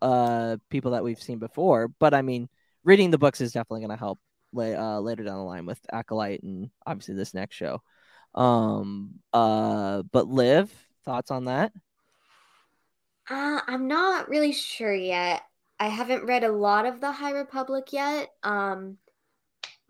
uh 0.00 0.56
people 0.68 0.92
that 0.92 1.02
we've 1.02 1.20
seen 1.20 1.38
before, 1.38 1.88
but 1.88 2.14
I 2.14 2.22
mean, 2.22 2.48
reading 2.84 3.10
the 3.10 3.18
books 3.18 3.40
is 3.40 3.52
definitely 3.52 3.80
going 3.80 3.90
to 3.90 3.96
help 3.96 4.18
la- 4.52 4.96
uh, 4.96 5.00
later 5.00 5.24
down 5.24 5.36
the 5.36 5.44
line 5.44 5.66
with 5.66 5.80
Acolyte 5.92 6.42
and 6.42 6.70
obviously 6.86 7.14
this 7.14 7.34
next 7.34 7.56
show. 7.56 7.82
Um, 8.34 9.20
uh, 9.32 10.02
but 10.12 10.28
Liv, 10.28 10.72
thoughts 11.04 11.30
on 11.30 11.46
that? 11.46 11.72
Uh, 13.28 13.60
I'm 13.66 13.86
not 13.86 14.28
really 14.28 14.52
sure 14.52 14.94
yet. 14.94 15.42
I 15.78 15.86
haven't 15.86 16.26
read 16.26 16.44
a 16.44 16.52
lot 16.52 16.84
of 16.84 17.00
the 17.00 17.12
High 17.12 17.30
Republic 17.30 17.92
yet. 17.92 18.30
Um, 18.42 18.98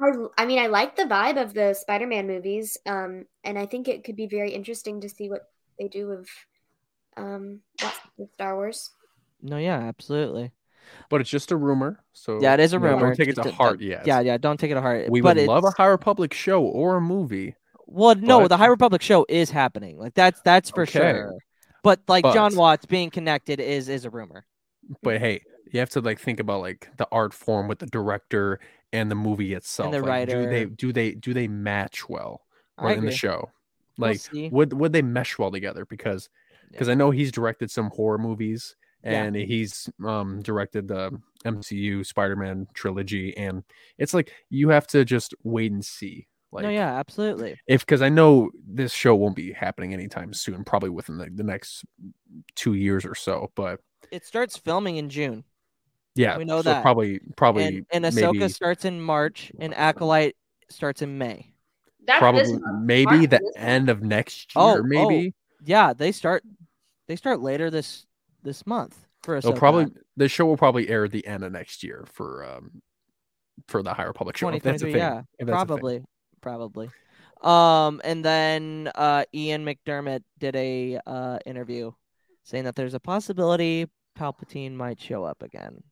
I, 0.01 0.11
I 0.39 0.47
mean, 0.47 0.59
I 0.59 0.69
like 0.69 0.97
the 0.97 1.05
vibe 1.05 1.40
of 1.40 1.52
the 1.52 1.74
Spider-Man 1.74 2.27
movies, 2.27 2.78
um, 2.86 3.27
and 3.44 3.59
I 3.59 3.66
think 3.66 3.89
it 3.89 4.05
could 4.05 4.16
be 4.16 4.27
very 4.27 4.52
interesting 4.52 5.01
to 5.01 5.09
see 5.09 5.28
what 5.28 5.43
they 5.78 5.89
do 5.89 6.07
with 6.09 6.28
um 7.16 7.61
Star 8.35 8.57
Wars. 8.57 8.91
No, 9.43 9.57
yeah, 9.57 9.78
absolutely. 9.78 10.53
But 11.09 11.20
it's 11.20 11.31
just 11.31 11.53
a 11.53 11.57
rumor, 11.57 12.03
so 12.12 12.41
Yeah, 12.41 12.55
it 12.55 12.61
is 12.61 12.73
a 12.73 12.77
you 12.77 12.81
know, 12.81 12.89
rumor. 12.91 13.07
Don't 13.07 13.16
take 13.16 13.28
it 13.28 13.37
to 13.37 13.51
heart 13.53 13.78
don't- 13.78 13.89
yet. 13.89 14.07
Yeah, 14.07 14.20
yeah, 14.20 14.39
don't 14.39 14.59
take 14.59 14.70
it 14.70 14.74
to 14.74 14.81
heart. 14.81 15.09
we 15.09 15.20
but 15.20 15.37
would 15.37 15.47
love 15.47 15.65
a 15.65 15.70
High 15.70 15.87
Republic 15.87 16.35
show 16.35 16.62
or 16.62 16.97
a 16.97 17.01
movie. 17.01 17.55
Well, 17.87 18.15
no, 18.16 18.41
but- 18.41 18.49
the 18.49 18.57
High 18.57 18.66
Republic 18.66 19.01
show 19.03 19.24
is 19.28 19.51
happening. 19.51 19.99
Like 19.99 20.15
that's 20.15 20.41
that's 20.43 20.70
for 20.70 20.82
Okay. 20.82 20.93
sure. 20.99 21.35
But 21.82 22.01
like 22.09 22.24
Jon 22.24 22.55
Watts 22.57 22.87
being 22.87 23.11
connected 23.11 23.61
is 23.61 23.89
is 23.89 24.05
a 24.05 24.11
rumor. 24.11 24.45
But 25.03 25.19
hey, 25.20 25.43
you 25.73 25.81
have 25.81 25.91
to 25.91 26.01
like 26.01 26.19
think 26.20 26.41
about 26.41 26.61
like 26.61 26.89
the 26.99 27.07
art 27.12 27.32
form 27.32 27.69
with 27.69 27.78
the 27.78 27.87
director 27.87 28.61
and 28.93 29.11
the 29.11 29.15
movie 29.15 29.55
itself. 29.55 29.93
the 29.93 30.01
Like, 30.01 30.28
do 30.28 30.47
they 30.47 30.65
do 30.66 30.93
they 30.93 31.12
do 31.12 31.32
they 31.32 31.47
match 31.49 32.09
well 32.09 32.43
I 32.77 32.82
or 32.85 32.91
in 32.91 33.01
the 33.03 33.07
agree. 33.07 33.16
show? 33.16 33.51
We'll 33.97 34.11
Like 34.11 34.53
would 34.53 34.73
would 34.73 34.93
they 34.93 35.03
mesh 35.03 35.39
well 35.39 35.51
together? 35.53 35.87
Because 35.87 36.28
because 36.71 36.89
I 36.89 36.95
know 36.95 37.11
he's 37.11 37.33
directed 37.33 37.71
some 37.71 37.91
horror 37.91 38.19
movies 38.19 38.77
Yeah. 39.05 39.23
and 39.25 39.37
he's 39.37 39.89
um 40.05 40.43
directed 40.43 40.89
the 40.89 41.11
MCU 41.45 42.05
Spider-Man 42.05 42.67
trilogy 42.75 43.37
and 43.37 43.63
it's 43.99 44.13
like 44.15 44.33
you 44.51 44.69
have 44.71 44.87
to 44.89 45.05
just 45.05 45.35
wait 45.43 45.73
and 45.73 45.85
see. 45.85 46.27
Like 46.53 46.65
no, 46.65 46.69
yeah, 46.71 46.99
absolutely. 46.99 47.57
if 47.69 47.87
because 47.87 48.03
I 48.03 48.09
know 48.09 48.51
this 48.67 48.93
show 48.93 49.15
won't 49.15 49.37
be 49.37 49.53
happening 49.53 49.95
anytime 49.95 50.33
soon, 50.35 50.65
probably 50.65 50.91
within 50.91 51.17
the, 51.17 51.31
the 51.33 51.45
next 51.45 51.85
two 52.57 52.75
years 52.75 53.05
or 53.05 53.15
so. 53.15 53.53
But 53.55 53.79
It 54.11 54.27
starts 54.27 54.57
filming 54.57 54.97
in 54.97 55.09
June. 55.11 55.45
yeah, 56.17 56.37
we 56.37 56.45
know 56.45 56.59
so 56.59 56.71
that. 56.71 56.83
probably 56.83 57.21
probably 57.37 57.65
and, 57.67 57.87
and 57.93 58.05
Ahsoka 58.05 58.33
maybe, 58.41 58.49
starts 58.49 58.85
in 58.85 59.01
March, 59.01 59.53
and 59.61 59.73
Acolyte 59.75 60.35
starts 60.69 61.03
in 61.03 61.17
May. 61.19 61.55
That's 62.05 62.19
probably 62.19 62.59
maybe 62.83 63.05
March 63.29 63.31
the 63.31 63.53
end 63.57 63.89
of 63.89 64.03
next 64.03 64.53
year. 64.57 64.65
Oh, 64.65 64.75
year, 64.75 64.83
maybe. 64.83 65.29
oh, 65.29 65.63
yeah, 65.65 65.93
they 65.93 66.11
start 66.11 66.43
they 67.11 67.16
start 67.16 67.41
later 67.41 67.70
this 67.70 68.07
this 68.45 68.65
month 68.66 68.97
for 69.24 69.41
They'll 69.41 69.53
probably 69.53 69.89
the 70.16 70.28
show 70.28 70.47
will 70.47 70.57
probably 70.57 70.89
air 70.89 71.05
at 71.05 71.11
the 71.11 71.27
end 71.27 71.43
of 71.43 71.51
next 71.51 71.82
year 71.82 72.05
for 72.12 72.45
um 72.45 72.82
for 73.66 73.82
the 73.82 73.93
High 73.93 74.05
Republic 74.05 74.37
show. 74.37 74.49
If 74.49 74.62
that's 74.62 74.82
a 74.82 74.87
2023, 74.87 74.93
thing. 74.93 75.01
yeah, 75.01 75.23
if 75.41 75.47
that's 75.49 75.62
a 75.62 75.66
thing. 75.66 75.66
probably, 75.66 76.05
probably. 76.41 76.91
Um, 77.43 78.01
and 78.05 78.24
then 78.24 78.91
uh, 78.95 79.24
Ian 79.35 79.65
McDiarmid 79.65 80.23
did 80.39 80.55
a 80.55 81.01
uh 81.05 81.39
interview 81.45 81.91
saying 82.45 82.62
that 82.65 82.77
there's 82.77 82.95
a 82.95 83.01
possibility 83.01 83.87
Palpatine 84.16 84.74
might 84.74 85.01
show 85.01 85.24
up 85.24 85.43
again. 85.43 85.82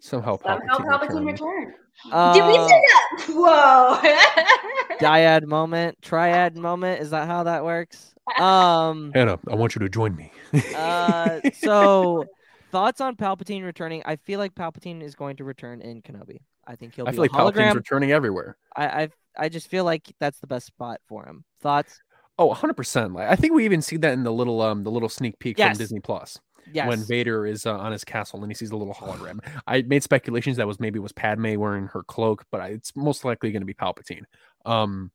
Somehow 0.00 0.38
Somehow 0.38 0.60
Palpatine 0.78 0.86
Palpatine 0.86 1.26
returned. 1.26 1.66
return. 1.66 2.32
Did 2.32 2.46
we 2.46 2.58
Uh, 2.58 2.68
say 2.68 2.82
that? 2.86 3.26
Whoa. 3.30 4.96
dyad 5.00 5.46
moment, 5.46 6.00
triad 6.00 6.56
moment. 6.56 7.00
Is 7.00 7.10
that 7.10 7.26
how 7.26 7.42
that 7.42 7.64
works? 7.64 8.14
Um, 8.38 9.10
Hannah, 9.14 9.38
I 9.50 9.54
want 9.54 9.74
you 9.74 9.80
to 9.80 9.88
join 9.88 10.14
me. 10.16 10.32
Uh, 10.74 11.40
so 11.54 12.24
thoughts 12.70 13.00
on 13.00 13.16
Palpatine 13.16 13.64
returning? 13.64 14.02
I 14.04 14.16
feel 14.16 14.38
like 14.38 14.54
Palpatine 14.54 15.02
is 15.02 15.14
going 15.14 15.36
to 15.36 15.44
return 15.44 15.80
in 15.80 16.02
Kenobi. 16.02 16.38
I 16.66 16.76
think 16.76 16.94
he'll 16.94 17.06
I 17.06 17.10
be 17.10 17.16
feel 17.16 17.22
like 17.24 17.30
hologram. 17.30 17.68
Palpatine's 17.68 17.74
returning 17.76 18.12
everywhere. 18.12 18.56
I, 18.74 18.86
I 18.86 19.08
I 19.36 19.48
just 19.48 19.68
feel 19.68 19.84
like 19.84 20.12
that's 20.20 20.38
the 20.40 20.46
best 20.46 20.66
spot 20.66 21.00
for 21.08 21.26
him. 21.26 21.44
Thoughts? 21.60 22.00
Oh, 22.38 22.52
100%. 22.52 23.14
Like 23.14 23.28
I 23.28 23.36
think 23.36 23.52
we 23.52 23.64
even 23.64 23.82
see 23.82 23.96
that 23.98 24.12
in 24.12 24.24
the 24.24 24.32
little 24.32 24.60
um 24.62 24.82
the 24.82 24.90
little 24.90 25.08
sneak 25.08 25.38
peek 25.38 25.58
Yes. 25.58 25.76
from 25.76 25.78
Disney 25.78 26.00
Plus. 26.00 26.38
Yes. 26.72 26.88
When 26.88 27.04
Vader 27.04 27.44
is 27.46 27.66
uh, 27.66 27.76
on 27.76 27.92
his 27.92 28.04
castle 28.04 28.42
and 28.42 28.50
he 28.50 28.54
sees 28.54 28.70
a 28.70 28.76
little 28.76 28.94
hologram. 28.94 29.38
I 29.66 29.82
made 29.82 30.02
speculations 30.02 30.56
that 30.56 30.66
was 30.66 30.80
maybe 30.80 30.98
it 30.98 31.02
was 31.02 31.12
Padme 31.12 31.56
wearing 31.58 31.88
her 31.88 32.02
cloak, 32.02 32.46
but 32.50 32.60
I, 32.62 32.68
it's 32.68 32.96
most 32.96 33.22
likely 33.24 33.52
going 33.52 33.60
to 33.60 33.66
be 33.66 33.74
Palpatine. 33.74 34.22
Um 34.64 35.10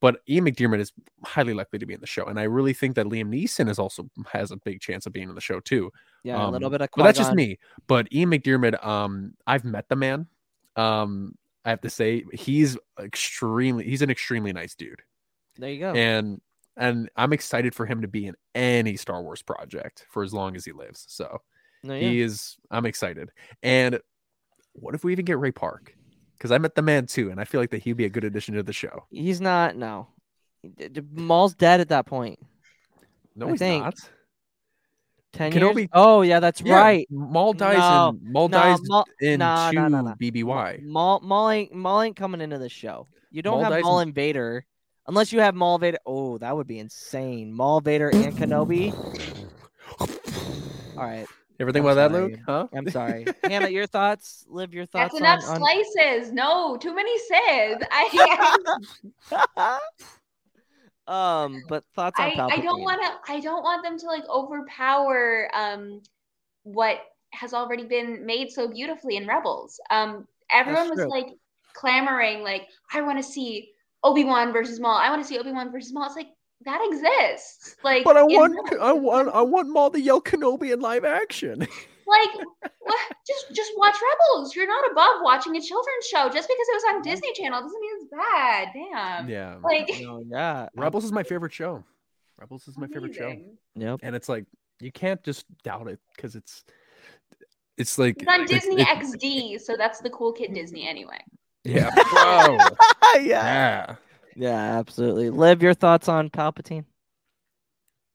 but 0.00 0.20
Ian 0.28 0.44
McDiarmid 0.46 0.80
is 0.80 0.92
highly 1.24 1.54
likely 1.54 1.78
to 1.78 1.86
be 1.86 1.94
in 1.94 2.00
the 2.00 2.06
show, 2.06 2.24
and 2.26 2.38
I 2.40 2.44
really 2.44 2.72
think 2.72 2.94
that 2.96 3.06
Liam 3.06 3.28
Neeson 3.28 3.68
is 3.68 3.78
also 3.78 4.08
has 4.32 4.50
a 4.50 4.56
big 4.56 4.80
chance 4.80 5.06
of 5.06 5.12
being 5.12 5.28
in 5.28 5.34
the 5.34 5.40
show 5.40 5.60
too. 5.60 5.92
Yeah, 6.24 6.36
a 6.36 6.48
little 6.50 6.66
Um, 6.66 6.72
bit 6.72 6.80
of 6.82 6.88
But 6.96 7.04
that's 7.04 7.18
just 7.18 7.34
me. 7.34 7.58
But 7.86 8.12
Ian 8.12 8.30
McDiarmid, 8.30 8.84
um, 8.84 9.34
I've 9.46 9.64
met 9.64 9.88
the 9.88 9.96
man. 9.96 10.26
Um, 10.76 11.34
I 11.64 11.70
have 11.70 11.80
to 11.82 11.90
say 11.90 12.24
he's 12.32 12.78
extremely 12.98 13.84
he's 13.84 14.00
an 14.02 14.08
extremely 14.10 14.52
nice 14.52 14.74
dude 14.74 15.02
There 15.58 15.68
you 15.70 15.78
go. 15.80 15.92
and 15.92 16.40
and 16.76 17.10
I'm 17.16 17.32
excited 17.34 17.74
for 17.74 17.84
him 17.84 18.00
to 18.00 18.08
be 18.08 18.26
in 18.26 18.34
any 18.54 18.96
Star 18.96 19.20
Wars 19.22 19.42
project 19.42 20.06
for 20.08 20.22
as 20.22 20.32
long 20.32 20.56
as 20.56 20.64
he 20.64 20.72
lives. 20.72 21.04
So 21.08 21.42
No, 21.82 21.94
he 21.98 22.20
is. 22.22 22.56
I'm 22.70 22.86
excited. 22.86 23.30
And 23.62 24.00
what 24.72 24.94
if 24.94 25.04
we 25.04 25.12
even 25.12 25.26
get 25.26 25.38
Ray 25.38 25.50
Park? 25.52 25.94
Because 26.40 26.52
I 26.52 26.56
met 26.58 26.74
the 26.74 26.80
man 26.80 27.04
too, 27.04 27.30
and 27.30 27.38
I 27.38 27.44
feel 27.44 27.60
like 27.60 27.68
that 27.70 27.82
he'd 27.82 27.98
be 27.98 28.06
a 28.06 28.08
good 28.08 28.24
addition 28.24 28.54
to 28.54 28.62
the 28.62 28.72
show. 28.72 29.04
He's 29.10 29.42
not. 29.42 29.76
No, 29.76 30.08
Maul's 31.12 31.54
dead 31.54 31.80
at 31.80 31.90
that 31.90 32.06
point. 32.06 32.38
No, 33.36 33.48
I 33.48 33.50
he's 33.50 33.58
think. 33.58 33.84
not. 33.84 33.94
Ten 35.34 35.52
Kenobi- 35.52 35.76
years. 35.80 35.88
Oh 35.92 36.22
yeah, 36.22 36.40
that's 36.40 36.62
Yeah, 36.62 36.80
right. 36.80 37.06
Maul 37.10 37.52
dies 37.52 37.76
No, 37.78 38.08
in 38.24 38.32
Maul 38.32 38.48
no, 38.48 38.58
dies 38.58 38.78
Maul- 38.84 39.04
in 39.20 39.38
no, 39.40 39.68
two 39.70 39.76
no, 39.76 39.88
no, 39.88 40.00
no. 40.00 40.14
BBY. 40.20 40.82
Maul, 40.82 41.20
Maul 41.20 41.50
ain't 41.50 41.74
Maul 41.74 42.02
ain't 42.02 42.16
coming 42.16 42.40
into 42.40 42.56
the 42.58 42.70
show. 42.70 43.06
You 43.30 43.42
don't 43.42 43.60
Maul 43.62 43.70
have 43.72 43.82
Maul 43.84 44.00
in- 44.00 44.08
and 44.08 44.14
Vader, 44.14 44.64
unless 45.06 45.32
you 45.32 45.40
have 45.40 45.54
Maul 45.54 45.78
Vader. 45.78 45.98
Oh, 46.06 46.38
that 46.38 46.56
would 46.56 46.66
be 46.66 46.78
insane. 46.78 47.52
Maul 47.52 47.80
Vader 47.82 48.08
and 48.08 48.34
Kenobi. 48.36 48.92
All 50.96 51.04
right. 51.04 51.26
Ever 51.60 51.72
think 51.72 51.84
I'm 51.84 51.92
about 51.92 52.10
that, 52.10 52.10
sorry. 52.10 52.30
Luke? 52.30 52.40
Huh? 52.46 52.66
I'm 52.72 52.90
sorry. 52.90 53.26
Hannah, 53.44 53.68
your 53.68 53.86
thoughts. 53.86 54.46
Live 54.48 54.72
your 54.72 54.86
thoughts. 54.86 55.12
That's 55.12 55.20
enough 55.20 55.44
on, 55.44 55.62
on... 55.62 55.84
slices. 55.84 56.32
No, 56.32 56.78
too 56.78 56.94
many 56.94 57.16
Sith. 57.18 57.82
I 57.90 59.78
Um, 61.06 61.64
but 61.68 61.84
thoughts 61.94 62.20
on 62.20 62.28
I, 62.28 62.34
Palpatine. 62.34 62.52
I 62.52 62.60
don't 62.60 62.82
want 62.82 63.02
to. 63.02 63.32
I 63.32 63.40
don't 63.40 63.64
want 63.64 63.82
them 63.82 63.98
to 63.98 64.06
like 64.06 64.22
overpower 64.28 65.50
um 65.54 66.02
what 66.62 67.00
has 67.32 67.52
already 67.52 67.84
been 67.84 68.24
made 68.24 68.50
so 68.50 68.68
beautifully 68.68 69.16
in 69.16 69.26
Rebels. 69.26 69.80
Um, 69.90 70.26
everyone 70.50 70.88
was 70.88 70.98
true. 71.00 71.10
like 71.10 71.26
clamoring, 71.74 72.42
like 72.42 72.68
I 72.92 73.02
want 73.02 73.18
to 73.18 73.24
see 73.24 73.72
Obi 74.04 74.24
Wan 74.24 74.52
versus 74.52 74.78
Maul. 74.78 74.96
I 74.96 75.10
want 75.10 75.20
to 75.20 75.28
see 75.28 75.38
Obi 75.38 75.52
Wan 75.52 75.72
versus 75.72 75.92
Maul. 75.92 76.06
It's 76.06 76.16
like 76.16 76.28
that 76.64 76.80
exists. 76.90 77.76
Like, 77.82 78.04
But 78.04 78.16
I 78.16 78.22
want, 78.22 78.54
Rebels. 78.54 78.80
I 78.82 78.92
want, 78.92 79.28
I 79.34 79.42
want 79.42 79.68
Maul 79.68 79.90
to 79.90 80.00
yell 80.00 80.20
Kenobi 80.20 80.72
in 80.72 80.80
live 80.80 81.04
action. 81.04 81.58
like 82.06 82.46
what? 82.80 82.98
just 83.26 83.46
just 83.54 83.72
watch 83.76 83.94
Rebels. 83.94 84.54
You're 84.56 84.66
not 84.66 84.90
above 84.90 85.20
watching 85.22 85.56
a 85.56 85.60
children's 85.60 86.06
show 86.10 86.28
just 86.28 86.48
because 86.48 86.66
it 86.68 86.74
was 86.74 86.82
on 86.94 87.02
Disney 87.02 87.32
Channel 87.34 87.62
doesn't 87.62 87.80
mean 87.80 87.90
it's 88.00 88.10
bad. 88.10 88.68
Damn. 88.74 89.28
Yeah. 89.28 89.56
Like 89.62 89.88
No, 90.00 90.22
yeah. 90.28 90.68
Rebels 90.76 91.04
is 91.04 91.12
my 91.12 91.22
favorite 91.22 91.52
show. 91.52 91.84
Rebels 92.38 92.66
is 92.68 92.76
my 92.78 92.86
favorite 92.88 93.14
show. 93.14 93.26
amazing. 93.26 93.56
Yep. 93.76 94.00
And 94.02 94.16
it's 94.16 94.28
like 94.28 94.44
you 94.80 94.90
can't 94.90 95.22
just 95.22 95.44
doubt 95.62 95.88
it 95.88 96.00
because 96.16 96.34
it's 96.36 96.64
it's 97.78 97.98
like 97.98 98.16
It's 98.20 98.30
on 98.30 98.44
Disney 98.46 98.82
it- 98.82 98.88
XD, 98.88 99.60
so 99.60 99.76
that's 99.76 100.00
the 100.00 100.10
cool 100.10 100.32
kid 100.32 100.52
Disney 100.52 100.88
anyway. 100.88 101.20
Yeah, 101.64 101.90
bro. 101.94 102.56
yeah. 103.16 103.20
yeah. 103.22 103.94
Yeah, 104.34 104.78
absolutely. 104.78 105.30
Liv, 105.30 105.62
your 105.62 105.74
thoughts 105.74 106.08
on 106.08 106.30
Palpatine? 106.30 106.84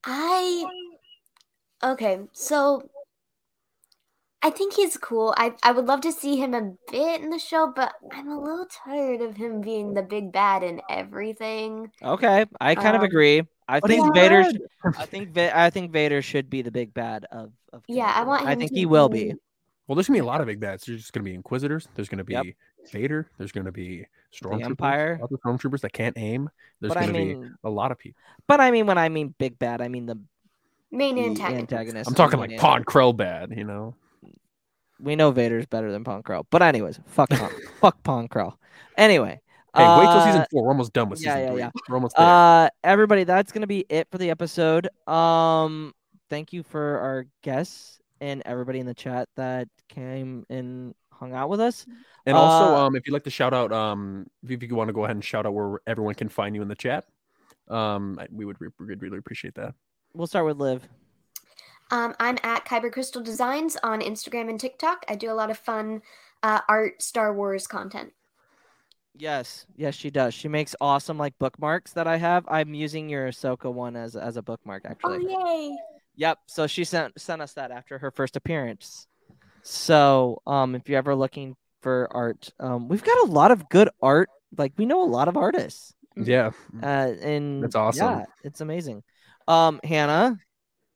I 0.05 0.65
okay, 1.83 2.19
so 2.33 2.89
I 4.41 4.49
think 4.51 4.73
he's 4.73 4.97
cool. 4.97 5.33
I 5.37 5.55
I 5.63 5.71
would 5.71 5.85
love 5.85 6.01
to 6.01 6.11
see 6.11 6.37
him 6.37 6.53
a 6.53 6.73
bit 6.91 7.21
in 7.21 7.31
the 7.31 7.39
show, 7.39 7.71
but 7.75 7.93
I'm 8.11 8.29
a 8.29 8.39
little 8.39 8.67
tired 8.67 9.21
of 9.21 9.35
him 9.35 9.61
being 9.61 9.93
the 9.93 10.03
big 10.03 10.31
bad 10.31 10.61
in 10.63 10.81
everything. 10.89 11.91
Okay, 12.03 12.45
I 12.61 12.75
kind 12.75 12.95
of 12.95 13.01
Um, 13.01 13.07
agree. 13.07 13.41
I 13.67 13.79
think 13.79 14.03
he's 14.03 14.11
Vader. 14.13 14.43
red. 14.43 14.55
sh- 14.55 14.59
I 14.97 15.05
think 15.07 15.37
I 15.37 15.69
think 15.71 15.91
Vader 15.91 16.21
should 16.21 16.49
be 16.49 16.61
the 16.61 16.71
big 16.71 16.93
bad 16.93 17.25
of. 17.31 17.51
of 17.73 17.83
Yeah, 17.87 18.05
I 18.13 18.23
Kenobi. 18.23 18.27
want 18.27 18.45
I 18.45 18.55
think 18.55 18.69
to 18.69 18.75
he 18.75 18.85
will 18.85 19.09
be. 19.09 19.33
Well, 19.87 19.95
there's 19.95 20.07
gonna 20.07 20.17
be 20.17 20.21
a 20.21 20.25
lot 20.25 20.41
of 20.41 20.47
big 20.47 20.59
bads. 20.59 20.85
There's 20.85 21.01
just 21.01 21.13
gonna 21.13 21.23
be 21.23 21.33
Inquisitors. 21.35 21.87
There's 21.95 22.09
gonna 22.09 22.23
be 22.23 22.33
Yep. 22.33 22.45
Vader. 22.91 23.29
There's 23.37 23.51
gonna 23.51 23.71
be 23.71 24.05
stormtroopers. 24.33 24.63
Empire. 24.65 25.19
Other 25.23 25.37
stormtroopers 25.37 25.81
that 25.81 25.93
can't 25.93 26.17
aim. 26.17 26.49
There's 26.81 26.93
But 26.93 27.01
gonna 27.01 27.13
mean- 27.13 27.41
be 27.41 27.49
a 27.63 27.69
lot 27.69 27.91
of 27.91 27.97
people. 27.99 28.19
But 28.47 28.59
I 28.59 28.71
mean, 28.71 28.87
when 28.87 28.97
I 28.97 29.09
mean 29.09 29.33
big 29.37 29.57
bad, 29.59 29.81
I 29.81 29.87
mean 29.87 30.05
the, 30.05 30.19
Main 30.91 31.15
the 31.15 31.25
antagonist. 31.25 31.73
antagonist. 31.73 32.09
I'm 32.09 32.15
talking 32.15 32.39
like 32.39 32.51
main 32.51 32.59
Pon 32.59 32.83
Krell 32.83 33.15
bad. 33.15 33.51
You 33.55 33.63
know. 33.63 33.95
We 34.99 35.15
know 35.17 35.31
Vader's 35.31 35.65
better 35.65 35.91
than 35.91 36.03
Pon 36.05 36.23
Krell. 36.23 36.45
But 36.49 36.61
anyways, 36.61 36.99
fuck 37.07 37.29
Pon, 37.29 37.49
fuck 37.81 38.01
Pon 38.03 38.27
Krell. 38.29 38.55
Anyway. 38.97 39.41
Hey, 39.75 39.81
wait 39.83 40.03
till 40.05 40.09
uh, 40.11 40.25
season 40.25 40.45
four. 40.51 40.63
We're 40.63 40.69
almost 40.69 40.93
done 40.93 41.09
with 41.09 41.21
yeah, 41.21 41.33
season 41.33 41.41
yeah, 41.43 41.51
three. 41.51 41.59
yeah. 41.59 41.69
We're 41.89 41.95
almost 41.95 42.15
there. 42.15 42.25
Uh, 42.25 42.69
everybody, 42.81 43.25
that's 43.25 43.51
gonna 43.51 43.67
be 43.67 43.85
it 43.89 44.07
for 44.09 44.17
the 44.17 44.29
episode. 44.29 44.87
Um, 45.05 45.93
thank 46.29 46.53
you 46.53 46.63
for 46.63 46.99
our 46.99 47.25
guests 47.41 47.99
and 48.21 48.41
everybody 48.45 48.79
in 48.79 48.85
the 48.85 48.93
chat 48.93 49.29
that 49.35 49.67
came 49.89 50.45
and 50.49 50.95
hung 51.11 51.33
out 51.33 51.49
with 51.49 51.59
us. 51.59 51.85
and 52.25 52.35
also, 52.35 52.73
uh, 52.75 52.85
um, 52.87 52.95
if 52.95 53.05
you'd 53.07 53.13
like 53.13 53.23
to 53.23 53.29
shout 53.29 53.53
out, 53.53 53.71
um, 53.71 54.25
if 54.47 54.61
you 54.63 54.75
want 54.75 54.87
to 54.89 54.93
go 54.93 55.03
ahead 55.05 55.15
and 55.15 55.23
shout 55.23 55.45
out 55.45 55.53
where 55.53 55.79
everyone 55.87 56.15
can 56.15 56.27
find 56.29 56.55
you 56.55 56.61
in 56.61 56.67
the 56.67 56.75
chat, 56.75 57.05
um, 57.69 58.17
I- 58.19 58.27
we 58.31 58.45
would 58.45 58.59
re- 58.59 58.69
we'd 58.79 59.01
really 59.01 59.17
appreciate 59.17 59.55
that. 59.55 59.73
We'll 60.13 60.27
start 60.27 60.45
with 60.45 60.57
Liv. 60.57 60.87
Um, 61.91 62.15
I'm 62.19 62.37
at 62.43 62.65
Kyber 62.65 62.91
Crystal 62.91 63.21
Designs 63.21 63.77
on 63.83 64.01
Instagram 64.01 64.49
and 64.49 64.59
TikTok. 64.59 65.05
I 65.07 65.15
do 65.15 65.31
a 65.31 65.33
lot 65.35 65.51
of 65.51 65.57
fun 65.57 66.01
uh, 66.41 66.61
art 66.67 67.01
Star 67.01 67.33
Wars 67.33 67.67
content. 67.67 68.11
Yes, 69.17 69.65
yes, 69.77 69.95
she 69.95 70.09
does. 70.09 70.33
She 70.33 70.47
makes 70.47 70.75
awesome 70.81 71.17
like 71.17 71.37
bookmarks 71.39 71.93
that 71.93 72.07
I 72.07 72.17
have. 72.17 72.43
I'm 72.49 72.73
using 72.73 73.07
your 73.07 73.29
Ahsoka 73.29 73.71
one 73.73 73.95
as 73.95 74.15
as 74.15 74.35
a 74.35 74.41
bookmark 74.41 74.83
actually. 74.85 75.25
Oh 75.27 75.45
yay! 75.47 75.77
Yep. 76.17 76.37
So 76.47 76.67
she 76.67 76.83
sent 76.83 77.19
sent 77.19 77.41
us 77.41 77.53
that 77.53 77.71
after 77.71 77.97
her 77.97 78.11
first 78.11 78.35
appearance. 78.35 79.07
So 79.63 80.41
um, 80.45 80.75
if 80.75 80.87
you're 80.87 80.97
ever 80.97 81.15
looking 81.15 81.55
for 81.81 82.07
art, 82.11 82.51
um, 82.59 82.87
we've 82.87 83.03
got 83.03 83.27
a 83.27 83.31
lot 83.31 83.51
of 83.51 83.67
good 83.69 83.89
art. 84.01 84.29
Like 84.57 84.73
we 84.77 84.85
know 84.85 85.03
a 85.03 85.09
lot 85.09 85.27
of 85.27 85.37
artists. 85.37 85.93
Yeah. 86.15 86.51
Uh, 86.81 87.13
and 87.21 87.63
That's 87.63 87.75
awesome. 87.75 88.19
Yeah, 88.19 88.25
it's 88.43 88.61
amazing. 88.61 89.03
Um, 89.47 89.79
Hannah, 89.83 90.37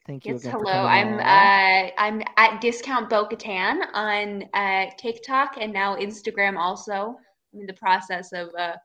thank 0.06 0.24
you 0.24 0.32
Yes, 0.32 0.42
again. 0.42 0.52
hello. 0.52 0.72
I'm 0.72 1.18
uh, 1.18 1.90
I'm 1.98 2.22
at 2.36 2.60
Discount 2.60 3.10
Bo-Katan 3.10 3.82
on 3.92 4.44
uh, 4.54 4.86
TikTok 4.98 5.56
and 5.60 5.72
now 5.72 5.96
Instagram 5.96 6.56
also. 6.56 7.16
I'm 7.52 7.60
in 7.60 7.66
the 7.66 7.74
process 7.74 8.32
of 8.32 8.48
uh, 8.58 8.76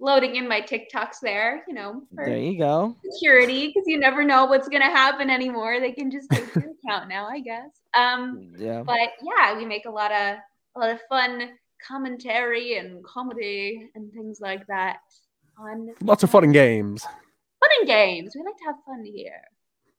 loading 0.00 0.36
in 0.36 0.48
my 0.48 0.60
TikToks 0.60 1.20
there, 1.22 1.64
you 1.68 1.74
know, 1.74 2.02
for 2.14 2.24
There 2.26 2.36
you 2.38 2.58
go. 2.58 2.96
security 3.12 3.68
because 3.68 3.84
you 3.86 3.98
never 3.98 4.24
know 4.24 4.44
what's 4.46 4.68
gonna 4.68 4.90
happen 4.90 5.30
anymore. 5.30 5.80
They 5.80 5.92
can 5.92 6.10
just 6.10 6.28
take 6.30 6.52
your 6.54 6.64
account 6.84 7.08
now, 7.08 7.26
I 7.28 7.40
guess. 7.40 7.70
Um, 7.94 8.52
Yeah. 8.58 8.82
but 8.82 9.10
yeah, 9.22 9.56
we 9.56 9.64
make 9.64 9.86
a 9.86 9.90
lot 9.90 10.10
of 10.12 10.36
a 10.76 10.80
lot 10.80 10.90
of 10.90 11.00
fun 11.08 11.50
commentary 11.86 12.76
and 12.78 13.04
comedy 13.04 13.88
and 13.94 14.12
things 14.12 14.40
like 14.40 14.66
that 14.66 14.98
on 15.58 15.90
Lots 16.00 16.22
of 16.24 16.30
fun 16.30 16.44
and 16.44 16.52
games. 16.52 17.02
fun 17.04 17.70
and 17.80 17.86
games. 17.86 18.34
We 18.34 18.42
like 18.44 18.56
to 18.56 18.64
have 18.64 18.76
fun 18.84 19.04
here. 19.04 19.42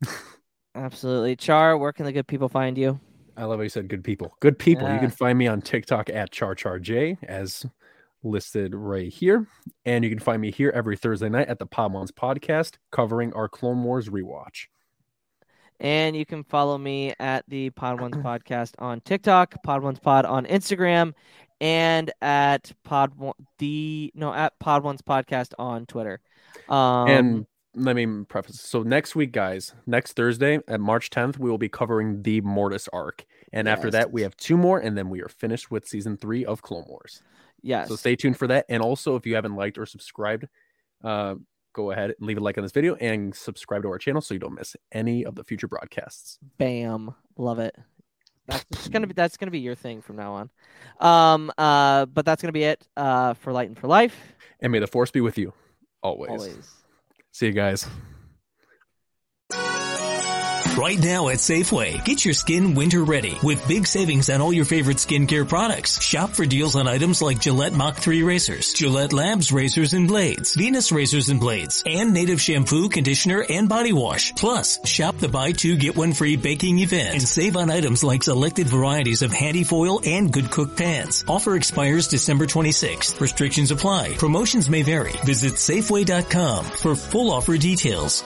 Absolutely. 0.76 1.35
Char, 1.38 1.77
where 1.77 1.93
can 1.93 2.05
the 2.05 2.11
good 2.11 2.27
people 2.27 2.49
find 2.49 2.77
you? 2.77 2.99
I 3.38 3.45
love 3.45 3.59
how 3.59 3.63
you 3.63 3.69
said 3.69 3.88
good 3.88 4.03
people. 4.03 4.35
Good 4.39 4.57
people. 4.59 4.91
You 4.91 4.99
can 4.99 5.09
find 5.09 5.38
me 5.38 5.47
on 5.47 5.61
TikTok 5.61 6.09
at 6.09 6.31
CharCharJ 6.31 7.17
as 7.23 7.65
listed 8.26 8.76
right 8.76 9.11
here. 9.11 9.47
And 9.85 10.03
you 10.03 10.10
can 10.10 10.19
find 10.19 10.41
me 10.41 10.52
here 10.52 10.72
every 10.76 10.97
Thursday 10.97 11.30
night 11.30 11.47
at 11.47 11.60
the 11.60 11.68
Podwans 11.68 12.11
podcast 12.11 12.73
covering 12.91 13.34
our 13.34 13.47
Clone 13.47 13.84
Wars 13.84 14.10
rewatch. 14.10 14.65
And 15.80 16.15
you 16.15 16.26
can 16.26 16.43
follow 16.43 16.77
me 16.77 17.14
at 17.19 17.43
the 17.47 17.69
Podwans 17.72 18.22
Podcast 18.23 18.73
on 18.80 19.02
TikTok, 19.02 19.56
Podwans 19.65 20.02
Pod 20.02 20.26
on 20.26 20.45
Instagram, 20.45 21.14
and 21.61 22.11
at 22.22 22.72
Pod 22.84 23.15
One- 23.18 23.34
the 23.60 24.11
no 24.15 24.34
at 24.34 24.57
Podwans 24.60 25.02
Podcast 25.02 25.53
on 25.60 25.85
Twitter. 25.85 26.22
Um, 26.69 27.07
and 27.10 27.45
let 27.76 27.95
me 27.95 28.23
preface. 28.23 28.61
So 28.61 28.84
next 28.84 29.15
week, 29.15 29.34
guys, 29.34 29.73
next 29.85 30.14
Thursday 30.14 30.60
at 30.68 30.80
March 30.80 31.10
10th, 31.10 31.38
we 31.38 31.49
will 31.49 31.57
be 31.57 31.69
covering 31.69 32.22
the 32.22 32.41
Mortis 32.41 32.88
arc. 32.93 33.26
And 33.52 33.68
after 33.68 33.91
that, 33.91 34.11
we 34.11 34.22
have 34.22 34.35
two 34.38 34.57
more, 34.57 34.80
and 34.80 34.97
then 34.97 35.10
we 35.10 35.22
are 35.22 35.30
finished 35.30 35.72
with 35.72 35.88
season 35.88 36.18
three 36.18 36.45
of 36.45 36.61
Clone 36.61 36.85
Wars. 36.88 37.22
Yes, 37.65 37.89
So 37.89 37.95
stay 37.95 38.15
tuned 38.15 38.37
for 38.37 38.47
that. 38.47 38.65
And 38.69 38.81
also, 38.81 39.15
if 39.15 39.25
you 39.25 39.35
haven't 39.35 39.55
liked 39.55 39.77
or 39.77 39.85
subscribed, 39.85 40.47
uh, 41.03 41.35
go 41.73 41.91
ahead 41.91 42.13
and 42.17 42.27
leave 42.27 42.37
a 42.37 42.39
like 42.39 42.57
on 42.57 42.63
this 42.63 42.71
video 42.71 42.95
and 42.95 43.35
subscribe 43.35 43.83
to 43.83 43.89
our 43.89 43.97
channel 43.97 44.21
so 44.21 44.33
you 44.33 44.39
don't 44.39 44.55
miss 44.55 44.75
any 44.91 45.25
of 45.25 45.35
the 45.35 45.43
future 45.43 45.67
broadcasts. 45.67 46.39
bam, 46.57 47.13
love 47.37 47.59
it. 47.59 47.75
That's 48.47 48.87
gonna 48.89 49.07
be 49.07 49.13
that's 49.13 49.37
gonna 49.37 49.51
be 49.51 49.59
your 49.59 49.75
thing 49.75 50.01
from 50.01 50.17
now 50.17 50.33
on. 50.33 50.49
Um, 50.99 51.51
uh, 51.57 52.05
but 52.05 52.25
that's 52.25 52.41
gonna 52.41 52.51
be 52.51 52.63
it. 52.63 52.87
Uh, 52.95 53.33
for 53.33 53.51
Light 53.51 53.69
and 53.69 53.77
for 53.77 53.87
Life. 53.87 54.15
And 54.59 54.71
may 54.71 54.79
the 54.79 54.87
force 54.87 55.11
be 55.11 55.21
with 55.21 55.37
you 55.37 55.51
always. 56.03 56.29
Always. 56.29 56.71
See 57.31 57.47
you 57.47 57.51
guys. 57.51 57.87
Right 60.77 60.99
now 60.99 61.30
at 61.30 61.38
Safeway, 61.38 62.03
get 62.03 62.26
your 62.26 62.34
skin 62.34 62.76
winter 62.76 63.02
ready 63.06 63.39
with 63.41 63.65
big 63.65 63.88
savings 63.88 64.30
on 64.30 64.41
all 64.41 64.52
your 64.52 64.65
favorite 64.65 64.97
skincare 64.97 65.47
products. 65.47 66.02
Shop 66.02 66.31
for 66.31 66.45
deals 66.45 66.76
on 66.76 66.85
items 66.85 67.22
like 67.22 67.39
Gillette 67.39 67.72
Mach 67.72 67.95
3 67.95 68.23
razors, 68.23 68.73
Gillette 68.73 69.14
Labs 69.14 69.53
razors 69.53 69.93
and 69.93 70.06
blades, 70.06 70.53
Venus 70.53 70.91
razors 70.91 71.30
and 71.30 71.39
blades, 71.39 71.81
and 71.85 72.14
native 72.14 72.41
shampoo, 72.41 72.89
conditioner, 72.89 73.45
and 73.49 73.69
body 73.69 73.93
wash. 73.93 74.35
Plus, 74.35 74.85
shop 74.85 75.18
the 75.18 75.30
buy 75.30 75.53
two 75.53 75.77
get 75.77 75.95
one 75.95 76.11
free 76.11 76.35
baking 76.35 76.80
event 76.80 77.14
and 77.14 77.23
save 77.23 77.56
on 77.56 77.69
items 77.69 78.03
like 78.03 78.23
selected 78.23 78.68
varieties 78.68 79.22
of 79.22 79.31
handy 79.31 79.64
foil 79.64 80.02
and 80.06 80.34
good 80.34 80.52
cook 80.52 80.76
pans. 80.76 81.23
Offer 81.26 81.56
expires 81.56 82.10
December 82.10 82.47
26th. 82.47 83.22
Restrictions 83.22 83.72
apply. 83.72 84.15
Promotions 84.18 84.69
may 84.69 84.84
vary. 84.84 85.14
Visit 85.23 85.53
Safeway.com 85.53 86.65
for 86.65 86.95
full 86.95 87.31
offer 87.31 87.57
details. 87.57 88.26